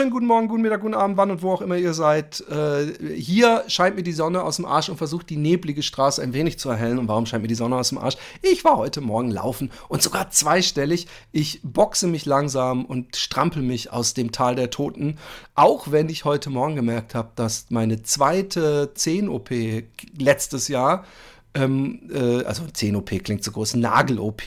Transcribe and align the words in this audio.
Wunderschönen 0.00 0.12
guten 0.12 0.26
Morgen, 0.26 0.48
guten 0.48 0.62
Mittag, 0.62 0.80
guten 0.80 0.94
Abend, 0.94 1.18
wann 1.18 1.30
und 1.30 1.42
wo 1.42 1.52
auch 1.52 1.60
immer 1.60 1.76
ihr 1.76 1.92
seid. 1.92 2.42
Äh, 2.48 3.14
hier 3.16 3.64
scheint 3.66 3.96
mir 3.96 4.02
die 4.02 4.14
Sonne 4.14 4.42
aus 4.42 4.56
dem 4.56 4.64
Arsch 4.64 4.88
und 4.88 4.96
versucht 4.96 5.28
die 5.28 5.36
neblige 5.36 5.82
Straße 5.82 6.22
ein 6.22 6.32
wenig 6.32 6.58
zu 6.58 6.70
erhellen. 6.70 6.98
Und 6.98 7.06
warum 7.06 7.26
scheint 7.26 7.42
mir 7.42 7.48
die 7.48 7.54
Sonne 7.54 7.76
aus 7.76 7.90
dem 7.90 7.98
Arsch? 7.98 8.16
Ich 8.40 8.64
war 8.64 8.78
heute 8.78 9.02
Morgen 9.02 9.30
laufen 9.30 9.70
und 9.88 10.00
sogar 10.00 10.30
zweistellig. 10.30 11.06
Ich 11.32 11.60
boxe 11.62 12.06
mich 12.06 12.24
langsam 12.24 12.86
und 12.86 13.14
strampel 13.14 13.62
mich 13.62 13.92
aus 13.92 14.14
dem 14.14 14.32
Tal 14.32 14.54
der 14.54 14.70
Toten. 14.70 15.18
Auch 15.54 15.90
wenn 15.90 16.08
ich 16.08 16.24
heute 16.24 16.48
Morgen 16.48 16.76
gemerkt 16.76 17.14
habe, 17.14 17.32
dass 17.34 17.66
meine 17.68 18.02
zweite 18.02 18.92
10-OP 18.96 19.50
letztes 20.18 20.68
Jahr, 20.68 21.04
ähm, 21.52 22.08
äh, 22.10 22.42
also 22.44 22.62
10-OP 22.62 23.22
klingt 23.22 23.44
so 23.44 23.50
groß, 23.50 23.74
Nagel-OP, 23.74 24.46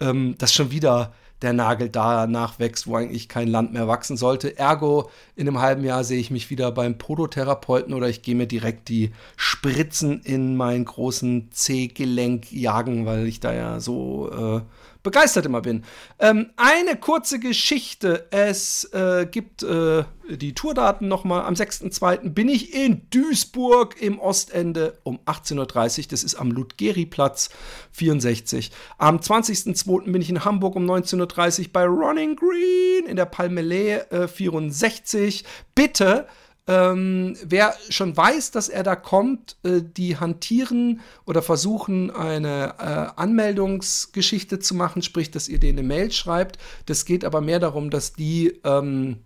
ähm, 0.00 0.34
das 0.38 0.54
schon 0.54 0.70
wieder 0.70 1.12
der 1.42 1.52
Nagel 1.52 1.88
da 1.88 2.26
nachwächst, 2.26 2.86
wo 2.86 2.96
eigentlich 2.96 3.28
kein 3.28 3.48
Land 3.48 3.72
mehr 3.72 3.86
wachsen 3.86 4.16
sollte. 4.16 4.58
Ergo, 4.58 5.10
in 5.36 5.46
einem 5.46 5.60
halben 5.60 5.84
Jahr 5.84 6.04
sehe 6.04 6.18
ich 6.18 6.30
mich 6.30 6.50
wieder 6.50 6.72
beim 6.72 6.98
Podotherapeuten 6.98 7.94
oder 7.94 8.08
ich 8.08 8.22
gehe 8.22 8.34
mir 8.34 8.46
direkt 8.46 8.88
die 8.88 9.12
Spritzen 9.36 10.20
in 10.22 10.56
meinen 10.56 10.84
großen 10.84 11.50
C-Gelenk 11.50 12.50
jagen, 12.52 13.06
weil 13.06 13.26
ich 13.26 13.40
da 13.40 13.52
ja 13.52 13.80
so 13.80 14.30
äh, 14.30 14.60
begeistert 15.02 15.46
immer 15.46 15.60
bin. 15.60 15.84
Ähm, 16.18 16.50
eine 16.56 16.96
kurze 16.96 17.38
Geschichte. 17.38 18.26
Es 18.30 18.84
äh, 18.92 19.26
gibt 19.30 19.62
äh, 19.62 20.04
die 20.28 20.54
Tourdaten 20.54 21.08
nochmal. 21.08 21.42
Am 21.42 21.54
6.2. 21.54 22.30
bin 22.30 22.48
ich 22.48 22.74
in 22.74 23.08
Duisburg 23.10 24.00
im 24.00 24.18
Ostende 24.18 24.98
um 25.02 25.18
18.30 25.26 25.98
Uhr. 25.98 26.04
Das 26.10 26.24
ist 26.24 26.34
am 26.34 26.50
Ludgeri-Platz 26.50 27.50
64. 27.92 28.70
Am 28.98 29.18
20.2. 29.18 30.10
bin 30.10 30.20
ich 30.20 30.30
in 30.30 30.44
Hamburg 30.44 30.76
um 30.76 30.84
19.30 30.84 31.60
Uhr 31.60 31.66
bei 31.72 31.84
Running 31.84 32.36
Green 32.36 33.06
in 33.06 33.16
der 33.16 33.26
Palmelee 33.26 33.98
äh, 34.10 34.28
64. 34.28 35.44
Bitte 35.74 36.26
ähm, 36.68 37.34
wer 37.42 37.74
schon 37.88 38.14
weiß, 38.14 38.50
dass 38.50 38.68
er 38.68 38.82
da 38.82 38.94
kommt, 38.94 39.56
äh, 39.64 39.80
die 39.82 40.18
hantieren 40.18 41.00
oder 41.24 41.40
versuchen, 41.40 42.10
eine 42.10 42.74
äh, 42.78 43.20
Anmeldungsgeschichte 43.20 44.58
zu 44.58 44.74
machen, 44.74 45.00
sprich, 45.00 45.30
dass 45.30 45.48
ihr 45.48 45.58
denen 45.58 45.78
eine 45.78 45.88
Mail 45.88 46.12
schreibt. 46.12 46.58
Das 46.84 47.06
geht 47.06 47.24
aber 47.24 47.40
mehr 47.40 47.58
darum, 47.58 47.88
dass 47.88 48.12
die 48.12 48.60
ähm, 48.64 49.16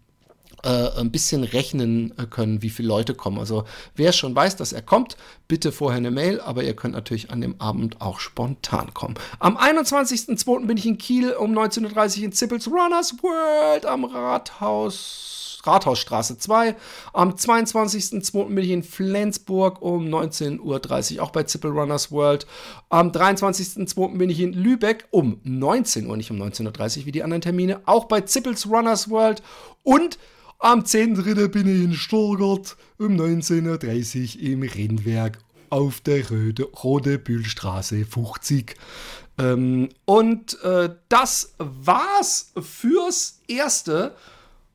äh, 0.63 0.91
ein 0.99 1.11
bisschen 1.11 1.45
rechnen 1.45 2.17
äh, 2.19 2.27
können, 2.27 2.63
wie 2.63 2.71
viele 2.71 2.89
Leute 2.89 3.15
kommen. 3.15 3.39
Also 3.39 3.65
wer 3.95 4.13
schon 4.13 4.35
weiß, 4.35 4.57
dass 4.57 4.73
er 4.73 4.83
kommt, 4.83 5.17
bitte 5.49 5.73
vorher 5.73 5.99
eine 5.99 6.11
Mail, 6.11 6.41
aber 6.41 6.63
ihr 6.63 6.75
könnt 6.75 6.95
natürlich 6.95 7.31
an 7.31 7.41
dem 7.41 7.61
Abend 7.61 8.01
auch 8.01 8.21
spontan 8.21 8.95
kommen. 8.95 9.15
Am 9.39 9.57
21.02. 9.57 10.67
bin 10.67 10.77
ich 10.77 10.87
in 10.87 10.99
Kiel 10.99 11.33
um 11.33 11.53
19.30 11.53 12.19
Uhr 12.19 12.25
in 12.25 12.33
Zippels 12.33 12.69
Runners 12.69 13.15
World 13.23 13.87
am 13.87 14.05
Rathaus 14.05 15.33
Rathausstraße 15.65 16.39
2. 16.39 16.75
Am 17.13 17.31
22.02. 17.31 18.55
bin 18.55 18.59
ich 18.59 18.71
in 18.71 18.83
Flensburg 18.83 19.81
um 19.81 20.07
19.30 20.07 21.17
Uhr, 21.17 21.23
auch 21.23 21.31
bei 21.31 21.45
Zippel 21.45 21.71
Runners 21.71 22.11
World. 22.11 22.47
Am 22.89 23.11
23.02. 23.11 24.19
bin 24.19 24.31
ich 24.31 24.41
in 24.41 24.53
Lübeck 24.53 25.07
um 25.11 25.41
19 25.45 26.07
Uhr, 26.09 26.17
nicht 26.17 26.31
um 26.31 26.41
19.30 26.41 27.01
Uhr 27.01 27.07
wie 27.07 27.13
die 27.13 27.23
anderen 27.23 27.43
Termine, 27.43 27.81
auch 27.87 28.07
bei 28.07 28.23
Zippels 28.23 28.69
Runners 28.69 29.09
World. 29.09 29.43
Und 29.83 30.19
am 30.63 30.81
10.3. 30.81 31.49
bin 31.49 31.67
ich 31.67 31.83
in 31.83 31.95
Stuttgart 31.95 32.77
um 32.99 33.17
19.30 33.17 34.37
Uhr 34.37 34.43
im 34.43 34.63
Rennwerk 34.63 35.39
auf 35.71 36.01
der 36.01 36.31
Röde, 36.31 36.65
Rode 36.65 37.19
Bühlstraße 37.19 38.05
50. 38.05 38.77
Ähm, 39.39 39.89
und 40.05 40.63
äh, 40.63 40.91
das 41.09 41.55
war's 41.59 42.53
fürs 42.61 43.41
Erste. 43.49 44.15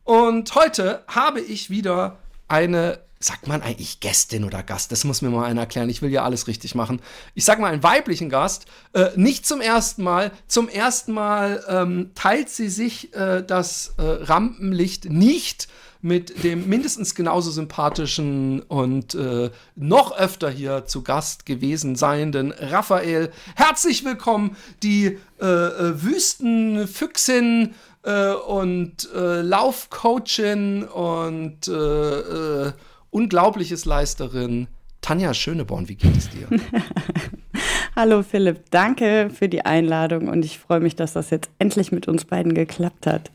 Und 0.04 0.54
heute 0.56 1.06
habe 1.08 1.40
ich 1.40 1.70
wieder 1.70 2.18
eine, 2.50 3.00
sagt 3.20 3.48
man 3.48 3.62
eigentlich 3.62 4.00
Gästin 4.00 4.44
oder 4.44 4.64
Gast? 4.64 4.92
Das 4.92 5.04
muss 5.04 5.22
mir 5.22 5.30
mal 5.30 5.46
einer 5.46 5.62
erklären. 5.62 5.90
Ich 5.90 6.02
will 6.02 6.12
ja 6.12 6.24
alles 6.24 6.48
richtig 6.48 6.76
machen. 6.76 7.02
Ich 7.34 7.46
sag 7.46 7.60
mal 7.60 7.72
einen 7.72 7.84
weiblichen 7.84 8.30
Gast. 8.30 8.66
Äh, 8.94 9.10
nicht 9.16 9.46
zum 9.46 9.62
ersten 9.62 10.04
Mal. 10.04 10.32
Zum 10.48 10.70
ersten 10.70 11.14
Mal 11.14 11.64
ähm, 11.68 12.12
teilt 12.16 12.50
sie 12.50 12.70
sich 12.70 13.14
äh, 13.16 13.44
das 13.44 13.96
äh, 13.98 14.02
Rampenlicht 14.02 15.06
nicht 15.06 15.68
mit 16.02 16.44
dem 16.44 16.70
mindestens 16.70 17.16
genauso 17.16 17.50
sympathischen 17.50 18.62
und 18.62 19.16
äh, 19.16 19.50
noch 19.76 20.16
öfter 20.16 20.50
hier 20.50 20.86
zu 20.86 21.02
Gast 21.02 21.46
gewesen 21.46 21.96
seienden 21.96 22.52
Raphael. 22.52 23.32
Herzlich 23.56 24.06
willkommen, 24.06 24.56
die 24.84 25.18
äh, 25.42 25.46
äh 25.46 26.04
Wüstenfüchsin 26.04 27.74
äh, 28.04 28.32
und 28.32 29.10
äh, 29.14 29.42
Laufcoachin 29.42 30.84
und 30.84 31.68
äh, 31.68 32.72
unglaubliches 33.10 33.86
Leisterin 33.86 34.68
Tanja 35.02 35.34
Schöneborn. 35.34 35.88
Wie 35.88 35.96
geht 35.96 36.18
es 36.18 36.30
dir? 36.30 36.48
Hallo 37.96 38.22
Philipp, 38.24 38.70
danke 38.70 39.30
für 39.34 39.50
die 39.50 39.66
Einladung 39.66 40.28
und 40.28 40.46
ich 40.46 40.60
freue 40.60 40.80
mich, 40.80 40.96
dass 40.96 41.14
das 41.14 41.30
jetzt 41.30 41.50
endlich 41.58 41.92
mit 41.92 42.08
uns 42.08 42.26
beiden 42.26 42.54
geklappt 42.54 43.08
hat. 43.08 43.32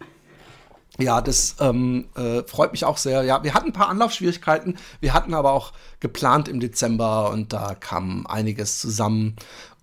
Ja, 0.99 1.21
das 1.21 1.57
ähm, 1.59 2.07
äh, 2.17 2.43
freut 2.43 2.73
mich 2.73 2.85
auch 2.85 2.99
sehr. 2.99 3.23
Ja, 3.23 3.43
wir 3.43 3.55
hatten 3.55 3.69
ein 3.69 3.73
paar 3.73 3.89
Anlaufschwierigkeiten. 3.89 4.77
Wir 5.01 5.15
hatten 5.15 5.35
aber 5.35 5.53
auch 5.53 5.73
geplant 6.01 6.49
im 6.49 6.61
Dezember 6.61 7.31
und 7.31 7.53
da 7.53 7.75
kam 7.75 8.27
einiges 8.27 8.79
zusammen. 8.79 9.37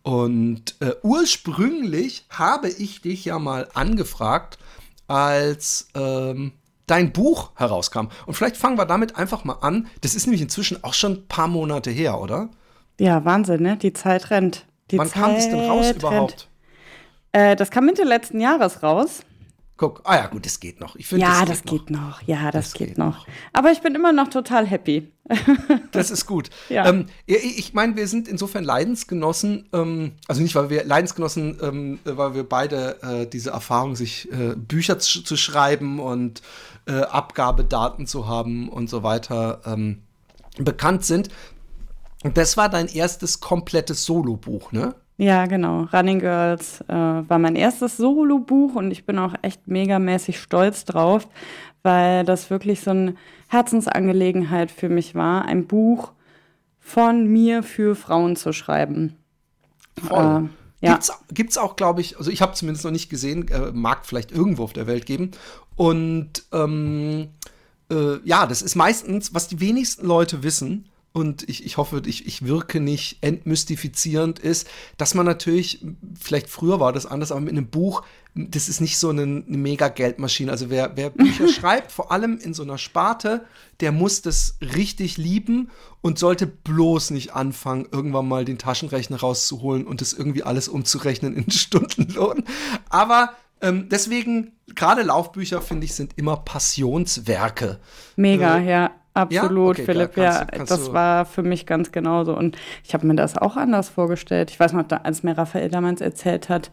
Und 0.03 0.75
äh, 0.79 0.93
ursprünglich 1.01 2.25
habe 2.29 2.69
ich 2.69 3.01
dich 3.01 3.25
ja 3.25 3.39
mal 3.39 3.67
angefragt, 3.73 4.59
als 5.07 5.87
ähm, 5.95 6.53
dein 6.89 7.11
Buch 7.11 7.51
herauskam. 7.55 8.07
Und 8.25 8.33
vielleicht 8.33 8.57
fangen 8.57 8.77
wir 8.77 8.85
damit 8.85 9.15
einfach 9.17 9.43
mal 9.43 9.57
an. 9.61 9.87
Das 10.01 10.15
ist 10.15 10.25
nämlich 10.25 10.41
inzwischen 10.41 10.83
auch 10.83 10.93
schon 10.93 11.13
ein 11.13 11.27
paar 11.27 11.47
Monate 11.47 11.91
her, 11.91 12.19
oder? 12.19 12.49
Ja, 12.99 13.23
Wahnsinn, 13.25 13.61
ne? 13.61 13.77
Die 13.77 13.93
Zeit 13.93 14.29
rennt. 14.29 14.65
Die 14.91 14.97
Wann 14.97 15.07
Zeit 15.07 15.21
kam 15.21 15.35
es 15.35 15.49
denn 15.49 15.69
raus 15.69 15.91
überhaupt? 15.91 16.47
Äh, 17.31 17.55
das 17.55 17.69
kam 17.71 17.85
Mitte 17.85 18.03
letzten 18.03 18.39
Jahres 18.39 18.83
raus. 18.83 19.21
Guck, 19.79 20.01
ah 20.03 20.17
ja, 20.17 20.27
gut, 20.27 20.45
das 20.45 20.59
geht 20.59 20.81
noch. 20.81 20.97
Ich 20.97 21.07
find, 21.07 21.21
ja, 21.21 21.45
das, 21.45 21.63
geht, 21.63 21.71
das 21.71 21.71
geht 21.71 21.89
noch. 21.89 22.01
noch. 22.01 22.21
Ja, 22.23 22.51
das, 22.51 22.65
das 22.65 22.73
geht, 22.73 22.89
geht 22.89 22.97
noch. 22.97 23.19
noch. 23.19 23.27
Aber 23.53 23.71
ich 23.71 23.79
bin 23.79 23.95
immer 23.95 24.11
noch 24.11 24.27
total 24.27 24.67
happy. 24.67 25.09
das 25.93 26.11
ist 26.11 26.25
gut. 26.25 26.49
Ja. 26.67 26.85
Ähm, 26.85 27.05
ich 27.25 27.73
meine, 27.73 27.95
wir 27.95 28.09
sind 28.09 28.27
insofern 28.27 28.65
Leidensgenossen, 28.65 29.69
ähm, 29.71 30.11
also 30.27 30.41
nicht, 30.41 30.53
weil 30.55 30.69
wir 30.69 30.83
Leidensgenossen, 30.83 31.59
ähm, 31.61 31.99
weil 32.03 32.35
wir 32.35 32.43
beide 32.43 33.01
äh, 33.01 33.25
diese 33.25 33.51
Erfahrung, 33.51 33.95
sich 33.95 34.29
äh, 34.33 34.53
Bücher 34.57 34.99
zu, 34.99 35.23
zu, 35.23 35.37
schreiben 35.37 36.01
und 36.01 36.41
äh, 36.85 36.99
Abgabedaten 36.99 38.05
zu 38.05 38.27
haben 38.27 38.67
und 38.67 38.89
so 38.89 39.01
weiter 39.01 39.61
ähm, 39.65 40.01
bekannt 40.57 41.05
sind. 41.05 41.29
Und 42.25 42.35
das 42.35 42.57
war 42.57 42.67
dein 42.67 42.89
erstes 42.89 43.39
komplettes 43.39 44.03
Solobuch, 44.03 44.73
ne? 44.73 44.95
Ja, 45.19 45.47
genau. 45.47 45.81
Running 45.91 46.19
Girls 46.19 46.79
äh, 46.87 46.93
war 46.93 47.39
mein 47.39 47.57
erstes 47.57 47.97
Solo-Buch 47.97 48.75
und 48.75 48.89
ich 48.89 49.05
bin 49.05 49.19
auch 49.19 49.33
echt 49.41 49.67
megamäßig 49.67 50.39
stolz 50.39 50.85
drauf, 50.85 51.27
weil 51.83 52.23
das 52.23 52.49
wirklich 52.49 52.79
so 52.79 52.91
eine 52.91 53.15
Herzensangelegenheit 53.49 54.71
für 54.71 54.87
mich 54.87 55.15
war, 55.15 55.43
ein 55.43 55.67
Buch 55.67 56.13
von 56.79 57.27
mir 57.27 57.63
für 57.63 57.95
Frauen 57.95 58.37
zu 58.37 58.53
schreiben. 58.53 59.17
Voll. 60.01 60.47
Äh, 60.81 60.85
ja. 60.87 60.93
Gibt's, 60.93 61.11
gibt's 61.33 61.57
auch, 61.57 61.75
glaube 61.75 61.99
ich, 61.99 62.17
also 62.17 62.31
ich 62.31 62.41
habe 62.41 62.53
zumindest 62.53 62.85
noch 62.85 62.91
nicht 62.91 63.09
gesehen, 63.09 63.45
äh, 63.49 63.73
mag 63.73 64.05
vielleicht 64.05 64.31
irgendwo 64.31 64.63
auf 64.63 64.71
der 64.71 64.87
Welt 64.87 65.05
geben. 65.05 65.31
Und 65.75 66.45
ähm, 66.53 67.27
äh, 67.91 68.19
ja, 68.23 68.47
das 68.47 68.61
ist 68.61 68.75
meistens, 68.75 69.33
was 69.33 69.49
die 69.49 69.59
wenigsten 69.59 70.07
Leute 70.07 70.43
wissen, 70.43 70.88
und 71.11 71.47
ich, 71.49 71.65
ich 71.65 71.77
hoffe, 71.77 72.01
ich, 72.05 72.27
ich 72.27 72.45
wirke 72.45 72.79
nicht 72.79 73.17
entmystifizierend, 73.21 74.39
ist, 74.39 74.67
dass 74.97 75.15
man 75.15 75.25
natürlich, 75.25 75.83
vielleicht 76.19 76.49
früher 76.49 76.79
war 76.79 76.93
das 76.93 77.05
anders, 77.05 77.31
aber 77.31 77.41
mit 77.41 77.51
einem 77.51 77.67
Buch, 77.67 78.03
das 78.35 78.69
ist 78.69 78.79
nicht 78.79 78.99
so 78.99 79.09
eine, 79.09 79.23
eine 79.23 79.43
mega 79.57 79.87
Geldmaschine. 79.87 80.51
Also 80.51 80.69
wer, 80.69 80.95
wer 80.95 81.09
Bücher 81.09 81.47
schreibt, 81.53 81.91
vor 81.91 82.11
allem 82.11 82.37
in 82.37 82.53
so 82.53 82.61
einer 82.63 82.77
Sparte, 82.77 83.45
der 83.79 83.91
muss 83.91 84.21
das 84.21 84.57
richtig 84.61 85.17
lieben 85.17 85.69
und 86.01 86.19
sollte 86.19 86.45
bloß 86.45 87.09
nicht 87.09 87.33
anfangen, 87.33 87.87
irgendwann 87.91 88.27
mal 88.27 88.45
den 88.45 88.59
Taschenrechner 88.59 89.17
rauszuholen 89.17 89.87
und 89.87 90.01
das 90.01 90.13
irgendwie 90.13 90.43
alles 90.43 90.67
umzurechnen 90.67 91.35
in 91.35 91.49
Stundenlohn. 91.51 92.43
Aber 92.89 93.33
Ähm, 93.61 93.89
deswegen, 93.89 94.53
gerade 94.73 95.01
Laufbücher, 95.01 95.61
finde 95.61 95.85
ich, 95.85 95.93
sind 95.93 96.13
immer 96.17 96.37
Passionswerke. 96.37 97.79
Mega, 98.15 98.57
äh, 98.57 98.69
ja. 98.69 98.91
Absolut, 99.13 99.77
ja? 99.77 99.83
Okay, 99.83 99.85
Philipp, 99.85 100.13
klar, 100.13 100.39
ja, 100.41 100.45
kannst 100.45 100.71
das 100.71 100.93
war 100.93 101.25
für 101.25 101.41
mich 101.41 101.65
ganz 101.65 101.91
genauso. 101.91 102.37
Und 102.37 102.57
ich 102.83 102.93
habe 102.93 103.07
mir 103.07 103.15
das 103.15 103.37
auch 103.37 103.57
anders 103.57 103.89
vorgestellt. 103.89 104.51
Ich 104.51 104.59
weiß 104.59 104.73
noch, 104.73 104.85
als 105.03 105.23
mir 105.23 105.37
Raphael 105.37 105.69
damals 105.69 106.01
erzählt 106.01 106.47
hat, 106.47 106.69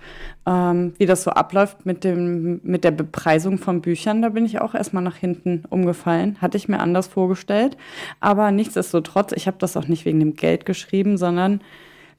ähm, 0.46 0.92
wie 0.98 1.06
das 1.06 1.22
so 1.22 1.30
abläuft 1.30 1.86
mit, 1.86 2.04
dem, 2.04 2.60
mit 2.62 2.84
der 2.84 2.90
Bepreisung 2.90 3.58
von 3.58 3.80
Büchern, 3.80 4.22
da 4.22 4.28
bin 4.28 4.44
ich 4.44 4.60
auch 4.60 4.74
erstmal 4.74 5.02
nach 5.02 5.16
hinten 5.16 5.64
umgefallen. 5.70 6.36
Hatte 6.40 6.56
ich 6.56 6.68
mir 6.68 6.80
anders 6.80 7.06
vorgestellt. 7.06 7.76
Aber 8.20 8.50
nichtsdestotrotz, 8.50 9.32
ich 9.32 9.46
habe 9.46 9.56
das 9.58 9.76
auch 9.76 9.88
nicht 9.88 10.04
wegen 10.04 10.20
dem 10.20 10.34
Geld 10.34 10.66
geschrieben, 10.66 11.16
sondern 11.16 11.62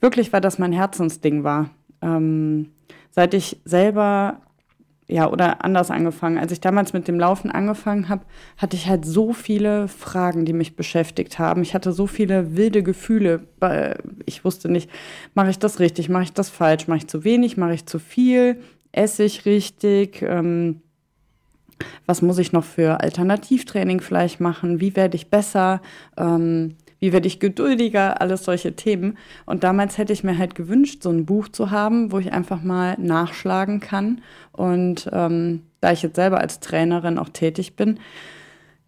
wirklich, 0.02 0.34
weil 0.34 0.42
das 0.42 0.60
mein 0.60 0.74
Herzensding 0.74 1.44
war. 1.44 1.70
Ähm, 2.02 2.72
seit 3.12 3.34
ich 3.34 3.62
selber 3.66 4.42
ja, 5.10 5.30
oder 5.30 5.64
anders 5.64 5.90
angefangen. 5.90 6.38
Als 6.38 6.52
ich 6.52 6.60
damals 6.60 6.92
mit 6.92 7.08
dem 7.08 7.20
Laufen 7.20 7.50
angefangen 7.50 8.10
habe, 8.10 8.26
hatte 8.58 8.76
ich 8.76 8.88
halt 8.88 9.06
so 9.06 9.32
viele 9.32 9.88
Fragen, 9.88 10.44
die 10.44 10.54
mich 10.54 10.76
beschäftigt 10.76 11.40
haben. 11.40 11.62
Ich 11.62 11.74
hatte 11.74 11.94
so 11.94 12.08
viele 12.08 12.58
wilde 12.58 12.84
Gefühle. 12.84 13.48
Ich 14.26 14.44
wusste 14.44 14.70
nicht, 14.70 14.90
mache 15.34 15.50
ich 15.50 15.60
das 15.60 15.80
richtig, 15.80 16.10
mache 16.10 16.24
ich 16.24 16.34
das 16.34 16.50
falsch, 16.50 16.88
mache 16.88 16.98
ich 16.98 17.08
zu 17.08 17.24
wenig, 17.24 17.56
mache 17.56 17.74
ich 17.74 17.86
zu 17.86 18.00
viel, 18.00 18.60
esse 18.92 19.24
ich 19.24 19.46
richtig, 19.46 20.22
ähm, 20.22 20.82
was 22.06 22.22
muss 22.22 22.38
ich 22.38 22.52
noch 22.52 22.66
für 22.66 23.00
Alternativtraining 23.00 24.02
vielleicht 24.02 24.42
machen, 24.42 24.82
wie 24.82 24.96
werde 24.96 25.16
ich 25.16 25.30
besser. 25.30 25.82
Ähm, 26.18 26.76
wie 27.00 27.14
werde 27.14 27.28
ich 27.28 27.40
geduldiger, 27.40 28.22
alles 28.22 28.44
solche 28.44 28.76
Themen. 28.76 29.18
Und 29.46 29.64
damals 29.64 29.98
hätte 29.98 30.14
ich 30.14 30.24
mir 30.24 30.38
halt 30.38 30.56
gewünscht, 30.56 31.04
so 31.04 31.10
ein 31.10 31.26
Buch 31.26 31.50
zu 31.50 31.72
haben, 31.72 32.12
wo 32.12 32.20
ich 32.20 32.34
einfach 32.34 32.62
mal 32.62 32.96
nachschlagen 33.00 33.80
kann. 33.80 34.22
Und 34.52 35.10
ähm, 35.12 35.64
da 35.82 35.92
ich 35.92 36.02
jetzt 36.02 36.16
selber 36.16 36.40
als 36.40 36.60
Trainerin 36.60 37.20
auch 37.20 37.30
tätig 37.30 37.76
bin, 37.76 38.00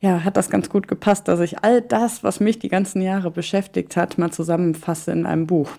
ja, 0.01 0.23
hat 0.23 0.37
das 0.37 0.49
ganz 0.49 0.69
gut 0.69 0.87
gepasst, 0.87 1.27
dass 1.27 1.39
ich 1.41 1.63
all 1.63 1.81
das, 1.81 2.23
was 2.23 2.39
mich 2.39 2.57
die 2.59 2.69
ganzen 2.69 3.01
Jahre 3.01 3.31
beschäftigt 3.31 3.97
hat, 3.97 4.17
mal 4.17 4.31
zusammenfasse 4.31 5.11
in 5.11 5.25
einem 5.25 5.45
Buch. 5.45 5.71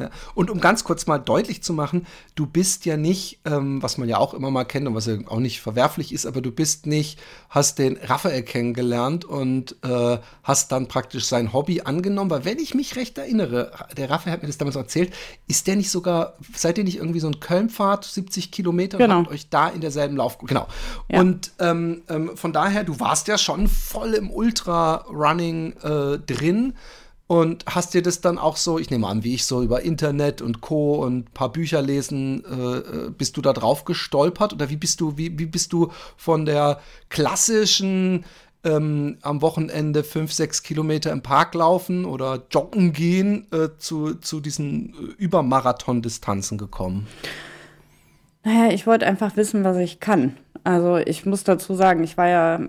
Ja. 0.00 0.10
Und 0.34 0.50
um 0.50 0.60
ganz 0.60 0.84
kurz 0.84 1.06
mal 1.06 1.18
deutlich 1.18 1.62
zu 1.62 1.72
machen, 1.72 2.06
du 2.34 2.46
bist 2.46 2.84
ja 2.86 2.96
nicht, 2.96 3.40
ähm, 3.44 3.82
was 3.82 3.98
man 3.98 4.08
ja 4.08 4.18
auch 4.18 4.34
immer 4.34 4.50
mal 4.50 4.64
kennt 4.64 4.86
und 4.86 4.94
was 4.94 5.06
ja 5.06 5.18
auch 5.26 5.40
nicht 5.40 5.60
verwerflich 5.60 6.12
ist, 6.12 6.26
aber 6.26 6.40
du 6.40 6.50
bist 6.50 6.86
nicht, 6.86 7.20
hast 7.48 7.78
den 7.78 7.96
Raphael 7.96 8.42
kennengelernt 8.42 9.24
und 9.24 9.76
äh, 9.82 10.18
hast 10.42 10.72
dann 10.72 10.88
praktisch 10.88 11.26
sein 11.26 11.52
Hobby 11.52 11.82
angenommen, 11.82 12.30
weil 12.30 12.44
wenn 12.44 12.58
ich 12.58 12.74
mich 12.74 12.96
recht 12.96 13.18
erinnere, 13.18 13.72
der 13.96 14.10
Raphael 14.10 14.32
hat 14.32 14.42
mir 14.42 14.48
das 14.48 14.58
damals 14.58 14.76
erzählt, 14.76 15.12
ist 15.46 15.66
der 15.66 15.76
nicht 15.76 15.90
sogar, 15.90 16.34
seid 16.54 16.78
ihr 16.78 16.84
nicht 16.84 16.96
irgendwie 16.98 17.20
so 17.20 17.28
ein 17.28 17.40
Kölnfahrt, 17.40 18.04
70 18.04 18.50
Kilometer, 18.50 18.98
genau. 18.98 19.18
und 19.18 19.24
habt 19.26 19.34
euch 19.34 19.48
da 19.48 19.68
in 19.68 19.80
derselben 19.80 20.16
Lauf, 20.16 20.38
genau. 20.38 20.66
Ja. 21.08 21.20
Und 21.20 21.52
ähm, 21.58 22.02
ähm, 22.08 22.36
von 22.36 22.52
daher, 22.52 22.84
du 22.84 23.00
warst 23.00 23.28
ja 23.28 23.38
schon 23.38 23.68
voll 23.68 24.14
im 24.14 24.30
Ultra-Running 24.30 25.72
äh, 25.82 26.18
drin. 26.18 26.74
Und 27.30 27.64
hast 27.66 27.94
dir 27.94 28.02
das 28.02 28.20
dann 28.20 28.38
auch 28.38 28.56
so, 28.56 28.80
ich 28.80 28.90
nehme 28.90 29.06
an, 29.06 29.22
wie 29.22 29.34
ich 29.34 29.44
so 29.46 29.62
über 29.62 29.82
Internet 29.82 30.42
und 30.42 30.60
Co. 30.60 30.96
und 30.96 31.16
ein 31.16 31.24
paar 31.32 31.52
Bücher 31.52 31.80
lesen, 31.80 32.42
äh, 32.44 32.78
äh, 32.78 33.10
bist 33.16 33.36
du 33.36 33.40
da 33.40 33.52
drauf 33.52 33.84
gestolpert? 33.84 34.52
Oder 34.52 34.68
wie 34.68 34.76
bist 34.76 35.00
du, 35.00 35.16
wie, 35.16 35.38
wie 35.38 35.46
bist 35.46 35.72
du 35.72 35.92
von 36.16 36.44
der 36.44 36.80
klassischen 37.08 38.24
ähm, 38.64 39.18
am 39.22 39.42
Wochenende 39.42 40.02
fünf, 40.02 40.32
sechs 40.32 40.64
Kilometer 40.64 41.12
im 41.12 41.22
Park 41.22 41.54
laufen 41.54 42.04
oder 42.04 42.42
joggen 42.50 42.92
gehen 42.92 43.46
äh, 43.52 43.68
zu, 43.78 44.14
zu 44.14 44.40
diesen 44.40 44.88
äh, 44.88 45.22
Übermarathon-Distanzen 45.22 46.58
gekommen? 46.58 47.06
Naja, 48.42 48.72
ich 48.72 48.88
wollte 48.88 49.06
einfach 49.06 49.36
wissen, 49.36 49.62
was 49.62 49.76
ich 49.76 50.00
kann. 50.00 50.36
Also 50.64 50.96
ich 50.96 51.26
muss 51.26 51.44
dazu 51.44 51.76
sagen, 51.76 52.02
ich 52.02 52.16
war 52.16 52.26
ja 52.26 52.60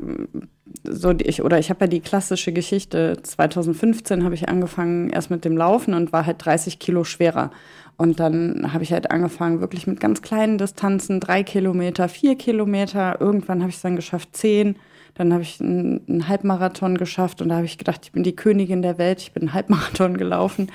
so 0.83 1.11
ich 1.11 1.43
oder 1.43 1.59
ich 1.59 1.69
habe 1.69 1.85
ja 1.85 1.87
die 1.87 1.99
klassische 1.99 2.51
Geschichte. 2.51 3.17
2015 3.21 4.23
habe 4.23 4.35
ich 4.35 4.49
angefangen 4.49 5.09
erst 5.09 5.31
mit 5.31 5.45
dem 5.45 5.57
Laufen 5.57 5.93
und 5.93 6.13
war 6.13 6.25
halt 6.25 6.43
30 6.43 6.79
Kilo 6.79 7.03
schwerer. 7.03 7.51
Und 7.97 8.19
dann 8.19 8.73
habe 8.73 8.83
ich 8.83 8.93
halt 8.93 9.11
angefangen 9.11 9.61
wirklich 9.61 9.85
mit 9.85 9.99
ganz 9.99 10.21
kleinen 10.21 10.57
Distanzen, 10.57 11.19
drei 11.19 11.43
Kilometer, 11.43 12.09
vier 12.09 12.35
Kilometer. 12.35 13.21
Irgendwann 13.21 13.59
habe 13.59 13.69
ich 13.69 13.75
es 13.75 13.81
dann 13.81 13.95
geschafft, 13.95 14.35
zehn. 14.35 14.75
Dann 15.13 15.33
habe 15.33 15.43
ich 15.43 15.61
einen, 15.61 16.01
einen 16.07 16.27
Halbmarathon 16.27 16.97
geschafft 16.97 17.41
und 17.41 17.49
da 17.49 17.57
habe 17.57 17.65
ich 17.65 17.77
gedacht, 17.77 18.01
ich 18.03 18.11
bin 18.11 18.23
die 18.23 18.35
Königin 18.35 18.81
der 18.81 18.97
Welt. 18.97 19.21
Ich 19.21 19.33
bin 19.33 19.43
einen 19.43 19.53
Halbmarathon 19.53 20.17
gelaufen. 20.17 20.71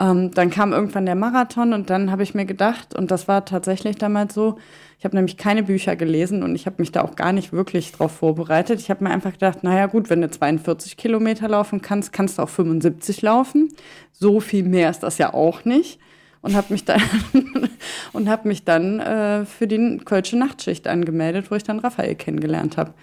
Ähm, 0.00 0.32
dann 0.32 0.50
kam 0.50 0.72
irgendwann 0.72 1.06
der 1.06 1.14
Marathon 1.14 1.72
und 1.72 1.88
dann 1.88 2.10
habe 2.10 2.22
ich 2.22 2.34
mir 2.34 2.44
gedacht, 2.44 2.94
und 2.94 3.10
das 3.10 3.28
war 3.28 3.44
tatsächlich 3.44 3.96
damals 3.96 4.34
so, 4.34 4.58
ich 4.98 5.04
habe 5.04 5.14
nämlich 5.14 5.36
keine 5.36 5.62
Bücher 5.62 5.94
gelesen 5.94 6.42
und 6.42 6.54
ich 6.54 6.66
habe 6.66 6.76
mich 6.78 6.90
da 6.90 7.02
auch 7.02 7.16
gar 7.16 7.32
nicht 7.32 7.52
wirklich 7.52 7.92
drauf 7.92 8.12
vorbereitet. 8.12 8.80
Ich 8.80 8.88
habe 8.88 9.04
mir 9.04 9.10
einfach 9.10 9.32
gedacht, 9.32 9.62
naja 9.62 9.86
gut, 9.86 10.08
wenn 10.08 10.22
du 10.22 10.30
42 10.30 10.96
Kilometer 10.96 11.48
laufen 11.48 11.82
kannst, 11.82 12.12
kannst 12.12 12.38
du 12.38 12.42
auch 12.42 12.48
75 12.48 13.20
laufen. 13.20 13.68
So 14.12 14.40
viel 14.40 14.64
mehr 14.64 14.88
ist 14.88 15.00
das 15.00 15.18
ja 15.18 15.34
auch 15.34 15.64
nicht. 15.64 15.98
Und 16.40 16.54
habe 16.54 16.72
mich 16.72 16.84
dann, 16.84 17.02
und 18.12 18.28
hab 18.28 18.44
mich 18.44 18.64
dann 18.64 19.00
äh, 19.00 19.44
für 19.44 19.66
die 19.66 19.98
Kölsche 20.04 20.38
Nachtschicht 20.38 20.86
angemeldet, 20.86 21.50
wo 21.50 21.56
ich 21.56 21.64
dann 21.64 21.80
Raphael 21.80 22.14
kennengelernt 22.14 22.76
habe. 22.76 22.94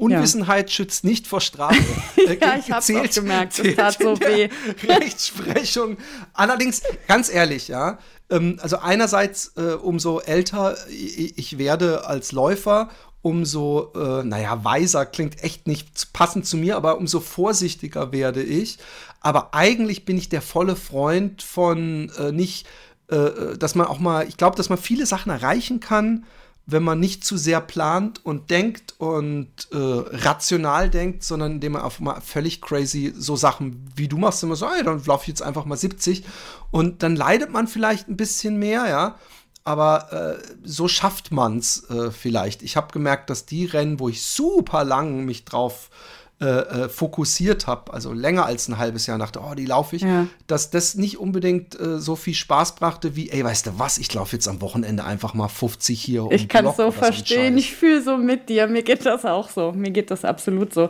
Unwissenheit 0.00 0.70
ja. 0.70 0.74
schützt 0.74 1.04
nicht 1.04 1.26
vor 1.26 1.40
Strafe. 1.40 1.76
Äh, 2.16 2.38
ja, 2.38 2.56
ich 2.58 2.70
habe 2.70 3.00
auch 3.00 3.14
gemerkt, 3.14 3.58
es 3.58 3.76
tat 3.76 3.98
so 4.00 4.18
weh. 4.20 4.48
Rechtsprechung. 4.88 5.96
Allerdings, 6.32 6.82
ganz 7.08 7.32
ehrlich, 7.32 7.68
ja, 7.68 7.98
ähm, 8.30 8.58
also 8.60 8.78
einerseits, 8.78 9.52
äh, 9.56 9.74
umso 9.74 10.20
älter 10.20 10.76
ich 10.88 11.58
werde 11.58 12.06
als 12.06 12.32
Läufer, 12.32 12.88
umso, 13.22 13.92
äh, 13.94 14.24
naja, 14.24 14.64
weiser 14.64 15.04
klingt 15.04 15.42
echt 15.42 15.66
nicht 15.66 16.12
passend 16.12 16.46
zu 16.46 16.56
mir, 16.56 16.76
aber 16.76 16.98
umso 16.98 17.20
vorsichtiger 17.20 18.12
werde 18.12 18.42
ich. 18.42 18.78
Aber 19.20 19.54
eigentlich 19.54 20.04
bin 20.04 20.16
ich 20.16 20.30
der 20.30 20.42
volle 20.42 20.76
Freund 20.76 21.42
von 21.42 22.10
äh, 22.18 22.32
nicht, 22.32 22.66
äh, 23.10 23.16
äh 23.16 23.58
dass 23.58 23.74
man 23.74 23.86
auch 23.86 23.98
mal, 23.98 24.26
ich 24.26 24.38
glaube, 24.38 24.56
dass 24.56 24.70
man 24.70 24.78
viele 24.78 25.04
Sachen 25.04 25.30
erreichen 25.30 25.80
kann, 25.80 26.24
wenn 26.66 26.82
man 26.82 27.00
nicht 27.00 27.24
zu 27.24 27.36
sehr 27.36 27.60
plant 27.60 28.24
und 28.24 28.50
denkt 28.50 28.94
und 28.98 29.48
äh, 29.72 29.76
rational 29.76 30.88
denkt, 30.88 31.24
sondern 31.24 31.52
indem 31.52 31.72
man 31.72 31.82
einfach 31.82 32.00
mal 32.00 32.20
völlig 32.20 32.60
crazy 32.60 33.12
so 33.16 33.36
Sachen 33.36 33.90
wie 33.96 34.08
du 34.08 34.18
machst, 34.18 34.42
immer 34.42 34.56
so, 34.56 34.66
ey, 34.66 34.84
dann 34.84 35.02
laufe 35.04 35.24
ich 35.24 35.28
jetzt 35.28 35.42
einfach 35.42 35.64
mal 35.64 35.76
70 35.76 36.24
und 36.70 37.02
dann 37.02 37.16
leidet 37.16 37.50
man 37.50 37.66
vielleicht 37.66 38.08
ein 38.08 38.16
bisschen 38.16 38.58
mehr, 38.58 38.88
ja. 38.88 39.18
Aber 39.62 40.38
äh, 40.40 40.42
so 40.64 40.88
schafft 40.88 41.32
man's 41.32 41.88
äh, 41.90 42.10
vielleicht. 42.10 42.62
Ich 42.62 42.76
habe 42.76 42.92
gemerkt, 42.92 43.28
dass 43.28 43.44
die 43.44 43.66
Rennen, 43.66 44.00
wo 44.00 44.08
ich 44.08 44.22
super 44.22 44.84
lang 44.84 45.24
mich 45.24 45.44
drauf 45.44 45.90
äh, 45.92 46.19
äh, 46.40 46.88
fokussiert 46.88 47.66
habe, 47.66 47.92
also 47.92 48.12
länger 48.12 48.46
als 48.46 48.66
ein 48.68 48.78
halbes 48.78 49.06
Jahr 49.06 49.18
dachte, 49.18 49.40
oh, 49.40 49.54
die 49.54 49.66
laufe 49.66 49.96
ich, 49.96 50.02
ja. 50.02 50.26
dass 50.46 50.70
das 50.70 50.94
nicht 50.94 51.18
unbedingt 51.18 51.78
äh, 51.78 51.98
so 51.98 52.16
viel 52.16 52.32
Spaß 52.32 52.76
brachte 52.76 53.14
wie, 53.14 53.28
ey, 53.30 53.44
weißt 53.44 53.66
du 53.66 53.78
was, 53.78 53.98
ich 53.98 54.12
laufe 54.14 54.36
jetzt 54.36 54.48
am 54.48 54.62
Wochenende 54.62 55.04
einfach 55.04 55.34
mal 55.34 55.48
50 55.48 56.00
hier. 56.00 56.24
Um 56.24 56.32
ich 56.32 56.48
kann 56.48 56.66
es 56.66 56.76
so 56.76 56.90
verstehen, 56.92 57.58
ich 57.58 57.74
fühle 57.74 58.02
so 58.02 58.16
mit 58.16 58.48
dir, 58.48 58.68
mir 58.68 58.82
geht 58.82 59.04
das 59.04 59.26
auch 59.26 59.50
so, 59.50 59.72
mir 59.72 59.90
geht 59.90 60.10
das 60.10 60.24
absolut 60.24 60.72
so. 60.72 60.88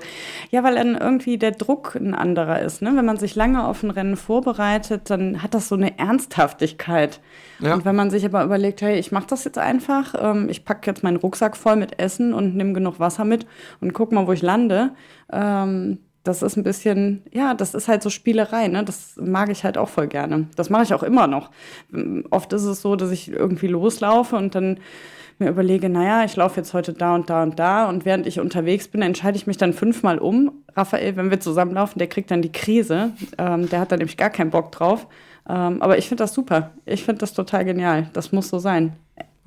Ja, 0.51 0.63
weil 0.63 0.77
dann 0.77 0.95
irgendwie 0.95 1.37
der 1.37 1.51
Druck 1.51 1.97
ein 1.97 2.15
anderer 2.15 2.61
ist, 2.61 2.81
ne? 2.81 2.93
wenn 2.95 3.05
man 3.05 3.17
sich 3.17 3.35
lange 3.35 3.67
auf 3.67 3.83
ein 3.83 3.91
Rennen 3.91 4.17
vorbereitet, 4.17 5.11
dann 5.11 5.43
hat 5.43 5.55
das 5.55 5.69
so 5.69 5.75
eine 5.75 5.99
Ernsthaftigkeit. 5.99 7.21
Ja. 7.59 7.75
Und 7.75 7.85
wenn 7.85 7.97
man 7.97 8.11
sich 8.11 8.25
aber 8.25 8.45
überlegt, 8.45 8.81
hey, 8.83 8.99
ich 8.99 9.13
mache 9.13 9.27
das 9.29 9.45
jetzt 9.45 9.59
einfach, 9.59 10.15
ähm, 10.19 10.49
ich 10.49 10.65
packe 10.65 10.91
jetzt 10.91 11.03
meinen 11.03 11.17
Rucksack 11.17 11.57
voll 11.57 11.77
mit 11.77 11.99
Essen 11.99 12.33
und 12.33 12.57
nehme 12.57 12.73
genug 12.73 13.01
Wasser 13.01 13.25
mit 13.25 13.47
und 13.81 13.93
guck 13.93 14.13
mal, 14.13 14.27
wo 14.27 14.33
ich 14.33 14.43
lande, 14.43 14.93
ähm, 15.33 15.99
das 16.23 16.43
ist 16.43 16.57
ein 16.57 16.65
bisschen, 16.65 17.23
ja, 17.33 17.55
das 17.55 17.75
ist 17.75 17.89
halt 17.89 18.03
so 18.03 18.11
Spielerei, 18.11 18.69
ne? 18.69 18.85
Das 18.85 19.15
mag 19.17 19.51
ich 19.51 19.65
halt 19.65 19.79
auch 19.79 19.89
voll 19.89 20.07
gerne. 20.07 20.49
Das 20.55 20.69
mache 20.69 20.83
ich 20.83 20.93
auch 20.93 21.03
immer 21.03 21.27
noch. 21.27 21.51
Oft 22.31 22.53
ist 22.53 22.65
es 22.65 22.83
so, 22.83 22.95
dass 22.95 23.11
ich 23.11 23.31
irgendwie 23.31 23.69
loslaufe 23.69 24.37
und 24.37 24.55
dann 24.55 24.79
mir 25.39 25.49
überlege, 25.49 25.89
naja, 25.89 26.25
ich 26.25 26.37
laufe 26.37 26.61
jetzt 26.61 26.75
heute 26.75 26.93
da 26.93 27.15
und 27.15 27.31
da 27.31 27.43
und 27.43 27.59
da 27.59 27.89
und 27.89 28.05
während 28.05 28.27
ich 28.27 28.39
unterwegs 28.39 28.89
bin, 28.89 29.01
entscheide 29.01 29.39
ich 29.39 29.47
mich 29.47 29.57
dann 29.57 29.73
fünfmal 29.73 30.19
um. 30.19 30.53
Raphael, 30.77 31.17
wenn 31.17 31.31
wir 31.31 31.41
zusammenlaufen, 31.41 31.99
der 31.99 32.09
kriegt 32.09 32.31
dann 32.31 32.43
die 32.43 32.53
Krise. 32.53 33.13
Ähm, 33.39 33.69
der 33.71 33.81
hat 33.81 33.91
da 33.91 33.97
nämlich 33.97 34.19
gar 34.19 34.31
keinen 34.31 34.51
Bock 34.51 34.71
drauf. 34.73 35.07
Ähm, 35.49 35.81
aber 35.81 35.97
ich 35.97 36.07
finde 36.09 36.23
das 36.23 36.35
super. 36.35 36.73
Ich 36.85 37.05
finde 37.05 37.21
das 37.21 37.33
total 37.33 37.65
genial. 37.65 38.11
Das 38.13 38.33
muss 38.33 38.49
so 38.49 38.59
sein. 38.59 38.93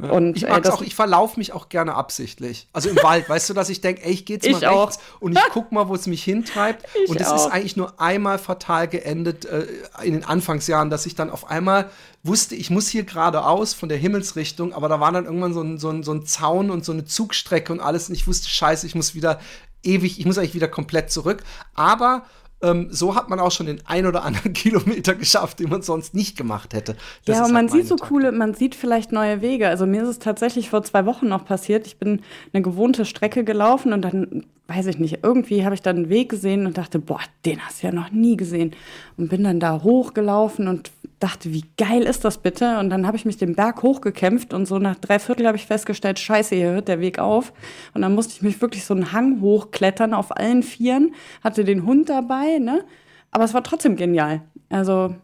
Ja. 0.02 0.10
Und, 0.10 0.36
ich 0.36 0.48
mag's 0.48 0.68
äh, 0.68 0.72
auch, 0.72 0.82
ich 0.82 0.96
verlaufe 0.96 1.40
mich 1.40 1.54
auch 1.54 1.70
gerne 1.70 1.94
absichtlich. 1.94 2.68
Also 2.74 2.90
im 2.90 2.98
Wald, 2.98 3.30
weißt 3.30 3.50
du, 3.50 3.54
dass 3.54 3.70
ich 3.70 3.80
denke, 3.80 4.04
ey, 4.04 4.12
ich 4.12 4.26
gehe 4.26 4.38
jetzt 4.38 4.50
mal 4.50 4.58
ich 4.58 4.68
rechts 4.68 4.98
auch. 4.98 5.22
und 5.22 5.38
ich 5.38 5.44
guck 5.52 5.72
mal, 5.72 5.88
wo 5.88 5.94
es 5.94 6.08
mich 6.08 6.24
hintreibt. 6.24 6.86
Ich 7.04 7.10
und 7.10 7.22
es 7.22 7.32
ist 7.32 7.46
eigentlich 7.46 7.78
nur 7.78 8.00
einmal 8.02 8.40
fatal 8.40 8.88
geendet 8.88 9.46
äh, 9.46 9.68
in 10.04 10.14
den 10.14 10.24
Anfangsjahren, 10.24 10.90
dass 10.90 11.06
ich 11.06 11.14
dann 11.14 11.30
auf 11.30 11.50
einmal 11.50 11.90
wusste, 12.24 12.56
ich 12.56 12.70
muss 12.70 12.88
hier 12.88 13.04
geradeaus 13.04 13.74
von 13.74 13.88
der 13.88 13.98
Himmelsrichtung, 13.98 14.74
aber 14.74 14.90
da 14.90 15.00
war 15.00 15.12
dann 15.12 15.26
irgendwann 15.26 15.54
so 15.54 15.62
ein, 15.62 15.78
so, 15.78 15.90
ein, 15.90 16.04
so 16.04 16.14
ein 16.14 16.26
Zaun 16.26 16.72
und 16.72 16.84
so 16.84 16.92
eine 16.92 17.06
Zugstrecke 17.06 17.72
und 17.72 17.80
alles 17.80 18.10
und 18.10 18.16
ich 18.16 18.26
wusste, 18.26 18.50
scheiße, 18.50 18.88
ich 18.88 18.96
muss 18.96 19.14
wieder 19.14 19.40
ewig, 19.84 20.20
ich 20.20 20.26
muss 20.26 20.38
eigentlich 20.38 20.56
wieder 20.56 20.70
komplett 20.70 21.12
zurück. 21.12 21.44
Aber 21.76 22.24
ähm, 22.64 22.88
so 22.90 23.16
hat 23.16 23.30
man 23.30 23.40
auch 23.40 23.52
schon 23.52 23.68
den 23.68 23.82
ein 23.86 24.08
oder 24.08 24.24
anderen 24.24 24.54
Kilometer 24.54 25.14
geschafft, 25.14 25.60
den 25.60 25.70
man 25.70 25.82
sonst 25.82 26.16
nicht 26.16 26.38
gemacht 26.38 26.74
hätte. 26.74 26.96
Das 27.26 27.38
ja, 27.38 27.46
und 27.46 27.52
man 27.54 27.70
halt 27.70 27.72
sieht 27.72 27.88
so 27.88 27.96
Taktik. 27.96 28.10
coole, 28.10 28.32
man 28.32 28.54
sieht 28.54 28.74
vielleicht 28.74 29.12
neue 29.12 29.42
Wege. 29.42 29.68
Also 29.68 29.86
mir 29.86 30.04
ist 30.04 30.10
es 30.10 30.20
tatsächlich 30.20 30.70
vor 30.70 30.84
zwei 30.84 31.06
Wochen 31.06 31.28
noch 31.28 31.46
passiert. 31.46 31.86
Ich 31.86 31.98
bin 31.98 32.22
eine 32.54 32.64
gewohnte 32.64 33.06
Strecke 33.06 33.44
gelaufen 33.44 33.94
und 33.94 34.02
dann, 34.02 34.46
weiß 34.68 34.88
ich 34.88 34.98
nicht, 34.98 35.20
irgendwie 35.24 35.66
habe 35.66 35.76
ich 35.76 35.82
dann 35.82 35.98
einen 35.98 36.10
Weg 36.10 36.30
gesehen 36.30 36.66
und 36.66 36.78
dachte, 36.78 37.00
boah, 37.00 37.20
den 37.46 37.60
hast 37.60 37.84
du 37.84 37.88
ja 37.88 37.94
noch 37.94 38.12
nie 38.12 38.38
gesehen. 38.38 38.72
Und 39.18 39.30
bin 39.30 39.44
dann 39.44 39.60
da 39.60 39.84
hochgelaufen 39.84 40.68
und 40.68 40.92
dachte, 41.20 41.54
wie 41.54 41.66
geil 41.78 42.04
ist 42.04 42.24
das 42.24 42.38
bitte? 42.38 42.80
Und 42.80 42.90
dann 42.90 43.06
habe 43.06 43.18
ich 43.18 43.26
mich 43.26 43.38
den 43.38 43.56
Berg 43.56 43.84
hochgekämpft 43.84 44.54
und 44.54 44.66
so 44.66 44.80
nach 44.80 44.96
drei 44.96 45.20
Viertel 45.20 45.48
habe 45.48 45.58
ich 45.58 45.66
festgestellt, 45.66 46.20
scheiße, 46.20 46.56
hier 46.56 46.72
hört 46.72 46.88
der 46.88 47.02
Weg 47.02 47.20
auf. 47.20 47.54
Und 47.94 48.02
dann 48.02 48.16
musste 48.16 48.34
ich 48.36 48.42
mich 48.42 48.62
wirklich 48.62 48.86
so 48.86 48.94
einen 48.94 49.12
Hang 49.12 49.42
hochklettern 49.42 50.14
auf 50.14 50.36
allen 50.36 50.64
Vieren, 50.64 51.14
hatte 51.44 51.64
den 51.66 51.86
Hund 51.86 52.10
dabei, 52.10 52.60
ne? 52.60 52.84
Aber 53.32 53.44
es 53.44 53.54
war 53.54 53.64
trotzdem 53.64 53.96
genial. 53.96 54.44
Also 54.70 55.16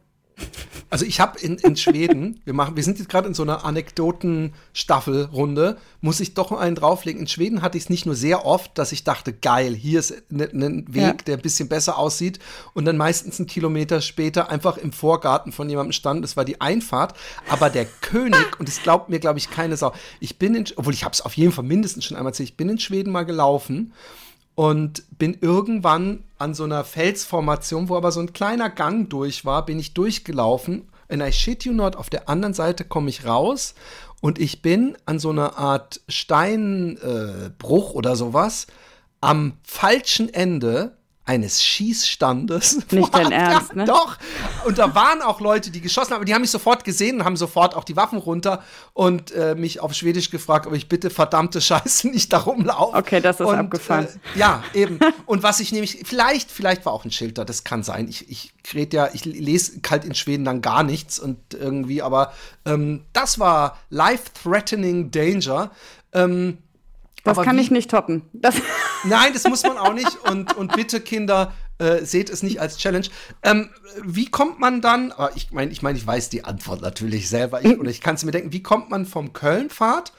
also 0.90 1.06
ich 1.06 1.20
habe 1.20 1.38
in, 1.40 1.58
in 1.58 1.76
Schweden, 1.76 2.42
wir 2.46 2.54
machen, 2.54 2.76
wir 2.76 2.84
sind 2.84 2.98
jetzt 2.98 3.10
gerade 3.10 3.28
in 3.28 3.36
so 3.36 3.44
einer 3.44 3.64
Anekdoten-Staffelrunde, 3.64 5.78
muss 6.02 6.20
ich 6.20 6.34
doch 6.34 6.52
einen 6.52 6.76
drauflegen. 6.76 7.22
In 7.22 7.28
Schweden 7.28 7.62
hatte 7.62 7.78
ich 7.78 7.84
es 7.86 7.90
nicht 7.90 8.08
nur 8.08 8.16
sehr 8.16 8.46
oft, 8.46 8.78
dass 8.78 8.92
ich 8.92 9.04
dachte, 9.04 9.32
geil, 9.32 9.76
hier 9.76 10.00
ist 10.00 10.12
ein 10.32 10.38
ne, 10.38 10.50
ne 10.52 10.84
Weg, 10.88 11.04
ja. 11.04 11.14
der 11.14 11.38
ein 11.38 11.42
bisschen 11.42 11.70
besser 11.70 11.98
aussieht 11.98 12.40
und 12.74 12.86
dann 12.86 12.98
meistens 12.98 13.40
einen 13.40 13.48
Kilometer 13.48 14.02
später 14.02 14.50
einfach 14.50 14.78
im 14.78 14.92
Vorgarten 14.92 15.52
von 15.52 15.70
jemandem 15.70 15.92
stand. 15.92 16.24
Das 16.24 16.36
war 16.36 16.46
die 16.46 16.60
Einfahrt. 16.60 17.14
Aber 17.48 17.70
der 17.70 17.86
König, 18.02 18.60
und 18.60 18.68
es 18.68 18.82
glaubt 18.82 19.10
mir, 19.10 19.20
glaube 19.20 19.38
ich, 19.38 19.52
keine 19.52 19.78
Sau, 19.78 19.94
ich 20.20 20.40
bin 20.40 20.56
in, 20.56 20.66
obwohl 20.76 20.94
ich 20.94 21.04
habe 21.04 21.14
es 21.14 21.22
auf 21.22 21.38
jeden 21.38 21.52
Fall 21.52 21.66
mindestens 21.66 22.06
schon 22.06 22.18
einmal 22.18 22.32
erzählt, 22.32 22.50
ich 22.50 22.58
bin 22.58 22.70
in 22.70 22.80
Schweden 22.80 23.12
mal 23.12 23.26
gelaufen 23.26 23.94
und 24.60 25.18
bin 25.18 25.38
irgendwann 25.40 26.26
an 26.38 26.54
so 26.54 26.66
einer 26.66 26.84
Felsformation, 26.84 27.88
wo 27.88 27.96
aber 27.96 28.12
so 28.12 28.20
ein 28.20 28.34
kleiner 28.34 28.70
Gang 28.70 29.10
durch 29.10 29.46
war, 29.46 29.66
bin 29.66 29.80
ich 29.80 29.94
durchgelaufen. 29.94 30.90
And 31.08 31.24
I 31.24 31.32
shit 31.32 31.64
you 31.64 31.72
not, 31.72 31.96
auf 31.96 32.10
der 32.10 32.28
anderen 32.28 32.54
Seite 32.54 32.84
komme 32.84 33.10
ich 33.10 33.26
raus 33.26 33.74
und 34.20 34.38
ich 34.38 34.62
bin 34.62 34.98
an 35.06 35.18
so 35.18 35.30
einer 35.30 35.58
Art 35.58 36.02
Steinbruch 36.10 37.92
äh, 37.94 37.94
oder 37.94 38.18
sowas 38.18 38.68
am 39.22 39.54
falschen 39.64 40.28
Ende 40.28 40.98
eines 41.30 41.64
Schießstandes. 41.64 42.80
Nicht 42.90 43.14
dein 43.14 43.32
Ernst, 43.32 43.76
ne? 43.76 43.86
Doch. 43.86 44.18
Und 44.66 44.80
da 44.80 44.96
waren 44.96 45.22
auch 45.22 45.40
Leute, 45.40 45.70
die 45.70 45.80
geschossen 45.80 46.10
haben, 46.10 46.18
aber 46.18 46.26
die 46.26 46.34
haben 46.34 46.42
mich 46.42 46.50
sofort 46.50 46.84
gesehen 46.84 47.20
und 47.20 47.24
haben 47.24 47.38
sofort 47.38 47.76
auch 47.76 47.84
die 47.84 47.96
Waffen 47.96 48.18
runter 48.18 48.64
und 48.94 49.32
äh, 49.32 49.54
mich 49.54 49.80
auf 49.80 49.94
Schwedisch 49.94 50.32
gefragt, 50.32 50.66
ob 50.66 50.74
ich 50.74 50.90
bitte 50.90 51.12
verdammte 51.12 51.62
Scheiße 51.62 52.08
nicht 52.10 52.34
da 52.34 52.40
rumlaufe. 52.40 52.98
Okay, 52.98 53.22
das 53.22 53.40
ist 53.40 53.46
und, 53.46 53.56
abgefahren. 53.56 54.08
Äh, 54.08 54.40
ja, 54.40 54.64
eben. 54.74 55.00
und 55.28 55.44
was 55.44 55.60
ich 55.60 55.72
nämlich, 55.72 56.02
vielleicht, 56.04 56.50
vielleicht 56.50 56.84
war 56.88 56.94
auch 56.94 57.06
ein 57.06 57.12
Schild 57.12 57.38
da, 57.38 57.46
das 57.46 57.64
kann 57.64 57.84
sein. 57.84 58.08
Ich, 58.08 58.28
ich 58.28 58.52
rede 58.74 58.98
ja, 58.98 59.10
ich 59.14 59.24
lese 59.24 59.82
kalt 59.82 60.06
in 60.06 60.16
Schweden 60.16 60.46
dann 60.46 60.62
gar 60.62 60.82
nichts 60.82 61.20
und 61.20 61.38
irgendwie, 61.54 62.02
aber 62.02 62.34
ähm, 62.66 63.06
das 63.14 63.38
war 63.38 63.78
life-threatening 63.92 65.12
danger. 65.12 65.70
Ähm, 66.12 66.58
das 67.24 67.38
Aber 67.38 67.46
kann 67.46 67.58
wie, 67.58 67.62
ich 67.62 67.72
nicht 67.72 67.92
toppen. 67.92 68.24
Das 68.34 68.56
Nein, 69.04 69.34
das 69.34 69.44
muss 69.46 69.64
man 69.64 69.78
auch 69.78 69.94
nicht. 69.94 70.18
Und, 70.30 70.56
und 70.56 70.76
bitte, 70.76 71.00
Kinder, 71.00 71.54
äh, 71.80 72.04
seht 72.04 72.30
es 72.30 72.44
nicht 72.44 72.60
als 72.60 72.78
Challenge. 72.78 73.08
Ähm, 73.44 73.70
wie 74.04 74.30
kommt 74.30 74.60
man 74.60 74.82
dann, 74.82 75.12
aber 75.12 75.36
ich 75.36 75.52
meine, 75.52 75.72
ich 75.72 75.82
meine, 75.82 75.98
ich 75.98 76.06
weiß 76.06 76.30
die 76.30 76.44
Antwort 76.44 76.82
natürlich 76.82 77.30
selber, 77.30 77.64
ich, 77.64 77.80
oder 77.80 77.90
ich 77.90 78.02
kann 78.02 78.16
es 78.16 78.26
mir 78.26 78.32
denken, 78.32 78.52
wie 78.52 78.64
kommt 78.64 78.90
man 78.90 79.06
vom 79.06 79.34
Köln-Fahrt 79.34 80.12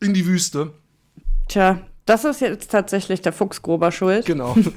in 0.00 0.14
die 0.14 0.26
Wüste? 0.26 0.72
Tja, 1.48 1.80
das 2.04 2.24
ist 2.24 2.40
jetzt 2.40 2.70
tatsächlich 2.70 3.22
der 3.22 3.32
Fuchsgruber 3.32 3.92
schuld. 3.92 4.26
Genau. 4.26 4.54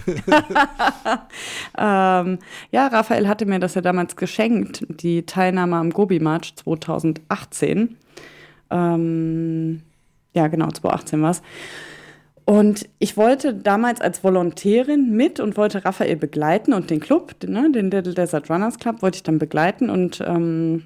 ähm, 1.78 2.40
ja, 2.72 2.88
Raphael 2.88 3.28
hatte 3.28 3.46
mir 3.46 3.60
das 3.60 3.76
ja 3.76 3.82
damals 3.82 4.16
geschenkt, 4.16 4.86
die 4.88 5.26
Teilnahme 5.26 5.78
am 5.78 5.90
Gobi-March 5.90 6.56
2018. 6.56 7.98
Ähm, 8.70 9.82
ja, 10.36 10.48
genau, 10.48 10.70
2018 10.70 11.22
war 11.22 11.32
es. 11.32 11.42
Und 12.46 12.88
ich 13.00 13.18
wollte 13.18 13.56
damals 13.56 14.02
als 14.02 14.24
Volontärin 14.24 15.16
mit 15.16 15.40
und 15.40 15.58
wollte 15.58 15.84
Raphael 15.84 16.16
begleiten 16.16 16.74
und 16.74 16.92
den 16.92 17.00
Club, 17.00 17.36
ne, 17.44 17.72
den 17.72 17.90
Little 17.90 18.14
Desert 18.14 18.52
Runners 18.52 18.78
Club, 18.78 19.02
wollte 19.02 19.16
ich 19.16 19.24
dann 19.24 19.40
begleiten. 19.40 19.90
Und 19.90 20.24
ähm, 20.26 20.84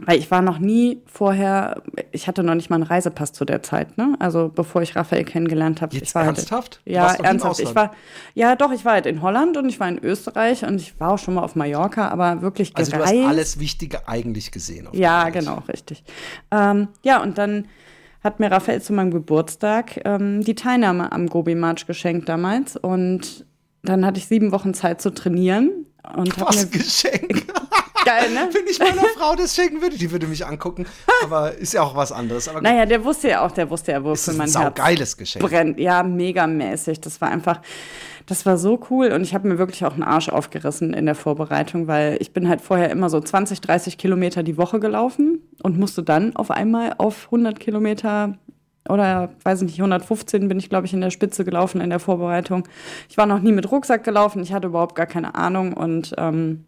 weil 0.00 0.18
ich 0.18 0.30
war 0.30 0.42
noch 0.42 0.60
nie 0.60 1.02
vorher, 1.06 1.82
ich 2.12 2.28
hatte 2.28 2.44
noch 2.44 2.54
nicht 2.54 2.70
mal 2.70 2.76
einen 2.76 2.84
Reisepass 2.84 3.32
zu 3.32 3.44
der 3.44 3.64
Zeit, 3.64 3.98
ne? 3.98 4.14
Also 4.20 4.48
bevor 4.48 4.80
ich 4.80 4.94
Raphael 4.94 5.24
kennengelernt 5.24 5.82
habe. 5.82 5.96
Jetzt 5.96 6.14
ernsthaft? 6.14 6.80
Halt, 6.86 6.94
ja, 6.94 7.12
ernsthaft. 7.14 7.60
Ich 7.60 7.74
war, 7.74 7.90
ja, 8.34 8.54
doch, 8.54 8.70
ich 8.70 8.84
war 8.84 8.92
halt 8.92 9.06
in 9.06 9.22
Holland 9.22 9.56
und 9.56 9.68
ich 9.68 9.80
war 9.80 9.88
in 9.88 9.98
Österreich 9.98 10.64
und 10.64 10.80
ich 10.80 10.98
war 11.00 11.12
auch 11.12 11.18
schon 11.18 11.34
mal 11.34 11.42
auf 11.42 11.56
Mallorca, 11.56 12.08
aber 12.08 12.42
wirklich 12.42 12.74
gereist. 12.74 12.94
Also 12.94 13.12
du 13.12 13.22
hast 13.22 13.28
alles 13.28 13.58
Wichtige 13.58 14.06
eigentlich 14.06 14.52
gesehen. 14.52 14.88
ja, 14.92 15.28
genau, 15.30 15.64
richtig. 15.68 16.04
Ähm, 16.52 16.88
ja, 17.02 17.20
und 17.20 17.36
dann 17.36 17.66
hat 18.22 18.40
mir 18.40 18.50
Raphael 18.50 18.82
zu 18.82 18.92
meinem 18.92 19.10
Geburtstag 19.10 20.00
ähm, 20.04 20.42
die 20.42 20.54
Teilnahme 20.54 21.12
am 21.12 21.28
Gobi 21.28 21.54
March 21.54 21.86
geschenkt 21.86 22.28
damals. 22.28 22.76
Und 22.76 23.46
dann 23.82 24.04
hatte 24.04 24.18
ich 24.18 24.26
sieben 24.26 24.52
Wochen 24.52 24.74
Zeit 24.74 25.00
zu 25.00 25.10
trainieren. 25.10 25.86
Und 26.16 26.40
Was 26.40 26.64
ein 26.64 26.70
Geschenk. 26.70 27.47
Geil, 28.08 28.30
ne? 28.30 28.48
Wenn 28.54 28.66
ich 28.66 28.78
meiner 28.78 29.06
Frau 29.16 29.34
das 29.34 29.54
schenken 29.54 29.82
würde, 29.82 29.98
die 29.98 30.10
würde 30.10 30.26
mich 30.26 30.46
angucken. 30.46 30.86
Aber 31.22 31.52
ist 31.52 31.74
ja 31.74 31.82
auch 31.82 31.94
was 31.94 32.10
anderes. 32.10 32.48
Aber 32.48 32.62
naja, 32.62 32.86
der 32.86 33.04
wusste 33.04 33.28
ja 33.28 33.44
auch, 33.44 33.50
der 33.50 33.68
wusste 33.68 33.92
ja, 33.92 34.02
wofür 34.02 34.32
mein 34.32 34.50
Herz 34.50 34.74
geiles 34.74 35.16
Geschenk. 35.16 35.44
brennt. 35.44 35.78
Ja, 35.78 36.02
megamäßig. 36.02 37.02
Das 37.02 37.20
war 37.20 37.28
einfach, 37.28 37.60
das 38.24 38.46
war 38.46 38.56
so 38.56 38.80
cool. 38.88 39.12
Und 39.12 39.22
ich 39.22 39.34
habe 39.34 39.46
mir 39.46 39.58
wirklich 39.58 39.84
auch 39.84 39.92
einen 39.92 40.02
Arsch 40.02 40.30
aufgerissen 40.30 40.94
in 40.94 41.04
der 41.04 41.14
Vorbereitung, 41.14 41.86
weil 41.86 42.16
ich 42.20 42.32
bin 42.32 42.48
halt 42.48 42.62
vorher 42.62 42.88
immer 42.90 43.10
so 43.10 43.20
20, 43.20 43.60
30 43.60 43.98
Kilometer 43.98 44.42
die 44.42 44.56
Woche 44.56 44.80
gelaufen 44.80 45.42
und 45.62 45.78
musste 45.78 46.02
dann 46.02 46.34
auf 46.34 46.50
einmal 46.50 46.94
auf 46.96 47.26
100 47.26 47.60
Kilometer 47.60 48.38
oder 48.88 49.34
weiß 49.44 49.60
ich 49.60 49.66
nicht, 49.66 49.80
115 49.80 50.48
bin 50.48 50.58
ich, 50.58 50.70
glaube 50.70 50.86
ich, 50.86 50.94
in 50.94 51.02
der 51.02 51.10
Spitze 51.10 51.44
gelaufen 51.44 51.82
in 51.82 51.90
der 51.90 51.98
Vorbereitung. 51.98 52.66
Ich 53.10 53.18
war 53.18 53.26
noch 53.26 53.40
nie 53.40 53.52
mit 53.52 53.70
Rucksack 53.70 54.02
gelaufen, 54.02 54.42
ich 54.42 54.54
hatte 54.54 54.68
überhaupt 54.68 54.94
gar 54.94 55.04
keine 55.04 55.34
Ahnung 55.34 55.74
und 55.74 56.14
ähm, 56.16 56.64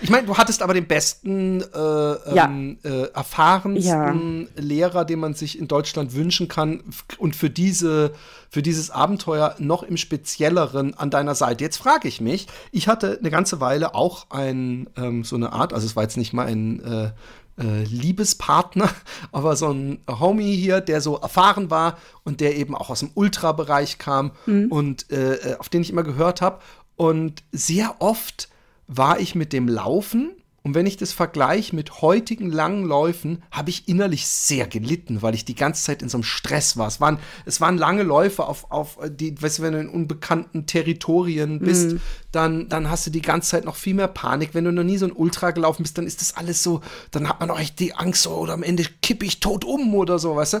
ich 0.00 0.10
meine, 0.10 0.26
du 0.26 0.36
hattest 0.36 0.62
aber 0.62 0.74
den 0.74 0.86
besten, 0.86 1.60
äh, 1.60 2.34
ja. 2.34 2.46
ähm, 2.46 2.78
äh, 2.84 3.08
erfahrensten 3.12 4.48
ja. 4.56 4.62
Lehrer, 4.62 5.04
den 5.04 5.20
man 5.20 5.34
sich 5.34 5.58
in 5.58 5.68
Deutschland 5.68 6.14
wünschen 6.14 6.48
kann 6.48 6.82
und 7.18 7.36
für 7.36 7.50
diese, 7.50 8.12
für 8.50 8.62
dieses 8.62 8.90
Abenteuer 8.90 9.54
noch 9.58 9.82
im 9.82 9.96
Spezielleren 9.96 10.94
an 10.94 11.10
deiner 11.10 11.34
Seite. 11.34 11.64
Jetzt 11.64 11.78
frage 11.78 12.08
ich 12.08 12.20
mich, 12.20 12.46
ich 12.72 12.88
hatte 12.88 13.18
eine 13.18 13.30
ganze 13.30 13.60
Weile 13.60 13.94
auch 13.94 14.30
ein, 14.30 14.88
ähm, 14.96 15.24
so 15.24 15.36
eine 15.36 15.52
Art, 15.52 15.72
also 15.72 15.86
es 15.86 15.96
war 15.96 16.02
jetzt 16.02 16.16
nicht 16.16 16.32
mal 16.32 16.46
ein 16.46 16.80
äh, 16.84 17.10
äh, 17.56 17.84
Liebespartner, 17.84 18.90
aber 19.32 19.56
so 19.56 19.72
ein 19.72 19.98
Homie 20.08 20.56
hier, 20.56 20.80
der 20.80 21.00
so 21.00 21.16
erfahren 21.16 21.70
war 21.70 21.98
und 22.24 22.40
der 22.40 22.56
eben 22.56 22.74
auch 22.74 22.90
aus 22.90 23.00
dem 23.00 23.10
Ultra-Bereich 23.14 23.98
kam 23.98 24.32
mhm. 24.46 24.70
und 24.70 25.10
äh, 25.10 25.34
äh 25.34 25.56
auf 25.58 25.68
den 25.68 25.82
ich 25.82 25.90
immer 25.90 26.02
gehört 26.02 26.40
habe. 26.40 26.60
Und 26.96 27.42
sehr 27.50 27.96
oft 27.98 28.48
war 28.96 29.20
ich 29.20 29.34
mit 29.34 29.52
dem 29.52 29.68
Laufen 29.68 30.32
und 30.66 30.74
wenn 30.74 30.86
ich 30.86 30.96
das 30.96 31.12
vergleiche 31.12 31.76
mit 31.76 32.00
heutigen 32.00 32.50
langen 32.50 32.86
Läufen, 32.86 33.42
habe 33.50 33.68
ich 33.68 33.86
innerlich 33.86 34.26
sehr 34.26 34.66
gelitten, 34.66 35.20
weil 35.20 35.34
ich 35.34 35.44
die 35.44 35.54
ganze 35.54 35.84
Zeit 35.84 36.00
in 36.00 36.08
so 36.08 36.16
einem 36.16 36.24
Stress 36.24 36.78
war. 36.78 36.88
Es 36.88 37.02
waren, 37.02 37.18
es 37.44 37.60
waren 37.60 37.76
lange 37.76 38.02
Läufe 38.02 38.46
auf, 38.46 38.70
auf 38.70 38.98
die, 39.10 39.40
weißt 39.40 39.58
du, 39.58 39.62
wenn 39.62 39.74
du 39.74 39.80
in 39.80 39.90
unbekannten 39.90 40.64
Territorien 40.64 41.58
bist, 41.58 41.92
mm. 41.92 41.96
dann, 42.32 42.68
dann 42.70 42.88
hast 42.88 43.06
du 43.06 43.10
die 43.10 43.20
ganze 43.20 43.50
Zeit 43.50 43.66
noch 43.66 43.76
viel 43.76 43.92
mehr 43.92 44.08
Panik. 44.08 44.54
Wenn 44.54 44.64
du 44.64 44.72
noch 44.72 44.84
nie 44.84 44.96
so 44.96 45.04
ein 45.04 45.12
Ultra 45.12 45.50
gelaufen 45.50 45.82
bist, 45.82 45.98
dann 45.98 46.06
ist 46.06 46.22
das 46.22 46.34
alles 46.34 46.62
so, 46.62 46.80
dann 47.10 47.28
hat 47.28 47.40
man 47.40 47.50
auch 47.50 47.60
echt 47.60 47.78
die 47.78 47.94
Angst, 47.94 48.22
so, 48.22 48.30
oder 48.30 48.54
am 48.54 48.62
Ende 48.62 48.86
kippe 49.02 49.26
ich 49.26 49.40
tot 49.40 49.66
um 49.66 49.94
oder 49.94 50.18
so, 50.18 50.34
weißt 50.34 50.54
du? 50.54 50.58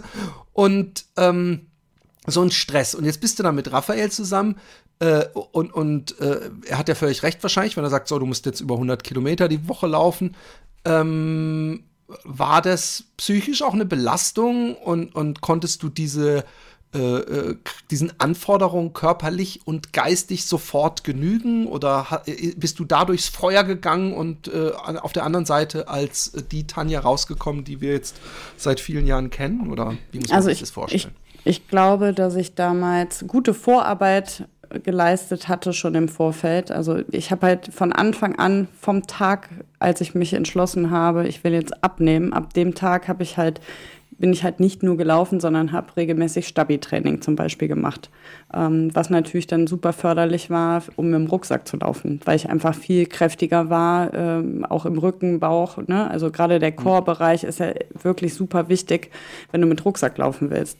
Und 0.52 1.06
ähm, 1.16 1.68
so 2.26 2.42
ein 2.42 2.50
Stress. 2.50 2.94
Und 2.94 3.04
jetzt 3.04 3.20
bist 3.20 3.38
du 3.38 3.42
da 3.42 3.52
mit 3.52 3.72
Raphael 3.72 4.10
zusammen, 4.10 4.56
äh, 5.00 5.24
und 5.52 5.72
und 5.72 6.20
äh, 6.20 6.50
er 6.66 6.78
hat 6.78 6.88
ja 6.88 6.94
völlig 6.94 7.22
recht 7.22 7.42
wahrscheinlich, 7.42 7.76
wenn 7.76 7.84
er 7.84 7.90
sagt, 7.90 8.08
so, 8.08 8.18
du 8.18 8.26
musst 8.26 8.46
jetzt 8.46 8.60
über 8.60 8.74
100 8.74 9.02
Kilometer 9.02 9.48
die 9.48 9.68
Woche 9.68 9.86
laufen. 9.86 10.36
Ähm, 10.84 11.84
war 12.22 12.62
das 12.62 13.04
psychisch 13.16 13.62
auch 13.62 13.74
eine 13.74 13.86
Belastung 13.86 14.76
und, 14.76 15.14
und 15.14 15.40
konntest 15.40 15.82
du 15.82 15.88
diese, 15.88 16.44
äh, 16.94 16.98
äh 16.98 17.56
diesen 17.90 18.18
Anforderungen 18.20 18.92
körperlich 18.92 19.62
und 19.64 19.92
geistig 19.92 20.44
sofort 20.44 21.02
genügen 21.02 21.66
oder 21.66 22.22
äh, 22.26 22.52
bist 22.56 22.78
du 22.78 22.84
da 22.84 23.04
durchs 23.04 23.28
Feuer 23.28 23.64
gegangen 23.64 24.12
und 24.12 24.48
äh, 24.48 24.72
auf 24.74 25.12
der 25.12 25.24
anderen 25.24 25.46
Seite 25.46 25.88
als 25.88 26.32
die 26.50 26.66
Tanja 26.66 27.00
rausgekommen, 27.00 27.64
die 27.64 27.80
wir 27.80 27.92
jetzt 27.92 28.16
seit 28.56 28.80
vielen 28.80 29.06
Jahren 29.06 29.30
kennen? 29.30 29.70
Oder 29.70 29.96
wie 30.12 30.18
muss 30.18 30.28
man 30.28 30.36
also 30.36 30.50
sich 30.50 30.60
das 30.60 30.70
vorstellen? 30.70 31.14
Ich, 31.44 31.58
ich 31.60 31.68
glaube, 31.68 32.12
dass 32.12 32.36
ich 32.36 32.54
damals 32.54 33.24
gute 33.26 33.54
Vorarbeit 33.54 34.46
geleistet 34.82 35.48
hatte 35.48 35.72
schon 35.72 35.94
im 35.94 36.08
Vorfeld. 36.08 36.70
Also 36.70 37.00
ich 37.10 37.30
habe 37.30 37.46
halt 37.46 37.72
von 37.72 37.92
Anfang 37.92 38.36
an, 38.36 38.68
vom 38.80 39.06
Tag, 39.06 39.48
als 39.78 40.00
ich 40.00 40.14
mich 40.14 40.34
entschlossen 40.34 40.90
habe, 40.90 41.26
ich 41.26 41.44
will 41.44 41.52
jetzt 41.52 41.82
abnehmen, 41.84 42.32
ab 42.32 42.54
dem 42.54 42.74
Tag 42.74 43.08
habe 43.08 43.22
ich 43.22 43.36
halt 43.36 43.60
bin 44.18 44.32
ich 44.32 44.44
halt 44.44 44.60
nicht 44.60 44.82
nur 44.82 44.96
gelaufen, 44.96 45.40
sondern 45.40 45.72
habe 45.72 45.96
regelmäßig 45.96 46.46
Stabi-Training 46.48 47.20
zum 47.20 47.36
Beispiel 47.36 47.68
gemacht. 47.68 48.10
Ähm, 48.52 48.90
was 48.94 49.10
natürlich 49.10 49.46
dann 49.46 49.66
super 49.66 49.92
förderlich 49.92 50.50
war, 50.50 50.82
um 50.96 51.10
mit 51.10 51.14
dem 51.14 51.26
Rucksack 51.26 51.66
zu 51.66 51.76
laufen, 51.76 52.20
weil 52.24 52.36
ich 52.36 52.48
einfach 52.48 52.74
viel 52.74 53.06
kräftiger 53.06 53.70
war, 53.70 54.14
ähm, 54.14 54.64
auch 54.64 54.86
im 54.86 54.98
Rücken, 54.98 55.40
Bauch. 55.40 55.78
Ne? 55.86 56.08
Also 56.10 56.30
gerade 56.30 56.58
der 56.58 56.72
Chorbereich 56.72 57.44
ist 57.44 57.58
ja 57.58 57.72
wirklich 58.02 58.34
super 58.34 58.68
wichtig, 58.68 59.10
wenn 59.50 59.60
du 59.60 59.66
mit 59.66 59.84
Rucksack 59.84 60.16
laufen 60.18 60.50
willst. 60.50 60.78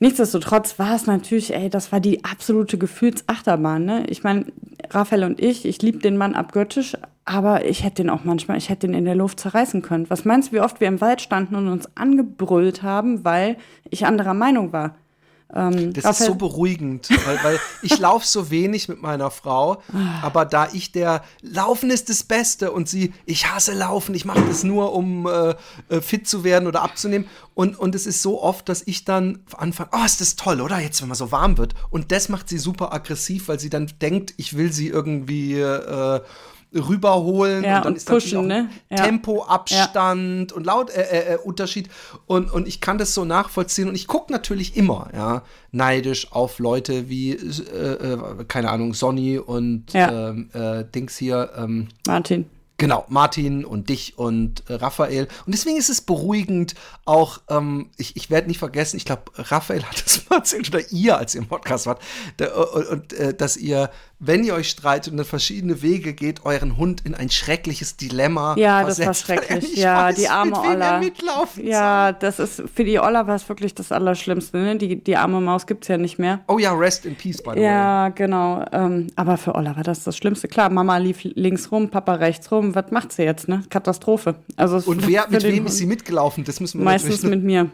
Nichtsdestotrotz 0.00 0.78
war 0.78 0.94
es 0.94 1.06
natürlich, 1.06 1.52
ey, 1.52 1.68
das 1.68 1.90
war 1.90 1.98
die 1.98 2.24
absolute 2.24 2.78
Gefühlsachterbahn. 2.78 3.84
Ne? 3.84 4.04
Ich 4.08 4.22
meine, 4.22 4.46
Raphael 4.90 5.24
und 5.24 5.40
ich, 5.40 5.64
ich 5.64 5.82
liebe 5.82 5.98
den 5.98 6.16
Mann 6.16 6.34
abgöttisch, 6.34 6.96
aber 7.24 7.64
ich 7.64 7.82
hätte 7.82 8.02
den 8.02 8.10
auch 8.10 8.22
manchmal, 8.24 8.58
ich 8.58 8.68
hätte 8.68 8.86
den 8.86 8.94
in 8.94 9.04
der 9.04 9.16
Luft 9.16 9.40
zerreißen 9.40 9.82
können. 9.82 10.08
Was 10.08 10.24
meinst 10.24 10.50
du, 10.50 10.56
wie 10.56 10.60
oft 10.60 10.80
wir 10.80 10.88
im 10.88 11.00
Wald 11.00 11.20
standen 11.20 11.56
und 11.56 11.68
uns 11.68 11.88
angebrüllt 11.96 12.82
haben, 12.82 13.24
weil 13.24 13.56
ich 13.90 14.06
anderer 14.06 14.34
Meinung 14.34 14.72
war? 14.72 14.94
Ähm, 15.54 15.94
das 15.94 16.20
ist 16.20 16.26
so 16.26 16.34
beruhigend, 16.34 17.08
weil, 17.26 17.42
weil 17.42 17.60
ich 17.82 17.98
laufe 17.98 18.26
so 18.26 18.50
wenig 18.50 18.88
mit 18.88 19.00
meiner 19.00 19.30
Frau, 19.30 19.82
aber 20.22 20.44
da 20.44 20.68
ich 20.72 20.92
der 20.92 21.24
Laufen 21.40 21.90
ist 21.90 22.10
das 22.10 22.22
Beste 22.22 22.70
und 22.70 22.88
sie, 22.88 23.14
ich 23.24 23.50
hasse 23.50 23.72
Laufen, 23.72 24.14
ich 24.14 24.26
mache 24.26 24.42
das 24.42 24.62
nur, 24.62 24.92
um 24.92 25.26
äh, 25.26 25.54
äh, 25.88 26.00
fit 26.02 26.28
zu 26.28 26.44
werden 26.44 26.68
oder 26.68 26.82
abzunehmen. 26.82 27.26
Und, 27.54 27.78
und 27.78 27.94
es 27.94 28.06
ist 28.06 28.22
so 28.22 28.42
oft, 28.42 28.68
dass 28.68 28.82
ich 28.86 29.04
dann 29.04 29.40
anfange, 29.56 29.90
oh, 29.92 30.04
ist 30.04 30.20
das 30.20 30.36
toll, 30.36 30.60
oder? 30.60 30.78
Jetzt, 30.78 31.00
wenn 31.00 31.08
man 31.08 31.16
so 31.16 31.32
warm 31.32 31.56
wird. 31.56 31.74
Und 31.90 32.12
das 32.12 32.28
macht 32.28 32.48
sie 32.48 32.58
super 32.58 32.92
aggressiv, 32.92 33.48
weil 33.48 33.58
sie 33.58 33.70
dann 33.70 33.90
denkt, 34.00 34.34
ich 34.36 34.56
will 34.56 34.72
sie 34.72 34.88
irgendwie. 34.88 35.54
Äh, 35.54 36.20
rüberholen 36.74 37.64
ja, 37.64 37.78
und 37.78 37.84
dann 37.84 37.92
und 37.92 37.96
ist 37.96 38.08
pushen, 38.08 38.46
natürlich 38.46 38.64
ne? 38.64 38.70
Ja. 38.90 39.04
Tempoabstand 39.04 40.52
und 40.52 40.66
laut 40.66 40.90
äh, 40.90 41.02
äh, 41.02 41.34
äh, 41.34 41.36
Unterschied 41.38 41.88
und, 42.26 42.50
und 42.50 42.68
ich 42.68 42.80
kann 42.80 42.98
das 42.98 43.14
so 43.14 43.24
nachvollziehen 43.24 43.88
und 43.88 43.94
ich 43.94 44.06
gucke 44.06 44.32
natürlich 44.32 44.76
immer 44.76 45.08
ja 45.14 45.42
neidisch 45.72 46.32
auf 46.32 46.58
Leute 46.58 47.08
wie 47.08 47.32
äh, 47.32 48.12
äh, 48.12 48.44
keine 48.46 48.70
Ahnung 48.70 48.94
Sonny 48.94 49.38
und 49.38 49.86
ähm, 49.94 50.50
äh, 50.52 50.84
Dings 50.84 51.16
hier 51.16 51.50
ähm, 51.56 51.88
Martin. 52.06 52.46
Genau, 52.80 53.04
Martin 53.08 53.64
und 53.64 53.88
dich 53.88 54.18
und 54.18 54.62
äh, 54.70 54.74
Raphael. 54.74 55.26
Und 55.44 55.52
deswegen 55.52 55.76
ist 55.76 55.88
es 55.88 56.00
beruhigend, 56.00 56.76
auch, 57.06 57.40
ähm, 57.48 57.90
ich, 57.96 58.14
ich 58.14 58.30
werde 58.30 58.46
nicht 58.46 58.58
vergessen, 58.58 58.98
ich 58.98 59.04
glaube, 59.04 59.24
Raphael 59.34 59.82
hat 59.82 60.00
das 60.04 60.22
mal 60.30 60.36
erzählt, 60.36 60.68
oder 60.68 60.88
ihr, 60.92 61.18
als 61.18 61.34
ihr 61.34 61.40
im 61.40 61.48
Podcast 61.48 61.86
wart, 61.86 62.00
da, 62.36 62.54
und, 62.54 62.86
und 62.86 63.12
äh, 63.14 63.34
dass 63.34 63.56
ihr, 63.56 63.90
wenn 64.20 64.42
ihr 64.42 64.54
euch 64.54 64.68
streitet 64.68 65.12
und 65.12 65.18
dann 65.18 65.26
verschiedene 65.26 65.80
Wege 65.80 66.12
geht, 66.12 66.44
euren 66.44 66.76
Hund 66.76 67.02
in 67.04 67.14
ein 67.14 67.30
schreckliches 67.30 67.96
Dilemma 67.96 68.56
Ja, 68.56 68.82
das 68.82 68.98
war 68.98 69.04
versetzt, 69.06 69.26
schrecklich. 69.26 69.76
Ja, 69.76 70.06
weiß, 70.06 70.16
die 70.16 70.28
arme 70.28 70.50
mit 70.50 70.58
Olla. 70.58 70.98
mitlaufen 70.98 71.66
Ja, 71.66 72.12
das 72.12 72.38
ist, 72.40 72.62
für 72.74 72.84
die 72.84 72.98
Olla 72.98 73.26
war 73.26 73.36
es 73.36 73.48
wirklich 73.48 73.74
das 73.74 73.92
Allerschlimmste. 73.92 74.58
Ne? 74.58 74.76
Die, 74.76 75.02
die 75.02 75.16
arme 75.16 75.40
Maus 75.40 75.66
gibt 75.66 75.84
es 75.84 75.88
ja 75.88 75.98
nicht 75.98 76.18
mehr. 76.18 76.40
soll. 76.46 76.56
Oh 76.56 76.58
ja, 76.58 76.72
rest 76.74 77.06
in 77.06 77.14
peace, 77.14 77.40
by 77.40 77.50
the 77.50 77.56
way. 77.56 77.64
Ja, 77.64 78.08
genau. 78.08 78.64
Ähm, 78.72 79.06
aber 79.14 79.36
für 79.36 79.54
Olla 79.54 79.76
war 79.76 79.84
das 79.84 80.02
das 80.02 80.16
Schlimmste. 80.16 80.48
Klar, 80.48 80.70
Mama 80.70 80.96
lief 80.96 81.20
links 81.22 81.70
rum, 81.70 81.88
Papa 81.88 82.14
rechts 82.14 82.50
rum. 82.50 82.74
Was 82.74 82.90
macht 82.90 83.12
sie 83.12 83.22
jetzt, 83.22 83.46
ne? 83.46 83.62
Katastrophe. 83.70 84.34
Also 84.56 84.90
Und 84.90 85.06
wer, 85.06 85.28
mit 85.28 85.44
wem 85.44 85.66
ist 85.66 85.78
sie 85.78 85.86
mitgelaufen? 85.86 86.42
Das 86.44 86.58
müssen 86.58 86.80
wir 86.80 86.84
Meistens 86.84 87.22
mit 87.22 87.44
mir. 87.44 87.70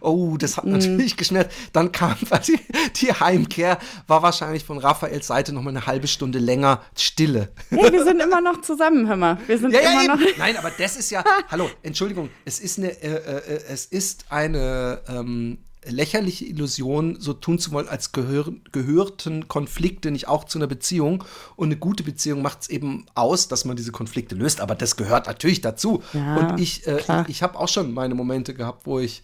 Oh, 0.00 0.36
das 0.38 0.52
Mhm. 0.52 0.56
hat 0.56 0.64
natürlich 0.66 1.16
geschmerzt. 1.16 1.56
Dann 1.72 1.92
kam 1.92 2.14
die, 2.46 2.58
die 2.96 3.12
Heimkehr, 3.12 3.78
war 4.06 4.22
wahrscheinlich 4.22 4.64
von 4.64 4.78
Raphaels 4.78 5.26
Seite 5.26 5.52
noch 5.52 5.62
mal 5.62 5.70
eine 5.70 5.86
halbe 5.86 6.08
Stunde 6.08 6.38
länger 6.38 6.82
Stille. 6.96 7.50
Hey, 7.70 7.92
wir 7.92 8.04
sind 8.04 8.20
immer 8.20 8.40
noch 8.40 8.60
zusammen, 8.62 9.06
hör 9.08 9.16
mal. 9.16 9.38
Wir 9.46 9.58
sind 9.58 9.72
Ja, 9.72 9.80
ja, 9.80 9.90
immer 10.02 10.14
eben. 10.14 10.22
noch. 10.24 10.28
Nein, 10.38 10.56
aber 10.56 10.70
das 10.76 10.96
ist 10.96 11.10
ja, 11.10 11.22
hallo, 11.50 11.70
Entschuldigung, 11.82 12.28
es 12.44 12.60
ist 12.60 12.78
eine, 12.78 12.88
äh, 13.02 13.08
äh, 13.08 13.60
es 13.68 13.86
ist 13.86 14.26
eine 14.30 15.00
ähm, 15.08 15.58
lächerliche 15.84 16.44
Illusion, 16.44 17.16
so 17.20 17.32
tun 17.32 17.58
zu 17.58 17.70
wollen, 17.72 17.88
als 17.88 18.12
gehören, 18.12 18.62
gehörten 18.72 19.48
Konflikte 19.48 20.10
nicht 20.10 20.28
auch 20.28 20.44
zu 20.44 20.58
einer 20.58 20.66
Beziehung. 20.66 21.24
Und 21.56 21.68
eine 21.68 21.76
gute 21.76 22.02
Beziehung 22.02 22.42
macht 22.42 22.62
es 22.62 22.68
eben 22.68 23.06
aus, 23.14 23.48
dass 23.48 23.64
man 23.64 23.76
diese 23.76 23.92
Konflikte 23.92 24.34
löst. 24.34 24.60
Aber 24.60 24.74
das 24.74 24.96
gehört 24.96 25.26
natürlich 25.28 25.60
dazu. 25.60 26.02
Ja, 26.12 26.36
Und 26.36 26.60
ich, 26.60 26.86
äh, 26.86 26.98
ich, 26.98 27.28
ich 27.28 27.42
habe 27.42 27.58
auch 27.58 27.68
schon 27.68 27.94
meine 27.94 28.14
Momente 28.14 28.52
gehabt, 28.54 28.86
wo 28.86 28.98
ich, 28.98 29.20
äh, 29.20 29.22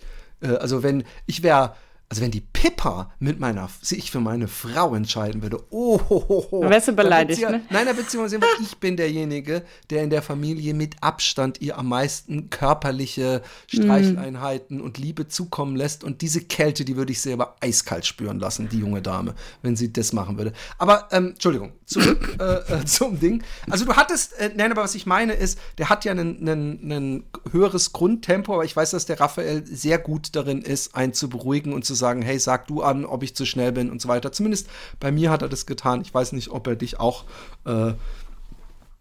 also 0.49 0.83
wenn, 0.83 1.05
ich 1.27 1.43
wäre, 1.43 1.75
also 2.09 2.23
wenn 2.23 2.31
die 2.31 2.41
Pippa 2.41 3.13
mit 3.19 3.41
meiner, 3.41 3.69
sich 3.81 4.11
für 4.11 4.21
meine 4.21 4.47
Frau 4.47 4.95
entscheiden 4.95 5.43
würde, 5.43 5.59
oh, 5.71 5.99
ho, 6.09 6.25
ho, 6.29 6.47
ho. 6.51 6.61
Dann 6.61 6.71
wärst 6.71 6.89
du 6.89 6.93
beleidigt, 6.93 7.41
ja, 7.41 7.51
ne? 7.51 7.63
Nein, 7.71 7.87
beziehungsweise 7.97 8.41
ich 8.63 8.77
bin 8.77 8.97
derjenige, 8.97 9.65
der 9.91 10.05
in 10.05 10.11
der 10.11 10.23
Familie 10.23 10.75
mit 10.75 11.03
Abstand 11.03 11.61
ihr 11.61 11.79
am 11.79 11.89
meisten 11.89 12.51
körperliche 12.51 13.43
Streicheleinheiten 13.67 14.81
und 14.81 14.99
Liebe 14.99 15.29
zukommen 15.29 15.77
lässt. 15.77 16.05
Und 16.05 16.21
diese 16.21 16.43
Kälte, 16.43 16.85
die 16.85 16.97
würde 16.97 17.13
ich 17.13 17.21
selber 17.21 17.57
eiskalt 17.61 18.07
spüren 18.07 18.39
lassen, 18.39 18.69
die 18.69 18.79
junge 18.79 19.03
Dame, 19.03 19.35
wenn 19.63 19.75
sie 19.75 19.93
das 19.93 20.13
machen 20.13 20.37
würde. 20.37 20.53
Aber, 20.79 21.09
ähm, 21.11 21.31
Entschuldigung, 21.31 21.73
zurück 21.87 22.37
äh, 22.41 22.75
äh, 22.75 22.85
zum 22.85 23.19
Ding. 23.19 23.43
Also 23.69 23.85
du 23.85 23.95
hattest, 23.95 24.39
äh, 24.39 24.51
nein, 24.55 24.71
aber 24.71 24.83
was 24.83 24.95
ich 24.95 25.07
meine 25.07 25.33
ist, 25.33 25.59
der 25.79 25.89
hat 25.89 26.05
ja 26.05 26.13
ein 26.13 27.25
höheres 27.51 27.93
Grundtempo, 27.93 28.55
aber 28.55 28.65
ich 28.65 28.77
weiß, 28.77 28.93
dass 28.93 29.07
der 29.07 29.21
Raphael 29.21 29.67
sehr 29.67 29.99
gut 29.99 30.37
darin 30.37 30.63
ist, 30.63 30.95
einen 30.95 31.13
zu 31.13 31.29
beruhigen 31.29 31.73
und 31.73 31.85
zu 31.85 31.94
sagen, 31.95 32.23
hey, 32.23 32.39
sag 32.39 32.67
du 32.67 32.83
an, 32.83 33.05
ob 33.05 33.23
ich 33.23 33.35
zu 33.35 33.47
schnell 33.47 33.73
bin 33.73 33.91
und 33.91 34.01
so 34.01 34.09
weiter. 34.09 34.33
Zumindest 34.33 34.69
bei 35.01 35.13
mir 35.13 35.31
hat 35.31 35.43
er 35.43 35.49
das 35.49 35.67
getan. 35.67 36.01
Ich 36.03 36.13
weiß 36.13 36.33
nicht, 36.33 36.51
ob 36.51 36.67
er 36.67 36.77
dich 36.77 37.01
auch 37.01 37.25
äh, 37.65 37.93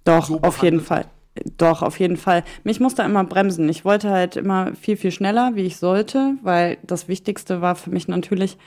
Doch, 0.04 0.28
so 0.28 0.42
auf 0.42 0.62
jeden. 0.64 0.82
Fall. 0.82 1.06
Doch, 1.58 1.82
auf 1.82 2.00
jeden 2.00 2.18
Fall. 2.18 2.44
Mich 2.64 2.80
musste 2.80 3.02
immer 3.02 3.24
bremsen. 3.24 3.68
Ich 3.68 3.86
wollte 3.86 4.10
halt 4.12 4.36
immer 4.36 4.74
viel, 4.76 4.98
viel 4.98 5.12
schneller, 5.12 5.52
wie 5.56 5.64
ich 5.64 5.78
sollte, 5.78 6.36
weil 6.44 6.78
das 6.84 7.08
Wichtigste 7.08 7.62
war 7.62 7.76
für 7.76 7.90
mich 7.90 8.08
natürlich 8.08 8.58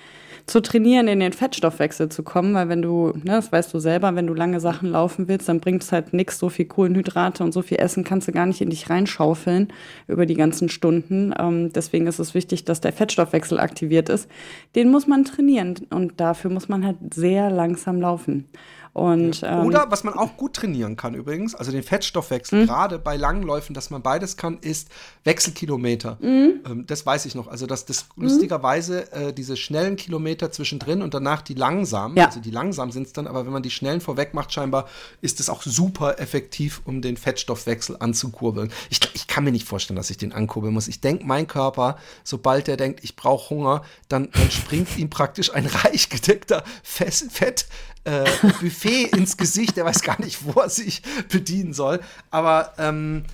zu 0.47 0.63
trainieren, 0.63 1.09
in 1.09 1.19
den 1.19 1.33
Fettstoffwechsel 1.33 2.09
zu 2.09 2.23
kommen, 2.23 2.55
weil 2.55 2.69
wenn 2.69 2.81
du, 2.81 3.09
ne, 3.09 3.33
das 3.33 3.51
weißt 3.51 3.75
du 3.75 3.81
selber, 3.81 4.15
wenn 4.15 4.29
du 4.29 4.35
lange 4.35 4.61
Sachen 4.61 4.91
laufen 4.91 5.27
willst, 5.27 5.49
dann 5.49 5.59
bringt 5.59 5.83
es 5.83 5.91
halt 5.91 6.13
nichts, 6.13 6.39
so 6.39 6.49
viel 6.49 6.67
Kohlenhydrate 6.67 7.43
und 7.43 7.53
so 7.53 7.63
viel 7.63 7.79
Essen 7.79 8.05
kannst 8.05 8.29
du 8.29 8.33
gar 8.33 8.47
nicht 8.47 8.61
in 8.61 8.71
dich 8.71 8.89
reinschaufeln 8.89 9.73
über 10.07 10.25
die 10.25 10.37
ganzen 10.37 10.69
Stunden. 10.69 11.35
Ähm, 11.37 11.73
deswegen 11.73 12.07
ist 12.07 12.21
es 12.21 12.35
wichtig, 12.35 12.65
dass 12.65 12.81
der 12.81 12.93
Fettstoffwechsel 12.93 13.59
aktiviert 13.59 14.09
ist. 14.09 14.31
Den 14.77 14.91
muss 14.91 15.09
man 15.09 15.25
trainieren 15.25 15.75
und 15.91 16.21
dafür 16.21 16.51
muss 16.51 16.69
man 16.69 16.87
halt 16.87 16.97
sehr 17.13 17.51
langsam 17.51 18.01
laufen. 18.01 18.49
Und, 18.97 19.43
ähm, 19.45 19.67
Oder 19.67 19.91
was 19.91 20.05
man 20.05 20.15
auch 20.15 20.39
gut 20.39 20.55
trainieren 20.55 20.97
kann 20.97 21.13
übrigens, 21.13 21.55
also 21.55 21.71
den 21.71 21.83
Fettstoffwechsel, 21.83 22.63
Mhm. 22.63 22.67
gerade 22.67 22.99
bei 22.99 23.19
langen 23.19 23.43
Läufen, 23.43 23.75
dass 23.75 23.91
man 23.91 24.01
beides 24.01 24.39
kann, 24.39 24.57
ist 24.63 24.89
Wechselkilometer. 25.25 26.17
Mhm. 26.19 26.61
Ähm, 26.65 26.85
das 26.87 27.05
weiß 27.05 27.27
ich 27.27 27.35
noch. 27.35 27.47
Also, 27.47 27.67
dass 27.67 27.85
das 27.85 28.07
lustigerweise 28.17 29.13
äh, 29.13 29.33
diese 29.35 29.59
schnellen 29.59 29.97
Kilometer 29.97 30.51
zwischendrin 30.51 31.03
und 31.03 31.13
danach 31.13 31.43
die 31.43 31.53
langsamen, 31.53 32.17
Ja. 32.17 32.25
also 32.25 32.41
die 32.41 32.51
langsam 32.51 32.91
sind 32.91 33.07
es 33.07 33.13
dann, 33.13 33.27
aber 33.27 33.45
wenn 33.45 33.53
man 33.53 33.63
die 33.63 33.71
schnellen 33.71 34.01
vorweg 34.01 34.33
macht, 34.33 34.51
scheinbar 34.55 34.87
ist 35.21 35.41
es 35.41 35.51
auch 35.51 35.61
super 35.63 36.19
effektiv, 36.19 36.81
um 36.87 37.03
den 37.03 37.19
Fettstoffwechsel 37.19 37.97
anzukurbeln. 38.01 38.73
Ich, 38.89 39.01
ich 39.13 39.27
kann 39.27 39.45
mir 39.45 39.53
nicht 39.53 39.69
vorstellen, 39.69 39.97
dass 39.99 40.09
ich 40.09 40.17
den 40.17 40.33
ankurbeln 40.33 40.73
muss. 40.73 40.89
Ich 40.89 41.03
denke, 41.03 41.27
mein 41.27 41.47
Körper, 41.47 41.99
sobald 42.25 42.67
der 42.67 42.79
denkt, 42.79 43.01
ich 43.05 43.15
brauche 43.15 43.51
Hunger, 43.51 43.83
dann, 44.09 44.31
dann 44.33 44.51
springt 44.51 44.97
ihm 44.97 45.11
praktisch 45.11 45.53
ein 45.53 45.67
reich 45.85 46.09
gedeckter 46.09 46.65
Fett 46.83 47.67
äh, 48.07 48.25
Buffet 48.61 49.05
ins 49.17 49.37
Gesicht. 49.37 49.77
Der 49.77 49.85
weiß 49.85 50.03
gar 50.03 50.21
nicht, 50.21 50.45
wo 50.45 50.61
er 50.61 50.71
sich 50.71 51.03
bedienen 51.29 51.73
soll. 51.73 52.01
Aber 52.31 52.73
ähm, 52.79 53.25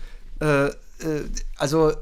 äh, 0.40 0.66
äh, 0.66 0.72
also 1.56 1.92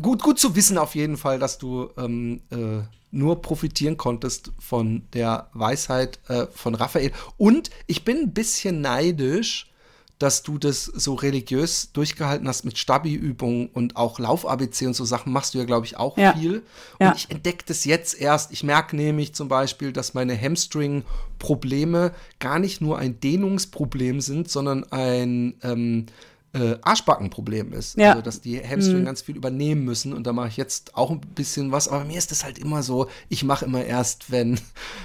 gut, 0.00 0.22
gut 0.22 0.38
zu 0.38 0.54
wissen 0.54 0.78
auf 0.78 0.94
jeden 0.94 1.16
Fall, 1.16 1.38
dass 1.38 1.58
du 1.58 1.90
ähm, 1.96 2.40
äh, 2.50 2.82
nur 3.10 3.40
profitieren 3.42 3.96
konntest 3.96 4.52
von 4.58 5.02
der 5.14 5.48
Weisheit 5.54 6.20
äh, 6.28 6.46
von 6.54 6.74
Raphael. 6.74 7.12
Und 7.36 7.70
ich 7.86 8.04
bin 8.04 8.18
ein 8.18 8.34
bisschen 8.34 8.80
neidisch, 8.80 9.70
dass 10.18 10.42
du 10.42 10.58
das 10.58 10.84
so 10.84 11.14
religiös 11.14 11.92
durchgehalten 11.92 12.48
hast 12.48 12.64
mit 12.64 12.76
Stabi-Übungen 12.76 13.68
und 13.72 13.96
auch 13.96 14.18
Lauf-ABC 14.18 14.86
und 14.88 14.94
so 14.94 15.04
Sachen 15.04 15.32
machst 15.32 15.54
du 15.54 15.58
ja, 15.58 15.64
glaube 15.64 15.86
ich, 15.86 15.96
auch 15.96 16.18
Ja. 16.18 16.32
viel. 16.34 16.62
Ja. 17.00 17.10
Und 17.10 17.16
ich 17.16 17.30
entdecke 17.30 17.64
das 17.66 17.84
jetzt 17.84 18.20
erst. 18.20 18.52
Ich 18.52 18.64
merke 18.64 18.96
nämlich 18.96 19.32
zum 19.34 19.48
Beispiel, 19.48 19.92
dass 19.92 20.14
meine 20.14 20.36
Hamstring-Probleme 20.40 22.12
gar 22.40 22.58
nicht 22.58 22.80
nur 22.80 22.98
ein 22.98 23.20
Dehnungsproblem 23.20 24.20
sind, 24.20 24.50
sondern 24.50 24.84
ein 24.92 25.54
ähm, 25.62 26.06
äh, 26.54 26.76
Arschbackenproblem 26.82 27.72
ist. 27.72 27.96
Ja. 27.98 28.10
Also, 28.10 28.22
dass 28.22 28.40
die 28.40 28.58
Hamstring 28.58 29.04
ganz 29.04 29.22
viel 29.22 29.36
übernehmen 29.36 29.84
müssen. 29.84 30.12
Und 30.14 30.26
da 30.26 30.32
mache 30.32 30.48
ich 30.48 30.56
jetzt 30.56 30.96
auch 30.96 31.10
ein 31.10 31.20
bisschen 31.20 31.72
was. 31.72 31.88
Aber 31.88 32.04
mir 32.04 32.16
ist 32.18 32.30
das 32.30 32.44
halt 32.44 32.58
immer 32.58 32.82
so, 32.82 33.08
ich 33.28 33.44
mache 33.44 33.64
immer 33.66 33.84
erst, 33.84 34.30
wenn 34.30 34.58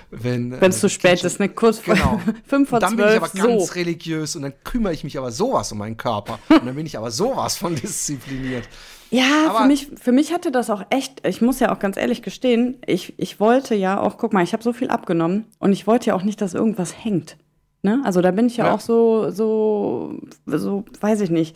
wenn 0.09 0.59
Wenn 0.61 0.69
es 0.71 0.77
äh, 0.77 0.81
zu 0.81 0.89
spät 0.89 1.23
ist, 1.23 1.39
ne? 1.39 1.49
Kurz 1.49 1.79
vor 1.79 1.95
Genau. 1.95 2.19
fünf 2.47 2.69
vor 2.69 2.77
und 2.77 2.83
dann 2.83 2.95
bin 2.95 3.07
ich 3.07 3.15
aber 3.17 3.29
ganz 3.29 3.67
so. 3.67 3.73
religiös 3.73 4.35
und 4.35 4.43
dann 4.43 4.53
kümmere 4.63 4.93
ich 4.93 5.03
mich 5.03 5.17
aber 5.17 5.31
sowas 5.31 5.71
um 5.71 5.77
meinen 5.79 5.97
Körper. 5.97 6.39
Und 6.49 6.65
dann 6.65 6.75
bin 6.75 6.85
ich 6.85 6.97
aber 6.97 7.11
sowas 7.11 7.57
von 7.57 7.75
diszipliniert. 7.75 8.67
Ja, 9.11 9.47
Aber- 9.49 9.59
für 9.59 9.65
mich, 9.67 9.89
für 10.01 10.11
mich 10.11 10.33
hatte 10.33 10.51
das 10.51 10.69
auch 10.69 10.83
echt, 10.89 11.25
ich 11.27 11.41
muss 11.41 11.59
ja 11.59 11.71
auch 11.73 11.79
ganz 11.79 11.97
ehrlich 11.97 12.21
gestehen, 12.23 12.77
ich, 12.87 13.13
ich 13.17 13.39
wollte 13.39 13.75
ja 13.75 13.99
auch, 13.99 14.17
guck 14.17 14.33
mal, 14.33 14.43
ich 14.43 14.53
habe 14.53 14.63
so 14.63 14.73
viel 14.73 14.89
abgenommen 14.89 15.45
und 15.59 15.71
ich 15.71 15.85
wollte 15.85 16.07
ja 16.07 16.15
auch 16.15 16.23
nicht, 16.23 16.41
dass 16.41 16.53
irgendwas 16.55 16.95
hängt. 17.03 17.37
Ne? 17.85 18.01
Also 18.05 18.21
da 18.21 18.31
bin 18.31 18.47
ich 18.47 18.57
ja, 18.57 18.67
ja, 18.67 18.73
auch 18.73 18.79
so, 18.79 19.29
so, 19.29 20.17
so, 20.45 20.85
weiß 21.01 21.19
ich 21.19 21.29
nicht, 21.29 21.53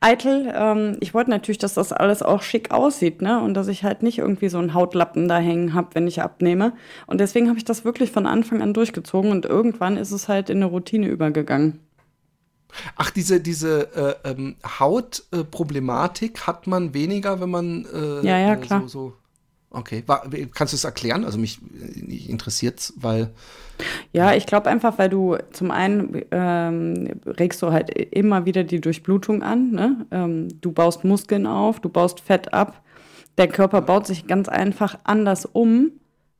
eitel. 0.00 0.52
Ähm, 0.54 0.98
ich 1.00 1.14
wollte 1.14 1.30
natürlich, 1.30 1.56
dass 1.56 1.72
das 1.72 1.90
alles 1.90 2.22
auch 2.22 2.42
schick 2.42 2.70
aussieht, 2.70 3.22
ne? 3.22 3.40
Und 3.40 3.54
dass 3.54 3.66
ich 3.66 3.82
halt 3.82 4.02
nicht 4.02 4.18
irgendwie 4.18 4.50
so 4.50 4.58
einen 4.58 4.74
Hautlappen 4.74 5.26
da 5.26 5.38
hängen 5.38 5.72
habe, 5.72 5.88
wenn 5.94 6.06
ich 6.06 6.20
abnehme. 6.20 6.74
Und 7.06 7.18
deswegen 7.18 7.48
habe 7.48 7.56
ich 7.56 7.64
das 7.64 7.84
wirklich 7.84 8.12
von 8.12 8.26
Anfang 8.26 8.60
an 8.60 8.74
durchgezogen 8.74 9.30
und 9.30 9.46
irgendwann 9.46 9.96
ist 9.96 10.12
es 10.12 10.28
halt 10.28 10.50
in 10.50 10.58
eine 10.58 10.66
Routine 10.66 11.08
übergegangen. 11.08 11.80
Ach, 12.96 13.10
diese, 13.10 13.40
diese 13.40 14.18
äh, 14.24 14.30
ähm, 14.30 14.56
Hautproblematik 14.78 16.46
hat 16.46 16.66
man 16.66 16.92
weniger, 16.92 17.40
wenn 17.40 17.50
man 17.50 17.86
äh, 17.86 18.26
ja, 18.26 18.38
ja, 18.38 18.56
klar. 18.56 18.82
so, 18.82 18.88
so 18.88 19.12
Okay, 19.72 20.02
War, 20.06 20.28
kannst 20.52 20.72
du 20.72 20.76
es 20.76 20.82
erklären? 20.84 21.24
Also 21.24 21.38
mich, 21.38 21.60
mich 21.62 22.28
interessiert 22.28 22.80
es, 22.80 22.92
weil. 22.96 23.30
Ja, 24.12 24.34
ich 24.34 24.46
glaube 24.46 24.68
einfach, 24.68 24.98
weil 24.98 25.08
du 25.08 25.36
zum 25.52 25.70
einen 25.70 26.22
ähm, 26.30 27.20
regst 27.26 27.62
du 27.62 27.72
halt 27.72 27.90
immer 27.90 28.46
wieder 28.46 28.64
die 28.64 28.80
Durchblutung 28.80 29.42
an. 29.42 29.70
Ne? 29.70 30.06
Ähm, 30.10 30.48
du 30.60 30.72
baust 30.72 31.04
Muskeln 31.04 31.46
auf, 31.46 31.80
du 31.80 31.88
baust 31.88 32.20
Fett 32.20 32.52
ab. 32.52 32.82
Der 33.38 33.48
Körper 33.48 33.80
baut 33.82 34.06
sich 34.06 34.26
ganz 34.26 34.48
einfach 34.48 34.98
anders 35.04 35.46
um, 35.46 35.92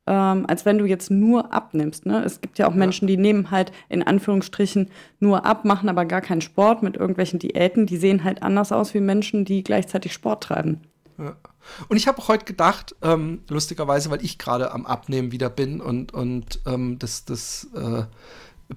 ähm, 0.07 0.45
als 0.47 0.65
wenn 0.65 0.77
du 0.77 0.85
jetzt 0.85 1.09
nur 1.09 1.53
abnimmst. 1.53 2.05
Ne? 2.05 2.23
Es 2.23 2.41
gibt 2.41 2.59
ja 2.59 2.67
auch 2.67 2.73
Menschen, 2.73 3.07
die 3.07 3.17
nehmen 3.17 3.51
halt 3.51 3.71
in 3.89 4.03
Anführungsstrichen 4.03 4.89
nur 5.19 5.45
ab, 5.45 5.65
machen 5.65 5.89
aber 5.89 6.05
gar 6.05 6.21
keinen 6.21 6.41
Sport 6.41 6.83
mit 6.83 6.97
irgendwelchen 6.97 7.39
Diäten. 7.39 7.85
Die 7.85 7.97
sehen 7.97 8.23
halt 8.23 8.43
anders 8.43 8.71
aus 8.71 8.93
wie 8.93 8.99
Menschen, 8.99 9.45
die 9.45 9.63
gleichzeitig 9.63 10.13
Sport 10.13 10.43
treiben. 10.43 10.81
Ja. 11.17 11.35
Und 11.87 11.97
ich 11.97 12.07
habe 12.07 12.27
heute 12.27 12.45
gedacht, 12.45 12.95
ähm, 13.01 13.43
lustigerweise, 13.49 14.09
weil 14.09 14.23
ich 14.23 14.37
gerade 14.37 14.71
am 14.71 14.85
Abnehmen 14.85 15.31
wieder 15.31 15.49
bin 15.49 15.81
und, 15.81 16.13
und 16.13 16.59
ähm, 16.65 16.99
das, 16.99 17.25
das 17.25 17.67
äh, 17.75 18.03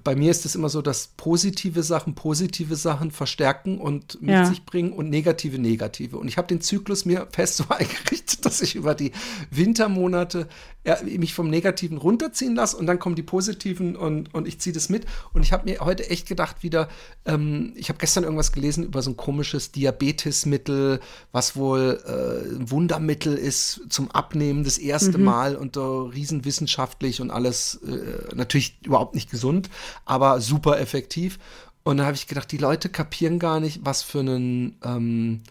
bei 0.03 0.15
mir 0.15 0.31
ist 0.31 0.45
es 0.45 0.55
immer 0.55 0.69
so, 0.69 0.81
dass 0.81 1.07
positive 1.15 1.83
Sachen 1.83 2.15
positive 2.15 2.75
Sachen 2.75 3.11
verstärken 3.11 3.79
und 3.79 4.21
mit 4.21 4.31
ja. 4.31 4.45
sich 4.45 4.65
bringen 4.65 4.93
und 4.93 5.09
negative 5.09 5.59
negative. 5.59 6.17
Und 6.17 6.27
ich 6.27 6.37
habe 6.37 6.47
den 6.47 6.61
Zyklus 6.61 7.05
mir 7.05 7.27
fest 7.31 7.57
so 7.57 7.65
eingerichtet, 7.69 8.45
dass 8.45 8.61
ich 8.61 8.75
über 8.75 8.95
die 8.95 9.11
Wintermonate 9.51 10.47
ja, 10.85 10.99
mich 11.03 11.33
vom 11.33 11.49
Negativen 11.49 11.97
runterziehen 11.97 12.55
lasse 12.55 12.77
und 12.77 12.85
dann 12.85 12.99
kommen 12.99 13.15
die 13.15 13.23
positiven 13.23 13.95
und, 13.95 14.31
und 14.33 14.47
ich 14.47 14.59
ziehe 14.59 14.73
das 14.73 14.89
mit. 14.89 15.05
Und 15.33 15.41
ich 15.41 15.51
habe 15.51 15.69
mir 15.69 15.79
heute 15.79 16.09
echt 16.09 16.27
gedacht 16.27 16.61
wieder, 16.61 16.89
ähm, 17.25 17.73
ich 17.75 17.89
habe 17.89 17.97
gestern 17.97 18.23
irgendwas 18.23 18.51
gelesen 18.51 18.83
über 18.83 19.01
so 19.01 19.09
ein 19.11 19.17
komisches 19.17 19.71
Diabetesmittel, 19.71 20.99
was 21.31 21.55
wohl 21.55 22.03
äh, 22.05 22.55
ein 22.55 22.69
Wundermittel 22.69 23.35
ist 23.35 23.81
zum 23.89 24.11
Abnehmen 24.11 24.63
das 24.63 24.77
erste 24.77 25.17
mhm. 25.17 25.23
Mal 25.23 25.55
und 25.55 25.75
äh, 25.75 25.79
riesenwissenschaftlich 25.79 27.19
und 27.19 27.31
alles 27.31 27.79
äh, 27.87 28.35
natürlich 28.35 28.77
überhaupt 28.83 29.15
nicht 29.15 29.31
gesund 29.31 29.69
aber 30.05 30.41
super 30.41 30.79
effektiv. 30.79 31.39
Und 31.83 31.97
da 31.97 32.05
habe 32.05 32.15
ich 32.15 32.27
gedacht, 32.27 32.51
die 32.51 32.57
Leute 32.57 32.89
kapieren 32.89 33.39
gar 33.39 33.59
nicht, 33.59 33.81
was 33.83 34.01
für 34.01 34.21
ein 34.21 34.77
ähm, 34.83 35.41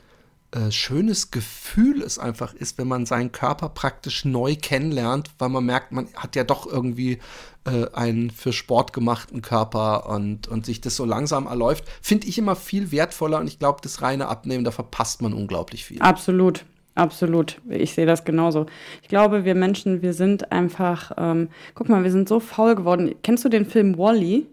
äh, 0.54 0.70
schönes 0.70 1.30
Gefühl 1.32 2.02
es 2.02 2.18
einfach 2.18 2.54
ist, 2.54 2.78
wenn 2.78 2.86
man 2.86 3.06
seinen 3.06 3.32
Körper 3.32 3.68
praktisch 3.68 4.24
neu 4.24 4.54
kennenlernt, 4.54 5.30
weil 5.38 5.48
man 5.48 5.64
merkt, 5.64 5.90
man 5.90 6.08
hat 6.14 6.36
ja 6.36 6.44
doch 6.44 6.66
irgendwie 6.66 7.18
äh, 7.64 7.86
einen 7.92 8.30
für 8.30 8.52
Sport 8.52 8.92
gemachten 8.92 9.42
Körper 9.42 10.08
und, 10.08 10.46
und 10.46 10.64
sich 10.64 10.80
das 10.80 10.94
so 10.94 11.04
langsam 11.04 11.46
erläuft, 11.46 11.84
finde 12.00 12.28
ich 12.28 12.38
immer 12.38 12.54
viel 12.54 12.92
wertvoller 12.92 13.38
und 13.40 13.48
ich 13.48 13.58
glaube, 13.58 13.80
das 13.82 14.00
reine 14.00 14.28
Abnehmen, 14.28 14.64
da 14.64 14.70
verpasst 14.70 15.22
man 15.22 15.32
unglaublich 15.32 15.84
viel. 15.84 16.00
Absolut. 16.00 16.64
Absolut, 16.96 17.60
ich 17.68 17.92
sehe 17.92 18.06
das 18.06 18.24
genauso. 18.24 18.66
Ich 19.02 19.08
glaube, 19.08 19.44
wir 19.44 19.56
Menschen, 19.56 20.00
wir 20.00 20.12
sind 20.12 20.52
einfach, 20.52 21.10
ähm, 21.18 21.48
guck 21.74 21.88
mal, 21.88 22.04
wir 22.04 22.12
sind 22.12 22.28
so 22.28 22.38
faul 22.38 22.76
geworden. 22.76 23.16
Kennst 23.22 23.44
du 23.44 23.48
den 23.48 23.66
Film 23.66 23.98
Wally? 23.98 24.46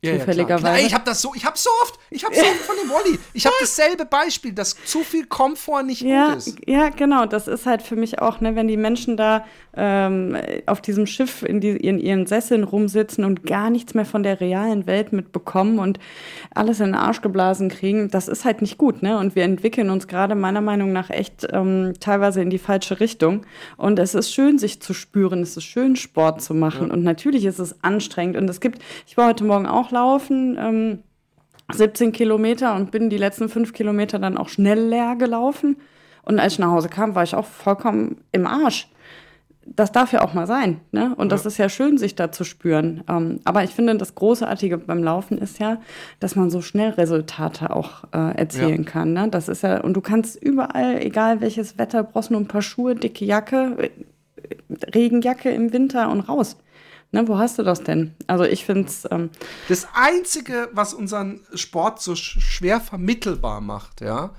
Ja, 0.00 0.16
zufälligerweise. 0.16 0.80
Ja, 0.80 0.86
ich 0.86 0.94
habe 0.94 1.04
das 1.04 1.20
so, 1.20 1.32
ich 1.34 1.44
habe 1.44 1.58
so 1.58 1.70
oft, 1.82 1.98
ich 2.10 2.24
habe 2.24 2.34
so 2.34 2.40
oft 2.40 2.60
von 2.60 2.76
dem 2.76 2.88
Wally. 2.88 3.18
Ich 3.32 3.46
habe 3.46 3.56
dasselbe 3.60 4.04
Beispiel, 4.04 4.52
dass 4.52 4.76
zu 4.84 5.00
viel 5.00 5.26
Komfort 5.26 5.82
nicht 5.82 6.02
ja, 6.02 6.28
gut 6.28 6.36
ist. 6.38 6.58
Ja, 6.66 6.88
genau. 6.90 7.26
Das 7.26 7.48
ist 7.48 7.66
halt 7.66 7.82
für 7.82 7.96
mich 7.96 8.20
auch, 8.20 8.40
ne, 8.40 8.54
wenn 8.54 8.68
die 8.68 8.76
Menschen 8.76 9.16
da 9.16 9.44
ähm, 9.76 10.36
auf 10.66 10.80
diesem 10.80 11.06
Schiff 11.06 11.42
in, 11.42 11.60
die, 11.60 11.70
in 11.70 11.98
ihren 11.98 12.26
Sesseln 12.26 12.62
rumsitzen 12.62 13.24
und 13.24 13.44
gar 13.44 13.70
nichts 13.70 13.94
mehr 13.94 14.04
von 14.04 14.22
der 14.22 14.40
realen 14.40 14.86
Welt 14.86 15.12
mitbekommen 15.12 15.80
und 15.80 15.98
alles 16.54 16.78
in 16.78 16.86
den 16.86 16.94
Arsch 16.94 17.20
geblasen 17.20 17.68
kriegen, 17.68 18.08
das 18.08 18.28
ist 18.28 18.44
halt 18.44 18.60
nicht 18.62 18.78
gut, 18.78 19.02
ne? 19.02 19.18
Und 19.18 19.34
wir 19.34 19.42
entwickeln 19.44 19.90
uns 19.90 20.06
gerade 20.06 20.34
meiner 20.34 20.60
Meinung 20.60 20.92
nach 20.92 21.10
echt 21.10 21.46
ähm, 21.52 21.94
teilweise 21.98 22.40
in 22.40 22.50
die 22.50 22.58
falsche 22.58 23.00
Richtung. 23.00 23.46
Und 23.76 23.98
es 23.98 24.14
ist 24.14 24.32
schön, 24.32 24.58
sich 24.58 24.80
zu 24.80 24.94
spüren. 24.94 25.42
Es 25.42 25.56
ist 25.56 25.64
schön, 25.64 25.96
Sport 25.96 26.40
zu 26.40 26.54
machen. 26.54 26.88
Ja. 26.88 26.94
Und 26.94 27.02
natürlich 27.02 27.44
ist 27.44 27.58
es 27.58 27.82
anstrengend. 27.82 28.36
Und 28.36 28.48
es 28.48 28.60
gibt, 28.60 28.80
ich 29.06 29.16
war 29.16 29.28
heute 29.28 29.44
Morgen 29.44 29.66
auch 29.66 29.87
laufen. 29.90 30.56
Ähm, 30.58 30.98
17 31.72 32.12
Kilometer 32.12 32.74
und 32.74 32.90
bin 32.90 33.10
die 33.10 33.18
letzten 33.18 33.48
fünf 33.48 33.72
Kilometer 33.72 34.18
dann 34.18 34.38
auch 34.38 34.48
schnell 34.48 34.88
leer 34.88 35.16
gelaufen. 35.16 35.76
Und 36.22 36.40
als 36.40 36.54
ich 36.54 36.58
nach 36.58 36.70
Hause 36.70 36.88
kam, 36.88 37.14
war 37.14 37.22
ich 37.22 37.34
auch 37.34 37.46
vollkommen 37.46 38.18
im 38.32 38.46
Arsch. 38.46 38.88
Das 39.66 39.92
darf 39.92 40.12
ja 40.12 40.22
auch 40.22 40.32
mal 40.32 40.46
sein. 40.46 40.80
Ne? 40.92 41.14
Und 41.16 41.26
ja. 41.26 41.28
das 41.28 41.44
ist 41.44 41.58
ja 41.58 41.68
schön, 41.68 41.98
sich 41.98 42.14
da 42.14 42.32
zu 42.32 42.44
spüren. 42.44 43.04
Ähm, 43.06 43.40
aber 43.44 43.64
ich 43.64 43.70
finde, 43.70 43.96
das 43.96 44.14
Großartige 44.14 44.78
beim 44.78 45.02
Laufen 45.02 45.36
ist 45.36 45.58
ja, 45.58 45.78
dass 46.20 46.36
man 46.36 46.48
so 46.48 46.62
schnell 46.62 46.90
Resultate 46.90 47.74
auch 47.74 48.04
äh, 48.12 48.34
erzielen 48.38 48.84
ja. 48.84 48.90
kann. 48.90 49.12
Ne? 49.12 49.28
Das 49.28 49.48
ist 49.48 49.62
ja, 49.62 49.82
und 49.82 49.92
du 49.92 50.00
kannst 50.00 50.42
überall, 50.42 51.02
egal 51.02 51.42
welches 51.42 51.76
Wetter, 51.76 52.02
brauchst 52.02 52.30
nur 52.30 52.40
ein 52.40 52.48
paar 52.48 52.62
Schuhe, 52.62 52.94
dicke 52.94 53.26
Jacke, 53.26 53.76
äh, 53.78 53.90
Regenjacke 54.94 55.50
im 55.50 55.74
Winter 55.74 56.10
und 56.10 56.20
raus. 56.20 56.56
Ne, 57.10 57.26
wo 57.26 57.38
hast 57.38 57.58
du 57.58 57.62
das 57.62 57.82
denn? 57.82 58.14
Also 58.26 58.44
ich 58.44 58.64
finde 58.66 58.88
es. 58.88 59.08
Ähm 59.10 59.30
das 59.68 59.86
Einzige, 59.94 60.68
was 60.72 60.92
unseren 60.92 61.40
Sport 61.54 62.02
so 62.02 62.14
schwer 62.14 62.80
vermittelbar 62.80 63.60
macht, 63.60 64.02
ja, 64.02 64.34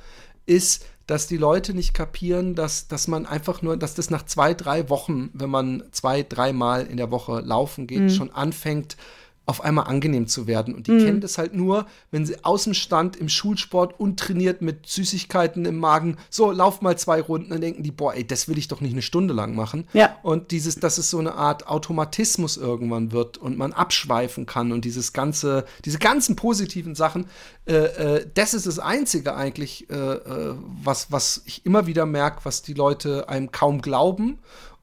ist, 0.46 0.86
dass 1.08 1.26
die 1.26 1.38
Leute 1.38 1.74
nicht 1.74 1.96
kapieren, 1.96 2.54
dass, 2.54 2.88
dass 2.88 3.08
man 3.08 3.26
einfach 3.26 3.64
nur, 3.64 3.78
dass 3.78 3.96
das 3.96 4.12
nach 4.12 4.24
zwei, 4.24 4.54
drei 4.54 4.90
Wochen, 4.90 5.32
wenn 5.34 5.50
man 5.50 5.84
zwei, 5.92 6.22
dreimal 6.22 6.86
in 6.86 6.98
der 6.98 7.10
Woche 7.10 7.40
laufen 7.40 7.88
geht, 7.88 8.02
mhm. 8.02 8.10
schon 8.10 8.32
anfängt, 8.32 8.98
auf 9.50 9.64
einmal 9.64 9.88
angenehm 9.88 10.28
zu 10.28 10.46
werden. 10.46 10.76
Und 10.76 10.86
die 10.86 10.92
mhm. 10.92 11.06
kennen 11.06 11.22
das 11.22 11.40
halt 11.40 11.56
nur, 11.56 11.88
wenn 12.12 12.24
sie 12.24 12.44
aus 12.44 12.66
dem 12.66 12.76
Stand 12.76 13.16
im 13.16 13.30
Schulsport 13.30 14.00
untrainiert 14.00 14.62
mit 14.62 14.86
Süßigkeiten 14.86 15.66
im 15.66 15.80
Magen, 15.80 16.18
so, 16.30 16.52
lauf 16.52 16.82
mal 16.82 17.00
zwei 17.00 17.20
Runden, 17.20 17.50
dann 17.50 17.62
denken 17.62 17.82
die, 17.82 17.92
boah, 17.92 18.14
ey, 18.14 18.26
das 18.26 18.48
will 18.48 18.60
ich 18.60 18.68
doch 18.68 18.80
nicht 18.80 18.94
eine 18.94 19.02
Stunde 19.02 19.34
lang 19.34 19.56
machen. 19.56 19.88
Ja. 19.94 20.16
Und 20.22 20.52
dieses, 20.52 20.76
dass 20.76 21.00
es 21.00 21.10
so 21.10 21.18
eine 21.18 21.34
Art 21.34 21.68
Automatismus 21.68 22.58
irgendwann 22.58 23.12
wird 23.12 23.40
und 23.40 23.58
man 23.58 23.74
abschweifen 23.74 24.46
kann 24.46 24.72
und 24.72 24.86
dieses 24.86 25.14
ganze, 25.14 25.66
diese 25.84 25.98
ganzen 25.98 26.36
positiven 26.36 26.94
Sachen, 26.94 27.26
äh, 27.66 27.74
äh, 27.74 28.28
das 28.32 28.54
ist 28.54 28.68
das 28.68 28.78
Einzige 28.78 29.36
eigentlich, 29.36 29.90
äh, 29.90 29.96
äh 29.96 30.56
was, 30.84 31.12
was 31.12 31.42
ich 31.46 31.66
immer 31.66 31.88
wieder 31.88 32.06
merke, 32.06 32.42
was 32.44 32.62
die 32.62 32.76
Leute 32.76 33.30
einem 33.30 33.52
kaum 33.52 33.82
glauben 33.82 34.38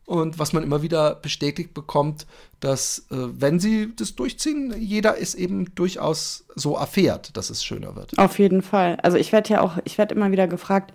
und 0.07 0.38
was 0.38 0.53
man 0.53 0.62
immer 0.62 0.83
wieder 0.83 1.16
bestätigt 1.16 1.75
bekommt, 1.75 2.27
dass, 2.61 3.07
äh, 3.11 3.16
wenn 3.16 3.59
sie 3.59 3.95
das 3.95 4.14
durchziehen, 4.14 4.73
jeder 4.79 5.21
es 5.21 5.35
eben 5.35 5.75
durchaus 5.75 6.47
so 6.55 6.77
erfährt, 6.77 7.37
dass 7.37 7.51
es 7.51 7.64
schöner 7.64 7.97
wird. 7.97 8.16
Auf 8.16 8.38
jeden 8.38 8.62
Fall. 8.62 8.99
Also 9.03 9.19
ich 9.19 9.33
werde 9.33 9.51
ja 9.51 9.61
auch, 9.61 9.79
ich 9.85 9.99
werde 9.99 10.14
immer 10.14 10.31
wieder 10.31 10.47
gefragt, 10.47 10.95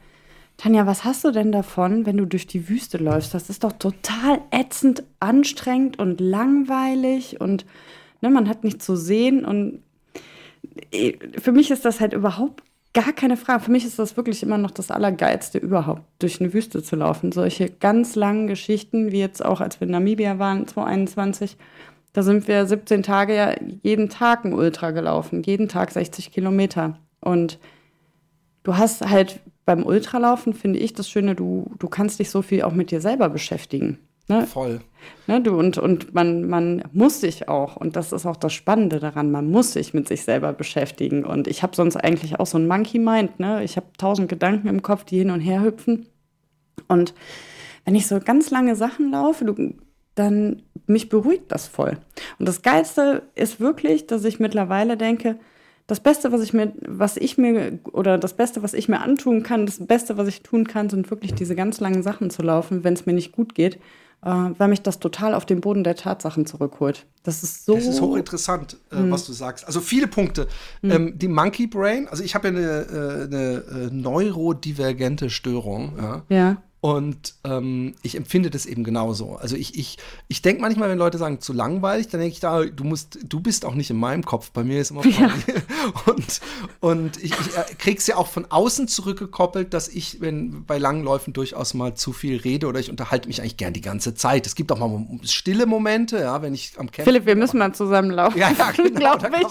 Tanja, 0.58 0.86
was 0.86 1.04
hast 1.04 1.24
du 1.26 1.32
denn 1.32 1.52
davon, 1.52 2.06
wenn 2.06 2.18
du 2.18 2.26
durch 2.26 2.48
die 2.48 2.70
Wüste 2.70 2.98
läufst? 2.98 3.34
Das 3.34 3.50
ist 3.50 3.64
doch 3.64 3.74
total 3.74 4.42
ätzend, 4.52 5.04
anstrengend 5.20 6.00
und 6.00 6.22
langweilig 6.22 7.42
und 7.42 7.66
ne, 8.22 8.30
man 8.30 8.48
hat 8.48 8.64
nichts 8.64 8.86
zu 8.86 8.96
sehen. 8.96 9.44
Und 9.44 9.82
äh, 10.92 11.14
für 11.40 11.52
mich 11.52 11.70
ist 11.72 11.84
das 11.84 12.00
halt 12.00 12.14
überhaupt 12.14 12.64
Gar 12.94 13.14
keine 13.14 13.38
Frage. 13.38 13.64
Für 13.64 13.72
mich 13.72 13.86
ist 13.86 14.00
das 14.00 14.18
wirklich 14.18 14.44
immer 14.44 14.58
noch 14.58 14.72
das 14.72 14.92
Allergeilste 14.92 15.58
überhaupt, 15.58 16.02
durch 16.20 16.42
eine 16.42 16.54
Wüste 16.54 16.84
zu 16.84 16.98
laufen. 16.98 17.32
Solche 17.32 17.70
ganz 17.70 18.16
langen 18.16 18.48
Geschichten, 18.48 19.12
wie 19.12 19.20
jetzt 19.20 19.44
auch, 19.44 19.62
als 19.62 19.80
wir 19.80 19.86
in 19.86 19.92
Namibia 19.92 20.40
waren, 20.40 20.68
2021. 20.68 21.56
Da 22.12 22.24
sind 22.24 22.50
wir 22.50 22.66
17 22.66 23.04
Tage 23.04 23.36
ja 23.36 23.56
jeden 23.82 24.10
Tag 24.10 24.44
ein 24.44 24.54
Ultra 24.54 24.92
gelaufen. 24.92 25.42
Jeden 25.44 25.70
Tag 25.70 25.92
60 25.92 26.34
Kilometer. 26.34 26.98
Und 27.22 27.60
du 28.64 28.76
hast 28.76 29.08
halt 29.10 29.40
beim 29.66 29.86
Ultralaufen, 29.86 30.54
finde 30.54 30.80
ich, 30.80 30.94
das 30.94 31.10
Schöne, 31.10 31.36
du, 31.36 31.72
du 31.80 31.88
kannst 31.88 32.20
dich 32.20 32.30
so 32.30 32.42
viel 32.42 32.64
auch 32.64 32.74
mit 32.74 32.92
dir 32.92 33.00
selber 33.00 33.30
beschäftigen. 33.30 34.00
Ne? 34.28 34.48
Voll. 34.48 34.82
Ne, 35.28 35.42
du, 35.42 35.58
und 35.58 35.78
und 35.78 36.14
man, 36.14 36.48
man 36.48 36.84
muss 36.94 37.22
sich 37.22 37.48
auch, 37.48 37.76
und 37.76 37.96
das 37.96 38.12
ist 38.12 38.26
auch 38.26 38.38
das 38.38 38.54
Spannende 38.54 39.00
daran, 39.00 39.32
man 39.32 39.50
muss 39.50 39.74
sich 39.74 39.94
mit 39.94 40.08
sich 40.08 40.24
selber 40.24 40.54
beschäftigen. 40.54 41.26
Und 41.26 41.48
ich 41.48 41.64
habe 41.64 41.76
sonst 41.76 41.96
eigentlich 41.96 42.40
auch 42.40 42.46
so 42.46 42.58
ein 42.58 42.68
Monkey 42.68 43.00
Mind. 43.00 43.40
Ne? 43.40 43.64
Ich 43.64 43.78
habe 43.78 43.88
tausend 43.98 44.30
Gedanken 44.30 44.68
im 44.68 44.82
Kopf, 44.82 45.04
die 45.04 45.18
hin 45.18 45.32
und 45.32 45.42
her 45.42 45.64
hüpfen. 45.64 46.08
Und 46.88 47.14
wenn 47.86 47.96
ich 47.96 48.08
so 48.08 48.20
ganz 48.20 48.52
lange 48.52 48.76
Sachen 48.76 49.12
laufe, 49.12 49.46
du, 49.46 49.74
dann 50.16 50.64
mich 50.86 51.10
beruhigt 51.10 51.52
das 51.52 51.68
voll. 51.68 51.98
Und 52.38 52.48
das 52.48 52.62
Geilste 52.62 53.24
ist 53.36 53.60
wirklich, 53.60 54.08
dass 54.08 54.24
ich 54.24 54.40
mittlerweile 54.40 54.98
denke, 54.98 55.40
das 55.88 56.00
Beste, 56.00 56.32
was 56.32 56.42
ich 56.42 56.54
mir, 56.54 56.74
was 56.88 57.18
ich 57.18 57.38
mir, 57.38 57.80
oder 57.92 58.18
das 58.18 58.36
Beste, 58.36 58.64
was 58.64 58.74
ich 58.74 58.88
mir 58.88 59.02
antun 59.02 59.44
kann, 59.44 59.66
das 59.66 59.86
Beste, 59.86 60.18
was 60.18 60.28
ich 60.28 60.42
tun 60.42 60.68
kann, 60.68 60.90
sind 60.90 61.10
wirklich 61.10 61.34
diese 61.34 61.56
ganz 61.56 61.80
langen 61.80 62.04
Sachen 62.04 62.30
zu 62.30 62.42
laufen, 62.44 62.84
wenn 62.84 62.94
es 62.94 63.06
mir 63.06 63.14
nicht 63.14 63.32
gut 63.32 63.56
geht 63.56 63.80
äh, 64.24 64.30
weil 64.30 64.68
mich 64.68 64.82
das 64.82 65.00
total 65.00 65.34
auf 65.34 65.46
den 65.46 65.62
Boden 65.62 65.84
der 65.84 65.96
Tatsachen 65.96 66.46
zurückholt. 66.46 67.06
Das 67.24 67.44
ist 67.44 67.66
so. 67.66 67.76
Das 67.76 67.86
ist 67.86 68.02
hochinteressant, 68.02 68.78
äh, 68.92 68.96
mhm. 68.96 69.12
was 69.12 69.26
du 69.26 69.34
sagst. 69.34 69.66
Also 69.66 69.80
viele 69.80 70.08
Punkte. 70.08 70.48
Mhm. 70.82 70.92
Ähm, 70.92 71.18
die 71.18 71.28
Monkey 71.28 71.68
Brain, 71.68 72.08
also 72.08 72.24
ich 72.24 72.36
habe 72.36 72.50
ja 72.50 72.54
eine, 72.54 72.62
äh, 72.62 73.24
eine, 73.24 73.88
äh, 73.88 73.90
neurodivergente 73.92 75.30
Störung. 75.30 75.94
Ja. 75.98 76.24
ja. 76.30 76.58
Und 76.82 77.36
ähm, 77.44 77.94
ich 78.02 78.18
empfinde 78.18 78.50
das 78.50 78.66
eben 78.66 78.84
genauso. 78.84 79.36
Also 79.36 79.56
ich, 79.56 79.78
ich, 79.78 80.00
ich 80.28 80.42
denke 80.42 80.64
manchmal, 80.64 80.90
wenn 80.90 80.98
Leute 80.98 81.20
sagen, 81.20 81.40
zu 81.40 81.54
langweilig, 81.54 82.08
dann 82.08 82.20
denke 82.20 82.34
ich 82.34 82.40
da, 82.40 82.66
du 82.66 82.84
musst, 82.84 83.20
du 83.24 83.40
bist 83.40 83.66
auch 83.66 83.76
nicht 83.76 83.92
in 83.92 83.98
meinem 83.98 84.26
Kopf. 84.26 84.50
Bei 84.50 84.64
mir 84.64 84.82
ist 84.82 84.90
immer 84.90 85.06
ja. 85.06 85.32
Und, 86.08 86.42
und 86.80 87.18
ich, 87.18 87.32
ich 87.32 87.56
äh, 87.56 87.76
krieg's 87.78 88.08
ja 88.08 88.18
auch 88.18 88.28
von 88.28 88.48
außen 88.50 88.88
zurückgekoppelt, 88.88 89.74
dass 89.74 89.88
ich, 89.90 90.22
wenn 90.22 90.66
bei 90.66 90.80
langen 90.80 91.04
Läufen 91.04 91.34
durchaus 91.34 91.76
mal 91.76 91.94
zu 91.94 92.14
viel 92.14 92.38
rede 92.38 92.66
oder 92.66 92.80
ich 92.80 92.90
unterhalte 92.90 93.28
mich 93.28 93.42
eigentlich 93.42 93.58
gern 93.58 93.74
die 93.74 93.82
ganze 93.82 94.16
Zeit. 94.16 94.48
Es 94.48 94.56
gibt 94.56 94.72
auch 94.72 94.80
mal 94.80 95.06
stille 95.24 95.68
Momente, 95.68 96.18
ja, 96.20 96.42
wenn 96.42 96.56
ich 96.56 96.74
am 96.78 96.92
Camp 96.92 97.08
Philipp, 97.08 97.28
wir 97.28 97.36
müssen 97.36 97.60
mal 97.60 97.74
zusammen 97.74 98.10
laufen. 98.10 98.40
Ja, 98.40 98.52
ja, 98.52 98.72
genau. 98.76 99.18
da 99.18 99.30
man, 99.30 99.42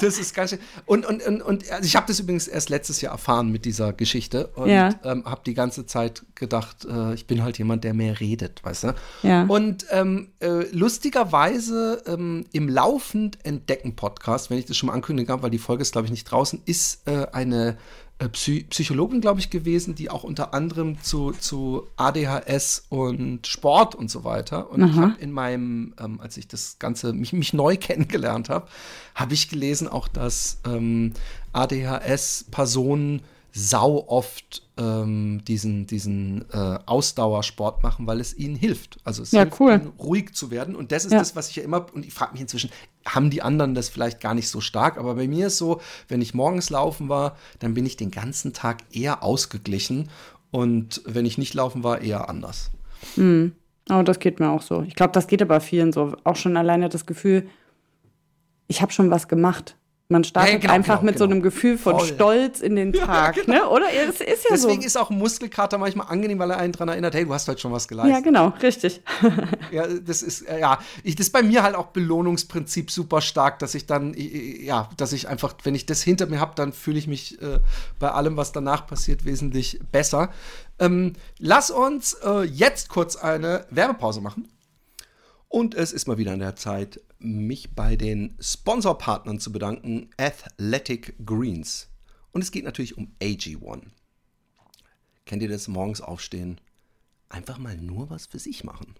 das 0.00 0.18
ist 0.18 0.32
ganz 0.34 0.50
schön. 0.50 0.60
Und, 0.86 1.06
und, 1.06 1.26
und, 1.26 1.42
und 1.42 1.70
also 1.72 1.84
ich 1.84 1.96
habe 1.96 2.06
das 2.06 2.20
übrigens 2.20 2.46
erst 2.46 2.68
letztes 2.68 3.00
Jahr 3.00 3.12
erfahren 3.12 3.50
mit 3.50 3.64
dieser 3.64 3.92
Geschichte 3.92 4.48
und 4.54 4.68
ja. 4.68 4.90
ähm, 5.04 5.24
habe 5.24 5.42
die 5.44 5.54
ganze 5.54 5.86
Zeit 5.86 6.22
gedacht, 6.34 6.51
gedacht, 6.52 6.84
äh, 6.84 7.14
ich 7.14 7.26
bin 7.26 7.42
halt 7.42 7.58
jemand, 7.58 7.84
der 7.84 7.94
mehr 7.94 8.20
redet, 8.20 8.62
weißt 8.62 8.84
du? 8.84 8.94
Ja. 9.22 9.44
Und 9.44 9.86
ähm, 9.90 10.28
äh, 10.40 10.66
lustigerweise 10.70 12.02
ähm, 12.06 12.44
im 12.52 12.68
Laufend 12.68 13.38
Entdecken 13.44 13.96
Podcast, 13.96 14.50
wenn 14.50 14.58
ich 14.58 14.66
das 14.66 14.76
schon 14.76 14.88
mal 14.88 14.92
ankündigen 14.92 15.32
habe, 15.32 15.42
weil 15.42 15.50
die 15.50 15.58
Folge 15.58 15.82
ist, 15.82 15.92
glaube 15.92 16.06
ich, 16.06 16.10
nicht 16.10 16.24
draußen, 16.24 16.60
ist 16.66 17.06
äh, 17.08 17.26
eine 17.32 17.78
äh, 18.18 18.28
Psy 18.28 18.64
Psychologin, 18.68 19.22
glaube 19.22 19.40
ich, 19.40 19.48
gewesen, 19.48 19.94
die 19.94 20.10
auch 20.10 20.24
unter 20.24 20.52
anderem 20.52 21.00
zu, 21.02 21.32
zu 21.32 21.86
ADHS 21.96 22.86
und 22.90 23.46
Sport 23.46 23.94
und 23.94 24.10
so 24.10 24.24
weiter. 24.24 24.70
Und 24.70 24.82
Aha. 24.82 24.90
ich 24.90 24.96
habe 24.96 25.20
in 25.20 25.32
meinem, 25.32 25.94
ähm, 25.98 26.20
als 26.20 26.36
ich 26.36 26.48
das 26.48 26.78
Ganze, 26.78 27.14
mich, 27.14 27.32
mich 27.32 27.54
neu 27.54 27.76
kennengelernt 27.80 28.50
habe, 28.50 28.68
habe 29.14 29.32
ich 29.32 29.48
gelesen 29.48 29.88
auch, 29.88 30.06
dass 30.06 30.58
ähm, 30.66 31.14
ADHS-Personen 31.52 33.22
sau 33.52 34.08
oft 34.08 34.62
ähm, 34.78 35.42
diesen, 35.46 35.86
diesen 35.86 36.46
äh, 36.52 36.78
Ausdauersport 36.86 37.82
machen, 37.82 38.06
weil 38.06 38.18
es 38.18 38.36
ihnen 38.36 38.56
hilft. 38.56 38.98
Also 39.04 39.22
es 39.22 39.32
ja, 39.32 39.42
hilft 39.42 39.60
cool. 39.60 39.72
ihnen, 39.72 39.92
ruhig 39.98 40.34
zu 40.34 40.50
werden. 40.50 40.74
Und 40.74 40.90
das 40.90 41.04
ist 41.04 41.12
ja. 41.12 41.18
das, 41.18 41.36
was 41.36 41.50
ich 41.50 41.56
ja 41.56 41.62
immer, 41.62 41.86
und 41.92 42.06
ich 42.06 42.14
frage 42.14 42.32
mich 42.32 42.40
inzwischen, 42.40 42.70
haben 43.04 43.28
die 43.28 43.42
anderen 43.42 43.74
das 43.74 43.90
vielleicht 43.90 44.20
gar 44.20 44.34
nicht 44.34 44.48
so 44.48 44.60
stark? 44.60 44.96
Aber 44.96 45.14
bei 45.16 45.28
mir 45.28 45.48
ist 45.48 45.58
so, 45.58 45.80
wenn 46.08 46.22
ich 46.22 46.32
morgens 46.32 46.70
laufen 46.70 47.10
war, 47.10 47.36
dann 47.58 47.74
bin 47.74 47.84
ich 47.84 47.96
den 47.96 48.10
ganzen 48.10 48.54
Tag 48.54 48.78
eher 48.90 49.22
ausgeglichen. 49.22 50.08
Und 50.50 51.02
wenn 51.04 51.26
ich 51.26 51.36
nicht 51.36 51.52
laufen 51.52 51.84
war, 51.84 52.00
eher 52.00 52.30
anders. 52.30 52.70
Mhm. 53.16 53.52
Oh, 53.90 54.02
das 54.02 54.18
geht 54.18 54.40
mir 54.40 54.50
auch 54.50 54.62
so. 54.62 54.82
Ich 54.82 54.94
glaube, 54.94 55.12
das 55.12 55.26
geht 55.26 55.42
aber 55.42 55.60
vielen 55.60 55.92
so. 55.92 56.16
Auch 56.24 56.36
schon 56.36 56.56
alleine 56.56 56.88
das 56.88 57.04
Gefühl, 57.04 57.48
ich 58.68 58.80
habe 58.80 58.92
schon 58.92 59.10
was 59.10 59.28
gemacht. 59.28 59.76
Man 60.12 60.24
startet 60.24 60.52
ja, 60.52 60.58
genau, 60.58 60.72
einfach 60.74 61.00
genau, 61.00 61.06
mit 61.06 61.14
genau. 61.16 61.26
so 61.26 61.30
einem 61.30 61.42
Gefühl 61.42 61.78
von 61.78 61.98
Voll. 61.98 62.06
Stolz 62.06 62.60
in 62.60 62.76
den 62.76 62.92
Tag, 62.92 63.36
ja, 63.36 63.42
genau. 63.42 63.58
ne? 63.58 63.68
oder? 63.68 63.86
Es 63.92 64.20
ist 64.20 64.44
ja 64.44 64.50
Deswegen 64.50 64.82
so. 64.82 64.86
ist 64.86 64.96
auch 64.96 65.10
ein 65.10 65.18
Muskelkater 65.18 65.78
manchmal 65.78 66.06
angenehm, 66.08 66.38
weil 66.38 66.50
er 66.50 66.58
einen 66.58 66.72
daran 66.72 66.88
erinnert, 66.88 67.14
hey, 67.14 67.24
du 67.24 67.32
hast 67.32 67.48
heute 67.48 67.60
schon 67.60 67.72
was 67.72 67.88
geleistet. 67.88 68.14
Ja, 68.14 68.20
genau, 68.20 68.52
richtig. 68.62 69.02
ja, 69.72 69.86
das 69.86 70.22
ist, 70.22 70.42
äh, 70.42 70.60
ja, 70.60 70.78
ich, 71.02 71.16
das 71.16 71.26
ist 71.26 71.32
bei 71.32 71.42
mir 71.42 71.62
halt 71.62 71.74
auch 71.74 71.86
Belohnungsprinzip 71.86 72.90
super 72.90 73.20
stark, 73.20 73.58
dass 73.58 73.74
ich 73.74 73.86
dann, 73.86 74.14
ja, 74.16 74.88
dass 74.96 75.12
ich 75.12 75.28
einfach, 75.28 75.54
wenn 75.64 75.74
ich 75.74 75.86
das 75.86 76.02
hinter 76.02 76.26
mir 76.26 76.40
habe, 76.40 76.52
dann 76.54 76.72
fühle 76.72 76.98
ich 76.98 77.06
mich 77.06 77.40
äh, 77.42 77.58
bei 77.98 78.10
allem, 78.10 78.36
was 78.36 78.52
danach 78.52 78.86
passiert, 78.86 79.24
wesentlich 79.24 79.80
besser. 79.90 80.30
Ähm, 80.78 81.14
lass 81.38 81.70
uns 81.70 82.14
äh, 82.24 82.42
jetzt 82.42 82.88
kurz 82.88 83.16
eine 83.16 83.66
Werbepause 83.70 84.20
machen. 84.20 84.48
Und 85.52 85.74
es 85.74 85.92
ist 85.92 86.08
mal 86.08 86.16
wieder 86.16 86.32
an 86.32 86.38
der 86.38 86.56
Zeit, 86.56 86.98
mich 87.18 87.74
bei 87.74 87.94
den 87.94 88.34
Sponsorpartnern 88.40 89.38
zu 89.38 89.52
bedanken, 89.52 90.08
Athletic 90.16 91.14
Greens. 91.26 91.88
Und 92.30 92.40
es 92.40 92.52
geht 92.52 92.64
natürlich 92.64 92.96
um 92.96 93.14
AG1. 93.20 93.82
Kennt 95.26 95.42
ihr 95.42 95.50
das 95.50 95.68
morgens 95.68 96.00
aufstehen? 96.00 96.58
Einfach 97.28 97.58
mal 97.58 97.76
nur 97.76 98.08
was 98.08 98.24
für 98.24 98.38
sich 98.38 98.64
machen. 98.64 98.94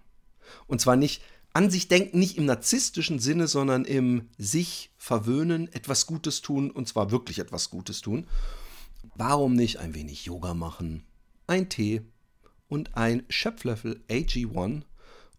Und 0.67 0.83
zwar 0.83 0.95
nicht 0.95 1.23
an 1.55 1.71
sich 1.71 1.89
denken, 1.89 2.19
nicht 2.19 2.37
im 2.37 2.45
narzisstischen 2.45 3.19
Sinne, 3.19 3.49
sondern 3.49 3.87
im 3.87 4.29
sich 4.37 4.91
verwöhnen, 4.99 5.73
etwas 5.73 6.07
Gutes 6.07 6.43
tun 6.43 6.71
und 6.71 6.87
zwar 6.87 7.11
wirklich 7.11 7.39
etwas 7.39 7.71
Gutes 7.71 8.03
tun. 8.03 8.27
Warum 9.15 9.55
nicht 9.55 9.79
ein 9.79 9.95
wenig 9.95 10.27
Yoga 10.27 10.53
machen, 10.53 11.07
ein 11.47 11.71
Tee 11.71 12.03
und 12.69 12.95
ein 12.95 13.23
Schöpflöffel 13.31 14.05
AG1 14.11 14.83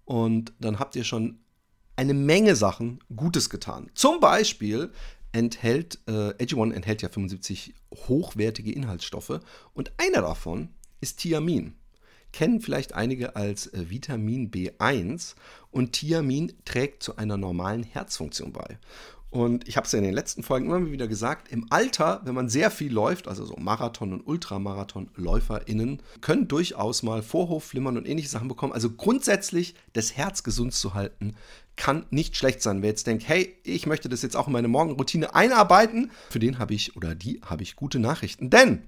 und 0.06 0.54
dann 0.60 0.80
habt 0.80 0.96
ihr 0.96 1.04
schon 1.04 1.39
eine 1.96 2.13
Menge 2.13 2.56
Sachen 2.56 3.00
Gutes 3.16 3.50
getan. 3.50 3.89
Zum 3.94 4.20
Beispiel 4.20 4.92
enthält, 5.32 6.00
äh, 6.08 6.34
AG1 6.44 6.74
enthält 6.74 7.02
ja 7.02 7.10
75 7.10 7.74
hochwertige 7.94 8.72
Inhaltsstoffe 8.72 9.39
und 9.74 9.92
einer 9.98 10.22
davon 10.22 10.70
ist 11.02 11.20
Thiamin. 11.20 11.76
Kennen 12.32 12.62
vielleicht 12.62 12.94
einige 12.94 13.36
als 13.36 13.68
äh, 13.74 13.89
Vitamin 13.89 14.50
B1 14.50 15.36
und 15.70 15.94
Thiamin 15.94 16.54
trägt 16.66 17.04
zu 17.04 17.18
einer 17.18 17.38
normalen 17.38 17.84
Herzfunktion 17.84 18.54
bei. 18.54 18.80
Und 19.34 19.67
ich 19.67 19.78
habe 19.78 19.88
es 19.88 19.91
ja 19.91 19.98
in 19.98 20.06
den 20.06 20.13
letzten 20.13 20.43
Folgen 20.43 20.67
immer 20.67 20.91
wieder 20.91 21.08
gesagt, 21.08 21.52
im 21.52 21.65
Alter, 21.72 22.22
wenn 22.24 22.36
man 22.36 22.50
sehr 22.50 22.69
viel 22.69 22.93
läuft, 22.93 23.28
also 23.28 23.43
so 23.46 23.56
Marathon- 23.56 24.13
und 24.13 24.28
Ultramarathon-LäuferInnen, 24.28 26.04
können 26.22 26.48
durchaus 26.48 27.02
mal 27.02 27.24
Vorhofflimmern 27.24 27.98
und 27.98 28.08
ähnliche 28.08 28.30
Sachen 28.30 28.48
bekommen. 28.48 28.74
Also 28.74 28.91
grundsätzlich 28.91 29.74
das 29.93 30.15
Herz 30.15 30.43
gesund 30.43 30.76
zu 30.76 30.93
halten, 30.93 31.34
kann 31.78 32.06
nicht 32.12 32.38
schlecht 32.38 32.62
sein. 32.62 32.84
Wer 32.84 32.89
jetzt 32.89 33.08
denkt, 33.08 33.28
hey, 33.28 33.58
ich 33.63 33.88
möchte 33.88 34.08
das 34.08 34.22
jetzt 34.22 34.36
auch 34.36 34.46
in 34.46 34.54
meine 34.54 34.67
Morgenroutine 34.67 35.34
einarbeiten, 35.34 36.12
für 36.30 36.38
den 36.38 36.60
habe 36.60 36.76
ich 36.76 36.96
oder 36.96 37.15
die 37.15 37.41
habe 37.43 37.63
ich 37.63 37.76
gute 37.76 37.98
Nachrichten. 37.98 38.52
Denn 38.52 38.84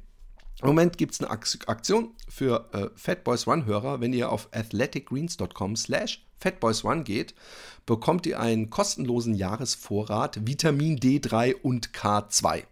im 0.61 0.67
Moment 0.67 0.97
gibt 0.97 1.13
es 1.13 1.21
eine 1.21 1.29
Aktion 1.29 2.11
für 2.29 2.69
äh, 2.73 2.89
Fatboys 2.95 3.45
Run-Hörer. 3.45 3.99
Wenn 3.99 4.13
ihr 4.13 4.31
auf 4.31 4.49
athleticgreens.com 4.51 5.75
slash 5.75 6.25
fatboysrun 6.39 7.03
geht, 7.03 7.33
bekommt 7.85 8.25
ihr 8.25 8.39
einen 8.39 8.69
kostenlosen 8.69 9.33
Jahresvorrat 9.33 10.47
Vitamin 10.47 10.97
D3 10.99 11.55
und 11.55 11.91
K2. 11.91 12.63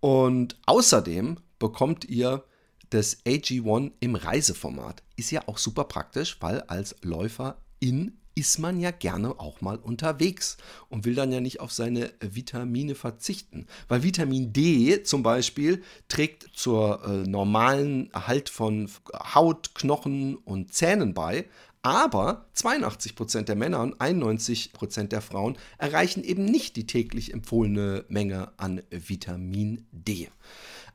Und 0.00 0.56
außerdem 0.66 1.38
bekommt 1.58 2.04
ihr 2.04 2.44
das 2.90 3.24
AG1 3.26 3.92
im 4.00 4.14
Reiseformat. 4.14 5.02
Ist 5.16 5.30
ja 5.30 5.42
auch 5.46 5.58
super 5.58 5.84
praktisch, 5.84 6.38
weil 6.40 6.60
als 6.62 6.96
Läufer 7.02 7.58
in 7.80 8.18
ist 8.38 8.58
man 8.58 8.78
ja 8.78 8.92
gerne 8.92 9.40
auch 9.40 9.60
mal 9.60 9.76
unterwegs 9.76 10.58
und 10.88 11.04
will 11.04 11.16
dann 11.16 11.32
ja 11.32 11.40
nicht 11.40 11.58
auf 11.58 11.72
seine 11.72 12.12
Vitamine 12.20 12.94
verzichten. 12.94 13.66
Weil 13.88 14.04
Vitamin 14.04 14.52
D 14.52 15.02
zum 15.02 15.24
Beispiel 15.24 15.82
trägt 16.06 16.50
zur 16.54 17.04
äh, 17.04 17.28
normalen 17.28 18.12
Erhalt 18.12 18.48
von 18.48 18.88
Haut, 19.34 19.74
Knochen 19.74 20.36
und 20.36 20.72
Zähnen 20.72 21.14
bei. 21.14 21.46
Aber 21.82 22.46
82% 22.56 23.42
der 23.42 23.56
Männer 23.56 23.80
und 23.80 23.96
91% 23.96 25.08
der 25.08 25.20
Frauen 25.20 25.58
erreichen 25.78 26.22
eben 26.22 26.44
nicht 26.44 26.76
die 26.76 26.86
täglich 26.86 27.32
empfohlene 27.32 28.04
Menge 28.08 28.52
an 28.56 28.82
Vitamin 28.90 29.86
D. 29.90 30.28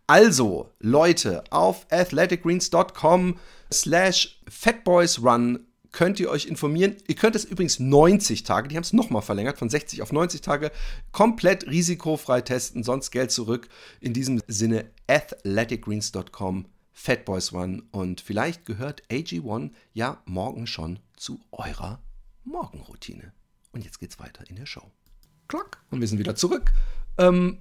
Also, 0.08 0.70
Leute, 0.80 1.44
auf 1.50 1.88
athleticgreens.com 1.90 3.38
slash 3.72 4.42
fatboysrun 4.50 5.66
könnt 5.94 6.20
ihr 6.20 6.30
euch 6.30 6.48
informieren. 6.48 6.98
Ihr 7.08 7.16
könnt 7.16 7.38
es 7.38 7.46
übrigens 7.46 7.80
90 7.80 8.44
Tage, 8.44 8.68
die 8.68 8.76
haben 8.76 8.84
es 8.84 8.92
nochmal 8.92 9.22
verlängert, 9.22 9.58
von 9.58 9.70
60 9.70 10.02
auf 10.02 10.12
90 10.12 10.42
Tage, 10.42 10.72
komplett 11.14 11.68
risikofrei 11.68 12.42
testen, 12.42 12.84
sonst 12.84 13.12
Geld 13.12 13.32
zurück. 13.32 13.70
In 14.02 14.14
diesem 14.14 14.42
Sinne, 14.48 14.92
athleticgreens.com, 15.08 16.66
Fatboys 16.92 17.54
One 17.54 17.84
und 17.92 18.20
vielleicht 18.20 18.66
gehört 18.66 19.04
AG1 19.10 19.72
ja 19.94 20.22
morgen 20.26 20.68
schon 20.68 21.00
zu 21.16 21.40
eurer 21.52 22.02
Morgenroutine. 22.44 23.32
Und 23.72 23.86
jetzt 23.86 24.00
geht's 24.00 24.20
weiter 24.20 24.44
in 24.50 24.58
der 24.58 24.66
Show. 24.66 24.92
Klack. 25.48 25.82
Und 25.90 26.02
wir 26.02 26.08
sind 26.08 26.20
wieder 26.20 26.36
zurück. 26.36 26.74
Ähm, 27.18 27.60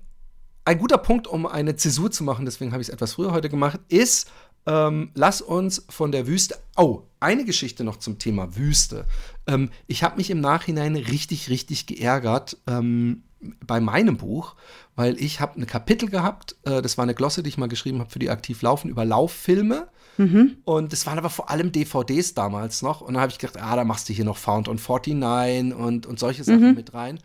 ein 0.64 0.78
guter 0.78 0.98
Punkt, 0.98 1.26
um 1.26 1.46
eine 1.46 1.76
Zäsur 1.76 2.10
zu 2.10 2.22
machen, 2.24 2.44
deswegen 2.44 2.72
habe 2.72 2.80
ich 2.80 2.88
es 2.88 2.94
etwas 2.94 3.14
früher 3.14 3.32
heute 3.32 3.48
gemacht, 3.48 3.80
ist, 3.88 4.30
ähm, 4.66 5.10
lass 5.14 5.42
uns 5.42 5.84
von 5.88 6.12
der 6.12 6.26
Wüste. 6.26 6.56
Oh, 6.76 7.02
eine 7.20 7.44
Geschichte 7.44 7.84
noch 7.84 7.96
zum 7.96 8.18
Thema 8.18 8.56
Wüste. 8.56 9.06
Ähm, 9.46 9.70
ich 9.86 10.02
habe 10.02 10.16
mich 10.16 10.30
im 10.30 10.40
Nachhinein 10.40 10.96
richtig, 10.96 11.48
richtig 11.50 11.86
geärgert 11.86 12.56
ähm, 12.66 13.24
bei 13.66 13.80
meinem 13.80 14.16
Buch, 14.16 14.54
weil 14.94 15.20
ich 15.20 15.40
habe 15.40 15.56
eine 15.56 15.66
Kapitel 15.66 16.08
gehabt. 16.08 16.56
Äh, 16.64 16.82
das 16.82 16.96
war 16.96 17.02
eine 17.02 17.14
Glosse, 17.14 17.42
die 17.42 17.48
ich 17.48 17.58
mal 17.58 17.68
geschrieben 17.68 18.00
habe 18.00 18.10
für 18.10 18.18
die 18.18 18.30
aktiv 18.30 18.62
laufen 18.62 18.88
über 18.88 19.04
Lauffilme. 19.04 19.88
Mhm. 20.18 20.58
Und 20.64 20.92
das 20.92 21.06
waren 21.06 21.18
aber 21.18 21.30
vor 21.30 21.50
allem 21.50 21.72
DVDs 21.72 22.34
damals 22.34 22.82
noch. 22.82 23.00
Und 23.00 23.14
da 23.14 23.20
habe 23.20 23.32
ich 23.32 23.38
gedacht, 23.38 23.58
ah, 23.60 23.76
da 23.76 23.84
machst 23.84 24.08
du 24.08 24.12
hier 24.12 24.24
noch 24.24 24.36
Found 24.36 24.68
on 24.68 24.78
49 24.78 25.74
und, 25.74 26.06
und 26.06 26.18
solche 26.18 26.44
Sachen 26.44 26.70
mhm. 26.70 26.74
mit 26.74 26.94
rein. 26.94 27.18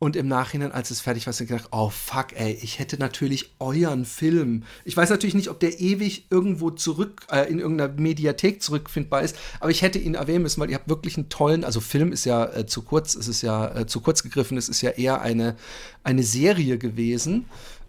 Und 0.00 0.14
im 0.14 0.28
Nachhinein, 0.28 0.70
als 0.70 0.90
es 0.90 1.00
fertig 1.00 1.26
war, 1.26 1.32
habe 1.32 1.42
ich 1.42 1.48
gedacht, 1.48 1.68
oh 1.72 1.90
fuck, 1.90 2.28
ey, 2.34 2.52
ich 2.62 2.78
hätte 2.78 2.98
natürlich 2.98 3.54
euren 3.58 4.04
Film. 4.04 4.62
Ich 4.84 4.96
weiß 4.96 5.10
natürlich 5.10 5.34
nicht, 5.34 5.48
ob 5.48 5.58
der 5.58 5.80
ewig 5.80 6.26
irgendwo 6.30 6.70
zurück, 6.70 7.26
äh, 7.32 7.50
in 7.50 7.58
irgendeiner 7.58 7.92
Mediathek 7.92 8.62
zurückfindbar 8.62 9.22
ist, 9.22 9.36
aber 9.58 9.70
ich 9.70 9.82
hätte 9.82 9.98
ihn 9.98 10.14
erwähnen 10.14 10.42
müssen, 10.42 10.60
weil 10.60 10.70
ihr 10.70 10.76
habt 10.76 10.88
wirklich 10.88 11.16
einen 11.16 11.28
tollen, 11.28 11.64
also 11.64 11.80
Film 11.80 12.12
ist 12.12 12.24
ja 12.24 12.44
äh, 12.46 12.66
zu 12.66 12.82
kurz, 12.82 13.16
es 13.16 13.26
ist 13.26 13.42
ja 13.42 13.74
äh, 13.74 13.86
zu 13.86 14.00
kurz 14.00 14.22
gegriffen, 14.22 14.56
es 14.56 14.68
ist 14.68 14.82
ja 14.82 14.90
eher 14.90 15.20
eine, 15.20 15.56
eine 16.04 16.22
Serie 16.22 16.78
gewesen 16.78 17.46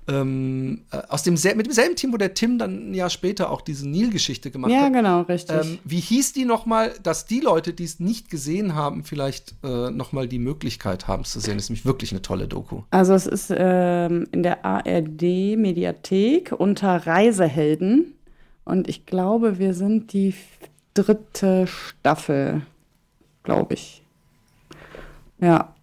ähm, 0.09 0.81
äh, 0.91 0.97
aus 1.09 1.23
dem 1.23 1.35
mit 1.55 1.65
demselben 1.65 1.95
Team, 1.95 2.11
wo 2.13 2.17
der 2.17 2.33
Tim 2.33 2.57
dann 2.57 2.91
ein 2.91 2.93
Jahr 2.93 3.09
später 3.09 3.49
auch 3.51 3.61
diese 3.61 3.87
Nil-Geschichte 3.87 4.51
gemacht 4.51 4.71
ja, 4.71 4.77
hat. 4.79 4.93
Ja, 4.93 5.01
genau, 5.01 5.21
richtig. 5.21 5.55
Ähm, 5.55 5.79
wie 5.83 5.99
hieß 5.99 6.33
die 6.33 6.45
nochmal, 6.45 6.93
dass 7.03 7.25
die 7.25 7.39
Leute, 7.39 7.73
die 7.73 7.83
es 7.83 7.99
nicht 7.99 8.29
gesehen 8.29 8.75
haben, 8.75 9.03
vielleicht 9.03 9.55
äh, 9.63 9.91
nochmal 9.91 10.27
die 10.27 10.39
Möglichkeit 10.39 11.07
haben 11.07 11.23
es 11.23 11.31
zu 11.31 11.39
sehen? 11.39 11.55
Das 11.55 11.65
ist 11.65 11.69
nämlich 11.69 11.85
wirklich 11.85 12.11
eine 12.11 12.21
tolle 12.21 12.47
Doku. 12.47 12.83
Also 12.91 13.13
es 13.13 13.27
ist 13.27 13.53
ähm, 13.55 14.27
in 14.31 14.43
der 14.43 14.65
ARD-Mediathek 14.65 16.53
unter 16.57 17.07
Reisehelden 17.07 18.15
und 18.65 18.87
ich 18.87 19.05
glaube, 19.05 19.59
wir 19.59 19.73
sind 19.73 20.13
die 20.13 20.33
dritte 20.93 21.67
Staffel, 21.67 22.61
glaube 23.43 23.73
ich. 23.73 24.03
Ja, 25.39 25.73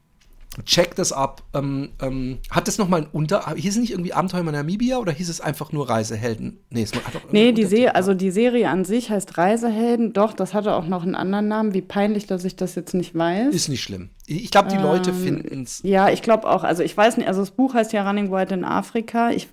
check 0.64 0.94
das 0.94 1.12
ab. 1.12 1.42
Ähm, 1.54 1.90
ähm, 2.00 2.38
hat 2.50 2.68
das 2.68 2.78
nochmal 2.78 3.02
ein 3.02 3.08
Unter. 3.12 3.54
Hieß 3.54 3.74
es 3.74 3.80
nicht 3.80 3.90
irgendwie 3.92 4.12
Abenteuer 4.12 4.40
in 4.40 4.46
Namibia 4.46 4.98
oder 4.98 5.12
hieß 5.12 5.28
es 5.28 5.40
einfach 5.40 5.72
nur 5.72 5.88
Reisehelden? 5.88 6.58
Nee, 6.70 6.82
es 6.82 6.94
hat 6.94 7.14
doch 7.14 7.32
nee 7.32 7.52
die 7.52 7.64
Serie, 7.64 7.94
also 7.94 8.14
die 8.14 8.30
Serie 8.30 8.68
an 8.68 8.84
sich 8.84 9.10
heißt 9.10 9.36
Reisehelden. 9.36 10.12
Doch, 10.12 10.32
das 10.32 10.54
hatte 10.54 10.74
auch 10.74 10.86
noch 10.86 11.02
einen 11.02 11.14
anderen 11.14 11.48
Namen. 11.48 11.74
Wie 11.74 11.82
peinlich, 11.82 12.26
dass 12.26 12.44
ich 12.44 12.56
das 12.56 12.74
jetzt 12.74 12.94
nicht 12.94 13.14
weiß. 13.14 13.54
Ist 13.54 13.68
nicht 13.68 13.82
schlimm. 13.82 14.10
Ich 14.26 14.50
glaube, 14.50 14.68
die 14.68 14.76
ähm, 14.76 14.82
Leute 14.82 15.12
finden 15.12 15.62
es. 15.62 15.80
Ja, 15.82 16.08
ich 16.08 16.22
glaube 16.22 16.48
auch. 16.48 16.64
Also 16.64 16.82
ich 16.82 16.96
weiß 16.96 17.16
nicht, 17.16 17.28
also 17.28 17.40
das 17.40 17.50
Buch 17.50 17.74
heißt 17.74 17.92
ja 17.92 18.06
Running 18.06 18.30
Wild 18.30 18.52
in 18.52 18.64
Afrika. 18.64 19.30
Ich 19.30 19.48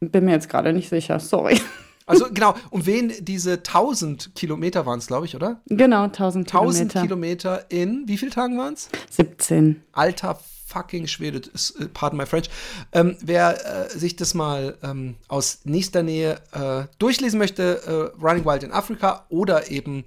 bin 0.00 0.24
mir 0.24 0.32
jetzt 0.32 0.48
gerade 0.48 0.72
nicht 0.72 0.88
sicher. 0.88 1.20
Sorry. 1.20 1.60
Also 2.06 2.26
genau, 2.32 2.54
um 2.70 2.86
wen 2.86 3.12
diese 3.20 3.54
1000 3.54 4.34
Kilometer 4.34 4.86
waren 4.86 5.00
es, 5.00 5.08
glaube 5.08 5.26
ich, 5.26 5.34
oder? 5.34 5.60
Genau, 5.66 6.04
1000 6.04 6.48
Kilometer. 6.48 6.80
1000 6.80 6.92
Kilometer 6.92 7.70
in, 7.70 8.04
wie 8.06 8.16
viele 8.16 8.30
Tagen 8.30 8.56
waren 8.58 8.74
es? 8.74 8.88
17. 9.10 9.82
Alter 9.92 10.38
fucking 10.66 11.06
Schwede, 11.06 11.38
äh, 11.38 11.86
pardon 11.92 12.18
my 12.18 12.26
French. 12.26 12.48
Ähm, 12.92 13.16
wer 13.20 13.88
äh, 13.92 13.98
sich 13.98 14.16
das 14.16 14.34
mal 14.34 14.76
ähm, 14.82 15.16
aus 15.28 15.60
nächster 15.64 16.02
Nähe 16.02 16.40
äh, 16.52 16.84
durchlesen 16.98 17.38
möchte, 17.38 18.12
äh, 18.18 18.22
Running 18.24 18.44
Wild 18.44 18.62
in 18.62 18.72
Afrika 18.72 19.26
oder 19.28 19.70
eben 19.70 20.04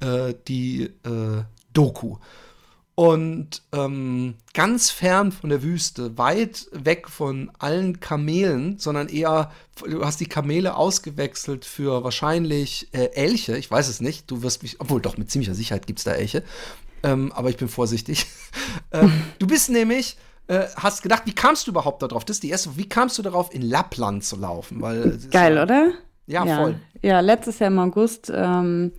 äh, 0.00 0.34
die 0.48 0.84
äh, 0.84 1.44
Doku 1.72 2.16
und 2.98 3.62
ähm, 3.70 4.34
ganz 4.54 4.90
fern 4.90 5.30
von 5.30 5.50
der 5.50 5.62
Wüste, 5.62 6.18
weit 6.18 6.66
weg 6.72 7.08
von 7.08 7.48
allen 7.60 8.00
Kamelen, 8.00 8.80
sondern 8.80 9.08
eher, 9.08 9.52
du 9.88 10.04
hast 10.04 10.18
die 10.18 10.26
Kamele 10.26 10.74
ausgewechselt 10.74 11.64
für 11.64 12.02
wahrscheinlich 12.02 12.88
äh, 12.90 13.10
Elche, 13.14 13.56
ich 13.56 13.70
weiß 13.70 13.86
es 13.86 14.00
nicht, 14.00 14.28
du 14.28 14.42
wirst 14.42 14.64
mich, 14.64 14.80
obwohl 14.80 15.00
doch 15.00 15.16
mit 15.16 15.30
ziemlicher 15.30 15.54
Sicherheit 15.54 15.86
gibt 15.86 16.00
es 16.00 16.06
da 16.06 16.10
Elche, 16.10 16.42
ähm, 17.04 17.30
aber 17.36 17.50
ich 17.50 17.56
bin 17.56 17.68
vorsichtig. 17.68 18.26
ähm, 18.92 19.12
du 19.38 19.46
bist 19.46 19.70
nämlich, 19.70 20.16
äh, 20.48 20.64
hast 20.74 21.04
gedacht, 21.04 21.22
wie 21.26 21.34
kamst 21.36 21.68
du 21.68 21.70
überhaupt 21.70 22.02
darauf? 22.02 22.24
Das 22.24 22.38
ist 22.38 22.42
die 22.42 22.50
erste, 22.50 22.76
wie 22.76 22.88
kamst 22.88 23.16
du 23.16 23.22
darauf, 23.22 23.54
in 23.54 23.62
Lappland 23.62 24.24
zu 24.24 24.34
laufen? 24.34 24.82
Weil, 24.82 25.20
Geil, 25.30 25.54
ja, 25.54 25.62
oder? 25.62 25.92
Ja, 26.26 26.44
ja, 26.44 26.56
voll. 26.56 26.80
Ja, 27.02 27.20
letztes 27.20 27.60
Jahr 27.60 27.70
im 27.70 27.78
August 27.78 28.32
ähm, 28.34 28.90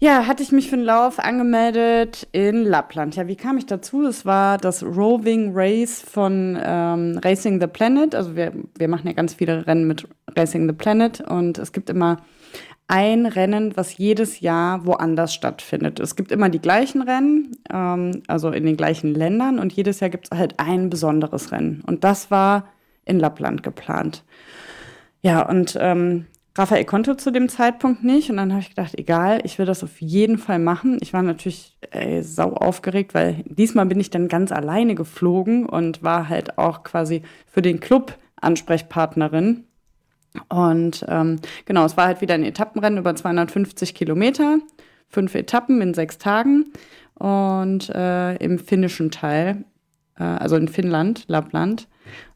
ja, 0.00 0.26
hatte 0.26 0.42
ich 0.42 0.52
mich 0.52 0.68
für 0.68 0.76
einen 0.76 0.84
Lauf 0.84 1.18
angemeldet 1.18 2.28
in 2.32 2.64
Lappland. 2.64 3.16
Ja, 3.16 3.26
wie 3.26 3.36
kam 3.36 3.58
ich 3.58 3.66
dazu? 3.66 4.06
Es 4.06 4.24
war 4.24 4.56
das 4.58 4.84
Roving 4.84 5.52
Race 5.54 6.00
von 6.00 6.56
ähm, 6.62 7.18
Racing 7.24 7.60
the 7.60 7.66
Planet. 7.66 8.14
Also 8.14 8.36
wir, 8.36 8.52
wir 8.76 8.88
machen 8.88 9.08
ja 9.08 9.12
ganz 9.12 9.34
viele 9.34 9.66
Rennen 9.66 9.88
mit 9.88 10.06
Racing 10.36 10.68
the 10.68 10.74
Planet 10.74 11.20
und 11.22 11.58
es 11.58 11.72
gibt 11.72 11.90
immer 11.90 12.18
ein 12.86 13.26
Rennen, 13.26 13.76
was 13.76 13.98
jedes 13.98 14.40
Jahr 14.40 14.86
woanders 14.86 15.34
stattfindet. 15.34 16.00
Es 16.00 16.16
gibt 16.16 16.32
immer 16.32 16.48
die 16.48 16.60
gleichen 16.60 17.02
Rennen, 17.02 17.56
ähm, 17.70 18.22
also 18.28 18.50
in 18.50 18.64
den 18.64 18.76
gleichen 18.76 19.14
Ländern 19.14 19.58
und 19.58 19.72
jedes 19.72 20.00
Jahr 20.00 20.10
gibt 20.10 20.28
es 20.30 20.38
halt 20.38 20.54
ein 20.58 20.90
besonderes 20.90 21.50
Rennen. 21.50 21.82
Und 21.86 22.04
das 22.04 22.30
war 22.30 22.68
in 23.04 23.18
Lappland 23.18 23.62
geplant. 23.62 24.24
Ja, 25.22 25.42
und 25.42 25.76
ähm, 25.80 26.26
Raphael 26.58 26.84
konnte 26.84 27.16
zu 27.16 27.30
dem 27.30 27.48
Zeitpunkt 27.48 28.02
nicht 28.02 28.30
und 28.30 28.36
dann 28.36 28.50
habe 28.50 28.60
ich 28.60 28.70
gedacht, 28.70 28.98
egal, 28.98 29.40
ich 29.44 29.58
will 29.58 29.66
das 29.66 29.84
auf 29.84 30.00
jeden 30.00 30.38
Fall 30.38 30.58
machen. 30.58 30.98
Ich 31.00 31.12
war 31.12 31.22
natürlich 31.22 31.78
ey, 31.92 32.22
sau 32.22 32.52
aufgeregt, 32.52 33.14
weil 33.14 33.44
diesmal 33.46 33.86
bin 33.86 34.00
ich 34.00 34.10
dann 34.10 34.26
ganz 34.26 34.50
alleine 34.50 34.96
geflogen 34.96 35.66
und 35.66 36.02
war 36.02 36.28
halt 36.28 36.58
auch 36.58 36.82
quasi 36.82 37.22
für 37.46 37.62
den 37.62 37.78
Club 37.78 38.18
Ansprechpartnerin. 38.40 39.64
Und 40.48 41.04
ähm, 41.08 41.36
genau, 41.64 41.84
es 41.84 41.96
war 41.96 42.06
halt 42.06 42.20
wieder 42.20 42.34
ein 42.34 42.44
Etappenrennen 42.44 42.98
über 42.98 43.14
250 43.14 43.94
Kilometer, 43.94 44.58
fünf 45.08 45.34
Etappen 45.34 45.80
in 45.80 45.94
sechs 45.94 46.18
Tagen 46.18 46.72
und 47.14 47.88
äh, 47.90 48.34
im 48.36 48.58
finnischen 48.58 49.10
Teil, 49.10 49.64
äh, 50.18 50.24
also 50.24 50.56
in 50.56 50.68
Finnland, 50.68 51.24
Lappland. 51.28 51.88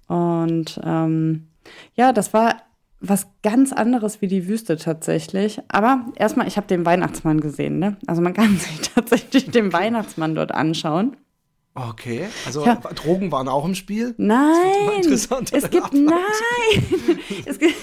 Und 0.06 0.80
ähm, 0.84 1.48
ja, 1.94 2.12
das 2.12 2.32
war 2.32 2.56
was 3.02 3.26
ganz 3.42 3.72
anderes 3.72 4.22
wie 4.22 4.28
die 4.28 4.46
Wüste 4.48 4.76
tatsächlich. 4.76 5.60
Aber 5.68 6.06
erstmal, 6.16 6.46
ich 6.46 6.56
habe 6.56 6.68
den 6.68 6.86
Weihnachtsmann 6.86 7.40
gesehen. 7.40 7.78
Ne? 7.78 7.96
Also 8.06 8.22
man 8.22 8.32
kann 8.34 8.56
sich 8.56 8.80
tatsächlich 8.94 9.50
den 9.50 9.72
Weihnachtsmann 9.72 10.34
dort 10.34 10.52
anschauen. 10.52 11.16
Okay, 11.74 12.26
also 12.44 12.66
ja. 12.66 12.74
Drogen 12.74 13.32
waren 13.32 13.48
auch 13.48 13.64
im 13.64 13.74
Spiel? 13.74 14.14
Nein, 14.18 15.00
es 15.10 15.70
gibt, 15.70 15.94
nein. 15.94 16.18
es 17.46 17.58
gibt, 17.58 17.74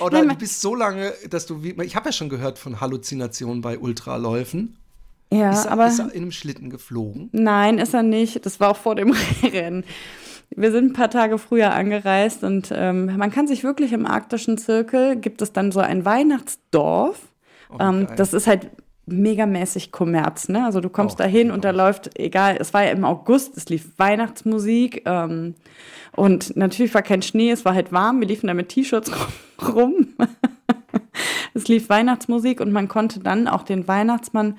Oder 0.00 0.18
nein, 0.18 0.30
du 0.30 0.34
bist 0.34 0.60
so 0.60 0.74
lange, 0.74 1.12
dass 1.30 1.46
du, 1.46 1.62
wie, 1.62 1.80
ich 1.84 1.94
habe 1.94 2.08
ja 2.08 2.12
schon 2.12 2.28
gehört 2.28 2.58
von 2.58 2.80
Halluzinationen 2.80 3.60
bei 3.60 3.78
Ultraläufen. 3.78 4.76
Ja, 5.32 5.52
ist 5.52 5.66
er, 5.66 5.72
aber. 5.72 5.86
Ist 5.86 6.00
er 6.00 6.12
in 6.12 6.22
einem 6.22 6.32
Schlitten 6.32 6.68
geflogen? 6.68 7.28
Nein, 7.30 7.78
ist 7.78 7.94
er 7.94 8.02
nicht. 8.02 8.44
Das 8.44 8.58
war 8.58 8.70
auch 8.70 8.76
vor 8.76 8.96
dem 8.96 9.14
Rennen. 9.42 9.84
Wir 10.50 10.72
sind 10.72 10.90
ein 10.90 10.92
paar 10.92 11.10
Tage 11.10 11.38
früher 11.38 11.72
angereist 11.72 12.44
und 12.44 12.72
ähm, 12.74 13.16
man 13.16 13.30
kann 13.30 13.46
sich 13.46 13.64
wirklich 13.64 13.92
im 13.92 14.06
arktischen 14.06 14.58
Zirkel, 14.58 15.16
gibt 15.16 15.42
es 15.42 15.52
dann 15.52 15.72
so 15.72 15.80
ein 15.80 16.04
Weihnachtsdorf. 16.04 17.20
Oh, 17.70 17.76
ähm, 17.80 18.06
das 18.16 18.32
ist 18.32 18.46
halt 18.46 18.70
megamäßig 19.06 19.92
Kommerz, 19.92 20.48
ne? 20.48 20.64
Also 20.64 20.80
du 20.80 20.88
kommst 20.88 21.16
oh, 21.16 21.22
da 21.22 21.24
hin 21.24 21.50
und 21.50 21.64
da 21.64 21.70
läuft, 21.70 22.18
egal, 22.18 22.56
es 22.58 22.74
war 22.74 22.84
ja 22.84 22.90
im 22.90 23.04
August, 23.04 23.56
es 23.56 23.68
lief 23.68 23.92
Weihnachtsmusik 23.98 25.02
ähm, 25.06 25.54
und 26.12 26.56
natürlich 26.56 26.92
war 26.92 27.02
kein 27.02 27.22
Schnee, 27.22 27.50
es 27.50 27.64
war 27.64 27.74
halt 27.74 27.92
warm, 27.92 28.20
wir 28.20 28.26
liefen 28.26 28.48
da 28.48 28.54
mit 28.54 28.68
T-Shirts 28.68 29.12
rum. 29.74 30.08
es 31.54 31.68
lief 31.68 31.88
Weihnachtsmusik 31.88 32.60
und 32.60 32.72
man 32.72 32.88
konnte 32.88 33.20
dann 33.20 33.46
auch 33.46 33.62
den 33.62 33.86
Weihnachtsmann 33.86 34.56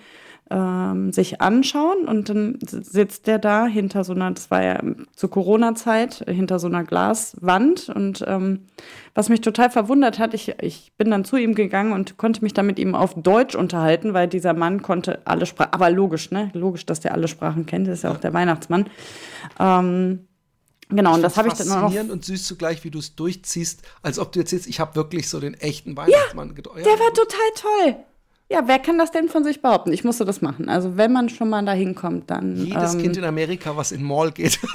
ähm, 0.50 1.12
sich 1.12 1.42
anschauen 1.42 2.08
und 2.08 2.30
dann 2.30 2.60
sitzt 2.62 3.28
der 3.28 3.40
da 3.40 3.66
hinter 3.66 4.04
so 4.04 4.14
einer, 4.14 4.32
das 4.32 4.50
war 4.50 4.64
ja 4.64 4.82
zur 5.16 5.30
Corona-Zeit, 5.30 6.26
hinter 6.28 6.60
so 6.60 6.68
einer 6.68 6.84
Glaswand 6.84 7.90
und 7.90 8.24
ähm, 8.28 8.66
was 9.14 9.30
mich 9.30 9.42
total 9.42 9.70
verwundert 9.70 10.20
hat, 10.20 10.34
ich, 10.34 10.56
ich 10.62 10.94
bin 10.98 11.12
dann 11.12 11.26
zu 11.26 11.38
ihm 11.38 11.56
gegangen 11.56 11.92
und 11.92 12.18
konnte 12.18 12.44
mich 12.44 12.54
dann 12.54 12.66
mit 12.66 12.80
ihm 12.80 12.96
auf 12.96 13.16
Deutsch 13.16 13.56
unterhalten, 13.56 14.14
weil 14.14 14.28
dieser 14.28 14.54
Mann 14.54 14.82
konnte 14.82 15.20
alle 15.26 15.46
Sprachen, 15.46 15.74
aber 15.74 15.90
logisch, 15.90 16.32
ne, 16.32 16.50
logisch, 16.54 16.86
dass 16.86 17.00
der 17.00 17.14
alle 17.14 17.28
Sprachen 17.28 17.66
kennt, 17.66 17.88
das 17.88 18.00
ist 18.00 18.04
ja 18.04 18.12
auch 18.12 18.20
der 18.20 18.34
Weihnachtsmann. 18.34 18.90
Ähm, 19.60 20.28
Genau, 20.90 21.16
und 21.16 21.22
das 21.22 21.36
habe 21.36 21.50
ich 21.50 21.54
dann 21.56 21.68
noch. 21.68 21.76
Faszinierend 21.82 22.12
und 22.12 22.24
süß 22.24 22.46
zugleich, 22.46 22.84
wie 22.86 22.92
du 22.92 23.00
es 23.00 23.14
durchziehst, 23.16 23.82
als 24.02 24.20
ob 24.20 24.32
du 24.32 24.40
jetzt 24.40 24.52
jetzt, 24.52 24.68
ich 24.68 24.80
habe 24.80 24.96
wirklich 24.96 25.28
so 25.28 25.40
den 25.40 25.54
echten 25.54 25.98
Weihnachtsmann 25.98 26.56
ja, 26.56 26.78
ja, 26.78 26.84
Der 26.84 26.94
war 26.94 27.14
total 27.14 27.50
toll. 27.56 28.06
Ja, 28.50 28.64
wer 28.66 28.80
kann 28.80 28.98
das 28.98 29.12
denn 29.12 29.28
von 29.28 29.44
sich 29.44 29.62
behaupten? 29.62 29.92
Ich 29.92 30.06
musste 30.06 30.24
das 30.24 30.42
machen. 30.42 30.70
Also 30.70 30.96
wenn 30.96 31.12
man 31.12 31.28
schon 31.28 31.50
mal 31.50 31.66
dahin 31.66 31.96
kommt, 31.96 32.32
dann. 32.32 32.56
Jedes 32.56 32.94
ähm, 32.94 33.02
Kind 33.02 33.18
in 33.18 33.26
Amerika, 33.26 33.76
was 33.76 33.92
in 33.92 34.04
Mall 34.04 34.32
geht. 34.32 34.58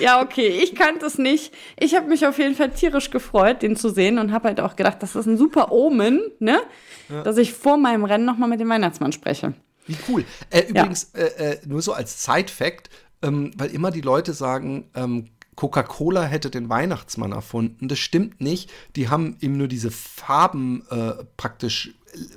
ja, 0.00 0.22
okay, 0.22 0.46
ich 0.62 0.76
kannte 0.76 1.06
es 1.06 1.18
nicht. 1.18 1.52
Ich 1.80 1.96
habe 1.96 2.06
mich 2.06 2.26
auf 2.26 2.38
jeden 2.38 2.54
Fall 2.54 2.70
tierisch 2.70 3.10
gefreut, 3.10 3.62
den 3.62 3.74
zu 3.76 3.88
sehen 3.88 4.18
und 4.18 4.32
habe 4.32 4.48
halt 4.48 4.60
auch 4.60 4.76
gedacht, 4.76 5.02
das 5.02 5.16
ist 5.16 5.26
ein 5.26 5.36
super 5.36 5.72
Omen, 5.72 6.20
ne? 6.38 6.60
Ja. 7.08 7.22
Dass 7.22 7.38
ich 7.38 7.52
vor 7.52 7.76
meinem 7.76 8.04
Rennen 8.04 8.24
nochmal 8.24 8.48
mit 8.48 8.60
dem 8.60 8.68
Weihnachtsmann 8.68 9.10
spreche. 9.10 9.54
Wie 9.86 9.96
cool. 10.08 10.24
Äh, 10.50 10.68
übrigens, 10.68 11.10
ja. 11.14 11.22
äh, 11.22 11.52
äh, 11.54 11.58
nur 11.66 11.82
so 11.82 11.92
als 11.92 12.24
Side-Fact, 12.24 12.88
ähm, 13.22 13.50
weil 13.56 13.70
immer 13.70 13.90
die 13.90 14.00
Leute 14.00 14.32
sagen, 14.32 14.90
ähm, 14.94 15.26
Coca-Cola 15.64 16.24
hätte 16.24 16.50
den 16.50 16.68
Weihnachtsmann 16.68 17.32
erfunden. 17.32 17.88
Das 17.88 17.98
stimmt 17.98 18.38
nicht. 18.38 18.70
Die 18.96 19.08
haben 19.08 19.38
ihm 19.40 19.56
nur 19.56 19.66
diese 19.66 19.90
Farben 19.90 20.84
äh, 20.90 21.24
praktisch 21.38 21.94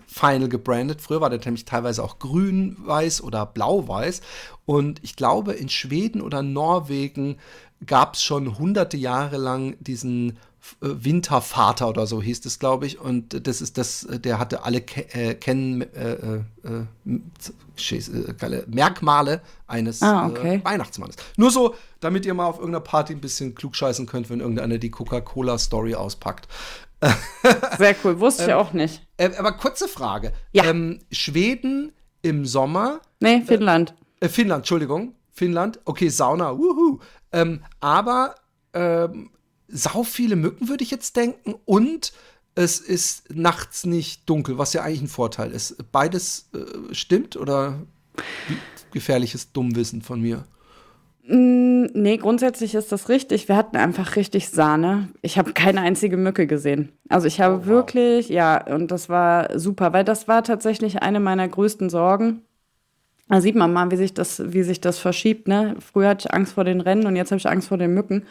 final 0.08 0.48
gebrandet. 0.48 1.02
Früher 1.02 1.20
war 1.20 1.30
der 1.30 1.40
nämlich 1.40 1.66
teilweise 1.66 2.06
auch 2.06 2.20
grün-weiß 2.20 3.22
oder 3.22 3.46
blau-weiß. 3.46 4.22
Und 4.66 5.04
ich 5.04 5.18
glaube, 5.18 5.54
in 5.54 5.68
Schweden 5.68 6.22
oder 6.22 6.42
Norwegen 6.42 7.36
gab 7.86 8.16
es 8.16 8.24
schon 8.24 8.58
hunderte 8.58 8.96
Jahre 8.96 9.36
lang 9.36 9.76
diesen 9.82 10.30
äh, 10.30 10.34
Wintervater 10.80 11.90
oder 11.90 12.08
so 12.08 12.22
hieß 12.22 12.46
es, 12.46 12.60
glaube 12.60 12.86
ich. 12.86 13.00
Und 13.00 13.48
das 13.48 13.62
ist 13.62 13.78
das, 13.78 14.08
der 14.10 14.40
hatte 14.40 14.64
alle 14.64 14.82
ke 14.82 15.02
äh, 15.14 15.36
kennen 15.36 15.82
äh, 15.82 16.14
äh, 16.14 16.44
äh, 16.66 18.64
Merkmale 18.68 19.42
eines 19.68 20.02
ah, 20.02 20.28
okay. 20.28 20.62
Weihnachtsmannes. 20.64 21.16
Nur 21.38 21.52
so, 21.52 21.76
damit 22.00 22.26
ihr 22.26 22.34
mal 22.34 22.46
auf 22.46 22.58
irgendeiner 22.58 22.84
Party 22.84 23.14
ein 23.14 23.22
bisschen 23.22 23.56
klugscheißen 23.56 24.06
könnt, 24.06 24.30
wenn 24.30 24.40
irgendeiner 24.40 24.78
die 24.78 24.92
Coca-Cola-Story 24.92 25.96
auspackt. 25.96 26.48
Sehr 27.78 27.96
cool, 28.04 28.20
wusste 28.20 28.44
ich 28.44 28.50
ähm, 28.50 28.58
auch 28.58 28.74
nicht. 28.74 29.06
aber 29.18 29.52
kurze 29.54 29.88
Frage. 29.88 30.34
Ja. 30.52 30.66
Ähm, 30.66 31.00
Schweden 31.12 31.94
im 32.22 32.46
Sommer. 32.46 33.02
Nee, 33.20 33.42
Finnland. 33.42 33.94
Finnland, 34.22 34.62
Entschuldigung. 34.62 35.14
Finnland. 35.32 35.80
Okay, 35.86 36.10
Sauna, 36.10 36.58
wuhu. 36.58 37.00
Ähm, 37.32 37.64
aber 37.80 38.36
ähm, 38.74 39.30
sau 39.68 40.04
viele 40.04 40.36
Mücken, 40.36 40.70
würde 40.70 40.84
ich 40.84 40.92
jetzt 40.92 41.16
denken. 41.16 41.56
Und 41.66 42.14
es 42.56 42.80
ist 42.80 43.34
nachts 43.34 43.86
nicht 43.86 44.28
dunkel, 44.30 44.58
was 44.58 44.74
ja 44.74 44.84
eigentlich 44.84 45.02
ein 45.02 45.08
Vorteil 45.08 45.52
ist. 45.52 45.78
Beides 45.92 46.50
äh, 46.54 46.94
stimmt 46.94 47.36
oder 47.38 47.80
gefährliches 48.92 49.52
Dummwissen 49.52 50.02
von 50.02 50.22
mir? 50.22 50.46
Mm, 51.28 51.88
nee, 51.94 52.18
grundsätzlich 52.18 52.74
ist 52.74 52.92
das 52.92 53.10
richtig. 53.10 53.48
Wir 53.50 53.58
hatten 53.58 53.76
einfach 53.76 54.16
richtig 54.16 54.50
Sahne. 54.50 55.10
Ich 55.22 55.38
habe 55.38 55.54
keine 55.54 55.82
einzige 55.82 56.18
Mücke 56.18 56.48
gesehen. 56.48 56.94
Also 57.10 57.28
ich 57.28 57.42
habe 57.42 57.56
oh, 57.56 57.60
wow. 57.60 57.68
wirklich, 57.68 58.30
ja, 58.30 58.66
und 58.74 58.92
das 58.92 59.10
war 59.10 59.60
super, 59.60 59.94
weil 59.94 60.06
das 60.06 60.28
war 60.28 60.44
tatsächlich 60.44 61.02
eine 61.02 61.20
meiner 61.20 61.48
größten 61.48 61.90
Sorgen. 61.90 62.44
Da 63.30 63.42
sieht 63.42 63.56
man 63.56 63.74
mal, 63.74 63.92
wie 63.92 63.98
sich 63.98 64.14
das, 64.14 64.42
wie 64.54 64.64
sich 64.64 64.80
das 64.80 65.00
verschiebt. 65.00 65.48
Ne? 65.48 65.76
Früher 65.80 66.10
hatte 66.10 66.28
ich 66.28 66.34
Angst 66.34 66.54
vor 66.54 66.64
den 66.64 66.80
Rennen 66.80 67.06
und 67.06 67.16
jetzt 67.16 67.32
habe 67.32 67.40
ich 67.40 67.50
Angst 67.50 67.68
vor 67.68 67.78
den 67.78 67.94
Mücken. 67.94 68.24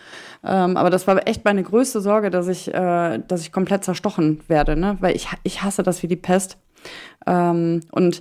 Ähm, 0.43 0.77
aber 0.77 0.89
das 0.89 1.07
war 1.07 1.27
echt 1.29 1.45
meine 1.45 1.63
größte 1.63 2.01
Sorge, 2.01 2.31
dass 2.31 2.49
ich, 2.49 2.73
äh, 2.73 3.19
dass 3.29 3.43
ich 3.43 3.53
komplett 3.53 3.85
zerstochen 3.85 4.41
werde, 4.49 4.77
ne? 4.77 4.97
weil 5.01 5.15
ich, 5.15 5.29
ich 5.43 5.63
hasse 5.63 5.83
das 5.83 6.03
wie 6.03 6.09
die 6.09 6.17
Pest. 6.17 6.57
Ähm, 7.27 7.81
und 7.91 8.21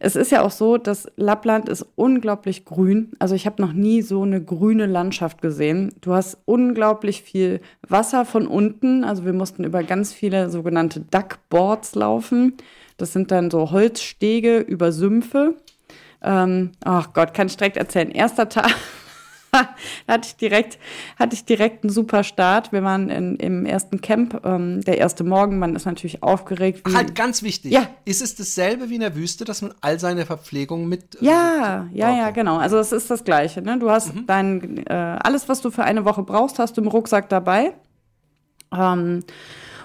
es 0.00 0.16
ist 0.16 0.32
ja 0.32 0.42
auch 0.42 0.50
so, 0.50 0.76
dass 0.76 1.08
Lappland 1.16 1.68
ist 1.68 1.86
unglaublich 1.94 2.64
grün. 2.64 3.12
Also 3.18 3.34
ich 3.34 3.46
habe 3.46 3.62
noch 3.62 3.72
nie 3.72 4.02
so 4.02 4.22
eine 4.22 4.42
grüne 4.42 4.86
Landschaft 4.86 5.40
gesehen. 5.40 5.94
Du 6.00 6.12
hast 6.12 6.38
unglaublich 6.44 7.22
viel 7.22 7.60
Wasser 7.88 8.24
von 8.24 8.46
unten. 8.46 9.04
Also 9.04 9.24
wir 9.24 9.32
mussten 9.32 9.64
über 9.64 9.82
ganz 9.82 10.12
viele 10.12 10.50
sogenannte 10.50 11.00
Duckboards 11.00 11.94
laufen. 11.94 12.54
Das 12.96 13.12
sind 13.12 13.30
dann 13.30 13.50
so 13.50 13.70
Holzstege 13.70 14.58
über 14.58 14.92
Sümpfe. 14.92 15.54
Ähm, 16.24 16.72
ach 16.84 17.12
Gott, 17.12 17.34
kann 17.34 17.46
ich 17.46 17.56
direkt 17.56 17.76
erzählen. 17.76 18.10
Erster 18.10 18.48
Tag 18.48 18.74
hatte 20.08 20.28
ich 20.28 20.36
direkt, 20.36 20.78
hatte 21.18 21.34
ich 21.34 21.44
direkt 21.44 21.84
einen 21.84 21.92
super 21.92 22.24
Start. 22.24 22.72
Wir 22.72 22.82
waren 22.82 23.10
in, 23.10 23.36
im 23.36 23.66
ersten 23.66 24.00
Camp, 24.00 24.40
ähm, 24.44 24.80
der 24.80 24.98
erste 24.98 25.22
Morgen, 25.22 25.58
man 25.58 25.76
ist 25.76 25.84
natürlich 25.84 26.22
aufgeregt. 26.22 26.82
halt 26.94 27.14
ganz 27.14 27.42
wichtig. 27.42 27.72
Ja. 27.72 27.88
Ist 28.04 28.22
es 28.22 28.34
dasselbe 28.34 28.88
wie 28.88 28.94
in 28.94 29.00
der 29.00 29.14
Wüste, 29.14 29.44
dass 29.44 29.60
man 29.60 29.74
all 29.82 30.00
seine 30.00 30.24
Verpflegung 30.24 30.88
mit. 30.88 31.20
Äh, 31.20 31.26
ja, 31.26 31.88
ja, 31.92 32.08
okay. 32.08 32.18
ja, 32.18 32.30
genau. 32.30 32.56
Also 32.56 32.78
es 32.78 32.92
ist 32.92 33.10
das 33.10 33.24
Gleiche. 33.24 33.60
Ne? 33.60 33.78
Du 33.78 33.90
hast 33.90 34.14
mhm. 34.14 34.26
dein, 34.26 34.86
äh, 34.86 34.92
alles, 34.92 35.48
was 35.48 35.60
du 35.60 35.70
für 35.70 35.84
eine 35.84 36.04
Woche 36.04 36.22
brauchst, 36.22 36.58
hast 36.58 36.76
du 36.76 36.80
im 36.80 36.88
Rucksack 36.88 37.28
dabei. 37.28 37.74
Ähm, 38.72 39.24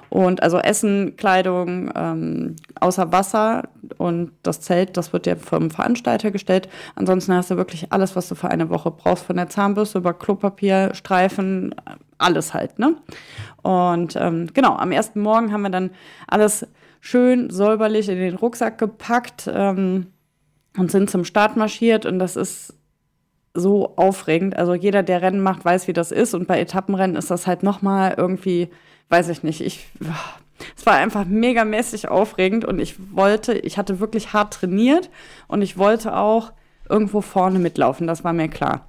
und 0.10 0.42
also 0.42 0.58
Essen, 0.58 1.16
Kleidung, 1.18 1.92
ähm, 1.96 2.56
außer 2.80 3.12
Wasser 3.12 3.70
und 3.98 4.32
das 4.44 4.62
Zelt, 4.62 4.98
das 4.98 5.14
wird 5.14 5.26
dir 5.26 5.38
vom 5.38 5.70
Veranstalter 5.70 6.32
gestellt. 6.32 6.68
Ansonsten 6.96 7.34
hast 7.34 7.52
du 7.52 7.58
wirklich 7.58 7.92
alles, 7.92 8.16
was 8.16 8.28
du 8.28 8.36
für 8.36 8.50
eine 8.50 8.70
Woche 8.70 8.92
brauchst, 8.92 9.26
von 9.26 9.36
der 9.36 9.50
Zahnbürste 9.50 10.00
über 10.00 10.14
Klopapier, 10.14 10.92
Streifen, 10.94 11.76
alles 12.18 12.54
halt, 12.54 12.80
ne? 12.80 12.96
Und 13.62 14.16
ähm, 14.16 14.50
genau, 14.54 14.76
am 14.76 14.92
ersten 14.92 15.22
Morgen 15.22 15.52
haben 15.52 15.62
wir 15.62 15.70
dann 15.70 15.92
alles 16.28 16.66
schön 17.02 17.50
säuberlich 17.50 18.10
in 18.10 18.18
den 18.18 18.36
Rucksack 18.36 18.78
gepackt 18.78 19.50
ähm, 19.52 20.08
und 20.78 20.92
sind 20.92 21.10
zum 21.10 21.24
Start 21.24 21.56
marschiert 21.56 22.06
und 22.06 22.20
das 22.20 22.36
ist 22.36 22.74
so 23.54 23.96
aufregend. 23.96 24.56
Also 24.56 24.74
jeder, 24.74 25.04
der 25.04 25.22
Rennen 25.22 25.42
macht, 25.42 25.66
weiß, 25.66 25.88
wie 25.88 25.94
das 25.94 26.12
ist 26.12 26.34
und 26.34 26.48
bei 26.48 26.60
Etappenrennen 26.60 27.16
ist 27.16 27.32
das 27.32 27.48
halt 27.48 27.64
nochmal 27.64 28.16
irgendwie 28.18 28.70
weiß 29.10 29.30
ich 29.30 29.44
nicht, 29.44 29.62
ich, 29.62 29.88
es 30.78 30.86
war 30.86 30.96
einfach 30.96 31.26
megamäßig 31.26 32.08
aufregend 32.08 32.66
und 32.66 32.80
ich 32.80 32.96
wollte, 33.14 33.54
ich 33.54 33.78
hatte 33.78 34.00
wirklich 34.00 34.34
hart 34.34 34.54
trainiert 34.54 35.10
und 35.48 35.62
ich 35.62 35.78
wollte 35.78 36.16
auch 36.16 36.52
irgendwo 36.88 37.22
vorne 37.22 37.60
mitlaufen, 37.60 38.08
das 38.08 38.24
war 38.24 38.34
mir 38.34 38.48
klar. 38.48 38.88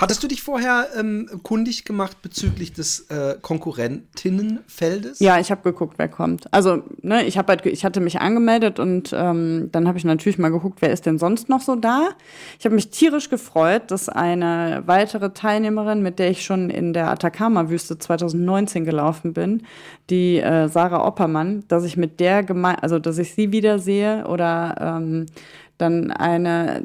Hattest 0.00 0.22
du 0.22 0.28
dich 0.28 0.42
vorher 0.42 0.86
ähm, 0.98 1.28
kundig 1.42 1.84
gemacht 1.84 2.22
bezüglich 2.22 2.72
des 2.72 3.10
äh, 3.10 3.36
Konkurrentinnenfeldes? 3.42 5.20
Ja, 5.20 5.38
ich 5.38 5.50
habe 5.50 5.60
geguckt, 5.62 5.98
wer 5.98 6.08
kommt. 6.08 6.52
Also, 6.54 6.82
ne, 7.02 7.26
ich, 7.26 7.36
halt, 7.36 7.66
ich 7.66 7.84
hatte 7.84 8.00
mich 8.00 8.18
angemeldet 8.18 8.78
und 8.78 9.12
ähm, 9.12 9.68
dann 9.72 9.86
habe 9.86 9.98
ich 9.98 10.04
natürlich 10.04 10.38
mal 10.38 10.50
geguckt, 10.50 10.78
wer 10.80 10.90
ist 10.90 11.04
denn 11.04 11.18
sonst 11.18 11.50
noch 11.50 11.60
so 11.60 11.76
da. 11.76 12.08
Ich 12.58 12.64
habe 12.64 12.74
mich 12.74 12.88
tierisch 12.88 13.28
gefreut, 13.28 13.90
dass 13.90 14.08
eine 14.08 14.84
weitere 14.86 15.34
Teilnehmerin, 15.34 16.00
mit 16.00 16.18
der 16.18 16.30
ich 16.30 16.46
schon 16.46 16.70
in 16.70 16.94
der 16.94 17.10
Atacama-Wüste 17.10 17.98
2019 17.98 18.86
gelaufen 18.86 19.34
bin, 19.34 19.64
die 20.08 20.38
äh, 20.38 20.68
Sarah 20.68 21.06
Oppermann, 21.06 21.64
dass 21.68 21.84
ich 21.84 21.98
mit 21.98 22.20
der 22.20 22.42
gemein, 22.42 22.76
also 22.76 22.98
dass 22.98 23.18
ich 23.18 23.34
sie 23.34 23.52
wiedersehe 23.52 24.26
oder 24.26 24.76
ähm, 24.80 25.26
dann 25.76 26.10
eine 26.10 26.82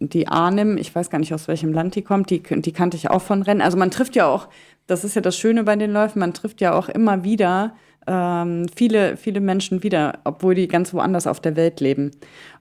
die 0.00 0.28
Arnim, 0.28 0.76
ich 0.76 0.94
weiß 0.94 1.10
gar 1.10 1.18
nicht, 1.18 1.34
aus 1.34 1.48
welchem 1.48 1.72
Land 1.72 1.94
die 1.94 2.02
kommt, 2.02 2.30
die, 2.30 2.42
die 2.42 2.72
kannte 2.72 2.96
ich 2.96 3.10
auch 3.10 3.22
von 3.22 3.42
Rennen. 3.42 3.60
Also 3.60 3.76
man 3.76 3.90
trifft 3.90 4.16
ja 4.16 4.26
auch, 4.26 4.48
das 4.86 5.04
ist 5.04 5.16
ja 5.16 5.22
das 5.22 5.36
Schöne 5.36 5.64
bei 5.64 5.76
den 5.76 5.92
Läufen, 5.92 6.20
man 6.20 6.34
trifft 6.34 6.60
ja 6.60 6.74
auch 6.74 6.88
immer 6.88 7.24
wieder 7.24 7.74
ähm, 8.06 8.66
viele, 8.74 9.16
viele 9.16 9.40
Menschen 9.40 9.82
wieder, 9.82 10.20
obwohl 10.24 10.54
die 10.54 10.68
ganz 10.68 10.94
woanders 10.94 11.26
auf 11.26 11.40
der 11.40 11.56
Welt 11.56 11.80
leben. 11.80 12.12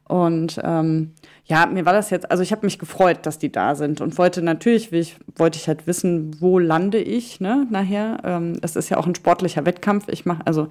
Und 0.07 0.59
ähm, 0.63 1.13
ja, 1.45 1.65
mir 1.65 1.85
war 1.85 1.93
das 1.93 2.09
jetzt, 2.09 2.29
also 2.29 2.43
ich 2.43 2.51
habe 2.51 2.65
mich 2.65 2.79
gefreut, 2.79 3.25
dass 3.25 3.39
die 3.39 3.51
da 3.51 3.75
sind 3.75 4.01
und 4.01 4.17
wollte 4.17 4.41
natürlich, 4.41 4.91
ich, 4.91 5.15
wollte 5.35 5.57
ich 5.57 5.67
halt 5.67 5.87
wissen, 5.87 6.39
wo 6.39 6.59
lande 6.59 6.99
ich, 6.99 7.39
ne, 7.39 7.67
nachher. 7.69 8.17
Ähm, 8.23 8.53
es 8.61 8.75
ist 8.75 8.89
ja 8.89 8.97
auch 8.97 9.07
ein 9.07 9.15
sportlicher 9.15 9.65
Wettkampf. 9.65 10.07
Ich 10.09 10.25
mache, 10.25 10.41
also 10.45 10.67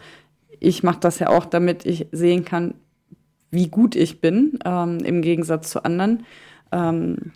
ich 0.60 0.82
mache 0.82 1.00
das 1.00 1.18
ja 1.18 1.28
auch, 1.28 1.46
damit 1.46 1.84
ich 1.84 2.06
sehen 2.12 2.44
kann, 2.44 2.74
wie 3.50 3.68
gut 3.68 3.96
ich 3.96 4.20
bin, 4.20 4.58
ähm, 4.64 4.98
im 5.04 5.22
Gegensatz 5.22 5.70
zu 5.70 5.84
anderen. 5.84 6.24
Ähm, 6.72 7.32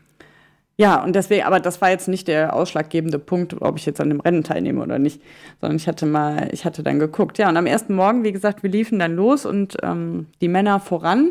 ja, 0.81 1.03
und 1.03 1.17
deswegen, 1.17 1.43
aber 1.43 1.59
das 1.59 1.81
war 1.81 1.91
jetzt 1.91 2.07
nicht 2.07 2.29
der 2.29 2.55
ausschlaggebende 2.55 3.19
Punkt, 3.19 3.61
ob 3.61 3.79
ich 3.79 3.85
jetzt 3.87 4.01
an 4.01 4.11
dem 4.11 4.21
Rennen 4.21 4.45
teilnehme 4.45 4.81
oder 4.81 5.01
nicht, 5.01 5.21
sondern 5.61 5.77
ich 5.77 5.89
hatte 5.89 6.07
mal, 6.07 6.49
ich 6.53 6.65
hatte 6.65 6.85
dann 6.85 7.01
geguckt. 7.01 7.37
Ja, 7.37 7.49
und 7.49 7.57
am 7.57 7.67
ersten 7.67 7.97
Morgen, 7.97 8.23
wie 8.23 8.31
gesagt, 8.31 8.63
wir 8.63 8.71
liefen 8.71 9.01
dann 9.01 9.17
los 9.17 9.45
und 9.45 9.77
ähm, 9.83 10.27
die 10.41 10.47
Männer 10.47 10.79
voran. 10.79 11.31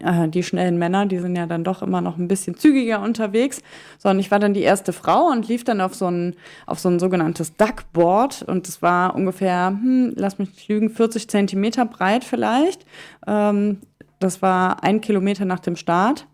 Äh, 0.00 0.28
die 0.28 0.42
schnellen 0.42 0.76
Männer, 0.76 1.06
die 1.06 1.18
sind 1.18 1.36
ja 1.36 1.46
dann 1.46 1.62
doch 1.62 1.82
immer 1.82 2.00
noch 2.00 2.18
ein 2.18 2.26
bisschen 2.26 2.56
zügiger 2.56 3.00
unterwegs. 3.00 3.62
Sondern 3.98 4.18
ich 4.18 4.32
war 4.32 4.40
dann 4.40 4.54
die 4.54 4.62
erste 4.62 4.92
Frau 4.92 5.28
und 5.28 5.46
lief 5.46 5.62
dann 5.62 5.80
auf 5.80 5.94
so 5.94 6.08
ein, 6.08 6.34
auf 6.66 6.80
so 6.80 6.88
ein 6.88 6.98
sogenanntes 6.98 7.56
Duckboard. 7.56 8.42
Und 8.42 8.66
das 8.66 8.82
war 8.82 9.14
ungefähr, 9.14 9.68
hm, 9.68 10.14
lass 10.16 10.40
mich 10.40 10.50
nicht 10.50 10.68
lügen, 10.68 10.90
40 10.90 11.28
Zentimeter 11.28 11.84
breit 11.84 12.24
vielleicht. 12.24 12.86
Ähm, 13.24 13.78
das 14.18 14.42
war 14.42 14.82
ein 14.82 15.00
Kilometer 15.00 15.44
nach 15.44 15.60
dem 15.60 15.76
Start. 15.76 16.26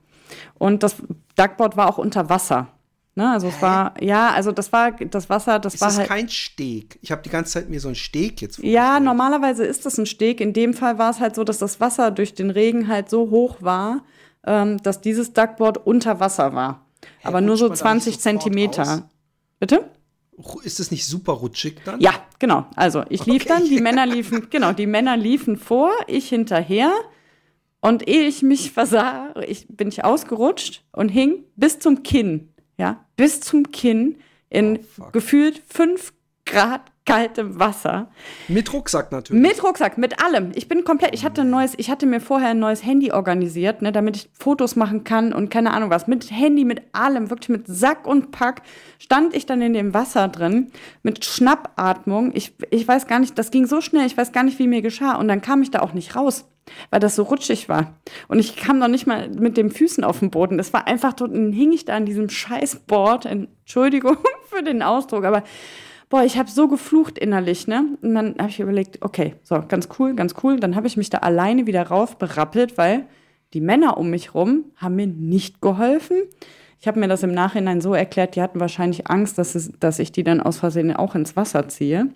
Und 0.58 0.82
das 0.82 0.96
Duckboard 1.36 1.76
war 1.76 1.88
auch 1.88 1.98
unter 1.98 2.28
Wasser. 2.28 2.68
Ne, 3.18 3.28
also 3.32 3.48
Hä? 3.48 3.52
es 3.56 3.62
war, 3.62 3.94
ja, 4.00 4.30
also 4.30 4.52
das 4.52 4.72
war 4.72 4.92
das 4.92 5.28
Wasser, 5.28 5.58
das 5.58 5.74
ist 5.74 5.80
war 5.80 5.88
das 5.88 5.98
halt. 5.98 6.08
kein 6.08 6.28
Steg. 6.28 7.00
Ich 7.02 7.10
habe 7.10 7.20
die 7.20 7.30
ganze 7.30 7.54
Zeit 7.54 7.68
mir 7.68 7.80
so 7.80 7.88
ein 7.88 7.96
Steg 7.96 8.40
jetzt 8.40 8.56
vorgestellt. 8.56 8.74
Ja, 8.74 9.00
normalerweise 9.00 9.64
ist 9.64 9.84
das 9.86 9.98
ein 9.98 10.06
Steg. 10.06 10.40
In 10.40 10.52
dem 10.52 10.72
Fall 10.72 10.98
war 10.98 11.10
es 11.10 11.18
halt 11.18 11.34
so, 11.34 11.42
dass 11.42 11.58
das 11.58 11.80
Wasser 11.80 12.12
durch 12.12 12.34
den 12.34 12.50
Regen 12.50 12.86
halt 12.86 13.10
so 13.10 13.30
hoch 13.30 13.56
war, 13.58 14.04
ähm, 14.46 14.80
dass 14.84 15.00
dieses 15.00 15.32
Duckboard 15.32 15.84
unter 15.84 16.20
Wasser 16.20 16.54
war. 16.54 16.86
Hä, 17.02 17.08
Aber 17.24 17.40
nur 17.40 17.56
so 17.56 17.68
20 17.68 18.20
Zentimeter. 18.20 18.82
Aus? 18.82 19.02
Bitte? 19.58 19.90
Ist 20.62 20.78
es 20.78 20.92
nicht 20.92 21.04
super 21.04 21.32
rutschig 21.32 21.80
dann? 21.84 22.00
Ja, 22.00 22.12
genau. 22.38 22.66
Also 22.76 23.02
ich 23.08 23.26
lief 23.26 23.42
okay. 23.42 23.48
dann, 23.48 23.64
die 23.64 23.80
Männer 23.80 24.06
liefen, 24.14 24.46
genau, 24.48 24.72
die 24.72 24.86
Männer 24.86 25.16
liefen 25.16 25.56
vor, 25.56 25.90
ich 26.06 26.28
hinterher. 26.28 26.92
Und 27.80 28.08
ehe 28.08 28.26
ich 28.26 28.42
mich 28.42 28.72
versah, 28.72 29.34
ich, 29.46 29.66
bin 29.68 29.88
ich 29.88 30.04
ausgerutscht 30.04 30.82
und 30.92 31.08
hing 31.08 31.44
bis 31.56 31.78
zum 31.78 32.02
Kinn, 32.02 32.52
ja, 32.76 33.04
bis 33.16 33.40
zum 33.40 33.70
Kinn 33.70 34.18
in 34.50 34.80
oh, 34.98 35.10
gefühlt 35.12 35.62
fünf 35.68 36.12
Grad 36.44 36.82
kaltem 37.08 37.58
Wasser. 37.58 38.08
Mit 38.48 38.72
Rucksack 38.72 39.10
natürlich. 39.12 39.42
Mit 39.42 39.62
Rucksack, 39.62 39.98
mit 39.98 40.22
allem. 40.22 40.52
Ich 40.54 40.68
bin 40.68 40.84
komplett, 40.84 41.14
ich 41.14 41.24
hatte 41.24 41.40
ein 41.40 41.50
neues, 41.50 41.74
ich 41.76 41.90
hatte 41.90 42.06
mir 42.06 42.20
vorher 42.20 42.50
ein 42.50 42.58
neues 42.58 42.84
Handy 42.84 43.12
organisiert, 43.12 43.82
ne, 43.82 43.92
damit 43.92 44.16
ich 44.16 44.30
Fotos 44.38 44.76
machen 44.76 45.04
kann 45.04 45.32
und 45.32 45.50
keine 45.50 45.72
Ahnung 45.72 45.90
was. 45.90 46.06
Mit 46.06 46.30
Handy, 46.30 46.64
mit 46.64 46.82
allem, 46.92 47.30
wirklich 47.30 47.48
mit 47.48 47.66
Sack 47.66 48.06
und 48.06 48.30
Pack, 48.30 48.62
stand 48.98 49.34
ich 49.34 49.46
dann 49.46 49.62
in 49.62 49.72
dem 49.72 49.94
Wasser 49.94 50.28
drin, 50.28 50.70
mit 51.02 51.24
Schnappatmung. 51.24 52.32
Ich, 52.34 52.54
ich 52.70 52.86
weiß 52.86 53.06
gar 53.06 53.18
nicht, 53.18 53.38
das 53.38 53.50
ging 53.50 53.66
so 53.66 53.80
schnell, 53.80 54.06
ich 54.06 54.16
weiß 54.16 54.32
gar 54.32 54.42
nicht, 54.42 54.58
wie 54.58 54.68
mir 54.68 54.82
geschah. 54.82 55.16
Und 55.16 55.28
dann 55.28 55.40
kam 55.40 55.62
ich 55.62 55.70
da 55.70 55.80
auch 55.80 55.94
nicht 55.94 56.14
raus 56.14 56.44
weil 56.90 57.00
das 57.00 57.16
so 57.16 57.22
rutschig 57.22 57.70
war. 57.70 57.94
Und 58.28 58.38
ich 58.38 58.54
kam 58.54 58.78
noch 58.78 58.88
nicht 58.88 59.06
mal 59.06 59.30
mit 59.30 59.56
den 59.56 59.70
Füßen 59.70 60.04
auf 60.04 60.18
den 60.18 60.30
Boden. 60.30 60.58
Das 60.58 60.74
war 60.74 60.86
einfach, 60.86 61.14
dann 61.14 61.50
hing 61.50 61.72
ich 61.72 61.86
da 61.86 61.94
an 61.94 62.04
diesem 62.04 62.28
Scheißboard. 62.28 63.24
Entschuldigung 63.24 64.18
für 64.50 64.62
den 64.62 64.82
Ausdruck, 64.82 65.24
aber 65.24 65.44
boah, 66.08 66.24
ich 66.24 66.38
habe 66.38 66.50
so 66.50 66.68
geflucht 66.68 67.18
innerlich, 67.18 67.66
ne? 67.66 67.96
Und 68.02 68.14
dann 68.14 68.34
habe 68.38 68.48
ich 68.48 68.60
überlegt, 68.60 69.02
okay, 69.02 69.34
so, 69.42 69.62
ganz 69.66 69.88
cool, 69.98 70.14
ganz 70.14 70.34
cool. 70.42 70.58
Dann 70.58 70.74
habe 70.74 70.86
ich 70.86 70.96
mich 70.96 71.10
da 71.10 71.18
alleine 71.18 71.66
wieder 71.66 71.82
rauf 71.82 72.16
berappelt, 72.16 72.78
weil 72.78 73.06
die 73.54 73.60
Männer 73.60 73.96
um 73.96 74.10
mich 74.10 74.34
rum 74.34 74.64
haben 74.76 74.96
mir 74.96 75.06
nicht 75.06 75.60
geholfen. 75.60 76.16
Ich 76.80 76.86
habe 76.86 77.00
mir 77.00 77.08
das 77.08 77.22
im 77.22 77.32
Nachhinein 77.32 77.80
so 77.80 77.94
erklärt, 77.94 78.36
die 78.36 78.42
hatten 78.42 78.60
wahrscheinlich 78.60 79.08
Angst, 79.08 79.36
dass, 79.38 79.54
es, 79.54 79.72
dass 79.80 79.98
ich 79.98 80.12
die 80.12 80.22
dann 80.22 80.40
aus 80.40 80.58
Versehen 80.58 80.94
auch 80.94 81.14
ins 81.14 81.34
Wasser 81.36 81.68
ziehe. 81.68 82.10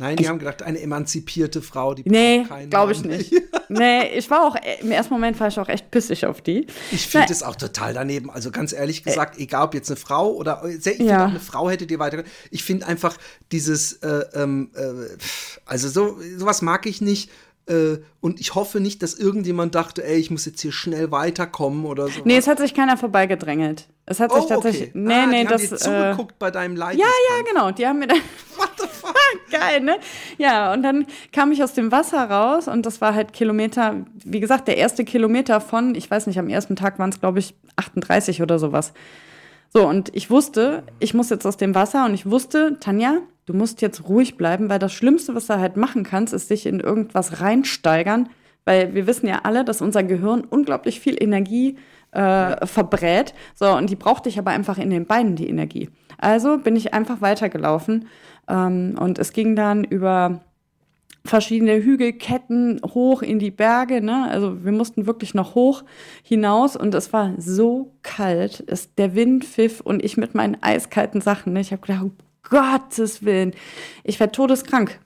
Nein, 0.00 0.14
die 0.14 0.22
ich, 0.22 0.28
haben 0.28 0.38
gedacht, 0.38 0.62
eine 0.62 0.80
emanzipierte 0.80 1.60
Frau, 1.60 1.92
die 1.92 2.08
Nee, 2.08 2.46
glaube 2.70 2.92
ich 2.92 3.02
nicht. 3.02 3.32
nee, 3.68 4.06
ich 4.16 4.30
war 4.30 4.46
auch, 4.46 4.56
im 4.80 4.92
ersten 4.92 5.12
Moment 5.12 5.38
war 5.40 5.48
ich 5.48 5.58
auch 5.58 5.68
echt 5.68 5.90
pissig 5.90 6.24
auf 6.24 6.40
die. 6.40 6.68
Ich 6.92 7.08
finde 7.08 7.32
es 7.32 7.42
auch 7.42 7.56
total 7.56 7.94
daneben. 7.94 8.30
Also 8.30 8.52
ganz 8.52 8.72
ehrlich 8.72 9.02
gesagt, 9.02 9.38
äh, 9.38 9.42
egal 9.42 9.64
ob 9.64 9.74
jetzt 9.74 9.90
eine 9.90 9.96
Frau 9.96 10.30
oder, 10.30 10.62
ich 10.64 10.84
ja. 10.84 10.92
finde 10.92 11.18
auch 11.18 11.28
eine 11.30 11.40
Frau 11.40 11.68
hätte 11.68 11.88
dir 11.88 11.98
weiter. 11.98 12.22
Ich 12.52 12.62
finde 12.62 12.86
einfach 12.86 13.16
dieses, 13.50 13.94
äh, 13.94 14.24
ähm, 14.34 14.70
äh, 14.76 15.16
also 15.66 15.88
so, 15.88 16.16
sowas 16.36 16.62
mag 16.62 16.86
ich 16.86 17.00
nicht. 17.00 17.28
Äh, 17.68 17.98
und 18.20 18.40
ich 18.40 18.54
hoffe 18.54 18.80
nicht, 18.80 19.02
dass 19.02 19.14
irgendjemand 19.14 19.74
dachte, 19.74 20.04
ey, 20.04 20.18
ich 20.18 20.30
muss 20.30 20.44
jetzt 20.46 20.60
hier 20.60 20.72
schnell 20.72 21.10
weiterkommen 21.10 21.84
oder 21.84 22.08
so. 22.08 22.22
Nee, 22.24 22.36
es 22.36 22.46
hat 22.46 22.58
sich 22.58 22.74
keiner 22.74 22.96
vorbeigedrängelt. 22.96 23.88
Es 24.06 24.20
hat 24.20 24.32
sich 24.32 24.42
oh, 24.42 24.48
tatsächlich. 24.48 24.90
Okay. 24.90 24.98
Nee, 24.98 25.14
ah, 25.14 25.26
nee, 25.26 25.42
die 25.42 25.48
das. 25.48 25.62
Haben 25.62 25.70
dir 25.70 25.76
zugeguckt 25.76 26.32
äh, 26.32 26.36
bei 26.38 26.50
deinem 26.50 26.76
Leid. 26.76 26.96
Ja, 26.98 27.06
ja, 27.06 27.42
genau. 27.44 27.70
Die 27.70 27.86
haben 27.86 27.98
mir 27.98 28.06
dann. 28.06 28.18
What 28.56 28.70
the 28.78 28.86
fuck? 28.86 29.14
Geil, 29.50 29.80
ne? 29.80 29.98
Ja, 30.38 30.72
und 30.72 30.82
dann 30.82 31.06
kam 31.32 31.52
ich 31.52 31.62
aus 31.62 31.74
dem 31.74 31.92
Wasser 31.92 32.24
raus 32.30 32.68
und 32.68 32.86
das 32.86 33.00
war 33.00 33.14
halt 33.14 33.32
Kilometer, 33.32 33.96
wie 34.24 34.40
gesagt, 34.40 34.68
der 34.68 34.76
erste 34.76 35.04
Kilometer 35.04 35.60
von, 35.60 35.94
ich 35.94 36.10
weiß 36.10 36.26
nicht, 36.26 36.38
am 36.38 36.48
ersten 36.48 36.76
Tag 36.76 36.98
waren 36.98 37.10
es, 37.10 37.20
glaube 37.20 37.38
ich, 37.38 37.54
38 37.76 38.42
oder 38.42 38.58
sowas. 38.58 38.92
So, 39.70 39.86
und 39.86 40.14
ich 40.14 40.30
wusste, 40.30 40.84
ich 40.98 41.14
muss 41.14 41.30
jetzt 41.30 41.46
aus 41.46 41.56
dem 41.56 41.74
Wasser 41.74 42.06
und 42.06 42.14
ich 42.14 42.30
wusste, 42.30 42.78
Tanja, 42.80 43.18
du 43.48 43.54
musst 43.54 43.80
jetzt 43.80 44.08
ruhig 44.08 44.36
bleiben, 44.36 44.68
weil 44.68 44.78
das 44.78 44.92
Schlimmste, 44.92 45.34
was 45.34 45.46
du 45.46 45.58
halt 45.58 45.76
machen 45.76 46.04
kannst, 46.04 46.34
ist 46.34 46.50
dich 46.50 46.66
in 46.66 46.80
irgendwas 46.80 47.40
reinsteigern, 47.40 48.28
weil 48.66 48.94
wir 48.94 49.06
wissen 49.06 49.26
ja 49.26 49.40
alle, 49.44 49.64
dass 49.64 49.80
unser 49.80 50.02
Gehirn 50.02 50.44
unglaublich 50.44 51.00
viel 51.00 51.16
Energie 51.20 51.78
äh, 52.12 52.66
verbrät. 52.66 53.32
So, 53.54 53.70
und 53.70 53.88
die 53.88 53.96
brauchte 53.96 54.28
ich 54.28 54.38
aber 54.38 54.50
einfach 54.50 54.76
in 54.76 54.90
den 54.90 55.06
Beinen, 55.06 55.34
die 55.34 55.48
Energie. 55.48 55.88
Also 56.18 56.58
bin 56.58 56.76
ich 56.76 56.92
einfach 56.92 57.22
weitergelaufen 57.22 58.08
ähm, 58.48 58.96
und 59.00 59.18
es 59.18 59.32
ging 59.32 59.56
dann 59.56 59.84
über 59.84 60.42
verschiedene 61.24 61.82
Hügelketten 61.82 62.80
hoch 62.84 63.22
in 63.22 63.38
die 63.38 63.50
Berge. 63.50 64.02
Ne? 64.02 64.28
Also 64.30 64.64
wir 64.64 64.72
mussten 64.72 65.06
wirklich 65.06 65.32
noch 65.32 65.54
hoch 65.54 65.84
hinaus 66.22 66.76
und 66.76 66.94
es 66.94 67.12
war 67.12 67.32
so 67.38 67.92
kalt. 68.02 68.62
Es, 68.66 68.94
der 68.94 69.14
Wind 69.14 69.44
pfiff 69.44 69.80
und 69.80 70.04
ich 70.04 70.16
mit 70.16 70.34
meinen 70.34 70.62
eiskalten 70.62 71.20
Sachen. 71.20 71.54
Ne? 71.54 71.60
Ich 71.60 71.72
habe 71.72 71.82
gedacht, 71.82 72.06
Gottes 72.50 73.22
Willen, 73.22 73.54
ich 74.04 74.18
werde 74.20 74.32
todeskrank. 74.32 75.00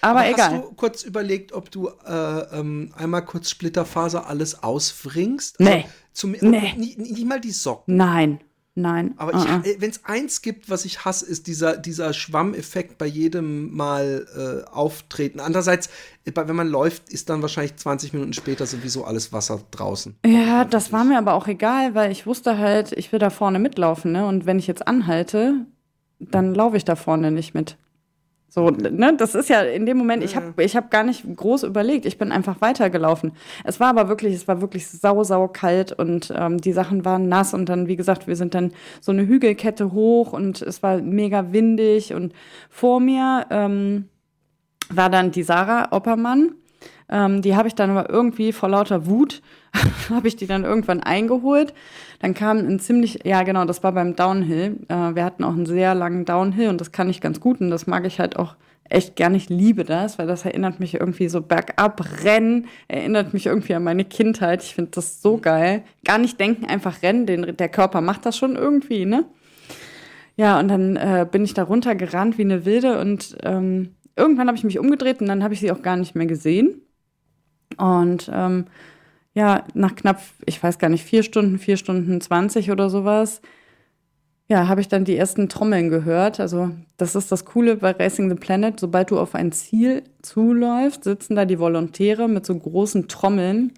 Aber, 0.00 0.20
Aber 0.20 0.30
egal. 0.30 0.52
Hast 0.52 0.64
du 0.64 0.72
kurz 0.74 1.02
überlegt, 1.02 1.52
ob 1.52 1.70
du 1.70 1.88
äh, 1.88 2.58
ähm, 2.58 2.92
einmal 2.96 3.24
kurz 3.24 3.50
Splitterfaser 3.50 4.26
alles 4.26 4.62
ausfringst? 4.62 5.60
Also 5.60 5.72
nee. 5.72 5.86
Zum, 6.12 6.30
nee. 6.32 6.74
Nicht, 6.76 6.98
nicht, 6.98 7.26
mal 7.26 7.40
die 7.40 7.50
Socken. 7.50 7.96
Nein. 7.96 8.40
Nein. 8.76 9.14
Aber 9.18 9.34
uh 9.34 9.38
-uh. 9.38 9.64
Äh, 9.64 9.76
wenn 9.80 9.90
es 9.90 10.04
eins 10.04 10.42
gibt, 10.42 10.68
was 10.68 10.84
ich 10.84 11.04
hasse, 11.04 11.26
ist 11.26 11.46
dieser, 11.46 11.76
dieser 11.76 12.12
Schwammeffekt 12.12 12.98
bei 12.98 13.06
jedem 13.06 13.72
Mal 13.72 14.26
äh, 14.36 14.68
auftreten. 14.68 15.38
Andererseits, 15.38 15.90
wenn 16.24 16.56
man 16.56 16.68
läuft, 16.68 17.08
ist 17.08 17.28
dann 17.30 17.40
wahrscheinlich 17.40 17.76
20 17.76 18.14
Minuten 18.14 18.32
später 18.32 18.66
sowieso 18.66 19.04
alles 19.04 19.32
Wasser 19.32 19.60
draußen. 19.70 20.16
Ja, 20.26 20.64
das 20.64 20.92
war 20.92 21.04
mir 21.04 21.18
aber 21.18 21.34
auch 21.34 21.46
egal, 21.46 21.94
weil 21.94 22.10
ich 22.10 22.26
wusste 22.26 22.58
halt, 22.58 22.90
ich 22.92 23.12
will 23.12 23.20
da 23.20 23.30
vorne 23.30 23.60
mitlaufen. 23.60 24.10
Ne? 24.10 24.26
Und 24.26 24.44
wenn 24.44 24.58
ich 24.58 24.66
jetzt 24.66 24.88
anhalte, 24.88 25.66
dann 26.30 26.54
laufe 26.54 26.76
ich 26.76 26.84
da 26.84 26.96
vorne 26.96 27.30
nicht 27.30 27.54
mit. 27.54 27.76
So, 28.54 28.70
ne, 28.70 29.16
das 29.16 29.34
ist 29.34 29.48
ja 29.48 29.62
in 29.62 29.84
dem 29.84 29.96
Moment, 29.96 30.22
ich 30.22 30.36
habe 30.36 30.62
ich 30.62 30.76
hab 30.76 30.88
gar 30.92 31.02
nicht 31.02 31.24
groß 31.36 31.64
überlegt, 31.64 32.06
ich 32.06 32.18
bin 32.18 32.30
einfach 32.30 32.60
weitergelaufen. 32.60 33.32
Es 33.64 33.80
war 33.80 33.88
aber 33.88 34.08
wirklich, 34.08 34.32
es 34.32 34.46
war 34.46 34.60
wirklich 34.60 34.86
sau, 34.86 35.24
sau 35.24 35.48
kalt 35.48 35.90
und 35.90 36.32
ähm, 36.36 36.58
die 36.58 36.72
Sachen 36.72 37.04
waren 37.04 37.28
nass 37.28 37.52
und 37.52 37.68
dann, 37.68 37.88
wie 37.88 37.96
gesagt, 37.96 38.28
wir 38.28 38.36
sind 38.36 38.54
dann 38.54 38.70
so 39.00 39.10
eine 39.10 39.26
Hügelkette 39.26 39.90
hoch 39.90 40.32
und 40.32 40.62
es 40.62 40.84
war 40.84 40.98
mega 40.98 41.52
windig 41.52 42.14
und 42.14 42.32
vor 42.70 43.00
mir 43.00 43.44
ähm, 43.50 44.08
war 44.88 45.10
dann 45.10 45.32
die 45.32 45.42
Sarah 45.42 45.88
Oppermann. 45.90 46.54
Ähm, 47.08 47.42
die 47.42 47.56
habe 47.56 47.66
ich 47.66 47.74
dann 47.74 47.90
aber 47.90 48.08
irgendwie 48.08 48.52
vor 48.52 48.68
lauter 48.68 49.06
Wut 49.06 49.42
habe 50.10 50.28
ich 50.28 50.36
die 50.36 50.46
dann 50.46 50.64
irgendwann 50.64 51.00
eingeholt. 51.00 51.74
Dann 52.20 52.34
kam 52.34 52.58
ein 52.58 52.78
ziemlich, 52.80 53.20
ja 53.24 53.42
genau, 53.42 53.64
das 53.64 53.82
war 53.82 53.92
beim 53.92 54.16
Downhill. 54.16 54.78
Äh, 54.88 55.14
wir 55.14 55.24
hatten 55.24 55.44
auch 55.44 55.52
einen 55.52 55.66
sehr 55.66 55.94
langen 55.94 56.24
Downhill 56.24 56.68
und 56.68 56.80
das 56.80 56.92
kann 56.92 57.10
ich 57.10 57.20
ganz 57.20 57.40
gut 57.40 57.60
und 57.60 57.70
das 57.70 57.86
mag 57.86 58.06
ich 58.06 58.20
halt 58.20 58.36
auch 58.36 58.56
echt 58.88 59.16
gern. 59.16 59.34
Ich 59.34 59.48
liebe 59.48 59.84
das, 59.84 60.18
weil 60.18 60.26
das 60.26 60.44
erinnert 60.44 60.80
mich 60.80 60.94
irgendwie 60.94 61.28
so 61.28 61.40
bergab 61.40 62.04
rennen, 62.22 62.66
erinnert 62.88 63.32
mich 63.34 63.46
irgendwie 63.46 63.74
an 63.74 63.84
meine 63.84 64.04
Kindheit. 64.04 64.62
Ich 64.62 64.74
finde 64.74 64.92
das 64.92 65.22
so 65.22 65.38
geil. 65.38 65.82
Gar 66.04 66.18
nicht 66.18 66.38
denken, 66.38 66.66
einfach 66.66 67.02
rennen. 67.02 67.26
Den, 67.26 67.56
der 67.56 67.68
Körper 67.68 68.00
macht 68.00 68.26
das 68.26 68.36
schon 68.36 68.56
irgendwie, 68.56 69.06
ne? 69.06 69.24
Ja, 70.36 70.58
und 70.58 70.68
dann 70.68 70.96
äh, 70.96 71.26
bin 71.30 71.44
ich 71.44 71.54
da 71.54 71.62
runtergerannt 71.62 72.38
wie 72.38 72.42
eine 72.42 72.64
Wilde 72.64 72.98
und 73.00 73.36
ähm, 73.42 73.94
irgendwann 74.16 74.48
habe 74.48 74.58
ich 74.58 74.64
mich 74.64 74.80
umgedreht 74.80 75.20
und 75.20 75.28
dann 75.28 75.44
habe 75.44 75.54
ich 75.54 75.60
sie 75.60 75.70
auch 75.70 75.82
gar 75.82 75.96
nicht 75.96 76.16
mehr 76.16 76.26
gesehen. 76.26 76.82
Und 77.76 78.30
ähm, 78.32 78.66
ja, 79.34 79.64
nach 79.74 79.94
knapp, 79.94 80.22
ich 80.46 80.62
weiß 80.62 80.78
gar 80.78 80.88
nicht, 80.88 81.04
vier 81.04 81.22
Stunden, 81.22 81.58
vier 81.58 81.76
Stunden 81.76 82.20
zwanzig 82.20 82.70
oder 82.70 82.88
sowas, 82.88 83.40
ja, 84.46 84.68
habe 84.68 84.82
ich 84.82 84.88
dann 84.88 85.04
die 85.04 85.16
ersten 85.16 85.48
Trommeln 85.48 85.88
gehört. 85.88 86.38
Also, 86.38 86.70
das 86.98 87.14
ist 87.14 87.32
das 87.32 87.46
Coole 87.46 87.76
bei 87.76 87.92
Racing 87.92 88.28
the 88.28 88.36
Planet. 88.36 88.78
Sobald 88.78 89.10
du 89.10 89.18
auf 89.18 89.34
ein 89.34 89.52
Ziel 89.52 90.02
zuläufst, 90.20 91.04
sitzen 91.04 91.34
da 91.34 91.46
die 91.46 91.58
Volontäre 91.58 92.28
mit 92.28 92.44
so 92.44 92.54
großen 92.54 93.08
Trommeln. 93.08 93.72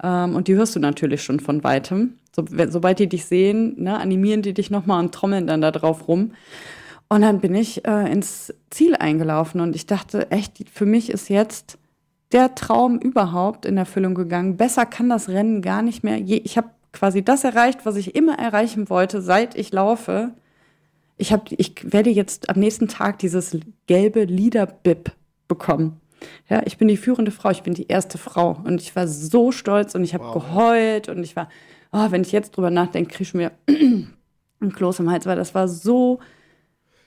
Ähm, 0.00 0.36
und 0.36 0.46
die 0.46 0.54
hörst 0.54 0.76
du 0.76 0.80
natürlich 0.80 1.24
schon 1.24 1.40
von 1.40 1.64
weitem. 1.64 2.14
So, 2.34 2.44
sobald 2.68 3.00
die 3.00 3.08
dich 3.08 3.24
sehen, 3.24 3.74
ne, 3.82 3.98
animieren 3.98 4.42
die 4.42 4.54
dich 4.54 4.70
nochmal 4.70 5.02
und 5.02 5.12
trommeln 5.12 5.48
dann 5.48 5.60
da 5.60 5.72
drauf 5.72 6.06
rum. 6.06 6.32
Und 7.08 7.22
dann 7.22 7.40
bin 7.40 7.54
ich 7.56 7.84
äh, 7.84 8.10
ins 8.10 8.54
Ziel 8.70 8.94
eingelaufen 8.94 9.60
und 9.60 9.74
ich 9.74 9.86
dachte, 9.86 10.30
echt, 10.30 10.70
für 10.72 10.86
mich 10.86 11.10
ist 11.10 11.30
jetzt 11.30 11.78
der 12.32 12.54
Traum 12.54 12.98
überhaupt 12.98 13.66
in 13.66 13.76
Erfüllung 13.76 14.14
gegangen. 14.14 14.56
Besser 14.56 14.86
kann 14.86 15.08
das 15.08 15.28
Rennen 15.28 15.62
gar 15.62 15.82
nicht 15.82 16.02
mehr. 16.02 16.18
Ich 16.18 16.56
habe 16.56 16.70
quasi 16.92 17.22
das 17.22 17.44
erreicht, 17.44 17.84
was 17.84 17.96
ich 17.96 18.14
immer 18.14 18.38
erreichen 18.38 18.88
wollte, 18.90 19.22
seit 19.22 19.54
ich 19.54 19.72
laufe. 19.72 20.32
Ich, 21.16 21.32
hab, 21.32 21.50
ich 21.52 21.92
werde 21.92 22.10
jetzt 22.10 22.48
am 22.48 22.58
nächsten 22.58 22.88
Tag 22.88 23.18
dieses 23.18 23.56
gelbe 23.86 24.24
Liederbib 24.24 25.12
bekommen. 25.48 26.00
Ja, 26.48 26.62
ich 26.64 26.78
bin 26.78 26.88
die 26.88 26.96
führende 26.96 27.30
Frau, 27.30 27.50
ich 27.50 27.62
bin 27.62 27.74
die 27.74 27.88
erste 27.88 28.18
Frau. 28.18 28.58
Und 28.64 28.80
ich 28.80 28.94
war 28.94 29.08
so 29.08 29.52
stolz 29.52 29.94
und 29.94 30.04
ich 30.04 30.14
habe 30.14 30.24
wow. 30.24 30.34
geheult 30.34 31.08
und 31.08 31.22
ich 31.22 31.36
war, 31.36 31.48
oh, 31.92 32.10
wenn 32.10 32.22
ich 32.22 32.32
jetzt 32.32 32.56
drüber 32.56 32.70
nachdenke, 32.70 33.10
kriege 33.10 33.22
ich 33.24 33.34
mir 33.34 33.52
ein 33.68 34.72
Kloß 34.72 35.00
im 35.00 35.10
Hals, 35.10 35.26
weil 35.26 35.36
das 35.36 35.54
war 35.54 35.68
so 35.68 36.20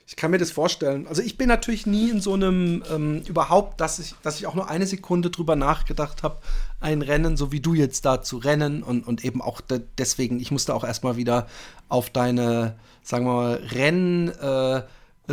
ich 0.08 0.16
kann 0.16 0.30
mir 0.30 0.38
das 0.38 0.52
vorstellen. 0.52 1.08
Also 1.08 1.24
ich 1.24 1.36
bin 1.36 1.48
natürlich 1.48 1.88
nie 1.88 2.12
in 2.12 2.22
so 2.22 2.34
einem 2.34 2.84
ähm, 2.92 3.24
überhaupt, 3.28 3.82
dass 3.82 3.98
ich, 3.98 4.14
dass 4.22 4.38
ich 4.38 4.46
auch 4.46 4.54
nur 4.54 4.70
eine 4.70 4.86
Sekunde 4.86 5.32
drüber 5.32 5.56
nachgedacht 5.56 6.22
habe, 6.22 6.38
ein 6.80 7.02
Rennen, 7.02 7.38
so 7.38 7.52
wie 7.52 7.60
du 7.60 7.74
jetzt 7.74 8.06
da 8.06 8.22
zu 8.22 8.38
rennen 8.38 8.84
und, 8.84 9.08
und 9.08 9.26
eben 9.26 9.42
auch 9.42 9.62
de 9.62 9.82
deswegen, 9.98 10.40
ich 10.40 10.52
musste 10.52 10.76
auch 10.76 10.84
erstmal 10.84 11.18
wieder 11.18 11.48
auf 11.90 12.12
deine, 12.12 12.76
sagen 13.02 13.26
wir 13.26 13.34
mal, 13.34 13.56
Renn 13.72 14.30
äh, 14.30 14.84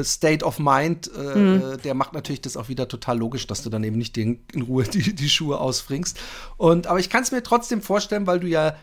State 0.03 0.43
of 0.43 0.59
Mind, 0.59 1.11
äh, 1.15 1.39
mhm. 1.39 1.83
der 1.85 1.93
macht 1.93 2.15
natürlich 2.15 2.41
das 2.41 2.57
auch 2.57 2.71
wieder 2.71 2.89
total 2.89 3.19
logisch, 3.19 3.47
dass 3.47 3.63
du 3.63 3.69
dann 3.69 3.85
eben 3.85 3.99
nicht 3.99 4.17
in, 4.17 4.41
in 4.55 4.63
Ruhe 4.63 4.85
die, 4.85 5.15
die 5.15 5.29
Schuhe 5.29 5.61
ausfringst. 5.61 6.19
Und 6.57 6.87
aber 6.87 6.99
ich 6.99 7.11
kann 7.11 7.23
es 7.23 7.31
mir 7.31 7.43
trotzdem 7.43 7.83
vorstellen, 7.83 8.27
weil 8.27 8.41
du 8.41 8.47
ja 8.47 8.75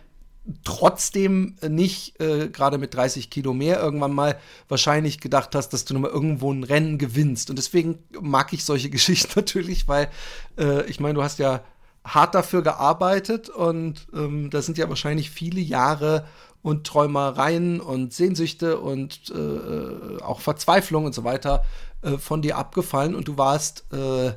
trotzdem 0.63 1.55
nicht 1.67 2.19
äh, 2.19 2.49
gerade 2.49 2.77
mit 2.77 2.93
30 2.93 3.29
Kilo 3.29 3.53
mehr 3.53 3.79
irgendwann 3.79 4.13
mal 4.13 4.37
wahrscheinlich 4.67 5.19
gedacht 5.19 5.55
hast, 5.55 5.69
dass 5.69 5.85
du 5.85 5.93
nochmal 5.93 6.11
irgendwo 6.11 6.51
ein 6.51 6.63
Rennen 6.63 6.97
gewinnst. 6.97 7.49
Und 7.49 7.57
deswegen 7.57 7.99
mag 8.21 8.53
ich 8.53 8.65
solche 8.65 8.89
Geschichten 8.91 9.33
natürlich, 9.35 9.87
weil 9.87 10.09
äh, 10.57 10.85
ich 10.89 10.99
meine, 10.99 11.15
du 11.15 11.23
hast 11.23 11.39
ja 11.39 11.61
hart 12.03 12.35
dafür 12.35 12.61
gearbeitet 12.61 13.49
und 13.49 14.07
ähm, 14.13 14.49
da 14.49 14.61
sind 14.61 14.77
ja 14.77 14.89
wahrscheinlich 14.89 15.29
viele 15.29 15.59
Jahre 15.59 16.25
und 16.61 16.87
Träumereien 16.87 17.79
und 17.79 18.13
Sehnsüchte 18.13 18.79
und 18.79 19.31
äh, 19.31 19.37
äh 19.37 20.21
auch 20.21 20.41
Verzweiflung 20.41 21.05
und 21.05 21.13
so 21.13 21.23
weiter 21.23 21.63
äh, 22.01 22.17
von 22.17 22.41
dir 22.41 22.57
abgefallen 22.57 23.15
und 23.15 23.27
du 23.27 23.37
warst 23.37 23.85
äh, 23.93 24.33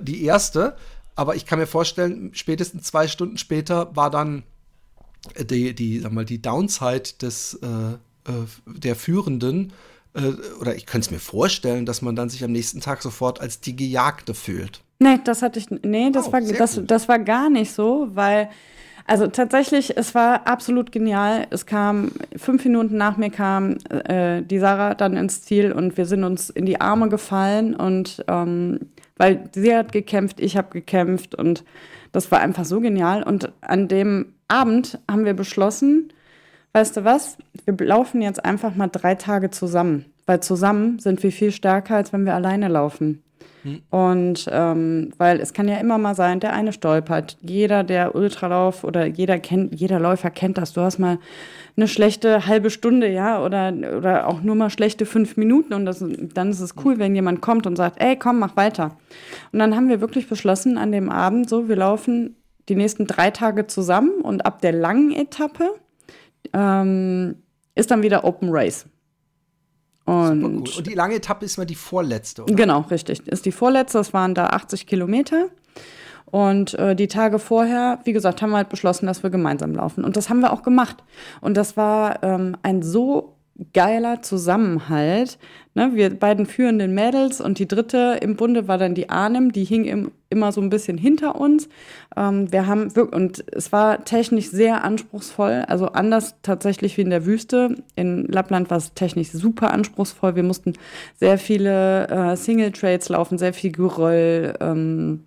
die 0.00 0.24
Erste. 0.24 0.76
Aber 1.16 1.34
ich 1.34 1.44
kann 1.44 1.58
mir 1.58 1.66
vorstellen, 1.66 2.30
spätestens 2.32 2.84
zwei 2.84 3.08
Stunden 3.08 3.38
später 3.38 3.94
war 3.96 4.08
dann 4.08 4.44
die, 5.48 5.74
die, 5.74 6.00
sag 6.00 6.12
mal, 6.12 6.24
die 6.24 6.40
Downside 6.40 7.18
des, 7.20 7.54
äh, 7.62 7.66
äh, 8.30 8.46
der 8.66 8.96
Führenden, 8.96 9.72
äh, 10.14 10.32
oder 10.60 10.74
ich 10.74 10.86
könnte 10.86 11.06
es 11.06 11.10
mir 11.10 11.18
vorstellen, 11.18 11.86
dass 11.86 12.02
man 12.02 12.16
dann 12.16 12.28
sich 12.28 12.44
am 12.44 12.52
nächsten 12.52 12.80
Tag 12.80 13.02
sofort 13.02 13.40
als 13.40 13.60
die 13.60 13.76
Gejagte 13.76 14.34
fühlt. 14.34 14.82
Nee, 15.00 15.18
das 15.24 15.42
hatte 15.42 15.58
ich, 15.58 15.66
nee, 15.70 16.10
das, 16.10 16.28
oh, 16.28 16.32
war, 16.32 16.40
das, 16.40 16.80
das 16.84 17.08
war 17.08 17.18
gar 17.18 17.50
nicht 17.50 17.72
so, 17.72 18.08
weil 18.14 18.48
Also 19.10 19.26
tatsächlich, 19.26 19.96
es 19.96 20.14
war 20.14 20.46
absolut 20.46 20.92
genial. 20.92 21.46
Es 21.48 21.64
kam, 21.64 22.12
fünf 22.36 22.62
Minuten 22.64 22.98
nach 22.98 23.16
mir 23.16 23.30
kam 23.30 23.78
äh, 23.88 24.42
die 24.42 24.58
Sarah 24.58 24.94
dann 24.94 25.16
ins 25.16 25.40
Ziel 25.42 25.72
und 25.72 25.96
wir 25.96 26.04
sind 26.04 26.24
uns 26.24 26.50
in 26.50 26.66
die 26.66 26.82
Arme 26.82 27.08
gefallen 27.08 27.74
und 27.74 28.22
ähm, 28.28 28.80
weil 29.16 29.48
sie 29.54 29.74
hat 29.74 29.92
gekämpft, 29.92 30.40
ich 30.40 30.58
habe 30.58 30.68
gekämpft 30.70 31.34
und 31.34 31.64
das 32.18 32.32
war 32.32 32.40
einfach 32.40 32.64
so 32.64 32.80
genial. 32.80 33.22
Und 33.22 33.52
an 33.60 33.86
dem 33.86 34.34
Abend 34.48 34.98
haben 35.08 35.24
wir 35.24 35.34
beschlossen, 35.34 36.12
weißt 36.72 36.96
du 36.96 37.04
was, 37.04 37.38
wir 37.64 37.86
laufen 37.86 38.22
jetzt 38.22 38.44
einfach 38.44 38.74
mal 38.74 38.88
drei 38.88 39.14
Tage 39.14 39.50
zusammen, 39.50 40.04
weil 40.26 40.40
zusammen 40.40 40.98
sind 40.98 41.22
wir 41.22 41.30
viel 41.30 41.52
stärker, 41.52 41.94
als 41.94 42.12
wenn 42.12 42.24
wir 42.24 42.34
alleine 42.34 42.66
laufen. 42.66 43.22
Und 43.90 44.48
ähm, 44.50 45.10
weil 45.18 45.40
es 45.40 45.52
kann 45.52 45.68
ja 45.68 45.76
immer 45.76 45.98
mal 45.98 46.14
sein, 46.14 46.40
der 46.40 46.52
eine 46.52 46.72
stolpert. 46.72 47.36
Jeder, 47.40 47.84
der 47.84 48.14
Ultralauf 48.14 48.84
oder 48.84 49.06
jeder 49.06 49.38
kennt, 49.38 49.78
jeder 49.78 49.98
Läufer 49.98 50.30
kennt 50.30 50.58
das. 50.58 50.72
Du 50.72 50.80
hast 50.80 50.98
mal 50.98 51.18
eine 51.76 51.88
schlechte 51.88 52.46
halbe 52.46 52.70
Stunde, 52.70 53.08
ja, 53.08 53.42
oder, 53.42 53.72
oder 53.96 54.26
auch 54.26 54.42
nur 54.42 54.54
mal 54.54 54.70
schlechte 54.70 55.06
fünf 55.06 55.36
Minuten. 55.36 55.74
Und 55.74 55.86
das, 55.86 56.04
dann 56.34 56.50
ist 56.50 56.60
es 56.60 56.74
cool, 56.84 56.98
wenn 56.98 57.14
jemand 57.14 57.40
kommt 57.40 57.66
und 57.66 57.76
sagt, 57.76 58.00
ey, 58.00 58.16
komm, 58.16 58.38
mach 58.38 58.56
weiter. 58.56 58.96
Und 59.52 59.58
dann 59.58 59.74
haben 59.74 59.88
wir 59.88 60.00
wirklich 60.00 60.28
beschlossen 60.28 60.78
an 60.78 60.92
dem 60.92 61.10
Abend, 61.10 61.48
so, 61.48 61.68
wir 61.68 61.76
laufen 61.76 62.36
die 62.68 62.76
nächsten 62.76 63.06
drei 63.06 63.30
Tage 63.30 63.66
zusammen 63.66 64.20
und 64.22 64.44
ab 64.44 64.60
der 64.60 64.72
langen 64.72 65.12
Etappe 65.12 65.74
ähm, 66.52 67.36
ist 67.74 67.90
dann 67.90 68.02
wieder 68.02 68.24
Open 68.24 68.48
Race. 68.50 68.86
Und, 70.08 70.42
und, 70.42 70.86
die 70.86 70.94
lange 70.94 71.16
Etappe 71.16 71.44
ist 71.44 71.58
mal 71.58 71.66
die 71.66 71.74
vorletzte, 71.74 72.44
oder? 72.44 72.54
Genau, 72.54 72.80
richtig. 72.90 73.28
Ist 73.28 73.44
die 73.44 73.52
vorletzte, 73.52 73.98
das 73.98 74.14
waren 74.14 74.34
da 74.34 74.46
80 74.46 74.86
Kilometer. 74.86 75.48
Und 76.24 76.72
äh, 76.74 76.96
die 76.96 77.08
Tage 77.08 77.38
vorher, 77.38 77.98
wie 78.04 78.14
gesagt, 78.14 78.40
haben 78.40 78.50
wir 78.50 78.56
halt 78.56 78.70
beschlossen, 78.70 79.04
dass 79.04 79.22
wir 79.22 79.28
gemeinsam 79.28 79.74
laufen. 79.74 80.04
Und 80.04 80.16
das 80.16 80.30
haben 80.30 80.40
wir 80.40 80.54
auch 80.54 80.62
gemacht. 80.62 81.04
Und 81.42 81.58
das 81.58 81.76
war 81.76 82.22
ähm, 82.22 82.56
ein 82.62 82.80
so 82.82 83.36
geiler 83.74 84.22
Zusammenhalt. 84.22 85.38
Ne, 85.74 85.90
wir 85.92 86.18
beiden 86.18 86.46
führenden 86.46 86.94
Mädels 86.94 87.42
und 87.42 87.58
die 87.58 87.68
dritte 87.68 88.18
im 88.22 88.36
Bunde 88.36 88.66
war 88.66 88.78
dann 88.78 88.94
die 88.94 89.10
Arnim, 89.10 89.52
die 89.52 89.64
hing 89.64 89.84
im, 89.84 90.12
immer 90.30 90.52
so 90.52 90.60
ein 90.60 90.70
bisschen 90.70 90.98
hinter 90.98 91.40
uns. 91.40 91.68
Ähm, 92.16 92.52
wir 92.52 92.66
haben 92.66 92.90
und 92.90 93.44
es 93.52 93.72
war 93.72 94.04
technisch 94.04 94.50
sehr 94.50 94.84
anspruchsvoll, 94.84 95.64
also 95.66 95.86
anders 95.86 96.34
tatsächlich 96.42 96.96
wie 96.96 97.02
in 97.02 97.10
der 97.10 97.26
Wüste. 97.26 97.76
In 97.96 98.26
Lappland 98.26 98.70
war 98.70 98.78
es 98.78 98.94
technisch 98.94 99.30
super 99.30 99.72
anspruchsvoll. 99.72 100.36
Wir 100.36 100.42
mussten 100.42 100.74
sehr 101.18 101.38
viele 101.38 102.08
äh, 102.08 102.36
Single 102.36 102.72
Trades 102.72 103.08
laufen, 103.08 103.38
sehr 103.38 103.52
viel 103.54 103.72
Geröll. 103.72 104.54
Ähm, 104.60 105.24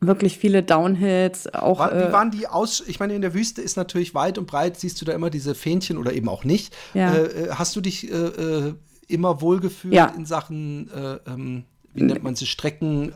wirklich 0.00 0.38
viele 0.38 0.62
Downhills. 0.62 1.52
Auch, 1.54 1.78
War, 1.78 1.92
wie 1.92 2.02
äh, 2.02 2.12
waren 2.12 2.30
die 2.30 2.46
aus? 2.46 2.82
Ich 2.86 3.00
meine, 3.00 3.14
in 3.14 3.22
der 3.22 3.32
Wüste 3.32 3.62
ist 3.62 3.76
natürlich 3.76 4.14
weit 4.14 4.38
und 4.38 4.46
breit, 4.46 4.78
siehst 4.78 5.00
du 5.00 5.04
da 5.04 5.12
immer 5.12 5.30
diese 5.30 5.54
Fähnchen 5.54 5.96
oder 5.96 6.12
eben 6.12 6.28
auch 6.28 6.44
nicht. 6.44 6.74
Ja. 6.92 7.14
Äh, 7.14 7.24
äh 7.24 7.50
hast 7.50 7.74
du 7.76 7.80
dich 7.80 8.10
äh, 8.10 8.14
äh, 8.14 8.74
immer 9.08 9.40
wohlgefühlt 9.40 9.94
ja. 9.94 10.06
in 10.16 10.26
Sachen, 10.26 10.90
äh, 10.90 11.18
ähm, 11.30 11.64
wie 11.94 12.02
nennt 12.02 12.22
man 12.22 12.34
sie, 12.34 12.46
Strecken, 12.46 13.12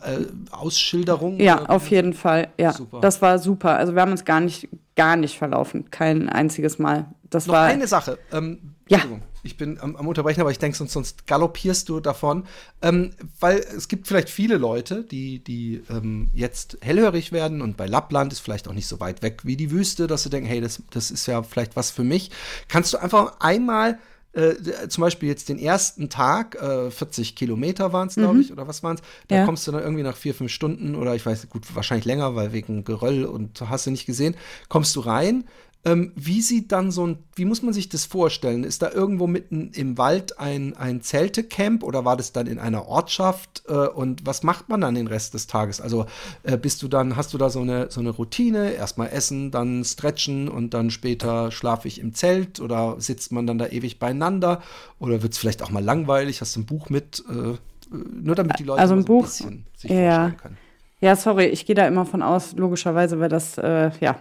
Ausschilderung? 0.50 1.40
Ja, 1.40 1.66
auf 1.66 1.88
jeden 1.88 2.14
Fall. 2.14 2.48
Ja, 2.58 2.72
super. 2.72 3.00
das 3.00 3.20
war 3.20 3.38
super. 3.38 3.76
Also 3.76 3.94
wir 3.94 4.02
haben 4.02 4.12
uns 4.12 4.24
gar 4.24 4.40
nicht, 4.40 4.68
gar 4.96 5.16
nicht 5.16 5.36
verlaufen. 5.36 5.90
Kein 5.90 6.28
einziges 6.28 6.78
Mal. 6.78 7.06
Das 7.28 7.46
Noch 7.46 7.54
war 7.54 7.66
eine 7.66 7.86
Sache. 7.86 8.18
Ähm, 8.32 8.74
ja. 8.88 9.00
Ich 9.42 9.56
bin 9.56 9.78
am, 9.80 9.96
am, 9.96 10.06
Unterbrechen, 10.06 10.40
aber 10.40 10.50
ich 10.50 10.58
denke, 10.58 10.76
sonst, 10.76 10.92
sonst 10.92 11.26
galoppierst 11.26 11.88
du 11.88 12.00
davon. 12.00 12.44
Ähm, 12.82 13.12
weil 13.40 13.58
es 13.58 13.88
gibt 13.88 14.08
vielleicht 14.08 14.30
viele 14.30 14.56
Leute, 14.56 15.04
die, 15.04 15.42
die 15.42 15.82
ähm, 15.90 16.28
jetzt 16.34 16.78
hellhörig 16.80 17.32
werden 17.32 17.62
und 17.62 17.76
bei 17.76 17.86
Lappland 17.86 18.32
ist 18.32 18.40
vielleicht 18.40 18.68
auch 18.68 18.72
nicht 18.72 18.88
so 18.88 19.00
weit 19.00 19.22
weg 19.22 19.42
wie 19.44 19.56
die 19.56 19.70
Wüste, 19.70 20.06
dass 20.06 20.24
sie 20.24 20.30
denken, 20.30 20.48
hey, 20.48 20.60
das, 20.60 20.82
das 20.90 21.10
ist 21.10 21.26
ja 21.26 21.42
vielleicht 21.42 21.76
was 21.76 21.90
für 21.90 22.04
mich. 22.04 22.30
Kannst 22.68 22.92
du 22.92 22.98
einfach 22.98 23.40
einmal 23.40 23.98
äh, 24.38 24.88
zum 24.88 25.02
Beispiel 25.02 25.28
jetzt 25.28 25.48
den 25.48 25.58
ersten 25.58 26.10
Tag, 26.10 26.54
äh, 26.62 26.90
40 26.90 27.34
Kilometer 27.34 27.92
waren 27.92 28.06
es, 28.06 28.14
glaube 28.14 28.34
mhm. 28.34 28.40
ich, 28.40 28.52
oder 28.52 28.68
was 28.68 28.84
waren 28.84 28.96
es? 28.96 29.02
Da 29.26 29.36
ja. 29.36 29.44
kommst 29.44 29.66
du 29.66 29.72
dann 29.72 29.82
irgendwie 29.82 30.04
nach 30.04 30.16
vier, 30.16 30.32
fünf 30.32 30.52
Stunden 30.52 30.94
oder 30.94 31.16
ich 31.16 31.26
weiß, 31.26 31.48
gut, 31.48 31.74
wahrscheinlich 31.74 32.04
länger, 32.04 32.36
weil 32.36 32.52
wegen 32.52 32.84
Geröll 32.84 33.24
und 33.24 33.60
hast 33.68 33.86
du 33.86 33.90
nicht 33.90 34.06
gesehen, 34.06 34.36
kommst 34.68 34.94
du 34.94 35.00
rein, 35.00 35.44
ähm, 35.84 36.12
wie 36.16 36.42
sieht 36.42 36.72
dann 36.72 36.90
so 36.90 37.06
ein, 37.06 37.18
wie 37.36 37.44
muss 37.44 37.62
man 37.62 37.72
sich 37.72 37.88
das 37.88 38.04
vorstellen? 38.04 38.64
Ist 38.64 38.82
da 38.82 38.90
irgendwo 38.90 39.28
mitten 39.28 39.70
im 39.74 39.96
Wald 39.96 40.38
ein, 40.40 40.76
ein 40.76 41.02
Zeltecamp 41.02 41.84
oder 41.84 42.04
war 42.04 42.16
das 42.16 42.32
dann 42.32 42.48
in 42.48 42.58
einer 42.58 42.88
Ortschaft? 42.88 43.62
Äh, 43.68 43.72
und 43.72 44.26
was 44.26 44.42
macht 44.42 44.68
man 44.68 44.80
dann 44.80 44.96
den 44.96 45.06
Rest 45.06 45.34
des 45.34 45.46
Tages? 45.46 45.80
Also 45.80 46.06
äh, 46.42 46.56
bist 46.56 46.82
du 46.82 46.88
dann, 46.88 47.16
hast 47.16 47.32
du 47.32 47.38
da 47.38 47.48
so 47.48 47.60
eine, 47.60 47.90
so 47.90 48.00
eine 48.00 48.10
Routine? 48.10 48.72
Erstmal 48.72 49.10
essen, 49.10 49.52
dann 49.52 49.84
stretchen 49.84 50.48
und 50.48 50.74
dann 50.74 50.90
später 50.90 51.52
schlafe 51.52 51.86
ich 51.86 52.00
im 52.00 52.12
Zelt 52.12 52.60
oder 52.60 52.96
sitzt 52.98 53.30
man 53.30 53.46
dann 53.46 53.58
da 53.58 53.68
ewig 53.68 54.00
beieinander? 54.00 54.62
Oder 54.98 55.22
wird 55.22 55.32
es 55.32 55.38
vielleicht 55.38 55.62
auch 55.62 55.70
mal 55.70 55.84
langweilig? 55.84 56.40
Hast 56.40 56.56
du 56.56 56.60
ein 56.60 56.66
Buch 56.66 56.90
mit? 56.90 57.22
Äh, 57.30 57.56
nur 57.90 58.34
damit 58.34 58.58
die 58.58 58.64
Leute 58.64 58.82
also 58.82 58.94
ein, 58.94 58.98
so 58.98 59.02
ein 59.02 59.06
Buch, 59.06 59.24
bisschen 59.24 59.64
sich 59.76 59.90
ja. 59.90 59.96
vorstellen 59.96 60.36
können. 60.36 60.58
Ja, 61.00 61.14
sorry, 61.14 61.46
ich 61.46 61.64
gehe 61.64 61.76
da 61.76 61.86
immer 61.86 62.04
von 62.04 62.22
aus, 62.22 62.56
logischerweise, 62.56 63.20
weil 63.20 63.28
das, 63.28 63.56
äh, 63.56 63.92
ja, 64.00 64.18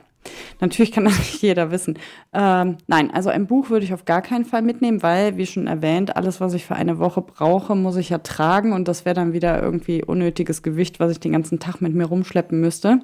Natürlich 0.59 0.91
kann 0.91 1.05
das 1.05 1.17
nicht 1.17 1.41
jeder 1.41 1.71
wissen. 1.71 1.97
Ähm, 2.33 2.77
nein, 2.87 3.11
also 3.11 3.29
ein 3.29 3.47
Buch 3.47 3.69
würde 3.69 3.85
ich 3.85 3.93
auf 3.93 4.05
gar 4.05 4.21
keinen 4.21 4.45
Fall 4.45 4.61
mitnehmen, 4.61 5.03
weil, 5.03 5.37
wie 5.37 5.45
schon 5.45 5.67
erwähnt, 5.67 6.15
alles, 6.15 6.41
was 6.41 6.53
ich 6.53 6.65
für 6.65 6.75
eine 6.75 6.99
Woche 6.99 7.21
brauche, 7.21 7.75
muss 7.75 7.95
ich 7.95 8.09
ja 8.09 8.19
tragen 8.19 8.73
und 8.73 8.87
das 8.87 9.05
wäre 9.05 9.15
dann 9.15 9.33
wieder 9.33 9.61
irgendwie 9.61 10.03
unnötiges 10.03 10.63
Gewicht, 10.63 10.99
was 10.99 11.11
ich 11.11 11.19
den 11.19 11.33
ganzen 11.33 11.59
Tag 11.59 11.81
mit 11.81 11.93
mir 11.93 12.05
rumschleppen 12.05 12.59
müsste. 12.59 12.99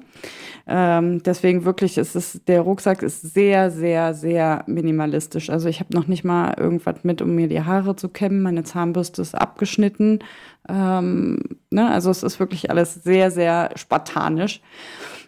Ähm, 0.66 1.22
deswegen 1.22 1.64
wirklich 1.64 1.98
ist 1.98 2.16
es, 2.16 2.40
der 2.46 2.62
Rucksack 2.62 3.02
ist 3.02 3.34
sehr, 3.34 3.70
sehr, 3.70 4.14
sehr 4.14 4.64
minimalistisch. 4.66 5.50
Also 5.50 5.68
ich 5.68 5.80
habe 5.80 5.94
noch 5.94 6.06
nicht 6.06 6.24
mal 6.24 6.54
irgendwas 6.58 7.04
mit, 7.04 7.20
um 7.22 7.34
mir 7.34 7.48
die 7.48 7.62
Haare 7.62 7.96
zu 7.96 8.08
kämmen. 8.08 8.42
Meine 8.42 8.64
Zahnbürste 8.64 9.22
ist 9.22 9.34
abgeschnitten. 9.34 10.20
Ähm, 10.68 11.38
ne? 11.70 11.90
Also 11.90 12.10
es 12.10 12.22
ist 12.22 12.40
wirklich 12.40 12.70
alles 12.70 12.94
sehr, 12.94 13.30
sehr 13.30 13.70
spartanisch. 13.76 14.62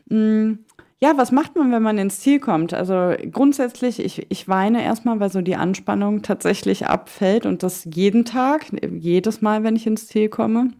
Mhm. 0.08 0.60
Ja, 0.98 1.18
was 1.18 1.30
macht 1.30 1.56
man, 1.56 1.72
wenn 1.72 1.82
man 1.82 1.98
ins 1.98 2.20
Ziel 2.20 2.40
kommt? 2.40 2.72
Also 2.72 3.14
grundsätzlich, 3.30 4.00
ich, 4.00 4.30
ich 4.30 4.48
weine 4.48 4.82
erstmal, 4.82 5.20
weil 5.20 5.30
so 5.30 5.42
die 5.42 5.56
Anspannung 5.56 6.22
tatsächlich 6.22 6.86
abfällt 6.86 7.44
und 7.44 7.62
das 7.62 7.84
jeden 7.84 8.24
Tag, 8.24 8.66
jedes 8.90 9.42
Mal, 9.42 9.62
wenn 9.62 9.76
ich 9.76 9.86
ins 9.86 10.06
Ziel 10.06 10.30
komme, 10.30 10.70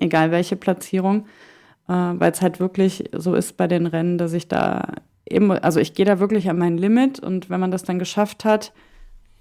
egal 0.00 0.32
welche 0.32 0.56
Platzierung, 0.56 1.26
äh, 1.88 1.92
weil 1.92 2.32
es 2.32 2.42
halt 2.42 2.58
wirklich 2.58 3.04
so 3.12 3.34
ist 3.34 3.56
bei 3.56 3.68
den 3.68 3.86
Rennen, 3.86 4.18
dass 4.18 4.32
ich 4.32 4.48
da 4.48 4.94
immer, 5.24 5.62
also 5.62 5.78
ich 5.78 5.94
gehe 5.94 6.06
da 6.06 6.18
wirklich 6.18 6.50
an 6.50 6.58
mein 6.58 6.76
Limit 6.76 7.20
und 7.20 7.48
wenn 7.48 7.60
man 7.60 7.70
das 7.70 7.84
dann 7.84 8.00
geschafft 8.00 8.44
hat, 8.44 8.72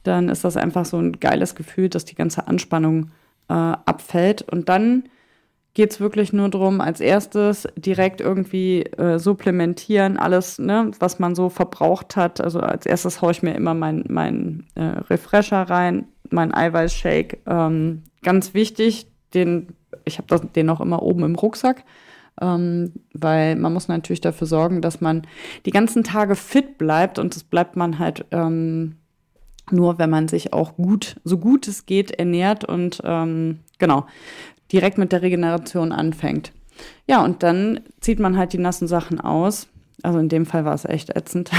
dann 0.04 0.30
ist 0.30 0.44
das 0.44 0.56
einfach 0.56 0.86
so 0.86 0.98
ein 0.98 1.20
geiles 1.20 1.56
Gefühl, 1.56 1.90
dass 1.90 2.06
die 2.06 2.16
ganze 2.16 2.48
Anspannung 2.48 3.10
äh, 3.50 3.54
abfällt 3.54 4.44
und 4.44 4.70
dann 4.70 5.06
geht 5.76 5.92
es 5.92 6.00
wirklich 6.00 6.34
nur 6.34 6.50
darum, 6.50 6.82
als 6.82 7.02
erstes 7.02 7.68
direkt 7.76 8.22
irgendwie 8.22 8.84
äh, 8.84 9.20
supplementieren, 9.20 10.18
alles, 10.18 10.58
ne, 10.58 10.90
was 11.00 11.20
man 11.20 11.36
so 11.36 11.50
verbraucht 11.50 12.16
hat. 12.16 12.42
Also 12.42 12.62
als 12.62 12.86
erstes 12.86 13.22
haue 13.22 13.32
ich 13.32 13.44
mir 13.44 13.54
immer 13.54 13.74
meinen 13.74 14.06
mein, 14.08 14.66
äh, 14.76 14.84
Refresher 15.10 15.64
rein, 15.64 16.08
meinen 16.32 16.54
Eiweißshake. 16.54 17.40
Ähm, 17.46 18.04
ganz 18.24 18.54
wichtig, 18.54 19.08
den, 19.34 19.68
ich 20.06 20.18
habe 20.18 20.40
den 20.56 20.70
auch 20.70 20.80
immer 20.80 21.04
oben 21.04 21.24
im 21.24 21.36
Rucksack. 21.36 21.84
Ähm, 22.42 22.94
weil 23.14 23.56
man 23.56 23.74
muss 23.74 23.88
natürlich 23.88 24.22
dafür 24.22 24.48
sorgen, 24.48 24.82
dass 24.82 25.00
man 25.02 25.24
die 25.66 25.72
ganzen 25.72 26.04
Tage 26.04 26.36
fit 26.36 26.78
bleibt 26.78 27.18
und 27.18 27.34
das 27.34 27.44
bleibt 27.44 27.78
man 27.78 27.98
halt 28.00 28.26
ähm, 28.32 28.98
nur, 29.72 30.00
wenn 30.00 30.10
man 30.10 30.28
sich 30.28 30.52
auch 30.52 30.76
gut, 30.76 31.16
so 31.24 31.38
gut 31.38 31.68
es 31.68 31.86
geht, 31.86 32.12
ernährt 32.12 32.66
und 32.66 33.02
ähm, 33.06 33.60
genau 33.80 34.06
direkt 34.72 34.98
mit 34.98 35.12
der 35.12 35.22
Regeneration 35.22 35.92
anfängt. 35.92 36.52
Ja, 37.08 37.24
und 37.24 37.44
dann 37.44 37.82
zieht 38.02 38.20
man 38.20 38.38
halt 38.38 38.54
die 38.54 38.58
nassen 38.58 38.88
Sachen 38.88 39.20
aus. 39.20 39.68
Also 40.04 40.20
in 40.20 40.30
dem 40.30 40.46
Fall 40.46 40.66
war 40.66 40.74
es 40.74 40.86
echt 40.86 41.16
ätzend. 41.16 41.50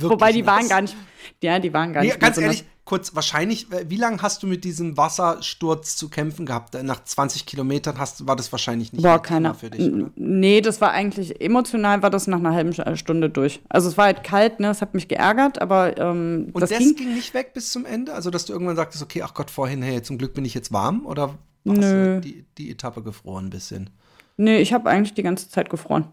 Wobei 0.00 0.32
die 0.32 0.42
nass. 0.42 0.54
waren 0.54 0.68
gar 0.68 0.82
nicht, 0.82 0.96
ja, 1.42 1.58
die 1.58 1.72
waren 1.72 1.92
gar 1.92 2.02
nee, 2.02 2.08
nicht. 2.08 2.20
Ganz 2.20 2.36
so 2.36 2.42
ehrlich, 2.42 2.64
kurz, 2.84 3.14
wahrscheinlich, 3.14 3.72
äh, 3.72 3.88
wie 3.88 3.96
lange 3.96 4.20
hast 4.20 4.42
du 4.42 4.46
mit 4.46 4.64
diesem 4.64 4.96
Wassersturz 4.96 5.96
zu 5.96 6.08
kämpfen 6.08 6.44
gehabt? 6.44 6.80
Nach 6.82 7.02
20 7.02 7.46
Kilometern 7.46 7.98
hast, 7.98 8.26
war 8.26 8.36
das 8.36 8.52
wahrscheinlich 8.52 8.92
nicht 8.92 9.02
Boah, 9.02 9.20
keiner. 9.22 9.54
für 9.54 9.70
dich, 9.70 9.90
oder? 9.90 10.10
Nee, 10.16 10.60
das 10.60 10.80
war 10.80 10.90
eigentlich, 10.90 11.40
emotional 11.40 12.02
war 12.02 12.10
das 12.10 12.26
nach 12.26 12.38
einer 12.38 12.52
halben 12.52 12.72
äh, 12.72 12.96
Stunde 12.96 13.30
durch. 13.30 13.60
Also 13.68 13.88
es 13.88 13.96
war 13.96 14.06
halt 14.06 14.22
kalt, 14.22 14.60
ne, 14.60 14.70
es 14.70 14.82
hat 14.82 14.94
mich 14.94 15.08
geärgert, 15.08 15.60
aber 15.60 15.96
ähm, 15.98 16.50
Und 16.52 16.60
das, 16.60 16.70
das 16.70 16.78
ging, 16.78 16.96
ging, 16.96 17.14
nicht 17.14 17.32
weg 17.32 17.54
bis 17.54 17.72
zum 17.72 17.86
Ende? 17.86 18.12
Also, 18.12 18.30
dass 18.30 18.44
du 18.44 18.52
irgendwann 18.52 18.76
sagtest, 18.76 19.02
okay, 19.02 19.22
ach 19.22 19.34
Gott, 19.34 19.50
vorhin, 19.50 19.82
hey, 19.82 20.02
zum 20.02 20.18
Glück 20.18 20.34
bin 20.34 20.44
ich 20.44 20.54
jetzt 20.54 20.72
warm? 20.72 21.06
Oder 21.06 21.38
Nö. 21.64 22.20
Die, 22.20 22.44
die 22.58 22.70
Etappe 22.70 23.02
gefroren 23.02 23.46
ein 23.46 23.50
bisschen. 23.50 23.90
Nee, 24.36 24.60
ich 24.60 24.72
habe 24.72 24.88
eigentlich 24.88 25.12
die 25.12 25.22
ganze 25.22 25.50
Zeit 25.50 25.68
gefroren. 25.68 26.06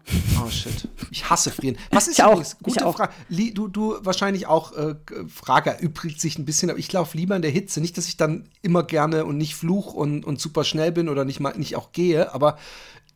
Oh 0.44 0.50
shit. 0.50 0.86
Ich 1.10 1.30
hasse 1.30 1.50
frieren. 1.50 1.78
Was 1.90 2.08
ist 2.08 2.18
ich 2.18 2.24
übrigens, 2.24 2.56
auch. 2.56 2.62
gute 2.62 2.92
Frage. 2.92 3.12
Du, 3.54 3.68
du 3.68 3.96
wahrscheinlich 4.02 4.46
auch, 4.46 4.76
äh, 4.76 4.96
Frage 5.28 5.70
erübrigt 5.70 6.20
sich 6.20 6.38
ein 6.38 6.44
bisschen, 6.44 6.68
aber 6.68 6.78
ich 6.78 6.92
laufe 6.92 7.16
lieber 7.16 7.36
in 7.36 7.42
der 7.42 7.50
Hitze. 7.50 7.80
Nicht, 7.80 7.96
dass 7.96 8.06
ich 8.06 8.18
dann 8.18 8.50
immer 8.60 8.82
gerne 8.82 9.24
und 9.24 9.38
nicht 9.38 9.54
fluch 9.54 9.94
und, 9.94 10.26
und 10.26 10.38
super 10.40 10.64
schnell 10.64 10.92
bin 10.92 11.08
oder 11.08 11.24
nicht 11.24 11.40
mal 11.40 11.56
nicht 11.56 11.74
auch 11.76 11.92
gehe, 11.92 12.34
aber 12.34 12.58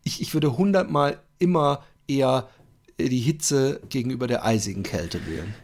ich, 0.02 0.22
ich 0.22 0.32
würde 0.32 0.56
hundertmal 0.56 1.20
immer 1.38 1.82
eher 2.08 2.48
die 2.98 3.20
Hitze 3.20 3.82
gegenüber 3.90 4.26
der 4.26 4.44
eisigen 4.46 4.82
Kälte 4.82 5.26
wählen. 5.26 5.54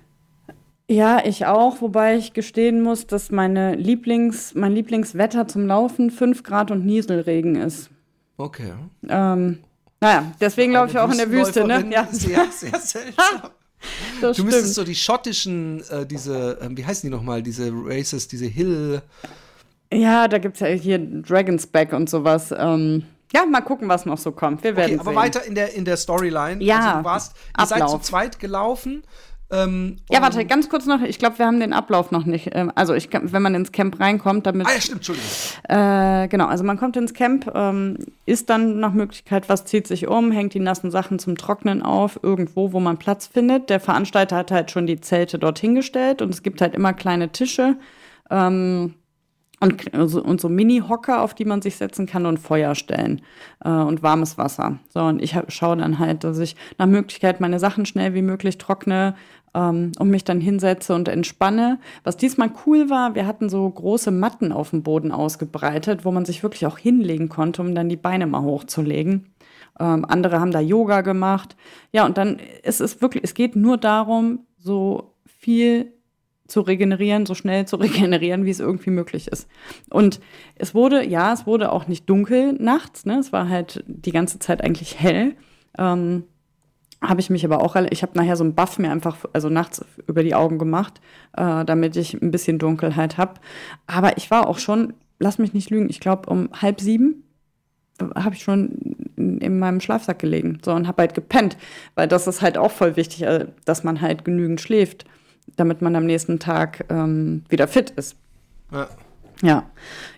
Ja, 0.91 1.23
ich 1.25 1.45
auch, 1.45 1.83
wobei 1.83 2.17
ich 2.17 2.33
gestehen 2.33 2.81
muss, 2.81 3.07
dass 3.07 3.31
meine 3.31 3.75
Lieblings, 3.75 4.55
mein 4.55 4.73
Lieblingswetter 4.73 5.47
zum 5.47 5.67
Laufen 5.67 6.11
5 6.11 6.43
Grad 6.43 6.71
und 6.71 6.87
Nieselregen 6.87 7.57
ist. 7.57 7.91
Okay. 8.39 8.73
Ähm, 9.07 9.59
naja, 10.01 10.33
deswegen 10.41 10.73
laufe 10.73 10.93
ich 10.93 10.99
auch 10.99 11.11
in 11.11 11.19
der 11.19 11.31
Wüste, 11.31 11.67
ne? 11.67 11.87
Ja. 11.91 12.09
Sehr, 12.11 12.47
sehr 12.51 12.79
seltsam. 12.79 13.51
du 14.23 14.33
stimmt. 14.33 14.47
müsstest 14.47 14.75
so 14.75 14.85
die 14.85 14.95
schottischen, 14.95 15.83
äh, 15.91 16.07
diese, 16.07 16.59
äh, 16.59 16.69
wie 16.71 16.87
heißen 16.87 17.09
die 17.09 17.15
nochmal, 17.15 17.43
diese 17.43 17.71
Races, 17.71 18.27
diese 18.27 18.47
Hill. 18.47 19.03
Ja, 19.93 20.27
da 20.27 20.39
gibt 20.39 20.55
es 20.55 20.61
ja 20.61 20.69
hier 20.69 20.99
Dragon's 20.99 21.67
Back 21.67 21.93
und 21.93 22.09
sowas. 22.09 22.55
Ähm, 22.57 23.05
ja, 23.35 23.45
mal 23.45 23.61
gucken, 23.61 23.89
was 23.89 24.07
noch 24.07 24.17
so 24.17 24.33
kommt. 24.33 24.65
Wir 24.65 24.75
werden 24.75 24.99
okay, 24.99 25.01
aber 25.01 25.11
sehen. 25.11 25.17
weiter 25.17 25.45
in 25.45 25.55
der, 25.55 25.75
in 25.75 25.85
der 25.85 25.99
Storyline. 25.99 26.65
Ja, 26.65 26.79
also 26.79 26.99
du 26.99 27.05
warst, 27.05 27.37
ihr 27.59 27.67
seid 27.67 27.91
zu 27.91 27.99
zweit 27.99 28.39
gelaufen 28.39 29.03
ähm, 29.51 29.97
ja, 30.11 30.21
warte, 30.21 30.45
ganz 30.45 30.69
kurz 30.69 30.85
noch. 30.85 31.01
Ich 31.01 31.19
glaube, 31.19 31.39
wir 31.39 31.47
haben 31.47 31.59
den 31.59 31.73
Ablauf 31.73 32.11
noch 32.11 32.27
nicht. 32.27 32.51
Ähm, 32.53 32.71
also, 32.75 32.93
ich, 32.95 33.09
wenn 33.11 33.43
man 33.43 33.55
ins 33.55 33.73
Camp 33.73 33.99
reinkommt, 33.99 34.47
damit. 34.47 34.67
Ah, 34.67 34.75
ja, 34.75 34.81
stimmt, 34.81 34.99
Entschuldigung. 34.99 35.29
Äh, 35.69 36.29
genau, 36.29 36.47
also 36.47 36.65
man 36.65 36.79
kommt 36.79 36.97
ins 36.99 37.15
Camp, 37.15 37.51
ähm, 37.55 37.97
ist 38.27 38.51
dann 38.51 38.79
nach 38.79 38.93
Möglichkeit, 38.93 39.49
was 39.49 39.65
zieht 39.65 39.87
sich 39.87 40.07
um, 40.07 40.33
hängt 40.33 40.53
die 40.53 40.61
nassen 40.61 40.91
Sachen 40.91 41.19
zum 41.19 41.37
Trocknen 41.37 41.83
auf, 41.83 42.21
irgendwo, 42.23 42.73
wo 42.73 42.81
man 42.81 42.99
Platz 42.99 43.27
findet. 43.27 43.71
Der 43.71 43.81
Veranstalter 43.81 44.37
hat 44.37 44.51
halt 44.51 44.71
schon 44.71 44.87
die 44.87 45.01
Zelte 45.01 45.39
dorthin 45.39 45.75
gestellt 45.75 46.21
und 46.21 46.29
es 46.29 46.43
gibt 46.43 46.61
halt 46.61 46.75
immer 46.75 46.93
kleine 46.93 47.31
Tische. 47.31 47.77
Ähm, 48.31 48.95
und, 49.61 49.93
und 49.95 50.41
so 50.41 50.49
Mini-Hocker, 50.49 51.23
auf 51.23 51.35
die 51.35 51.45
man 51.45 51.63
sich 51.63 51.77
setzen 51.77 52.07
kann 52.07 52.27
und 52.27 52.39
Feuer 52.39 52.75
stellen 52.75 53.23
äh, 53.65 53.71
und 53.71 54.03
warmes 54.03 54.39
Wasser. 54.39 54.79
So, 54.89 55.01
und 55.01 55.21
ich 55.21 55.37
schaue 55.49 55.77
dann 55.77 55.99
halt, 55.99 56.25
dass 56.25 56.39
ich 56.39 56.55
nach 56.79 56.87
Möglichkeit 56.87 57.41
meine 57.41 57.59
Sachen 57.59 57.85
schnell 57.85 58.15
wie 58.15 58.23
möglich 58.23 58.59
trockne 58.59 59.17
ähm, 59.55 59.93
und 59.99 60.11
mich 60.11 60.25
dann 60.25 60.41
hinsetze 60.41 60.95
und 60.95 61.09
entspanne. 61.09 61.79
Was 62.05 62.17
diesmal 62.17 62.51
cool 62.67 62.91
war, 62.91 63.15
wir 63.15 63.27
hatten 63.27 63.49
so 63.49 63.69
große 63.69 64.11
Matten 64.11 64.53
auf 64.53 64.71
dem 64.71 64.83
Boden 64.83 65.13
ausgebreitet, 65.13 66.05
wo 66.05 66.13
man 66.13 66.25
sich 66.25 66.43
wirklich 66.43 66.67
auch 66.67 66.79
hinlegen 66.79 67.29
konnte, 67.29 67.63
um 67.63 67.75
dann 67.75 67.89
die 67.89 67.97
Beine 67.97 68.27
mal 68.27 68.43
hochzulegen. 68.43 69.35
Ähm, 69.81 70.05
andere 70.05 70.41
haben 70.41 70.51
da 70.51 70.61
Yoga 70.61 71.03
gemacht. 71.03 71.57
Ja, 71.93 72.05
und 72.05 72.19
dann 72.19 72.39
ist 72.63 72.81
es 72.81 73.01
wirklich, 73.01 73.25
es 73.25 73.35
geht 73.35 73.57
nur 73.57 73.77
darum, 73.77 74.41
so 74.59 75.15
viel 75.27 75.93
zu 76.49 76.63
regenerieren, 76.63 77.27
so 77.27 77.35
schnell 77.35 77.67
zu 77.67 77.77
regenerieren, 77.81 78.45
wie 78.45 78.51
es 78.51 78.61
irgendwie 78.61 78.91
möglich 78.91 79.29
ist. 79.29 79.49
Und 79.91 80.21
es 80.57 80.75
wurde, 80.75 81.07
ja, 81.07 81.33
es 81.33 81.47
wurde 81.47 81.71
auch 81.71 81.87
nicht 81.87 82.09
dunkel 82.11 82.55
nachts, 82.55 83.07
ne? 83.07 83.19
Es 83.19 83.33
war 83.33 83.49
halt 83.49 83.85
die 83.87 84.13
ganze 84.13 84.39
Zeit 84.39 84.65
eigentlich 84.65 84.99
hell. 84.99 85.37
Ähm, 85.77 86.25
habe 87.01 87.21
ich 87.21 87.31
mich 87.31 87.45
aber 87.45 87.63
auch, 87.63 87.77
ich 87.91 88.03
habe 88.03 88.13
nachher 88.17 88.37
so 88.37 88.45
einen 88.45 88.55
Buff 88.55 88.79
mir 88.79 88.91
einfach, 88.91 89.25
also 89.33 89.49
nachts 89.49 89.85
über 90.07 90.23
die 90.23 90.35
Augen 90.35 90.59
gemacht, 90.59 91.01
äh, 91.37 91.65
damit 91.65 91.97
ich 91.97 92.15
ein 92.15 92.31
bisschen 92.31 92.59
Dunkelheit 92.59 93.19
habe. 93.19 93.35
Aber 93.87 94.17
ich 94.17 94.31
war 94.31 94.49
auch 94.49 94.59
schon, 94.59 94.95
lass 95.19 95.39
mich 95.39 95.55
nicht 95.55 95.71
lügen, 95.71 95.89
ich 95.91 96.01
glaube 96.01 96.29
um 96.29 96.49
halb 96.53 96.81
sieben 96.81 97.25
habe 98.15 98.37
ich 98.37 98.45
schon 98.45 98.97
in 99.17 99.59
meinem 99.59 99.81
Schlafsack 99.81 100.21
gelegen 100.21 100.61
so 100.65 100.73
und 100.73 100.87
habe 100.87 101.03
halt 101.03 101.15
gepennt, 101.15 101.57
weil 101.97 102.07
das 102.07 102.29
ist 102.29 102.43
halt 102.43 102.57
auch 102.57 102.71
voll 102.71 102.95
wichtig, 102.95 103.23
äh, 103.23 103.47
dass 103.65 103.83
man 103.83 104.01
halt 104.01 104.25
genügend 104.25 104.61
schläft 104.61 105.05
damit 105.57 105.83
man 105.83 105.97
am 105.97 106.07
nächsten 106.07 106.39
Tag 106.39 106.85
ähm, 106.89 107.45
wieder 107.49 107.69
fit 107.69 107.91
ist. 107.91 108.17
Ja. 108.73 108.89
Ja. 109.43 109.71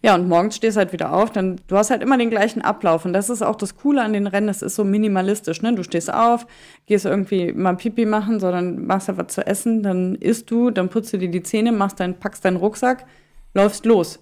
Ja, 0.02 0.14
und 0.14 0.28
morgens 0.28 0.56
stehst 0.56 0.78
halt 0.78 0.92
wieder 0.92 1.12
auf, 1.12 1.30
dann 1.30 1.60
du 1.66 1.76
hast 1.76 1.90
halt 1.90 2.02
immer 2.02 2.16
den 2.16 2.30
gleichen 2.30 2.62
Ablauf. 2.62 3.04
Und 3.04 3.12
das 3.12 3.28
ist 3.28 3.42
auch 3.42 3.56
das 3.56 3.76
Coole 3.76 4.02
an 4.02 4.14
den 4.14 4.26
Rennen, 4.26 4.48
es 4.48 4.62
ist 4.62 4.76
so 4.76 4.84
minimalistisch, 4.84 5.60
ne? 5.60 5.74
Du 5.74 5.82
stehst 5.82 6.12
auf, 6.12 6.46
gehst 6.86 7.04
irgendwie 7.04 7.52
mal 7.52 7.76
Pipi 7.76 8.06
machen, 8.06 8.40
sondern 8.40 8.86
machst 8.86 9.08
halt 9.08 9.18
was 9.18 9.34
zu 9.34 9.46
essen, 9.46 9.82
dann 9.82 10.14
isst 10.14 10.50
du, 10.50 10.70
dann 10.70 10.88
putzt 10.88 11.12
du 11.12 11.18
dir 11.18 11.30
die 11.30 11.42
Zähne, 11.42 11.72
machst 11.72 12.00
dein, 12.00 12.18
packst 12.18 12.44
deinen 12.44 12.56
Rucksack, 12.56 13.04
läufst 13.52 13.84
los. 13.84 14.20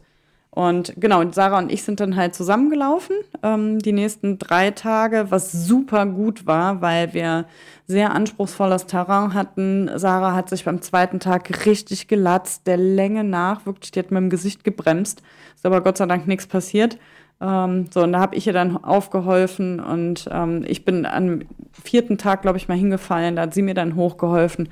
Und 0.58 0.94
genau, 0.96 1.22
Sarah 1.30 1.58
und 1.58 1.70
ich 1.70 1.84
sind 1.84 2.00
dann 2.00 2.16
halt 2.16 2.34
zusammengelaufen 2.34 3.14
ähm, 3.44 3.78
die 3.78 3.92
nächsten 3.92 4.40
drei 4.40 4.72
Tage, 4.72 5.26
was 5.28 5.52
super 5.52 6.04
gut 6.04 6.46
war, 6.46 6.80
weil 6.80 7.14
wir 7.14 7.44
sehr 7.86 8.12
anspruchsvolles 8.12 8.86
Terrain 8.86 9.34
hatten. 9.34 9.88
Sarah 9.94 10.34
hat 10.34 10.48
sich 10.48 10.64
beim 10.64 10.82
zweiten 10.82 11.20
Tag 11.20 11.64
richtig 11.64 12.08
gelatzt, 12.08 12.66
der 12.66 12.76
Länge 12.76 13.22
nach, 13.22 13.66
wirklich, 13.66 13.92
die 13.92 14.00
hat 14.00 14.10
mit 14.10 14.20
dem 14.20 14.30
Gesicht 14.30 14.64
gebremst. 14.64 15.22
Ist 15.54 15.64
aber 15.64 15.80
Gott 15.80 15.96
sei 15.96 16.06
Dank 16.06 16.26
nichts 16.26 16.48
passiert. 16.48 16.98
Ähm, 17.40 17.86
so, 17.94 18.02
und 18.02 18.12
da 18.12 18.18
habe 18.18 18.34
ich 18.34 18.48
ihr 18.48 18.52
dann 18.52 18.82
aufgeholfen 18.82 19.78
und 19.78 20.28
ähm, 20.32 20.64
ich 20.66 20.84
bin 20.84 21.06
am 21.06 21.42
vierten 21.70 22.18
Tag, 22.18 22.42
glaube 22.42 22.58
ich, 22.58 22.66
mal 22.66 22.76
hingefallen. 22.76 23.36
Da 23.36 23.42
hat 23.42 23.54
sie 23.54 23.62
mir 23.62 23.74
dann 23.74 23.94
hochgeholfen 23.94 24.70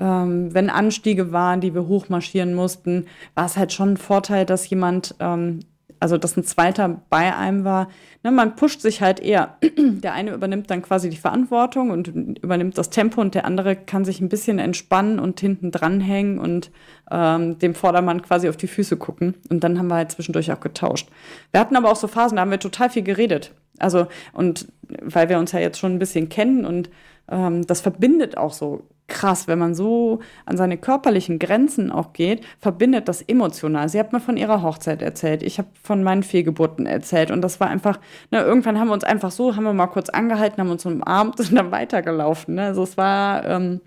ähm, 0.00 0.52
wenn 0.52 0.70
Anstiege 0.70 1.32
waren, 1.32 1.60
die 1.60 1.74
wir 1.74 1.86
hochmarschieren 1.86 2.54
mussten, 2.54 3.06
war 3.34 3.46
es 3.46 3.56
halt 3.56 3.72
schon 3.72 3.92
ein 3.92 3.96
Vorteil, 3.96 4.44
dass 4.44 4.68
jemand, 4.68 5.14
ähm, 5.20 5.60
also 6.00 6.18
dass 6.18 6.36
ein 6.36 6.44
zweiter 6.44 7.00
bei 7.08 7.34
einem 7.34 7.64
war. 7.64 7.88
Ne, 8.22 8.30
man 8.30 8.56
pusht 8.56 8.80
sich 8.80 9.00
halt 9.00 9.20
eher. 9.20 9.56
Der 9.78 10.12
eine 10.12 10.32
übernimmt 10.32 10.70
dann 10.70 10.82
quasi 10.82 11.08
die 11.08 11.16
Verantwortung 11.16 11.90
und 11.90 12.08
übernimmt 12.08 12.76
das 12.76 12.90
Tempo 12.90 13.20
und 13.20 13.34
der 13.34 13.44
andere 13.44 13.76
kann 13.76 14.04
sich 14.04 14.20
ein 14.20 14.28
bisschen 14.28 14.58
entspannen 14.58 15.18
und 15.18 15.40
hinten 15.40 15.70
dranhängen 15.70 16.38
und 16.38 16.70
ähm, 17.10 17.58
dem 17.58 17.74
Vordermann 17.74 18.22
quasi 18.22 18.48
auf 18.48 18.56
die 18.56 18.66
Füße 18.66 18.96
gucken. 18.96 19.34
Und 19.50 19.62
dann 19.62 19.78
haben 19.78 19.88
wir 19.88 19.96
halt 19.96 20.12
zwischendurch 20.12 20.52
auch 20.52 20.60
getauscht. 20.60 21.08
Wir 21.52 21.60
hatten 21.60 21.76
aber 21.76 21.90
auch 21.90 21.96
so 21.96 22.08
Phasen, 22.08 22.36
da 22.36 22.42
haben 22.42 22.50
wir 22.50 22.60
total 22.60 22.90
viel 22.90 23.02
geredet. 23.02 23.52
Also, 23.78 24.06
und 24.32 24.68
weil 25.02 25.28
wir 25.28 25.38
uns 25.38 25.52
ja 25.52 25.60
jetzt 25.60 25.78
schon 25.78 25.92
ein 25.92 25.98
bisschen 25.98 26.28
kennen 26.28 26.64
und 26.64 26.90
ähm, 27.28 27.66
das 27.66 27.80
verbindet 27.80 28.36
auch 28.36 28.52
so 28.52 28.82
krass, 29.06 29.46
wenn 29.48 29.58
man 29.58 29.74
so 29.74 30.20
an 30.46 30.56
seine 30.56 30.78
körperlichen 30.78 31.38
Grenzen 31.38 31.92
auch 31.92 32.12
geht, 32.12 32.44
verbindet 32.58 33.06
das 33.08 33.20
emotional. 33.22 33.88
Sie 33.88 33.98
hat 33.98 34.12
mir 34.12 34.20
von 34.20 34.36
ihrer 34.36 34.62
Hochzeit 34.62 35.02
erzählt, 35.02 35.42
ich 35.42 35.58
habe 35.58 35.68
von 35.82 36.02
meinen 36.02 36.22
Fehlgeburten 36.22 36.86
erzählt 36.86 37.30
und 37.30 37.42
das 37.42 37.60
war 37.60 37.68
einfach, 37.68 38.00
ne, 38.30 38.40
irgendwann 38.40 38.78
haben 38.78 38.88
wir 38.88 38.94
uns 38.94 39.04
einfach 39.04 39.30
so, 39.30 39.56
haben 39.56 39.64
wir 39.64 39.74
mal 39.74 39.88
kurz 39.88 40.08
angehalten, 40.08 40.58
haben 40.58 40.70
uns 40.70 40.86
umarmt 40.86 41.38
und 41.40 41.54
dann 41.54 41.70
weitergelaufen. 41.70 42.54
Ne? 42.54 42.66
Also 42.66 42.82
es 42.82 42.96
war, 42.96 43.44
ähm, 43.44 43.80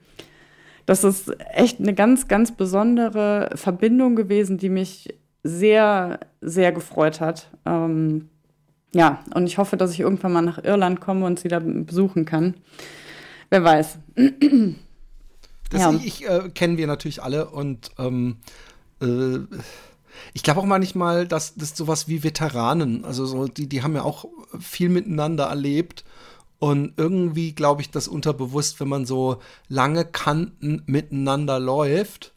das 0.86 1.04
ist 1.04 1.36
echt 1.54 1.80
eine 1.80 1.94
ganz, 1.94 2.28
ganz 2.28 2.52
besondere 2.52 3.50
Verbindung 3.56 4.16
gewesen, 4.16 4.58
die 4.58 4.70
mich 4.70 5.18
sehr, 5.44 6.20
sehr 6.42 6.72
gefreut 6.72 7.22
hat. 7.22 7.50
Ähm, 7.66 8.30
ja, 8.94 9.20
und 9.34 9.48
ich 9.48 9.58
hoffe, 9.58 9.78
dass 9.78 9.92
ich 9.94 10.00
irgendwann 10.00 10.34
mal 10.34 10.42
nach 10.42 10.64
Irland 10.64 11.02
komme 11.02 11.26
und 11.26 11.40
sie 11.40 11.50
da 11.50 11.60
besuchen 11.60 12.26
kann. 12.26 12.54
Wer 13.50 13.64
weiß. 13.64 14.00
Das 15.70 15.82
ja. 15.82 15.92
ich, 15.92 16.28
äh, 16.28 16.50
kennen 16.54 16.78
wir 16.78 16.88
natürlich 16.88 17.22
alle 17.22 17.50
und 17.50 17.92
ähm, 17.98 18.38
äh, 19.02 19.40
ich 20.34 20.44
glaube 20.44 20.62
auch 20.62 20.66
manchmal, 20.66 21.28
dass 21.28 21.56
das 21.56 21.76
sowas 21.76 22.08
wie 22.08 22.24
Veteranen, 22.24 23.06
also 23.06 23.26
so, 23.26 23.48
die, 23.48 23.68
die 23.68 23.84
haben 23.84 23.96
ja 23.96 24.04
auch 24.04 24.26
viel 24.60 24.90
miteinander 24.90 25.46
erlebt. 25.46 26.04
Und 26.60 26.94
irgendwie 26.98 27.54
glaube 27.54 27.82
ich, 27.82 27.92
dass 27.92 28.08
unterbewusst, 28.08 28.80
wenn 28.80 28.88
man 28.88 29.06
so 29.06 29.38
lange 29.68 30.06
Kanten 30.06 30.82
miteinander 30.88 31.60
läuft, 31.60 32.34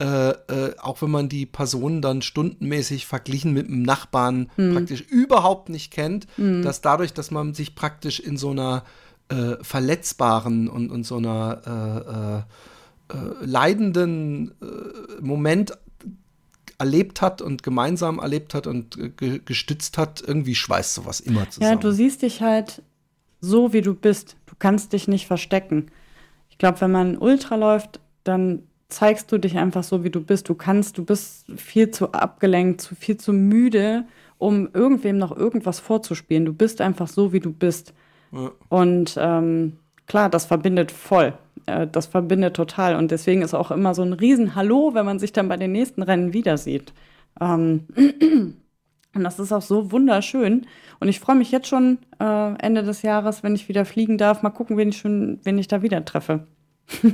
äh, 0.00 0.30
äh, 0.30 0.76
auch 0.78 1.00
wenn 1.00 1.10
man 1.10 1.28
die 1.30 1.46
Personen 1.46 2.02
dann 2.02 2.20
stundenmäßig 2.20 3.06
verglichen 3.06 3.54
mit 3.54 3.68
einem 3.68 3.82
Nachbarn 3.82 4.50
mhm. 4.56 4.74
praktisch 4.74 5.00
überhaupt 5.00 5.70
nicht 5.70 5.92
kennt, 5.92 6.26
mhm. 6.36 6.62
dass 6.62 6.82
dadurch, 6.82 7.14
dass 7.14 7.30
man 7.30 7.54
sich 7.54 7.74
praktisch 7.74 8.20
in 8.20 8.36
so 8.36 8.50
einer 8.50 8.84
äh, 9.34 9.64
verletzbaren 9.64 10.68
und, 10.68 10.90
und 10.90 11.04
so 11.04 11.16
einer 11.16 12.44
äh, 13.10 13.16
äh, 13.16 13.18
äh 13.18 13.44
leidenden 13.44 14.52
äh, 14.60 15.20
Moment 15.20 15.76
erlebt 16.78 17.22
hat 17.22 17.40
und 17.40 17.62
gemeinsam 17.62 18.18
erlebt 18.18 18.54
hat 18.54 18.66
und 18.66 19.16
ge 19.16 19.40
gestützt 19.44 19.96
hat, 19.98 20.22
irgendwie 20.26 20.54
schweißt 20.54 20.94
sowas 20.94 21.20
immer 21.20 21.48
zusammen. 21.48 21.72
Ja, 21.72 21.78
du 21.78 21.92
siehst 21.92 22.22
dich 22.22 22.42
halt 22.42 22.82
so, 23.40 23.72
wie 23.72 23.82
du 23.82 23.94
bist. 23.94 24.36
Du 24.46 24.54
kannst 24.58 24.92
dich 24.92 25.06
nicht 25.08 25.26
verstecken. 25.26 25.90
Ich 26.50 26.58
glaube, 26.58 26.80
wenn 26.80 26.90
man 26.90 27.16
Ultra 27.16 27.56
läuft, 27.56 28.00
dann 28.24 28.62
zeigst 28.88 29.30
du 29.32 29.38
dich 29.38 29.56
einfach 29.56 29.82
so, 29.82 30.04
wie 30.04 30.10
du 30.10 30.20
bist. 30.20 30.48
Du 30.48 30.54
kannst, 30.54 30.98
du 30.98 31.04
bist 31.04 31.46
viel 31.56 31.90
zu 31.90 32.12
abgelenkt, 32.12 32.80
zu 32.80 32.94
viel 32.94 33.16
zu 33.16 33.32
müde, 33.32 34.04
um 34.38 34.68
irgendwem 34.72 35.18
noch 35.18 35.36
irgendwas 35.36 35.80
vorzuspielen. 35.80 36.44
Du 36.44 36.52
bist 36.52 36.80
einfach 36.80 37.08
so, 37.08 37.32
wie 37.32 37.40
du 37.40 37.52
bist. 37.52 37.92
Und 38.68 39.16
ähm, 39.18 39.78
klar, 40.06 40.28
das 40.28 40.46
verbindet 40.46 40.90
voll. 40.90 41.34
Äh, 41.66 41.86
das 41.86 42.06
verbindet 42.06 42.54
total. 42.54 42.96
Und 42.96 43.10
deswegen 43.10 43.42
ist 43.42 43.54
auch 43.54 43.70
immer 43.70 43.94
so 43.94 44.02
ein 44.02 44.12
Riesen-Hallo, 44.12 44.94
wenn 44.94 45.06
man 45.06 45.18
sich 45.18 45.32
dann 45.32 45.48
bei 45.48 45.56
den 45.56 45.72
nächsten 45.72 46.02
Rennen 46.02 46.32
wieder 46.32 46.56
sieht. 46.56 46.92
Ähm, 47.40 47.86
und 49.14 49.24
das 49.24 49.38
ist 49.38 49.52
auch 49.52 49.62
so 49.62 49.92
wunderschön. 49.92 50.66
Und 51.00 51.08
ich 51.08 51.20
freue 51.20 51.36
mich 51.36 51.50
jetzt 51.50 51.68
schon 51.68 51.98
äh, 52.20 52.54
Ende 52.58 52.82
des 52.82 53.02
Jahres, 53.02 53.42
wenn 53.42 53.54
ich 53.54 53.68
wieder 53.68 53.84
fliegen 53.84 54.18
darf. 54.18 54.42
Mal 54.42 54.50
gucken, 54.50 54.76
wen 54.76 54.90
ich, 54.90 54.98
schon, 54.98 55.40
wen 55.44 55.58
ich 55.58 55.68
da 55.68 55.82
wieder 55.82 56.04
treffe. 56.04 56.46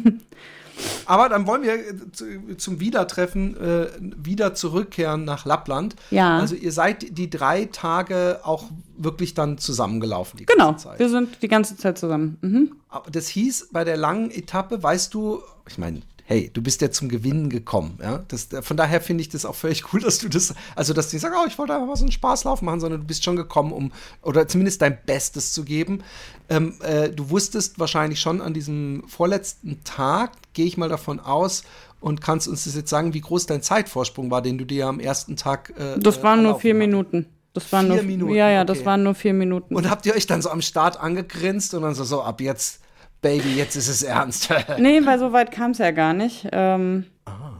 Aber 1.06 1.28
dann 1.28 1.46
wollen 1.46 1.62
wir 1.62 1.74
äh, 1.74 2.56
zum 2.56 2.80
Wiedertreffen 2.80 3.56
äh, 3.56 3.86
wieder 3.98 4.54
zurückkehren 4.54 5.24
nach 5.24 5.44
Lappland. 5.44 5.96
Ja. 6.10 6.38
Also 6.38 6.54
ihr 6.54 6.72
seid 6.72 7.18
die 7.18 7.30
drei 7.30 7.66
Tage 7.66 8.40
auch 8.42 8.64
wirklich 8.96 9.34
dann 9.34 9.58
zusammengelaufen. 9.58 10.38
Die 10.38 10.46
genau, 10.46 10.70
ganze 10.70 10.88
Zeit. 10.88 10.98
wir 10.98 11.08
sind 11.08 11.42
die 11.42 11.48
ganze 11.48 11.76
Zeit 11.76 11.98
zusammen. 11.98 12.38
Mhm. 12.40 12.72
Aber 12.88 13.10
das 13.10 13.28
hieß, 13.28 13.68
bei 13.72 13.84
der 13.84 13.96
langen 13.96 14.30
Etappe, 14.30 14.82
weißt 14.82 15.14
du, 15.14 15.42
ich 15.68 15.78
meine, 15.78 16.02
hey, 16.30 16.48
du 16.52 16.62
bist 16.62 16.80
ja 16.80 16.92
zum 16.92 17.08
Gewinnen 17.08 17.50
gekommen, 17.50 17.98
ja. 18.00 18.22
Das, 18.28 18.46
von 18.60 18.76
daher 18.76 19.00
finde 19.00 19.22
ich 19.22 19.30
das 19.30 19.44
auch 19.44 19.56
völlig 19.56 19.92
cool, 19.92 20.00
dass 20.04 20.18
du 20.18 20.28
das, 20.28 20.54
also 20.76 20.94
dass 20.94 21.08
die 21.08 21.18
sagen, 21.18 21.34
oh, 21.36 21.44
ich 21.48 21.58
wollte 21.58 21.74
einfach 21.74 21.88
mal 21.88 21.96
so 21.96 22.04
einen 22.04 22.12
Spaßlauf 22.12 22.62
machen, 22.62 22.78
sondern 22.78 23.00
du 23.00 23.06
bist 23.06 23.24
schon 23.24 23.34
gekommen, 23.34 23.72
um, 23.72 23.90
oder 24.22 24.46
zumindest 24.46 24.80
dein 24.80 24.96
Bestes 25.04 25.52
zu 25.52 25.64
geben. 25.64 26.04
Ähm, 26.48 26.74
äh, 26.82 27.10
du 27.10 27.30
wusstest 27.30 27.80
wahrscheinlich 27.80 28.20
schon 28.20 28.40
an 28.40 28.54
diesem 28.54 29.02
vorletzten 29.08 29.82
Tag, 29.82 30.30
gehe 30.52 30.66
ich 30.66 30.76
mal 30.76 30.88
davon 30.88 31.18
aus, 31.18 31.64
und 31.98 32.20
kannst 32.20 32.46
uns 32.46 32.64
das 32.64 32.76
jetzt 32.76 32.90
sagen, 32.90 33.12
wie 33.12 33.20
groß 33.20 33.46
dein 33.46 33.60
Zeitvorsprung 33.60 34.30
war, 34.30 34.40
den 34.40 34.56
du 34.56 34.64
dir 34.64 34.86
am 34.86 35.00
ersten 35.00 35.34
Tag. 35.34 35.74
Äh, 35.76 35.98
das 35.98 36.22
waren 36.22 36.44
nur 36.44 36.60
vier 36.60 36.74
hast. 36.74 36.78
Minuten. 36.78 37.26
Das 37.52 37.72
waren 37.72 37.86
Vier 37.86 37.96
nur, 37.96 38.04
Minuten, 38.04 38.34
Ja, 38.34 38.48
ja, 38.48 38.62
okay. 38.62 38.66
das 38.68 38.84
waren 38.84 39.02
nur 39.02 39.14
vier 39.16 39.34
Minuten. 39.34 39.74
Und 39.74 39.90
habt 39.90 40.06
ihr 40.06 40.14
euch 40.14 40.28
dann 40.28 40.40
so 40.40 40.50
am 40.50 40.62
Start 40.62 41.00
angegrinst 41.00 41.74
und 41.74 41.82
dann 41.82 41.96
so, 41.96 42.04
so 42.04 42.22
ab 42.22 42.40
jetzt, 42.40 42.79
Baby, 43.22 43.54
jetzt 43.56 43.76
ist 43.76 43.88
es 43.88 44.02
ernst. 44.02 44.48
Nee, 44.78 45.04
weil 45.04 45.18
so 45.18 45.32
weit 45.32 45.50
kam 45.50 45.72
es 45.72 45.78
ja 45.78 45.90
gar 45.90 46.14
nicht. 46.14 46.48
Ähm, 46.52 47.04
Ah. 47.26 47.52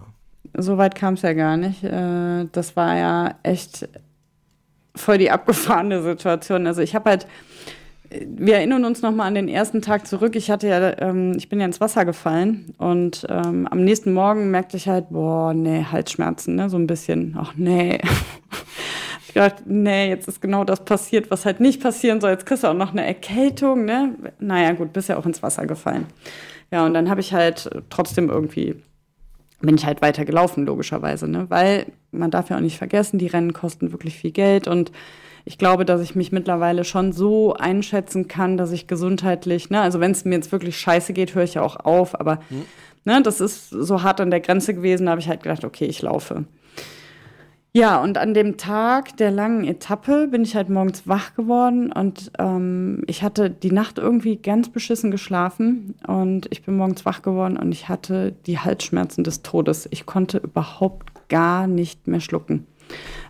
So 0.57 0.79
weit 0.79 0.95
kam 0.95 1.15
es 1.15 1.23
ja 1.23 1.33
gar 1.33 1.57
nicht. 1.57 1.85
Äh, 1.85 2.47
das 2.53 2.75
war 2.77 2.97
ja 2.97 3.35
echt 3.43 3.89
voll 4.97 5.19
die 5.19 5.31
abgefahrene 5.31 6.03
Situation. 6.03 6.67
Also 6.67 6.83
ich 6.83 6.95
habe 6.95 7.11
halt, 7.11 7.27
wir 8.11 8.57
erinnern 8.57 8.85
uns 8.85 9.03
noch 9.03 9.13
mal 9.13 9.27
an 9.27 9.37
den 9.37 9.49
ersten 9.49 9.81
Tag 9.83 10.07
zurück. 10.09 10.35
Ich 10.35 10.51
hatte 10.51 10.67
ja, 10.67 10.99
ähm, 11.01 11.35
ich 11.37 11.49
bin 11.49 11.61
ja 11.61 11.67
ins 11.67 11.81
Wasser 11.81 12.05
gefallen 12.05 12.75
und 12.79 13.27
ähm, 13.31 13.69
am 13.69 13.85
nächsten 13.85 14.13
Morgen 14.13 14.51
merkte 14.51 14.77
ich 14.77 14.89
halt, 14.89 15.11
boah, 15.11 15.55
nee, 15.55 15.85
Halsschmerzen, 15.91 16.57
ne, 16.57 16.69
so 16.69 16.77
ein 16.77 16.89
bisschen. 16.89 17.37
Ach 17.39 17.53
nee. 17.57 18.01
Ich 19.31 19.35
dachte, 19.35 19.63
nee, 19.67 20.09
jetzt 20.09 20.27
ist 20.27 20.41
genau 20.41 20.65
das 20.65 20.85
passiert, 20.85 21.31
was 21.31 21.45
halt 21.45 21.61
nicht 21.61 21.81
passieren 21.81 22.21
soll. 22.21 22.31
Jetzt 22.31 22.47
kriegst 22.47 22.65
du 22.65 22.67
auch 22.67 22.75
noch 22.75 22.91
eine 22.91 23.07
Erkältung, 23.07 23.85
ne? 23.85 24.17
Naja, 24.41 24.73
gut, 24.73 24.93
bist 24.93 25.09
ja 25.09 25.17
auch 25.17 25.25
ins 25.25 25.41
Wasser 25.41 25.67
gefallen. 25.67 26.07
Ja, 26.73 26.85
und 26.85 26.95
dann 26.95 27.09
habe 27.09 27.21
ich 27.21 27.33
halt 27.33 27.71
trotzdem 27.91 28.29
irgendwie, 28.29 28.83
bin 29.61 29.77
ich 29.77 29.87
halt 29.87 30.03
weiter 30.03 30.25
gelaufen, 30.25 30.67
logischerweise, 30.67 31.29
ne? 31.29 31.47
Weil 31.49 31.87
man 32.11 32.33
darf 32.33 32.51
ja 32.51 32.57
auch 32.57 32.61
nicht 32.61 32.77
vergessen, 32.77 33.21
die 33.21 33.29
Rennen 33.29 33.53
kosten 33.53 33.93
wirklich 33.93 34.17
viel 34.19 34.33
Geld 34.33 34.67
und 34.67 34.91
ich 35.45 35.59
glaube, 35.59 35.85
dass 35.85 36.01
ich 36.01 36.17
mich 36.17 36.33
mittlerweile 36.33 36.83
schon 36.83 37.13
so 37.13 37.55
einschätzen 37.55 38.27
kann, 38.27 38.57
dass 38.57 38.73
ich 38.73 38.89
gesundheitlich, 38.89 39.71
ne, 39.71 39.81
also 39.81 40.01
wenn 40.01 40.11
es 40.11 40.25
mir 40.25 40.35
jetzt 40.35 40.51
wirklich 40.51 40.77
scheiße 40.77 41.13
geht, 41.13 41.37
höre 41.37 41.45
ich 41.45 41.55
ja 41.55 41.63
auch 41.63 41.77
auf, 41.77 42.19
aber 42.19 42.41
ne, 43.05 43.23
das 43.23 43.41
ist 43.41 43.71
so 43.71 44.03
hart 44.03 44.21
an 44.21 44.33
der 44.33 44.41
Grenze 44.41 44.75
gewesen, 44.75 45.07
da 45.07 45.13
habe 45.13 45.21
ich 45.21 45.29
halt 45.29 45.45
gedacht, 45.45 45.65
okay, 45.65 45.87
ich 45.87 46.03
laufe. 46.03 46.47
Ja, 47.73 48.03
und 48.03 48.19
an 48.19 48.35
dem 48.35 48.57
Tag 48.57 49.17
der 49.19 49.31
langen 49.31 49.65
Etappe 49.65 50.27
bin 50.27 50.43
ich 50.43 50.57
halt 50.57 50.69
morgens 50.69 51.07
wach 51.07 51.35
geworden 51.37 51.93
und 51.93 52.33
ähm, 52.37 53.05
ich 53.07 53.23
hatte 53.23 53.49
die 53.49 53.71
Nacht 53.71 53.99
irgendwie 53.99 54.37
ganz 54.37 54.71
beschissen 54.71 55.13
geschlafen 55.13 55.95
und 56.05 56.49
ich 56.51 56.65
bin 56.65 56.77
morgens 56.77 57.05
wach 57.05 57.23
geworden 57.23 57.57
und 57.57 57.71
ich 57.71 57.89
hatte 57.89 58.33
die 58.47 58.59
Halsschmerzen 58.59 59.23
des 59.23 59.43
Todes. 59.43 59.87
Ich 59.93 60.05
konnte 60.05 60.39
überhaupt 60.39 61.29
gar 61.29 61.69
nicht 61.69 62.09
mehr 62.09 62.19
schlucken. 62.19 62.67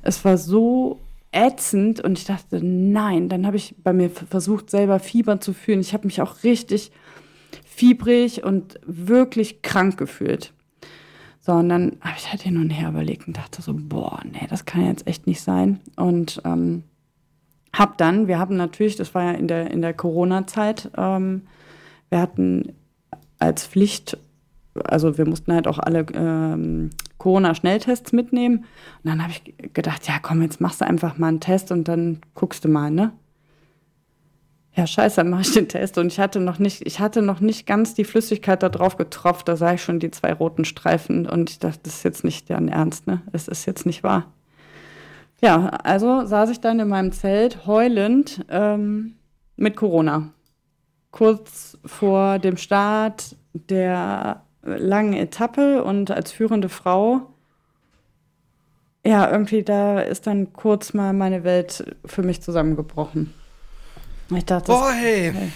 Es 0.00 0.24
war 0.24 0.38
so 0.38 0.98
ätzend 1.32 2.00
und 2.00 2.18
ich 2.18 2.24
dachte, 2.24 2.64
nein, 2.64 3.28
dann 3.28 3.46
habe 3.46 3.58
ich 3.58 3.74
bei 3.84 3.92
mir 3.92 4.08
versucht, 4.08 4.70
selber 4.70 5.00
Fieber 5.00 5.40
zu 5.40 5.52
fühlen. 5.52 5.80
Ich 5.80 5.92
habe 5.92 6.06
mich 6.06 6.22
auch 6.22 6.44
richtig 6.44 6.92
fiebrig 7.66 8.42
und 8.42 8.80
wirklich 8.86 9.60
krank 9.60 9.98
gefühlt. 9.98 10.54
So, 11.40 11.52
und 11.52 11.70
dann 11.70 11.96
habe 12.02 12.16
ich 12.18 12.30
halt 12.30 12.42
hin 12.42 12.58
und 12.58 12.70
her 12.70 12.90
überlegt 12.90 13.26
und 13.26 13.36
dachte 13.36 13.62
so, 13.62 13.72
boah, 13.74 14.20
nee, 14.30 14.46
das 14.48 14.66
kann 14.66 14.86
jetzt 14.86 15.06
echt 15.06 15.26
nicht 15.26 15.40
sein. 15.40 15.80
Und 15.96 16.42
ähm, 16.44 16.84
hab 17.72 17.96
dann, 17.96 18.28
wir 18.28 18.38
haben 18.38 18.56
natürlich, 18.56 18.96
das 18.96 19.14
war 19.14 19.24
ja 19.24 19.30
in 19.32 19.48
der, 19.48 19.70
in 19.70 19.80
der 19.80 19.94
Corona-Zeit, 19.94 20.90
ähm, 20.96 21.42
wir 22.10 22.20
hatten 22.20 22.74
als 23.38 23.66
Pflicht, 23.66 24.18
also 24.84 25.16
wir 25.16 25.26
mussten 25.26 25.52
halt 25.52 25.66
auch 25.66 25.78
alle 25.78 26.04
ähm, 26.12 26.90
Corona-Schnelltests 27.18 28.12
mitnehmen. 28.12 28.58
Und 28.58 29.10
dann 29.10 29.22
habe 29.22 29.32
ich 29.32 29.72
gedacht, 29.72 30.06
ja 30.08 30.18
komm, 30.20 30.42
jetzt 30.42 30.60
machst 30.60 30.80
du 30.80 30.86
einfach 30.86 31.16
mal 31.16 31.28
einen 31.28 31.40
Test 31.40 31.72
und 31.72 31.88
dann 31.88 32.18
guckst 32.34 32.64
du 32.64 32.68
mal, 32.68 32.90
ne? 32.90 33.12
Ja, 34.80 34.86
scheiße, 34.86 35.16
dann 35.16 35.28
mache 35.28 35.42
ich 35.42 35.52
den 35.52 35.68
Test. 35.68 35.98
Und 35.98 36.06
ich 36.06 36.18
hatte 36.18 36.40
noch 36.40 36.58
nicht, 36.58 36.86
ich 36.86 37.00
hatte 37.00 37.20
noch 37.20 37.40
nicht 37.40 37.66
ganz 37.66 37.92
die 37.92 38.04
Flüssigkeit 38.04 38.62
da 38.62 38.70
drauf 38.70 38.96
getropft. 38.96 39.46
Da 39.46 39.54
sah 39.54 39.74
ich 39.74 39.82
schon 39.82 40.00
die 40.00 40.10
zwei 40.10 40.32
roten 40.32 40.64
Streifen 40.64 41.26
und 41.26 41.50
ich 41.50 41.58
dachte, 41.58 41.80
das 41.82 41.96
ist 41.96 42.02
jetzt 42.02 42.24
nicht 42.24 42.48
deren 42.48 42.68
Ernst, 42.68 43.06
ne? 43.06 43.20
Es 43.30 43.46
ist 43.46 43.66
jetzt 43.66 43.84
nicht 43.84 44.02
wahr. 44.02 44.32
Ja, 45.42 45.66
also 45.66 46.24
saß 46.24 46.48
ich 46.48 46.60
dann 46.60 46.80
in 46.80 46.88
meinem 46.88 47.12
Zelt 47.12 47.66
heulend 47.66 48.42
ähm, 48.48 49.16
mit 49.56 49.76
Corona. 49.76 50.30
Kurz 51.10 51.76
vor 51.84 52.38
dem 52.38 52.56
Start 52.56 53.36
der 53.52 54.44
langen 54.62 55.12
Etappe 55.12 55.84
und 55.84 56.10
als 56.10 56.32
führende 56.32 56.70
Frau, 56.70 57.34
ja, 59.04 59.30
irgendwie 59.30 59.62
da 59.62 60.00
ist 60.00 60.26
dann 60.26 60.54
kurz 60.54 60.94
mal 60.94 61.12
meine 61.12 61.44
Welt 61.44 61.84
für 62.06 62.22
mich 62.22 62.40
zusammengebrochen. 62.40 63.34
Ich 64.36 64.44
dachte, 64.44 64.72
Boah, 64.72 64.92
hey. 64.92 65.32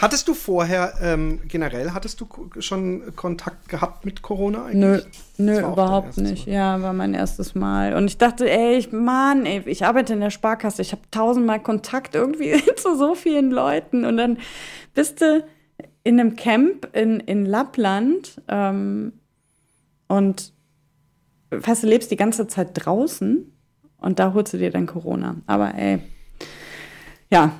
Hattest 0.00 0.28
du 0.28 0.32
vorher, 0.32 0.94
ähm, 1.02 1.42
generell, 1.46 1.90
hattest 1.90 2.22
du 2.22 2.26
schon 2.58 3.14
Kontakt 3.16 3.68
gehabt 3.68 4.06
mit 4.06 4.22
Corona 4.22 4.64
eigentlich? 4.64 5.04
Nö, 5.36 5.60
nö, 5.60 5.72
überhaupt 5.72 6.16
nicht. 6.16 6.46
Mal. 6.46 6.54
Ja, 6.54 6.80
war 6.80 6.94
mein 6.94 7.12
erstes 7.12 7.54
Mal. 7.54 7.94
Und 7.94 8.06
ich 8.06 8.16
dachte, 8.16 8.50
ey, 8.50 8.78
ich, 8.78 8.92
Mann, 8.92 9.44
ey, 9.44 9.62
ich 9.66 9.84
arbeite 9.84 10.14
in 10.14 10.20
der 10.20 10.30
Sparkasse, 10.30 10.80
ich 10.80 10.92
habe 10.92 11.02
tausendmal 11.10 11.60
Kontakt 11.60 12.14
irgendwie 12.14 12.64
zu 12.76 12.96
so 12.96 13.14
vielen 13.14 13.50
Leuten. 13.50 14.06
Und 14.06 14.16
dann 14.16 14.38
bist 14.94 15.20
du 15.20 15.44
in 16.02 16.18
einem 16.18 16.34
Camp 16.34 16.88
in, 16.96 17.20
in 17.20 17.44
Lappland 17.44 18.40
ähm, 18.48 19.12
und 20.08 20.54
fast 21.60 21.82
du 21.82 21.88
lebst 21.88 22.10
die 22.10 22.16
ganze 22.16 22.46
Zeit 22.46 22.70
draußen 22.72 23.52
und 23.98 24.18
da 24.18 24.32
holst 24.32 24.54
du 24.54 24.56
dir 24.56 24.70
dann 24.70 24.86
Corona. 24.86 25.36
Aber 25.46 25.74
ey, 25.74 26.00
ja. 27.28 27.52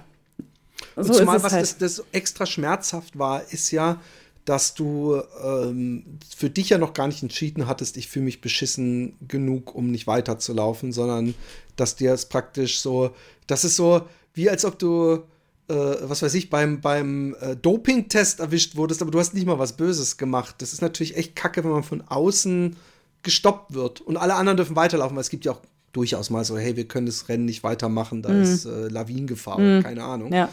So 0.97 1.13
zumal, 1.13 1.43
was 1.43 1.53
halt. 1.53 1.63
das, 1.63 1.79
das 1.79 2.05
extra 2.13 2.47
schmerzhaft 2.47 3.19
war, 3.19 3.43
ist 3.53 3.71
ja, 3.71 4.01
dass 4.45 4.75
du 4.75 5.21
ähm, 5.45 6.19
für 6.37 6.51
dich 6.51 6.71
ja 6.71 6.79
noch 6.79 6.95
gar 6.95 7.07
nicht 7.07 7.23
entschieden 7.23 7.67
hattest, 7.67 7.97
ich 7.97 8.09
fühle 8.09 8.25
mich 8.25 8.41
beschissen 8.41 9.15
genug, 9.29 9.75
um 9.75 9.91
nicht 9.91 10.07
weiterzulaufen, 10.07 10.93
sondern 10.93 11.35
dass 11.77 11.97
dir 11.97 12.13
es 12.13 12.27
praktisch 12.27 12.81
so, 12.81 13.15
das 13.47 13.65
ist 13.65 13.77
so, 13.77 14.03
wie 14.35 14.51
als 14.51 14.65
ob 14.65 14.79
du, 14.79 15.23
äh, 15.69 15.75
was 16.03 16.23
weiß 16.23 16.35
ich, 16.35 16.51
beim, 16.51 16.81
beim 16.81 17.37
äh, 17.41 17.57
Doping-Test 17.57 18.41
erwischt 18.41 18.77
wurdest, 18.77 19.03
aber 19.03 19.11
du 19.11 19.19
hast 19.19 19.35
nicht 19.35 19.47
mal 19.47 19.59
was 19.59 19.77
Böses 19.77 20.17
gemacht. 20.17 20.57
Das 20.59 20.73
ist 20.73 20.83
natürlich 20.83 21.17
echt 21.17 21.37
kacke, 21.37 21.63
wenn 21.63 21.71
man 21.71 21.83
von 21.83 22.03
außen 22.03 22.77
gestoppt 23.23 23.75
wird 23.75 24.01
und 24.01 24.17
alle 24.17 24.35
anderen 24.35 24.57
dürfen 24.57 24.77
weiterlaufen, 24.77 25.17
weil 25.17 25.23
es 25.23 25.31
gibt 25.31 25.45
ja 25.45 25.53
auch 25.53 25.61
durchaus 25.93 26.31
mal 26.31 26.45
so, 26.45 26.57
hey, 26.57 26.77
wir 26.77 26.87
können 26.89 27.07
das 27.07 27.29
Rennen 27.29 27.45
nicht 27.45 27.63
weitermachen, 27.63 28.23
da 28.23 28.31
ist 28.31 28.65
äh, 28.65 28.89
Lawinengefahr 28.89 29.57
oder 29.57 29.83
keine 29.83 30.05
Ahnung. 30.05 30.29
Mhm. 30.29 30.35
Ja. 30.35 30.49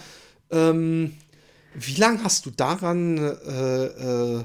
Ähm, 0.51 1.13
wie 1.73 1.95
lange 1.95 2.23
hast 2.23 2.45
du 2.45 2.51
daran 2.51 3.17
äh, 3.17 3.85
äh, 3.85 4.43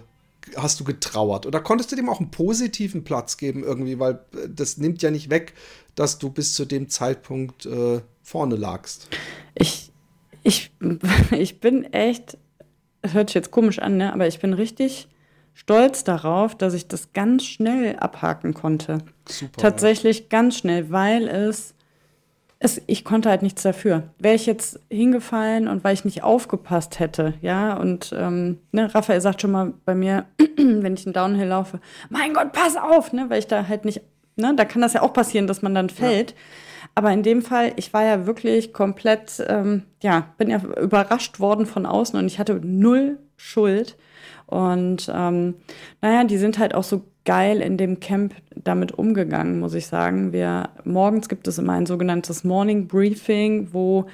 hast 0.56 0.80
du 0.80 0.84
getrauert? 0.84 1.46
Oder 1.46 1.60
konntest 1.60 1.92
du 1.92 1.96
dem 1.96 2.08
auch 2.08 2.20
einen 2.20 2.30
positiven 2.30 3.04
Platz 3.04 3.36
geben 3.36 3.62
irgendwie? 3.62 3.98
Weil 3.98 4.20
äh, 4.34 4.48
das 4.48 4.78
nimmt 4.78 5.02
ja 5.02 5.10
nicht 5.10 5.30
weg, 5.30 5.54
dass 5.94 6.18
du 6.18 6.30
bis 6.30 6.54
zu 6.54 6.64
dem 6.64 6.88
Zeitpunkt 6.88 7.66
äh, 7.66 8.00
vorne 8.22 8.56
lagst. 8.56 9.08
Ich, 9.54 9.92
ich, 10.42 10.72
ich 11.30 11.60
bin 11.60 11.84
echt, 11.92 12.38
es 13.02 13.14
hört 13.14 13.30
sich 13.30 13.34
jetzt 13.34 13.50
komisch 13.50 13.78
an, 13.78 13.96
ne? 13.96 14.12
aber 14.12 14.26
ich 14.26 14.40
bin 14.40 14.52
richtig 14.52 15.08
stolz 15.54 16.02
darauf, 16.04 16.56
dass 16.56 16.74
ich 16.74 16.88
das 16.88 17.12
ganz 17.12 17.44
schnell 17.44 17.96
abhaken 17.96 18.54
konnte. 18.54 18.98
Super. 19.28 19.60
Tatsächlich 19.60 20.28
ganz 20.28 20.56
schnell, 20.56 20.90
weil 20.90 21.28
es, 21.28 21.74
es, 22.62 22.80
ich 22.86 23.04
konnte 23.04 23.28
halt 23.28 23.42
nichts 23.42 23.62
dafür. 23.62 24.04
Wäre 24.18 24.36
ich 24.36 24.46
jetzt 24.46 24.78
hingefallen 24.88 25.66
und 25.66 25.82
weil 25.82 25.94
ich 25.94 26.04
nicht 26.04 26.22
aufgepasst 26.22 27.00
hätte, 27.00 27.34
ja, 27.42 27.74
und 27.76 28.14
ähm, 28.16 28.58
ne, 28.70 28.94
Raphael 28.94 29.20
sagt 29.20 29.42
schon 29.42 29.50
mal 29.50 29.74
bei 29.84 29.96
mir, 29.96 30.26
wenn 30.56 30.94
ich 30.94 31.04
einen 31.04 31.12
Downhill 31.12 31.48
laufe, 31.48 31.80
mein 32.08 32.32
Gott, 32.32 32.52
pass 32.52 32.76
auf, 32.76 33.12
ne, 33.12 33.28
weil 33.28 33.40
ich 33.40 33.48
da 33.48 33.66
halt 33.66 33.84
nicht, 33.84 34.02
ne, 34.36 34.54
da 34.54 34.64
kann 34.64 34.80
das 34.80 34.92
ja 34.92 35.02
auch 35.02 35.12
passieren, 35.12 35.48
dass 35.48 35.62
man 35.62 35.74
dann 35.74 35.90
fällt. 35.90 36.34
Aber 36.94 37.10
in 37.10 37.24
dem 37.24 37.42
Fall, 37.42 37.72
ich 37.76 37.92
war 37.92 38.04
ja 38.04 38.26
wirklich 38.26 38.72
komplett, 38.72 39.44
ähm, 39.48 39.82
ja, 40.02 40.28
bin 40.38 40.50
ja 40.50 40.58
überrascht 40.80 41.40
worden 41.40 41.66
von 41.66 41.84
außen 41.84 42.18
und 42.18 42.26
ich 42.26 42.38
hatte 42.38 42.60
null 42.62 43.18
Schuld. 43.36 43.96
Und 44.46 45.10
ähm, 45.12 45.54
naja, 46.00 46.24
die 46.24 46.36
sind 46.36 46.58
halt 46.58 46.74
auch 46.74 46.84
so 46.84 47.04
geil 47.24 47.60
in 47.60 47.76
dem 47.76 48.00
Camp 48.00 48.34
damit 48.54 48.92
umgegangen, 48.92 49.60
muss 49.60 49.74
ich 49.74 49.86
sagen. 49.86 50.32
Wir, 50.32 50.70
morgens 50.84 51.28
gibt 51.28 51.46
es 51.48 51.58
immer 51.58 51.74
ein 51.74 51.86
sogenanntes 51.86 52.44
Morning 52.44 52.88
Briefing, 52.88 53.68
wo 53.72 54.06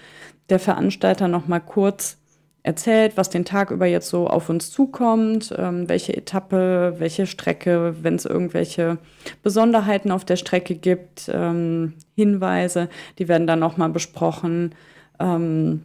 der 0.50 0.58
Veranstalter 0.58 1.28
noch 1.28 1.46
mal 1.46 1.60
kurz 1.60 2.18
erzählt, 2.62 3.16
was 3.16 3.30
den 3.30 3.44
Tag 3.44 3.70
über 3.70 3.86
jetzt 3.86 4.08
so 4.08 4.26
auf 4.26 4.50
uns 4.50 4.70
zukommt, 4.70 5.54
ähm, 5.56 5.88
welche 5.88 6.14
Etappe, 6.14 6.96
welche 6.98 7.26
Strecke, 7.26 7.94
wenn 8.02 8.16
es 8.16 8.26
irgendwelche 8.26 8.98
Besonderheiten 9.42 10.10
auf 10.10 10.24
der 10.24 10.36
Strecke 10.36 10.74
gibt, 10.74 11.30
ähm, 11.32 11.94
Hinweise, 12.14 12.88
die 13.18 13.28
werden 13.28 13.46
dann 13.46 13.60
nochmal 13.60 13.88
besprochen. 13.88 14.74
Ähm, 15.18 15.84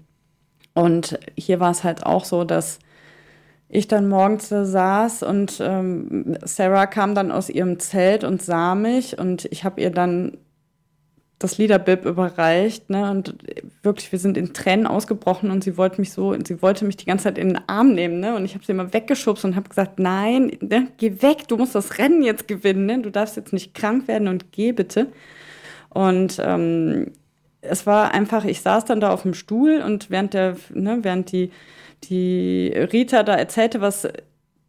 und 0.73 1.19
hier 1.37 1.59
war 1.59 1.71
es 1.71 1.83
halt 1.83 2.05
auch 2.05 2.25
so, 2.25 2.43
dass 2.43 2.79
ich 3.73 3.87
dann 3.87 4.07
morgens 4.07 4.49
da 4.49 4.65
saß 4.65 5.23
und 5.23 5.59
ähm, 5.59 6.37
Sarah 6.43 6.85
kam 6.85 7.15
dann 7.15 7.31
aus 7.31 7.49
ihrem 7.49 7.79
Zelt 7.79 8.23
und 8.23 8.41
sah 8.41 8.75
mich 8.75 9.17
und 9.17 9.45
ich 9.45 9.63
habe 9.63 9.81
ihr 9.81 9.89
dann 9.89 10.37
das 11.39 11.57
Liederbib 11.57 12.05
überreicht, 12.05 12.89
ne? 12.89 13.09
Und 13.09 13.35
wirklich, 13.81 14.11
wir 14.11 14.19
sind 14.19 14.37
in 14.37 14.53
Tränen 14.53 14.85
ausgebrochen 14.85 15.49
und 15.49 15.63
sie 15.63 15.75
wollte 15.75 15.99
mich 15.99 16.13
so, 16.13 16.35
sie 16.45 16.61
wollte 16.61 16.85
mich 16.85 16.97
die 16.97 17.05
ganze 17.05 17.25
Zeit 17.25 17.37
in 17.39 17.49
den 17.49 17.67
Arm 17.67 17.93
nehmen, 17.93 18.19
ne? 18.19 18.35
Und 18.35 18.45
ich 18.45 18.53
habe 18.53 18.63
sie 18.63 18.71
immer 18.71 18.93
weggeschubst 18.93 19.43
und 19.43 19.55
habe 19.55 19.67
gesagt, 19.67 19.99
nein, 19.99 20.51
ne? 20.61 20.87
geh 20.97 21.21
weg, 21.21 21.47
du 21.47 21.57
musst 21.57 21.73
das 21.73 21.97
Rennen 21.97 22.23
jetzt 22.23 22.47
gewinnen, 22.47 22.85
ne? 22.85 23.01
Du 23.01 23.09
darfst 23.09 23.35
jetzt 23.35 23.53
nicht 23.53 23.73
krank 23.73 24.07
werden 24.07 24.27
und 24.27 24.51
geh 24.51 24.71
bitte. 24.71 25.07
Und 25.89 26.39
ähm, 26.41 27.11
es 27.61 27.87
war 27.87 28.13
einfach, 28.13 28.45
ich 28.45 28.61
saß 28.61 28.85
dann 28.85 29.01
da 29.01 29.11
auf 29.11 29.23
dem 29.23 29.33
Stuhl 29.33 29.81
und 29.83 30.11
während 30.11 30.33
der, 30.33 30.57
ne, 30.73 30.99
während 31.01 31.31
die, 31.31 31.51
die 32.09 32.67
Rita 32.75 33.23
da 33.23 33.35
erzählte, 33.35 33.81
was 33.81 34.07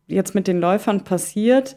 jetzt 0.06 0.34
mit 0.34 0.46
den 0.46 0.60
Läufern 0.60 1.04
passiert, 1.04 1.76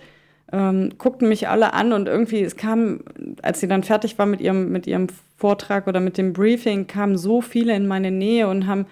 ähm, 0.51 0.93
guckten 0.97 1.28
mich 1.28 1.47
alle 1.47 1.74
an 1.74 1.93
und 1.93 2.08
irgendwie, 2.08 2.41
es 2.41 2.55
kam, 2.55 3.01
als 3.41 3.60
sie 3.60 3.68
dann 3.68 3.84
fertig 3.84 4.18
war 4.18 4.26
mit 4.26 4.39
ihrem, 4.41 4.72
mit 4.72 4.88
ihrem 4.88 5.08
Vortrag 5.36 5.88
oder 5.88 5.99
mit 5.99 6.18
dem 6.18 6.34
Briefing, 6.34 6.88
kamen 6.88 7.18
so 7.18 7.41
viele 7.41 7.76
in 7.76 7.88
meine 7.88 8.12
Nähe 8.12 8.47
und 8.47 8.68
haben 8.68 8.86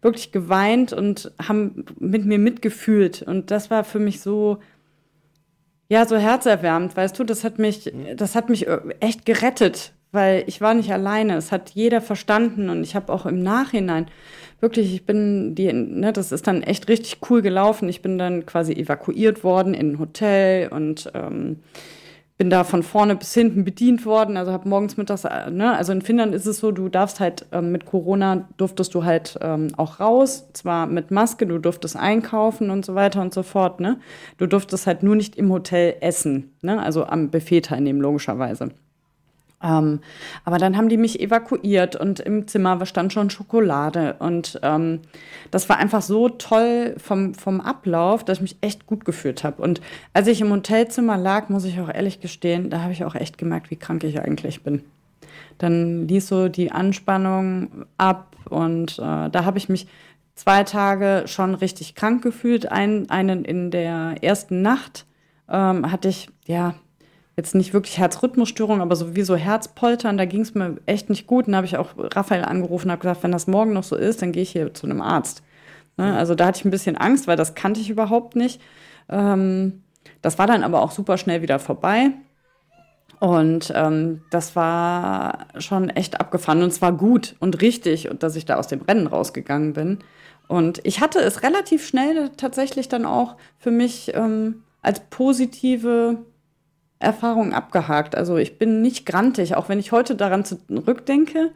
wirklich 0.00 0.32
geweint 0.32 0.92
und 0.92 1.32
haben 1.40 1.84
mit 1.98 2.24
mir 2.24 2.38
mitgefühlt. 2.38 3.22
Und 3.22 3.50
das 3.50 3.70
war 3.70 3.84
für 3.84 3.98
mich 4.00 4.20
so, 4.20 4.58
ja, 5.88 6.06
so 6.06 6.16
herzerwärmend, 6.16 6.96
weißt 6.96 7.18
du, 7.18 7.24
das 7.24 7.44
hat 7.44 7.58
mich, 7.58 7.92
das 8.16 8.34
hat 8.34 8.48
mich 8.48 8.66
echt 9.00 9.26
gerettet, 9.26 9.92
weil 10.12 10.44
ich 10.46 10.60
war 10.60 10.74
nicht 10.74 10.92
alleine. 10.92 11.36
Es 11.36 11.50
hat 11.50 11.70
jeder 11.70 12.00
verstanden 12.00 12.68
und 12.68 12.82
ich 12.82 12.94
habe 12.94 13.12
auch 13.12 13.26
im 13.26 13.42
Nachhinein 13.42 14.06
wirklich, 14.60 14.94
ich 14.94 15.04
bin 15.04 15.54
die, 15.54 15.72
ne, 15.72 16.12
das 16.12 16.30
ist 16.30 16.46
dann 16.46 16.62
echt 16.62 16.88
richtig 16.88 17.18
cool 17.28 17.42
gelaufen. 17.42 17.88
Ich 17.88 18.02
bin 18.02 18.18
dann 18.18 18.46
quasi 18.46 18.72
evakuiert 18.74 19.42
worden 19.42 19.74
in 19.74 19.92
ein 19.92 19.98
Hotel 19.98 20.68
und 20.68 21.10
ähm, 21.14 21.56
bin 22.38 22.50
da 22.50 22.64
von 22.64 22.82
vorne 22.82 23.16
bis 23.16 23.34
hinten 23.34 23.64
bedient 23.64 24.04
worden. 24.06 24.36
Also 24.36 24.52
habe 24.52 24.68
morgens 24.68 24.96
mittags, 24.96 25.24
äh, 25.24 25.50
ne, 25.50 25.76
also 25.76 25.92
in 25.92 26.02
Finnland 26.02 26.34
ist 26.34 26.46
es 26.46 26.58
so, 26.58 26.72
du 26.72 26.88
darfst 26.88 27.18
halt 27.18 27.46
ähm, 27.52 27.72
mit 27.72 27.86
Corona 27.86 28.48
durftest 28.56 28.94
du 28.94 29.04
halt 29.04 29.38
ähm, 29.40 29.68
auch 29.76 29.98
raus, 29.98 30.48
zwar 30.52 30.86
mit 30.86 31.10
Maske, 31.10 31.46
du 31.46 31.58
durftest 31.58 31.96
einkaufen 31.96 32.70
und 32.70 32.84
so 32.84 32.94
weiter 32.94 33.20
und 33.22 33.34
so 33.34 33.42
fort. 33.42 33.80
Ne? 33.80 33.98
Du 34.38 34.46
durftest 34.46 34.86
halt 34.86 35.02
nur 35.02 35.16
nicht 35.16 35.36
im 35.36 35.50
Hotel 35.50 35.96
essen, 36.00 36.52
ne? 36.62 36.80
also 36.80 37.04
am 37.04 37.30
Buffet 37.30 37.62
teilnehmen 37.62 38.00
logischerweise. 38.00 38.70
Ähm, 39.62 40.00
aber 40.44 40.58
dann 40.58 40.76
haben 40.76 40.88
die 40.88 40.96
mich 40.96 41.20
evakuiert 41.20 41.96
und 41.96 42.20
im 42.20 42.48
Zimmer 42.48 42.84
stand 42.86 43.12
schon 43.12 43.30
Schokolade. 43.30 44.16
Und 44.18 44.58
ähm, 44.62 45.00
das 45.50 45.68
war 45.68 45.78
einfach 45.78 46.02
so 46.02 46.28
toll 46.28 46.94
vom, 46.98 47.34
vom 47.34 47.60
Ablauf, 47.60 48.24
dass 48.24 48.38
ich 48.38 48.42
mich 48.42 48.56
echt 48.60 48.86
gut 48.86 49.04
gefühlt 49.04 49.44
habe. 49.44 49.62
Und 49.62 49.80
als 50.12 50.26
ich 50.26 50.40
im 50.40 50.50
Hotelzimmer 50.50 51.16
lag, 51.16 51.48
muss 51.48 51.64
ich 51.64 51.80
auch 51.80 51.92
ehrlich 51.92 52.20
gestehen, 52.20 52.70
da 52.70 52.82
habe 52.82 52.92
ich 52.92 53.04
auch 53.04 53.14
echt 53.14 53.38
gemerkt, 53.38 53.70
wie 53.70 53.76
krank 53.76 54.04
ich 54.04 54.20
eigentlich 54.20 54.62
bin. 54.62 54.82
Dann 55.58 56.08
ließ 56.08 56.26
so 56.26 56.48
die 56.48 56.72
Anspannung 56.72 57.86
ab 57.96 58.36
und 58.48 58.98
äh, 58.98 59.30
da 59.30 59.44
habe 59.44 59.58
ich 59.58 59.68
mich 59.68 59.86
zwei 60.34 60.64
Tage 60.64 61.24
schon 61.26 61.54
richtig 61.54 61.94
krank 61.94 62.22
gefühlt. 62.22 62.70
Ein, 62.70 63.08
einen 63.10 63.44
in 63.44 63.70
der 63.70 64.16
ersten 64.22 64.62
Nacht 64.62 65.06
ähm, 65.48 65.92
hatte 65.92 66.08
ich, 66.08 66.28
ja, 66.46 66.74
jetzt 67.36 67.54
nicht 67.54 67.72
wirklich 67.72 67.98
Herzrhythmusstörung, 67.98 68.80
aber 68.80 68.96
sowieso 68.96 69.36
Herzpoltern, 69.36 70.18
da 70.18 70.24
ging 70.24 70.42
es 70.42 70.54
mir 70.54 70.76
echt 70.86 71.08
nicht 71.08 71.26
gut. 71.26 71.46
Und 71.46 71.52
da 71.52 71.58
habe 71.58 71.66
ich 71.66 71.76
auch 71.76 71.90
Raphael 71.96 72.44
angerufen 72.44 72.88
und 72.88 72.92
habe 72.92 73.02
gesagt, 73.02 73.22
wenn 73.22 73.32
das 73.32 73.46
morgen 73.46 73.72
noch 73.72 73.84
so 73.84 73.96
ist, 73.96 74.22
dann 74.22 74.32
gehe 74.32 74.42
ich 74.42 74.50
hier 74.50 74.74
zu 74.74 74.86
einem 74.86 75.00
Arzt. 75.00 75.42
Ne? 75.96 76.14
Also 76.16 76.34
da 76.34 76.46
hatte 76.46 76.58
ich 76.58 76.64
ein 76.64 76.70
bisschen 76.70 76.96
Angst, 76.96 77.26
weil 77.26 77.36
das 77.36 77.54
kannte 77.54 77.80
ich 77.80 77.90
überhaupt 77.90 78.36
nicht. 78.36 78.60
Ähm, 79.08 79.82
das 80.20 80.38
war 80.38 80.46
dann 80.46 80.62
aber 80.62 80.82
auch 80.82 80.90
super 80.90 81.16
schnell 81.16 81.42
wieder 81.42 81.58
vorbei. 81.58 82.10
Und 83.18 83.72
ähm, 83.74 84.22
das 84.30 84.56
war 84.56 85.46
schon 85.58 85.90
echt 85.90 86.20
abgefahren 86.20 86.62
und 86.62 86.70
es 86.70 86.82
war 86.82 86.92
gut 86.92 87.36
und 87.38 87.60
richtig, 87.62 88.10
dass 88.18 88.34
ich 88.34 88.46
da 88.46 88.56
aus 88.56 88.66
dem 88.66 88.82
Rennen 88.82 89.06
rausgegangen 89.06 89.74
bin. 89.74 89.98
Und 90.48 90.80
ich 90.82 91.00
hatte 91.00 91.20
es 91.20 91.44
relativ 91.44 91.86
schnell 91.86 92.30
tatsächlich 92.36 92.88
dann 92.88 93.06
auch 93.06 93.36
für 93.58 93.70
mich 93.70 94.12
ähm, 94.14 94.64
als 94.82 95.00
positive 95.08 96.18
Erfahrung 97.02 97.52
abgehakt. 97.52 98.14
Also 98.14 98.36
ich 98.36 98.58
bin 98.58 98.82
nicht 98.82 99.06
grantig, 99.06 99.56
auch 99.56 99.68
wenn 99.68 99.78
ich 99.78 99.92
heute 99.92 100.14
daran 100.14 100.44
zurückdenke. 100.44 101.52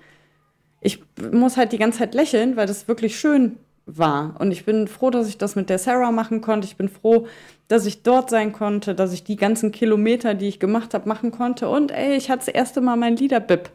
Ich 0.80 1.03
muss 1.32 1.57
halt 1.57 1.72
die 1.72 1.78
ganze 1.78 2.01
Zeit 2.01 2.14
lächeln, 2.14 2.57
weil 2.57 2.66
das 2.66 2.88
wirklich 2.88 3.18
schön 3.18 3.57
war. 3.86 4.34
Und 4.40 4.51
ich 4.51 4.64
bin 4.64 4.88
froh, 4.88 5.11
dass 5.11 5.28
ich 5.28 5.38
das 5.38 5.57
mit 5.57 5.70
der 5.70 5.78
Sarah 5.78 6.11
machen 6.11 6.40
konnte. 6.40 6.66
Ich 6.66 6.76
bin 6.76 6.88
froh, 6.88 7.26
dass 7.68 7.86
ich 7.86 8.03
dort 8.03 8.30
sein 8.30 8.53
konnte, 8.53 8.94
dass 8.94 9.12
ich 9.12 9.24
die 9.24 9.36
ganzen 9.36 9.72
Kilometer, 9.72 10.34
die 10.34 10.49
ich 10.49 10.61
gemacht 10.61 10.92
habe, 10.92 11.09
machen 11.09 11.30
konnte. 11.30 11.68
Und 11.68 11.92
ey, 11.92 12.16
ich 12.16 12.30
hatte 12.30 12.47
das 12.47 12.55
erste 12.55 12.80
Mal 12.80 12.97
mein 12.97 13.16
Liederbib. 13.16 13.70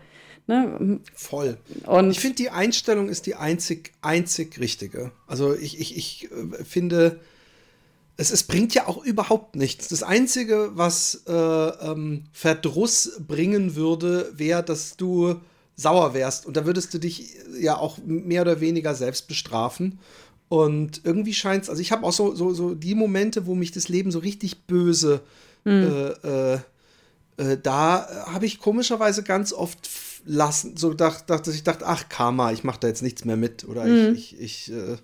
Ne? 0.47 0.99
Voll. 1.13 1.57
Und 1.85 2.11
ich 2.11 2.19
finde, 2.19 2.35
die 2.35 2.49
Einstellung 2.49 3.09
ist 3.09 3.25
die 3.25 3.35
einzig, 3.35 3.93
einzig 4.01 4.59
richtige. 4.59 5.11
Also 5.27 5.53
ich, 5.55 5.79
ich, 5.79 5.95
ich 5.97 6.29
äh, 6.31 6.63
finde, 6.63 7.19
es, 8.21 8.31
es 8.31 8.43
bringt 8.43 8.75
ja 8.75 8.87
auch 8.87 9.03
überhaupt 9.03 9.55
nichts. 9.55 9.87
Das 9.87 10.03
Einzige, 10.03 10.71
was 10.75 11.23
äh, 11.27 11.33
ähm, 11.33 12.25
Verdruss 12.31 13.13
bringen 13.19 13.75
würde, 13.75 14.31
wäre, 14.35 14.63
dass 14.63 14.95
du 14.95 15.41
sauer 15.75 16.13
wärst. 16.13 16.45
Und 16.45 16.55
da 16.55 16.65
würdest 16.65 16.93
du 16.93 16.99
dich 16.99 17.33
ja 17.59 17.77
auch 17.77 17.97
mehr 18.05 18.43
oder 18.43 18.61
weniger 18.61 18.93
selbst 18.93 19.27
bestrafen. 19.27 19.99
Und 20.49 21.01
irgendwie 21.03 21.33
scheint 21.33 21.63
es, 21.63 21.69
also 21.69 21.81
ich 21.81 21.91
habe 21.91 22.05
auch 22.05 22.13
so, 22.13 22.35
so, 22.35 22.53
so 22.53 22.75
die 22.75 22.93
Momente, 22.93 23.47
wo 23.47 23.55
mich 23.55 23.71
das 23.71 23.89
Leben 23.89 24.11
so 24.11 24.19
richtig 24.19 24.67
böse, 24.67 25.21
mhm. 25.63 26.15
äh, 26.23 26.53
äh, 26.53 26.59
äh, 27.37 27.57
da 27.61 28.25
habe 28.27 28.45
ich 28.45 28.59
komischerweise 28.59 29.23
ganz 29.23 29.51
oft 29.51 29.89
lassen, 30.25 30.77
so 30.77 30.93
dachte, 30.93 31.25
dass 31.25 31.47
ich 31.47 31.63
dachte, 31.63 31.87
ach 31.87 32.07
Karma, 32.09 32.51
ich 32.51 32.63
mache 32.63 32.81
da 32.81 32.87
jetzt 32.87 33.01
nichts 33.01 33.25
mehr 33.25 33.37
mit. 33.37 33.63
Oder 33.63 33.85
mhm. 33.85 34.13
ich, 34.13 34.39
ich, 34.39 34.69
ich 34.69 34.73
äh, 34.73 34.97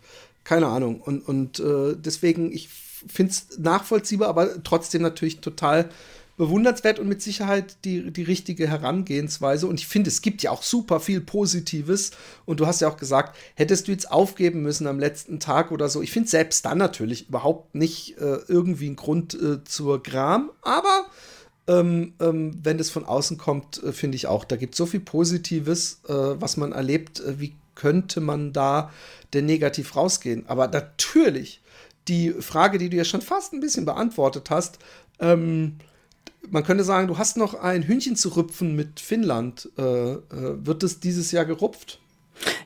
keine 0.43 0.67
Ahnung. 0.67 1.01
Und, 1.01 1.27
und 1.27 1.59
äh, 1.59 1.95
deswegen, 1.97 2.51
ich 2.51 2.69
finde 3.07 3.31
es 3.31 3.57
nachvollziehbar, 3.57 4.29
aber 4.29 4.63
trotzdem 4.63 5.01
natürlich 5.01 5.39
total 5.39 5.89
bewundernswert 6.37 6.99
und 6.99 7.07
mit 7.07 7.21
Sicherheit 7.21 7.77
die, 7.83 8.11
die 8.11 8.21
richtige 8.21 8.67
Herangehensweise. 8.67 9.67
Und 9.67 9.79
ich 9.79 9.87
finde, 9.87 10.09
es 10.09 10.21
gibt 10.21 10.43
ja 10.43 10.51
auch 10.51 10.61
super 10.61 10.99
viel 10.99 11.19
Positives. 11.19 12.11
Und 12.45 12.59
du 12.59 12.67
hast 12.67 12.79
ja 12.79 12.87
auch 12.87 12.97
gesagt, 12.97 13.35
hättest 13.55 13.87
du 13.87 13.91
jetzt 13.91 14.11
aufgeben 14.11 14.61
müssen 14.61 14.85
am 14.87 14.99
letzten 14.99 15.39
Tag 15.39 15.71
oder 15.71 15.89
so. 15.89 16.01
Ich 16.01 16.11
finde 16.11 16.29
selbst 16.29 16.63
dann 16.63 16.77
natürlich 16.77 17.27
überhaupt 17.27 17.73
nicht 17.73 18.17
äh, 18.19 18.37
irgendwie 18.47 18.87
ein 18.87 18.95
Grund 18.95 19.33
äh, 19.33 19.63
zur 19.63 20.01
Gram. 20.03 20.51
Aber 20.61 21.07
ähm, 21.67 22.13
ähm, 22.19 22.59
wenn 22.61 22.79
es 22.79 22.91
von 22.91 23.05
außen 23.05 23.39
kommt, 23.39 23.81
äh, 23.83 23.91
finde 23.91 24.15
ich 24.15 24.27
auch, 24.27 24.45
da 24.45 24.55
gibt 24.57 24.75
es 24.75 24.77
so 24.77 24.85
viel 24.85 24.99
Positives, 24.99 26.01
äh, 26.07 26.13
was 26.13 26.55
man 26.55 26.71
erlebt. 26.71 27.19
Äh, 27.19 27.39
wie 27.39 27.55
könnte 27.73 28.21
man 28.21 28.53
da 28.53 28.91
denn 29.33 29.45
negativ 29.47 29.95
rausgehen? 29.95 30.45
Aber 30.47 30.67
natürlich 30.67 31.61
die 32.07 32.31
Frage, 32.31 32.77
die 32.77 32.89
du 32.89 32.97
ja 32.97 33.03
schon 33.03 33.21
fast 33.21 33.53
ein 33.53 33.59
bisschen 33.59 33.85
beantwortet 33.85 34.49
hast, 34.49 34.79
ähm, 35.19 35.77
man 36.49 36.63
könnte 36.63 36.83
sagen, 36.83 37.07
du 37.07 37.17
hast 37.17 37.37
noch 37.37 37.55
ein 37.55 37.83
Hühnchen 37.83 38.15
zu 38.15 38.29
rüpfen 38.29 38.75
mit 38.75 38.99
Finnland. 38.99 39.69
Äh, 39.77 39.81
äh, 39.81 40.19
wird 40.31 40.83
es 40.83 40.99
dieses 40.99 41.31
Jahr 41.31 41.45
gerupft? 41.45 41.99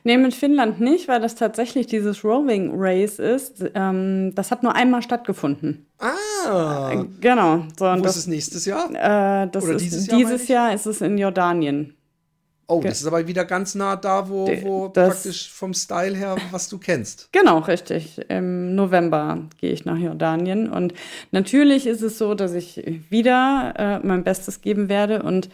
Nee, 0.04 0.18
mit 0.18 0.34
Finnland 0.34 0.80
nicht, 0.80 1.08
weil 1.08 1.20
das 1.20 1.34
tatsächlich 1.34 1.86
dieses 1.86 2.24
Roving 2.24 2.72
Race 2.74 3.18
ist. 3.18 3.64
Ähm, 3.74 4.34
das 4.34 4.50
hat 4.50 4.62
nur 4.62 4.74
einmal 4.74 5.02
stattgefunden. 5.02 5.86
Ah. 5.98 6.92
Äh, 6.92 7.04
genau. 7.20 7.64
So, 7.78 7.86
Wo 7.86 8.00
das, 8.00 8.16
ist 8.16 8.22
es 8.22 8.26
nächstes 8.26 8.66
Jahr? 8.66 8.90
Äh, 8.90 9.48
das 9.50 9.64
Oder 9.64 9.74
ist, 9.74 9.82
dieses 9.82 10.06
Jahr? 10.06 10.18
Dieses 10.18 10.48
Jahr 10.48 10.74
ist 10.74 10.86
es 10.86 11.00
in 11.00 11.16
Jordanien. 11.16 11.94
Oh, 12.66 12.80
das 12.82 13.00
ist 13.00 13.06
aber 13.06 13.26
wieder 13.26 13.44
ganz 13.44 13.74
nah 13.74 13.96
da, 13.96 14.28
wo, 14.28 14.48
wo 14.62 14.88
praktisch 14.88 15.50
vom 15.50 15.74
Style 15.74 16.16
her, 16.16 16.36
was 16.50 16.68
du 16.68 16.78
kennst. 16.78 17.28
Genau, 17.42 17.58
richtig. 17.58 18.20
Im 18.28 18.74
November 18.74 19.38
gehe 19.60 19.72
ich 19.72 19.84
nach 19.84 19.98
Jordanien. 19.98 20.70
Und 20.70 20.94
natürlich 21.32 21.86
ist 21.86 22.02
es 22.02 22.18
so, 22.18 22.34
dass 22.34 22.54
ich 22.54 23.02
wieder 23.10 23.74
äh, 23.76 24.06
mein 24.06 24.22
Bestes 24.22 24.60
geben 24.60 24.88
werde. 24.88 25.22
Und 25.22 25.48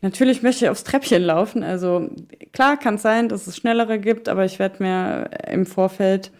natürlich 0.00 0.42
möchte 0.42 0.64
ich 0.64 0.70
aufs 0.70 0.84
Treppchen 0.84 1.22
laufen. 1.22 1.62
Also 1.62 2.10
klar 2.52 2.76
kann 2.78 2.96
es 2.96 3.02
sein, 3.02 3.28
dass 3.28 3.46
es 3.46 3.56
schnellere 3.56 3.98
gibt, 3.98 4.28
aber 4.28 4.44
ich 4.44 4.58
werde 4.58 4.82
mir 4.82 5.30
im 5.46 5.66
Vorfeld 5.66 6.32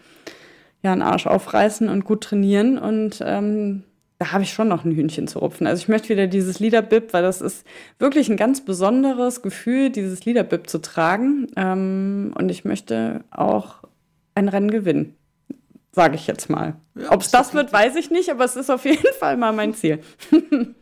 ja 0.83 0.91
einen 0.91 1.03
Arsch 1.03 1.25
aufreißen 1.25 1.87
und 1.87 2.03
gut 2.03 2.23
trainieren. 2.23 2.77
Und 2.77 3.23
ähm, 3.25 3.83
da 4.21 4.33
habe 4.33 4.43
ich 4.43 4.53
schon 4.53 4.67
noch 4.67 4.85
ein 4.85 4.91
Hühnchen 4.91 5.27
zu 5.27 5.39
rupfen. 5.39 5.65
Also 5.65 5.81
ich 5.81 5.87
möchte 5.87 6.09
wieder 6.09 6.27
dieses 6.27 6.59
Liederbib, 6.59 7.11
weil 7.11 7.23
das 7.23 7.41
ist 7.41 7.65
wirklich 7.97 8.29
ein 8.29 8.37
ganz 8.37 8.63
besonderes 8.63 9.41
Gefühl, 9.41 9.89
dieses 9.89 10.25
Liederbib 10.25 10.69
zu 10.69 10.77
tragen. 10.77 11.47
Ähm, 11.55 12.31
und 12.37 12.49
ich 12.49 12.63
möchte 12.63 13.23
auch 13.31 13.77
ein 14.35 14.47
Rennen 14.47 14.69
gewinnen. 14.69 15.15
sage 15.91 16.13
ich 16.13 16.27
jetzt 16.27 16.51
mal. 16.51 16.75
Ja, 16.93 17.11
Ob 17.11 17.21
es 17.21 17.31
das 17.31 17.55
wird, 17.55 17.73
weiß 17.73 17.95
ich 17.95 18.11
nicht, 18.11 18.29
aber 18.29 18.45
es 18.45 18.55
ist 18.55 18.69
auf 18.69 18.85
jeden 18.85 19.11
Fall 19.17 19.37
mal 19.37 19.53
mein 19.53 19.73
Ziel. 19.73 19.99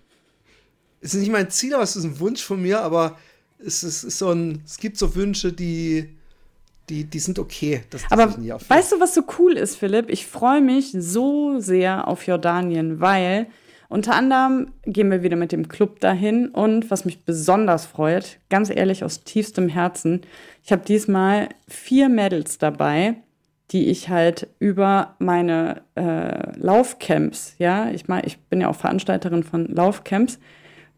Es 1.02 1.14
ist 1.14 1.22
nicht 1.22 1.32
mein 1.32 1.50
Ziel, 1.50 1.74
aber 1.74 1.84
es 1.84 1.96
ist 1.96 2.04
ein 2.04 2.20
Wunsch 2.20 2.44
von 2.44 2.62
mir, 2.62 2.82
aber 2.82 3.18
es 3.58 3.86
ist, 3.86 4.04
ist 4.04 4.18
so 4.18 4.32
ein, 4.32 4.62
es 4.66 4.80
gibt 4.80 4.98
so 4.98 5.16
Wünsche, 5.16 5.54
die, 5.54 6.19
die, 6.90 7.04
die 7.06 7.20
sind 7.20 7.40
okay. 7.40 7.84
Das, 7.90 8.02
das 8.04 8.12
Aber 8.12 8.36
weißt 8.36 8.92
du, 8.92 9.00
was 9.00 9.14
so 9.14 9.22
cool 9.38 9.54
ist, 9.54 9.76
Philipp? 9.76 10.10
Ich 10.10 10.26
freue 10.26 10.62
mich 10.62 10.92
so 10.92 11.60
sehr 11.60 12.08
auf 12.08 12.26
Jordanien, 12.26 13.00
weil 13.00 13.48
unter 13.90 14.16
anderem 14.16 14.72
gehen 14.86 15.10
wir 15.10 15.24
wieder 15.24 15.36
mit 15.36 15.52
dem 15.52 15.68
Club 15.68 16.00
dahin 16.00 16.50
und 16.50 16.92
was 16.92 17.06
mich 17.06 17.26
besonders 17.26 17.88
freut, 17.88 18.40
ganz 18.50 18.70
ehrlich 18.70 19.04
aus 19.04 19.24
tiefstem 19.24 19.68
Herzen, 19.68 20.22
ich 20.64 20.72
habe 20.72 20.84
diesmal 20.86 21.50
vier 21.68 22.08
Mädels 22.08 22.60
dabei, 22.60 23.16
die 23.72 23.88
ich 23.88 24.10
halt 24.10 24.48
über 24.60 25.16
meine 25.18 25.82
äh, 25.96 26.56
Laufcamps, 26.58 27.56
ja, 27.58 27.90
ich 27.90 28.08
meine, 28.08 28.28
ich 28.28 28.38
bin 28.38 28.62
ja 28.62 28.70
auch 28.70 28.76
Veranstalterin 28.76 29.44
von 29.44 29.66
Laufcamps, 29.66 30.40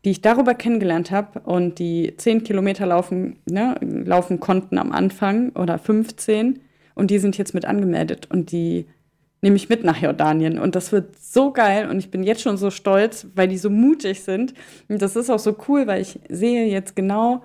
die 0.03 0.11
ich 0.11 0.21
darüber 0.21 0.55
kennengelernt 0.55 1.11
habe 1.11 1.39
und 1.41 1.79
die 1.79 2.15
10 2.17 2.43
Kilometer 2.43 2.85
laufen, 2.85 3.37
ne, 3.49 3.75
laufen 3.81 4.39
konnten 4.39 4.77
am 4.77 4.91
Anfang 4.91 5.51
oder 5.51 5.77
15 5.77 6.59
und 6.95 7.11
die 7.11 7.19
sind 7.19 7.37
jetzt 7.37 7.53
mit 7.53 7.65
angemeldet 7.65 8.27
und 8.31 8.51
die 8.51 8.87
nehme 9.41 9.55
ich 9.55 9.69
mit 9.69 9.83
nach 9.83 10.01
Jordanien 10.01 10.59
und 10.59 10.75
das 10.75 10.91
wird 10.91 11.17
so 11.19 11.51
geil 11.51 11.89
und 11.89 11.99
ich 11.99 12.11
bin 12.11 12.23
jetzt 12.23 12.41
schon 12.41 12.57
so 12.57 12.69
stolz, 12.71 13.27
weil 13.35 13.47
die 13.47 13.57
so 13.57 13.69
mutig 13.69 14.23
sind 14.23 14.53
und 14.87 15.01
das 15.01 15.15
ist 15.15 15.29
auch 15.29 15.39
so 15.39 15.55
cool, 15.67 15.87
weil 15.87 16.01
ich 16.01 16.19
sehe 16.29 16.65
jetzt 16.65 16.95
genau, 16.95 17.43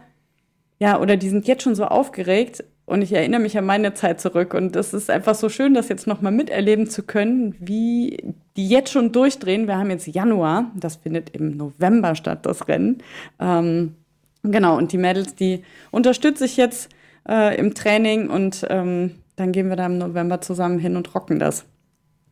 ja, 0.79 1.01
oder 1.01 1.17
die 1.17 1.29
sind 1.29 1.47
jetzt 1.47 1.63
schon 1.63 1.75
so 1.75 1.85
aufgeregt 1.85 2.65
und 2.87 3.03
ich 3.03 3.13
erinnere 3.13 3.41
mich 3.41 3.59
an 3.59 3.67
meine 3.67 3.95
Zeit 3.95 4.21
zurück 4.21 4.55
und 4.55 4.77
es 4.77 4.95
ist 4.95 5.11
einfach 5.11 5.35
so 5.35 5.49
schön, 5.49 5.75
das 5.75 5.89
jetzt 5.89 6.07
nochmal 6.07 6.33
miterleben 6.33 6.89
zu 6.89 7.03
können, 7.03 7.55
wie 7.59 8.35
die 8.57 8.69
jetzt 8.69 8.93
schon 8.93 9.11
durchdrehen. 9.11 9.67
Wir 9.67 9.77
haben 9.77 9.91
jetzt 9.91 10.07
Januar, 10.07 10.71
das 10.77 10.97
findet 10.97 11.31
im 11.31 11.57
November 11.57 12.15
statt, 12.15 12.47
das 12.47 12.69
Rennen. 12.69 13.03
Ähm, 13.41 13.97
genau, 14.43 14.77
und 14.79 14.93
die 14.93 14.99
Mädels, 14.99 15.35
die 15.35 15.65
unterstütze 15.91 16.45
ich 16.45 16.57
jetzt 16.57 16.89
äh, 17.29 17.59
im 17.59 17.75
Training 17.75 18.31
und 18.31 18.65
ähm, 18.71 19.17
dann 19.35 19.51
gehen 19.51 19.69
wir 19.69 19.77
da 19.77 19.87
im 19.87 19.99
November 19.99 20.41
zusammen 20.41 20.79
hin 20.79 20.97
und 20.97 21.13
rocken 21.15 21.41
das. 21.41 21.67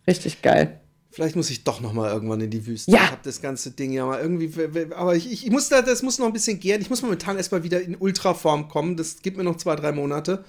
Richtig 0.06 0.40
geil. 0.40 0.78
Vielleicht 1.14 1.36
muss 1.36 1.48
ich 1.48 1.62
doch 1.62 1.80
noch 1.80 1.92
mal 1.92 2.12
irgendwann 2.12 2.40
in 2.40 2.50
die 2.50 2.66
Wüste. 2.66 2.90
Ja. 2.90 2.96
Ich 3.04 3.10
habe 3.12 3.20
das 3.22 3.40
ganze 3.40 3.70
Ding 3.70 3.92
ja 3.92 4.04
mal 4.04 4.20
irgendwie, 4.20 4.50
aber 4.96 5.14
ich, 5.14 5.30
ich, 5.30 5.46
ich 5.46 5.50
muss 5.52 5.68
da, 5.68 5.80
das 5.80 6.02
muss 6.02 6.18
noch 6.18 6.26
ein 6.26 6.32
bisschen 6.32 6.58
gehen. 6.58 6.80
Ich 6.80 6.90
muss 6.90 7.02
momentan 7.02 7.36
erstmal 7.36 7.62
wieder 7.62 7.80
in 7.80 7.94
Ultraform 7.96 8.68
kommen. 8.68 8.96
Das 8.96 9.22
gibt 9.22 9.36
mir 9.36 9.44
noch 9.44 9.56
zwei, 9.56 9.76
drei 9.76 9.92
Monate. 9.92 10.44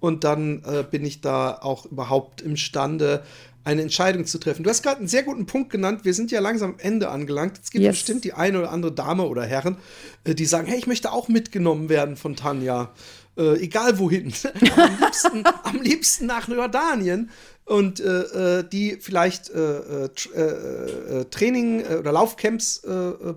Und 0.00 0.24
dann 0.24 0.62
äh, 0.64 0.84
bin 0.88 1.04
ich 1.04 1.20
da 1.20 1.58
auch 1.60 1.86
überhaupt 1.86 2.40
imstande, 2.40 3.22
eine 3.62 3.82
Entscheidung 3.82 4.24
zu 4.24 4.38
treffen. 4.38 4.62
Du 4.64 4.70
hast 4.70 4.82
gerade 4.82 4.98
einen 4.98 5.08
sehr 5.08 5.22
guten 5.22 5.46
Punkt 5.46 5.70
genannt. 5.70 6.04
Wir 6.04 6.14
sind 6.14 6.30
ja 6.30 6.40
langsam 6.40 6.70
am 6.72 6.78
Ende 6.78 7.10
angelangt. 7.10 7.60
Es 7.62 7.70
gibt 7.70 7.84
Yes. 7.84 7.96
bestimmt 7.96 8.24
die 8.24 8.32
eine 8.32 8.58
oder 8.58 8.72
andere 8.72 8.92
Dame 8.92 9.24
oder 9.24 9.44
Herren, 9.44 9.76
äh, 10.24 10.34
die 10.34 10.46
sagen, 10.46 10.66
hey, 10.66 10.78
ich 10.78 10.86
möchte 10.86 11.12
auch 11.12 11.28
mitgenommen 11.28 11.88
werden 11.88 12.16
von 12.16 12.34
Tanja. 12.34 12.92
Äh, 13.36 13.60
egal 13.60 13.98
wohin. 13.98 14.32
am, 14.76 14.98
liebsten, 15.00 15.44
am 15.62 15.80
liebsten 15.80 16.26
nach 16.26 16.48
Jordanien. 16.48 17.30
Und 17.68 18.00
äh, 18.00 18.60
äh, 18.60 18.64
die 18.64 18.96
vielleicht 18.98 19.50
äh, 19.50 20.04
äh, 20.04 20.08
äh, 20.40 21.24
Training 21.26 21.84
oder 21.84 22.12
Laufcamps 22.12 22.80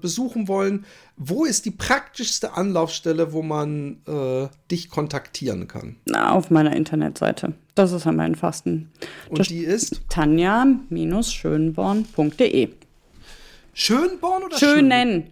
besuchen 0.01 0.47
wollen. 0.47 0.85
Wo 1.17 1.43
ist 1.45 1.65
die 1.65 1.71
praktischste 1.71 2.53
Anlaufstelle, 2.53 3.33
wo 3.33 3.41
man 3.41 3.97
dich 4.71 4.89
kontaktieren 4.89 5.67
kann? 5.67 5.97
Na, 6.05 6.31
auf 6.31 6.49
meiner 6.49 6.73
Internetseite. 6.75 7.53
Das 7.75 7.91
ist 7.91 8.07
am 8.07 8.19
einfachsten. 8.19 8.89
Und 9.29 9.47
die 9.49 9.63
ist 9.63 10.01
Tanja-schönborn.de. 10.09 12.69
Schönborn 13.73 14.43
oder 14.43 14.57
Schönen. 14.57 15.31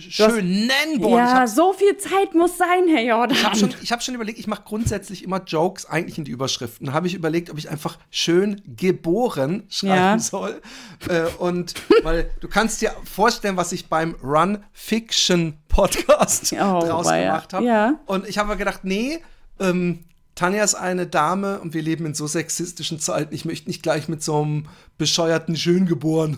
Schönenborn. 0.00 1.12
Ich 1.12 1.18
Ja, 1.18 1.34
habe 1.34 1.48
so 1.48 1.72
viel 1.72 1.96
Zeit 1.96 2.34
muss 2.34 2.56
sein, 2.58 2.88
Herr 2.88 3.02
Jordan. 3.02 3.42
hab 3.42 3.56
schon, 3.56 3.74
ich 3.82 3.92
hab 3.92 4.02
schon 4.02 4.14
überlegt, 4.14 4.38
ich 4.38 4.46
mache 4.46 4.62
grundsätzlich 4.64 5.22
immer 5.24 5.42
Jokes 5.44 5.86
eigentlich 5.86 6.18
in 6.18 6.24
die 6.24 6.30
Überschriften. 6.30 6.92
Habe 6.92 7.06
ich 7.06 7.14
überlegt, 7.14 7.50
ob 7.50 7.58
ich 7.58 7.68
einfach 7.70 7.98
schön 8.10 8.62
geboren 8.66 9.64
schreiben 9.68 9.94
Ja. 9.94 10.18
soll. 10.18 10.60
Äh, 11.08 11.22
und 11.38 11.74
weil 12.02 12.30
du 12.40 12.48
kannst 12.48 12.80
dir 12.80 12.94
vorstellen, 13.04 13.56
was 13.56 13.72
ich 13.72 13.88
beim 13.88 14.14
Run 14.22 14.58
Fiction 14.72 15.54
Podcast 15.68 16.52
Oh, 16.54 16.56
draus 16.80 17.06
weia. 17.06 17.26
gemacht 17.28 17.52
habe. 17.52 17.64
Ja. 17.66 17.94
Und 18.06 18.26
ich 18.28 18.38
habe 18.38 18.48
mir 18.50 18.56
gedacht, 18.56 18.80
nee, 18.84 19.18
ähm, 19.60 20.04
Tanja 20.34 20.62
ist 20.62 20.74
eine 20.76 21.06
Dame 21.08 21.58
und 21.58 21.74
wir 21.74 21.82
leben 21.82 22.06
in 22.06 22.14
so 22.14 22.28
sexistischen 22.28 23.00
Zeiten. 23.00 23.34
Ich 23.34 23.44
möchte 23.44 23.68
nicht 23.68 23.82
gleich 23.82 24.08
mit 24.08 24.22
so 24.22 24.40
einem 24.40 24.66
bescheuerten 24.98 25.56
Schöngeborenen 25.56 26.36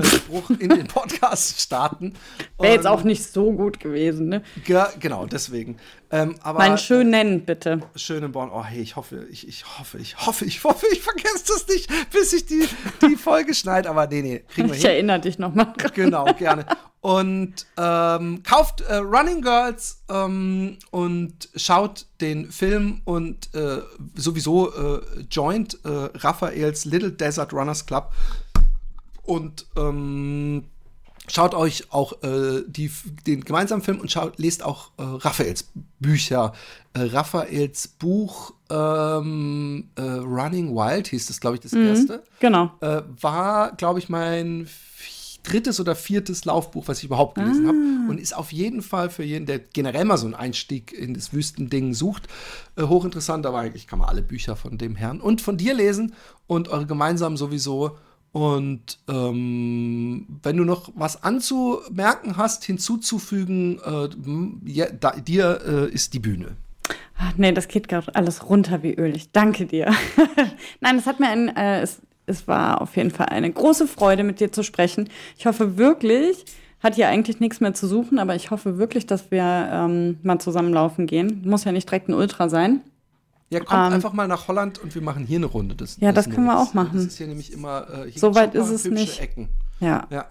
Spruch 0.00 0.50
in 0.58 0.70
den 0.70 0.86
Podcast 0.86 1.60
starten. 1.60 2.14
Wäre 2.58 2.74
jetzt 2.74 2.86
auch 2.86 3.02
nicht 3.02 3.24
so 3.24 3.52
gut 3.52 3.80
gewesen, 3.80 4.28
ne? 4.28 4.42
Ge 4.64 4.82
genau, 4.98 5.26
deswegen. 5.26 5.76
Ähm, 6.12 6.36
aber 6.42 6.58
Mein 6.58 6.78
Schönen, 6.78 7.44
bitte. 7.44 7.80
Schönenborn, 7.94 8.50
oh 8.52 8.64
hey, 8.64 8.80
ich 8.80 8.96
hoffe, 8.96 9.26
ich, 9.30 9.46
ich 9.46 9.78
hoffe, 9.78 9.98
ich 9.98 10.16
hoffe, 10.26 10.44
ich 10.44 10.64
hoffe, 10.64 10.86
ich 10.92 11.02
vergesse 11.02 11.44
das 11.48 11.66
nicht, 11.68 11.90
bis 12.10 12.32
ich 12.32 12.46
die, 12.46 12.66
die 13.02 13.16
Folge 13.16 13.54
schneide. 13.54 13.90
Aber 13.90 14.06
nee, 14.06 14.22
nee, 14.22 14.44
kriegen 14.48 14.68
wir 14.68 14.74
Ich 14.74 14.82
hin. 14.82 14.90
erinnere 14.90 15.20
dich 15.20 15.38
nochmal. 15.38 15.72
Genau, 15.94 16.24
gerne. 16.34 16.64
Und 17.02 17.66
ähm, 17.78 18.42
kauft 18.42 18.82
äh, 18.82 18.96
Running 18.96 19.40
Girls 19.40 20.02
ähm, 20.10 20.76
und 20.90 21.48
schaut 21.56 22.04
den 22.20 22.50
Film 22.52 23.00
und 23.04 23.54
äh, 23.54 23.78
sowieso 24.16 24.70
äh, 24.74 25.00
joint 25.30 25.78
äh, 25.84 25.88
Raphaels 25.88 26.84
Little 26.84 27.12
Desert 27.12 27.54
Runners 27.54 27.79
Club. 27.86 28.12
Und 29.22 29.66
ähm, 29.76 30.64
schaut 31.28 31.54
euch 31.54 31.92
auch 31.92 32.22
äh, 32.22 32.62
die, 32.66 32.90
den 33.26 33.44
gemeinsamen 33.44 33.82
Film 33.82 34.00
und 34.00 34.10
schaut, 34.10 34.38
lest 34.38 34.64
auch 34.64 34.90
äh, 34.98 35.02
Raphaels 35.02 35.70
Bücher. 36.00 36.52
Äh, 36.94 37.02
Raphaels 37.02 37.88
Buch 37.88 38.54
ähm, 38.70 39.90
äh, 39.96 40.02
Running 40.02 40.74
Wild 40.74 41.08
hieß 41.08 41.26
das, 41.26 41.40
glaube 41.40 41.56
ich, 41.56 41.60
das 41.60 41.72
erste 41.72 42.22
Genau. 42.40 42.72
äh, 42.80 43.02
war, 43.20 43.72
glaube 43.76 43.98
ich, 44.00 44.08
mein 44.08 44.68
drittes 45.42 45.80
oder 45.80 45.94
viertes 45.94 46.44
Laufbuch, 46.44 46.88
was 46.88 46.98
ich 46.98 47.04
überhaupt 47.04 47.34
gelesen 47.34 47.66
habe. 47.66 47.78
Und 48.10 48.20
ist 48.20 48.36
auf 48.36 48.52
jeden 48.52 48.82
Fall 48.82 49.10
für 49.10 49.22
jeden, 49.22 49.46
der 49.46 49.58
generell 49.58 50.04
mal 50.04 50.16
so 50.16 50.26
einen 50.26 50.34
Einstieg 50.34 50.92
in 50.92 51.14
das 51.14 51.32
Wüstending 51.32 51.94
sucht, 51.94 52.28
äh, 52.76 52.82
hochinteressant. 52.82 53.46
Aber 53.46 53.58
eigentlich 53.58 53.86
kann 53.86 53.98
man 53.98 54.08
alle 54.08 54.22
Bücher 54.22 54.56
von 54.56 54.78
dem 54.78 54.96
Herrn 54.96 55.20
und 55.20 55.40
von 55.40 55.56
dir 55.56 55.74
lesen 55.74 56.14
und 56.46 56.68
eure 56.68 56.86
gemeinsam 56.86 57.36
sowieso. 57.36 57.96
Und 58.32 58.98
ähm, 59.08 60.26
wenn 60.42 60.56
du 60.56 60.64
noch 60.64 60.90
was 60.94 61.22
anzumerken 61.22 62.36
hast, 62.36 62.64
hinzuzufügen, 62.64 63.80
äh, 63.84 64.70
ja, 64.70 64.86
da, 64.88 65.12
dir 65.12 65.60
äh, 65.66 65.92
ist 65.92 66.14
die 66.14 66.20
Bühne. 66.20 66.56
Ach, 67.18 67.32
nee, 67.36 67.52
das 67.52 67.68
geht 67.68 67.88
gerade 67.88 68.14
alles 68.14 68.48
runter 68.48 68.82
wie 68.82 68.94
Öl. 68.94 69.14
Ich 69.16 69.32
danke 69.32 69.66
dir. 69.66 69.92
Nein, 70.80 70.96
es 70.96 71.06
hat 71.06 71.20
mir 71.20 71.28
ein, 71.28 71.54
äh, 71.54 71.82
es, 71.82 72.00
es 72.30 72.48
war 72.48 72.80
auf 72.80 72.96
jeden 72.96 73.10
Fall 73.10 73.26
eine 73.26 73.50
große 73.52 73.86
Freude, 73.86 74.22
mit 74.24 74.40
dir 74.40 74.50
zu 74.52 74.62
sprechen. 74.62 75.08
Ich 75.36 75.46
hoffe 75.46 75.76
wirklich, 75.76 76.44
hat 76.82 76.94
hier 76.94 77.08
eigentlich 77.08 77.40
nichts 77.40 77.60
mehr 77.60 77.74
zu 77.74 77.86
suchen, 77.86 78.18
aber 78.18 78.34
ich 78.34 78.50
hoffe 78.50 78.78
wirklich, 78.78 79.06
dass 79.06 79.30
wir 79.30 79.68
ähm, 79.70 80.18
mal 80.22 80.38
zusammen 80.38 80.72
laufen 80.72 81.06
gehen. 81.06 81.42
Muss 81.44 81.64
ja 81.64 81.72
nicht 81.72 81.88
direkt 81.88 82.08
ein 82.08 82.14
Ultra 82.14 82.48
sein. 82.48 82.80
Ja, 83.50 83.58
kommt 83.60 83.88
Ähm, 83.88 83.92
einfach 83.94 84.12
mal 84.12 84.28
nach 84.28 84.48
Holland 84.48 84.78
und 84.78 84.94
wir 84.94 85.02
machen 85.02 85.26
hier 85.26 85.38
eine 85.38 85.46
Runde. 85.46 85.74
Das, 85.74 85.98
Ja, 86.00 86.12
das 86.12 86.26
ist 86.28 86.32
können 86.34 86.46
wir 86.46 86.58
auch 86.58 86.72
machen. 86.72 86.92
Das 86.94 87.04
ist 87.04 87.18
hier 87.18 87.26
nämlich 87.26 87.52
immer. 87.52 87.86
Äh, 88.06 88.10
hier 88.10 88.20
So 88.20 88.34
weit 88.34 88.54
ist 88.54 88.70
es 88.70 88.84
nicht. 88.84 89.20
Ecken. 89.20 89.48
Ja, 89.80 90.06
Ja. 90.10 90.26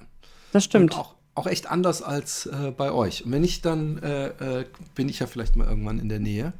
das 0.53 0.63
stimmt. 0.63 0.93
Und 0.93 0.99
auch, 0.99 1.15
auch 1.35 1.45
echt 1.47 1.69
anders 1.69 2.01
als 2.01 2.45
äh, 2.45 2.71
bei 2.75 2.91
euch. 2.91 3.25
Und 3.25 3.31
wenn 3.33 3.41
nicht, 3.41 3.65
dann 3.65 3.97
äh, 4.01 4.27
äh, 4.61 4.65
bin 4.95 5.09
ich 5.09 5.19
ja 5.19 5.27
vielleicht 5.27 5.55
mal 5.57 5.67
irgendwann 5.67 5.99
in 5.99 6.07
der 6.09 6.19
Nähe. 6.19 6.53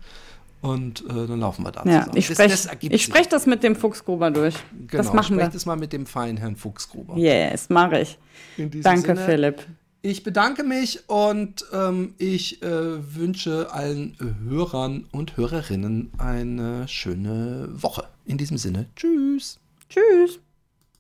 Und 0.62 1.02
äh, 1.06 1.28
dann 1.28 1.40
laufen 1.40 1.64
wir 1.64 1.72
da 1.72 1.84
Ja, 1.86 2.02
zusammen. 2.02 2.18
ich 2.18 2.26
spreche 2.28 2.98
sprech 3.00 3.30
das 3.30 3.46
mit 3.46 3.64
dem 3.64 3.76
Fuchsgruber 3.76 4.30
durch. 4.30 4.56
Genau, 4.88 5.04
das 5.04 5.14
machen 5.14 5.36
sprech 5.36 5.48
wir. 5.48 5.50
das 5.54 5.66
mal 5.66 5.78
mit 5.78 5.94
dem 5.94 6.06
feinen 6.06 6.38
Herrn 6.38 6.56
Fuchsgruber. 6.58 7.16
Yes, 7.18 7.70
mache 7.70 8.02
ich. 8.02 8.18
In 8.58 8.70
diesem 8.70 8.84
Danke, 8.84 9.16
Sinne, 9.16 9.26
Philipp. 9.26 9.66
Ich 10.02 10.24
bedanke 10.24 10.64
mich 10.64 11.10
und 11.10 11.66
ähm, 11.74 12.14
ich 12.18 12.62
äh, 12.62 13.16
wünsche 13.16 13.72
allen 13.74 14.16
Hörern 14.48 15.06
und 15.12 15.36
Hörerinnen 15.36 16.12
eine 16.18 16.88
schöne 16.88 17.68
Woche. 17.74 18.06
In 18.26 18.38
diesem 18.38 18.58
Sinne, 18.58 18.86
tschüss. 18.96 19.60
Tschüss. 19.90 20.40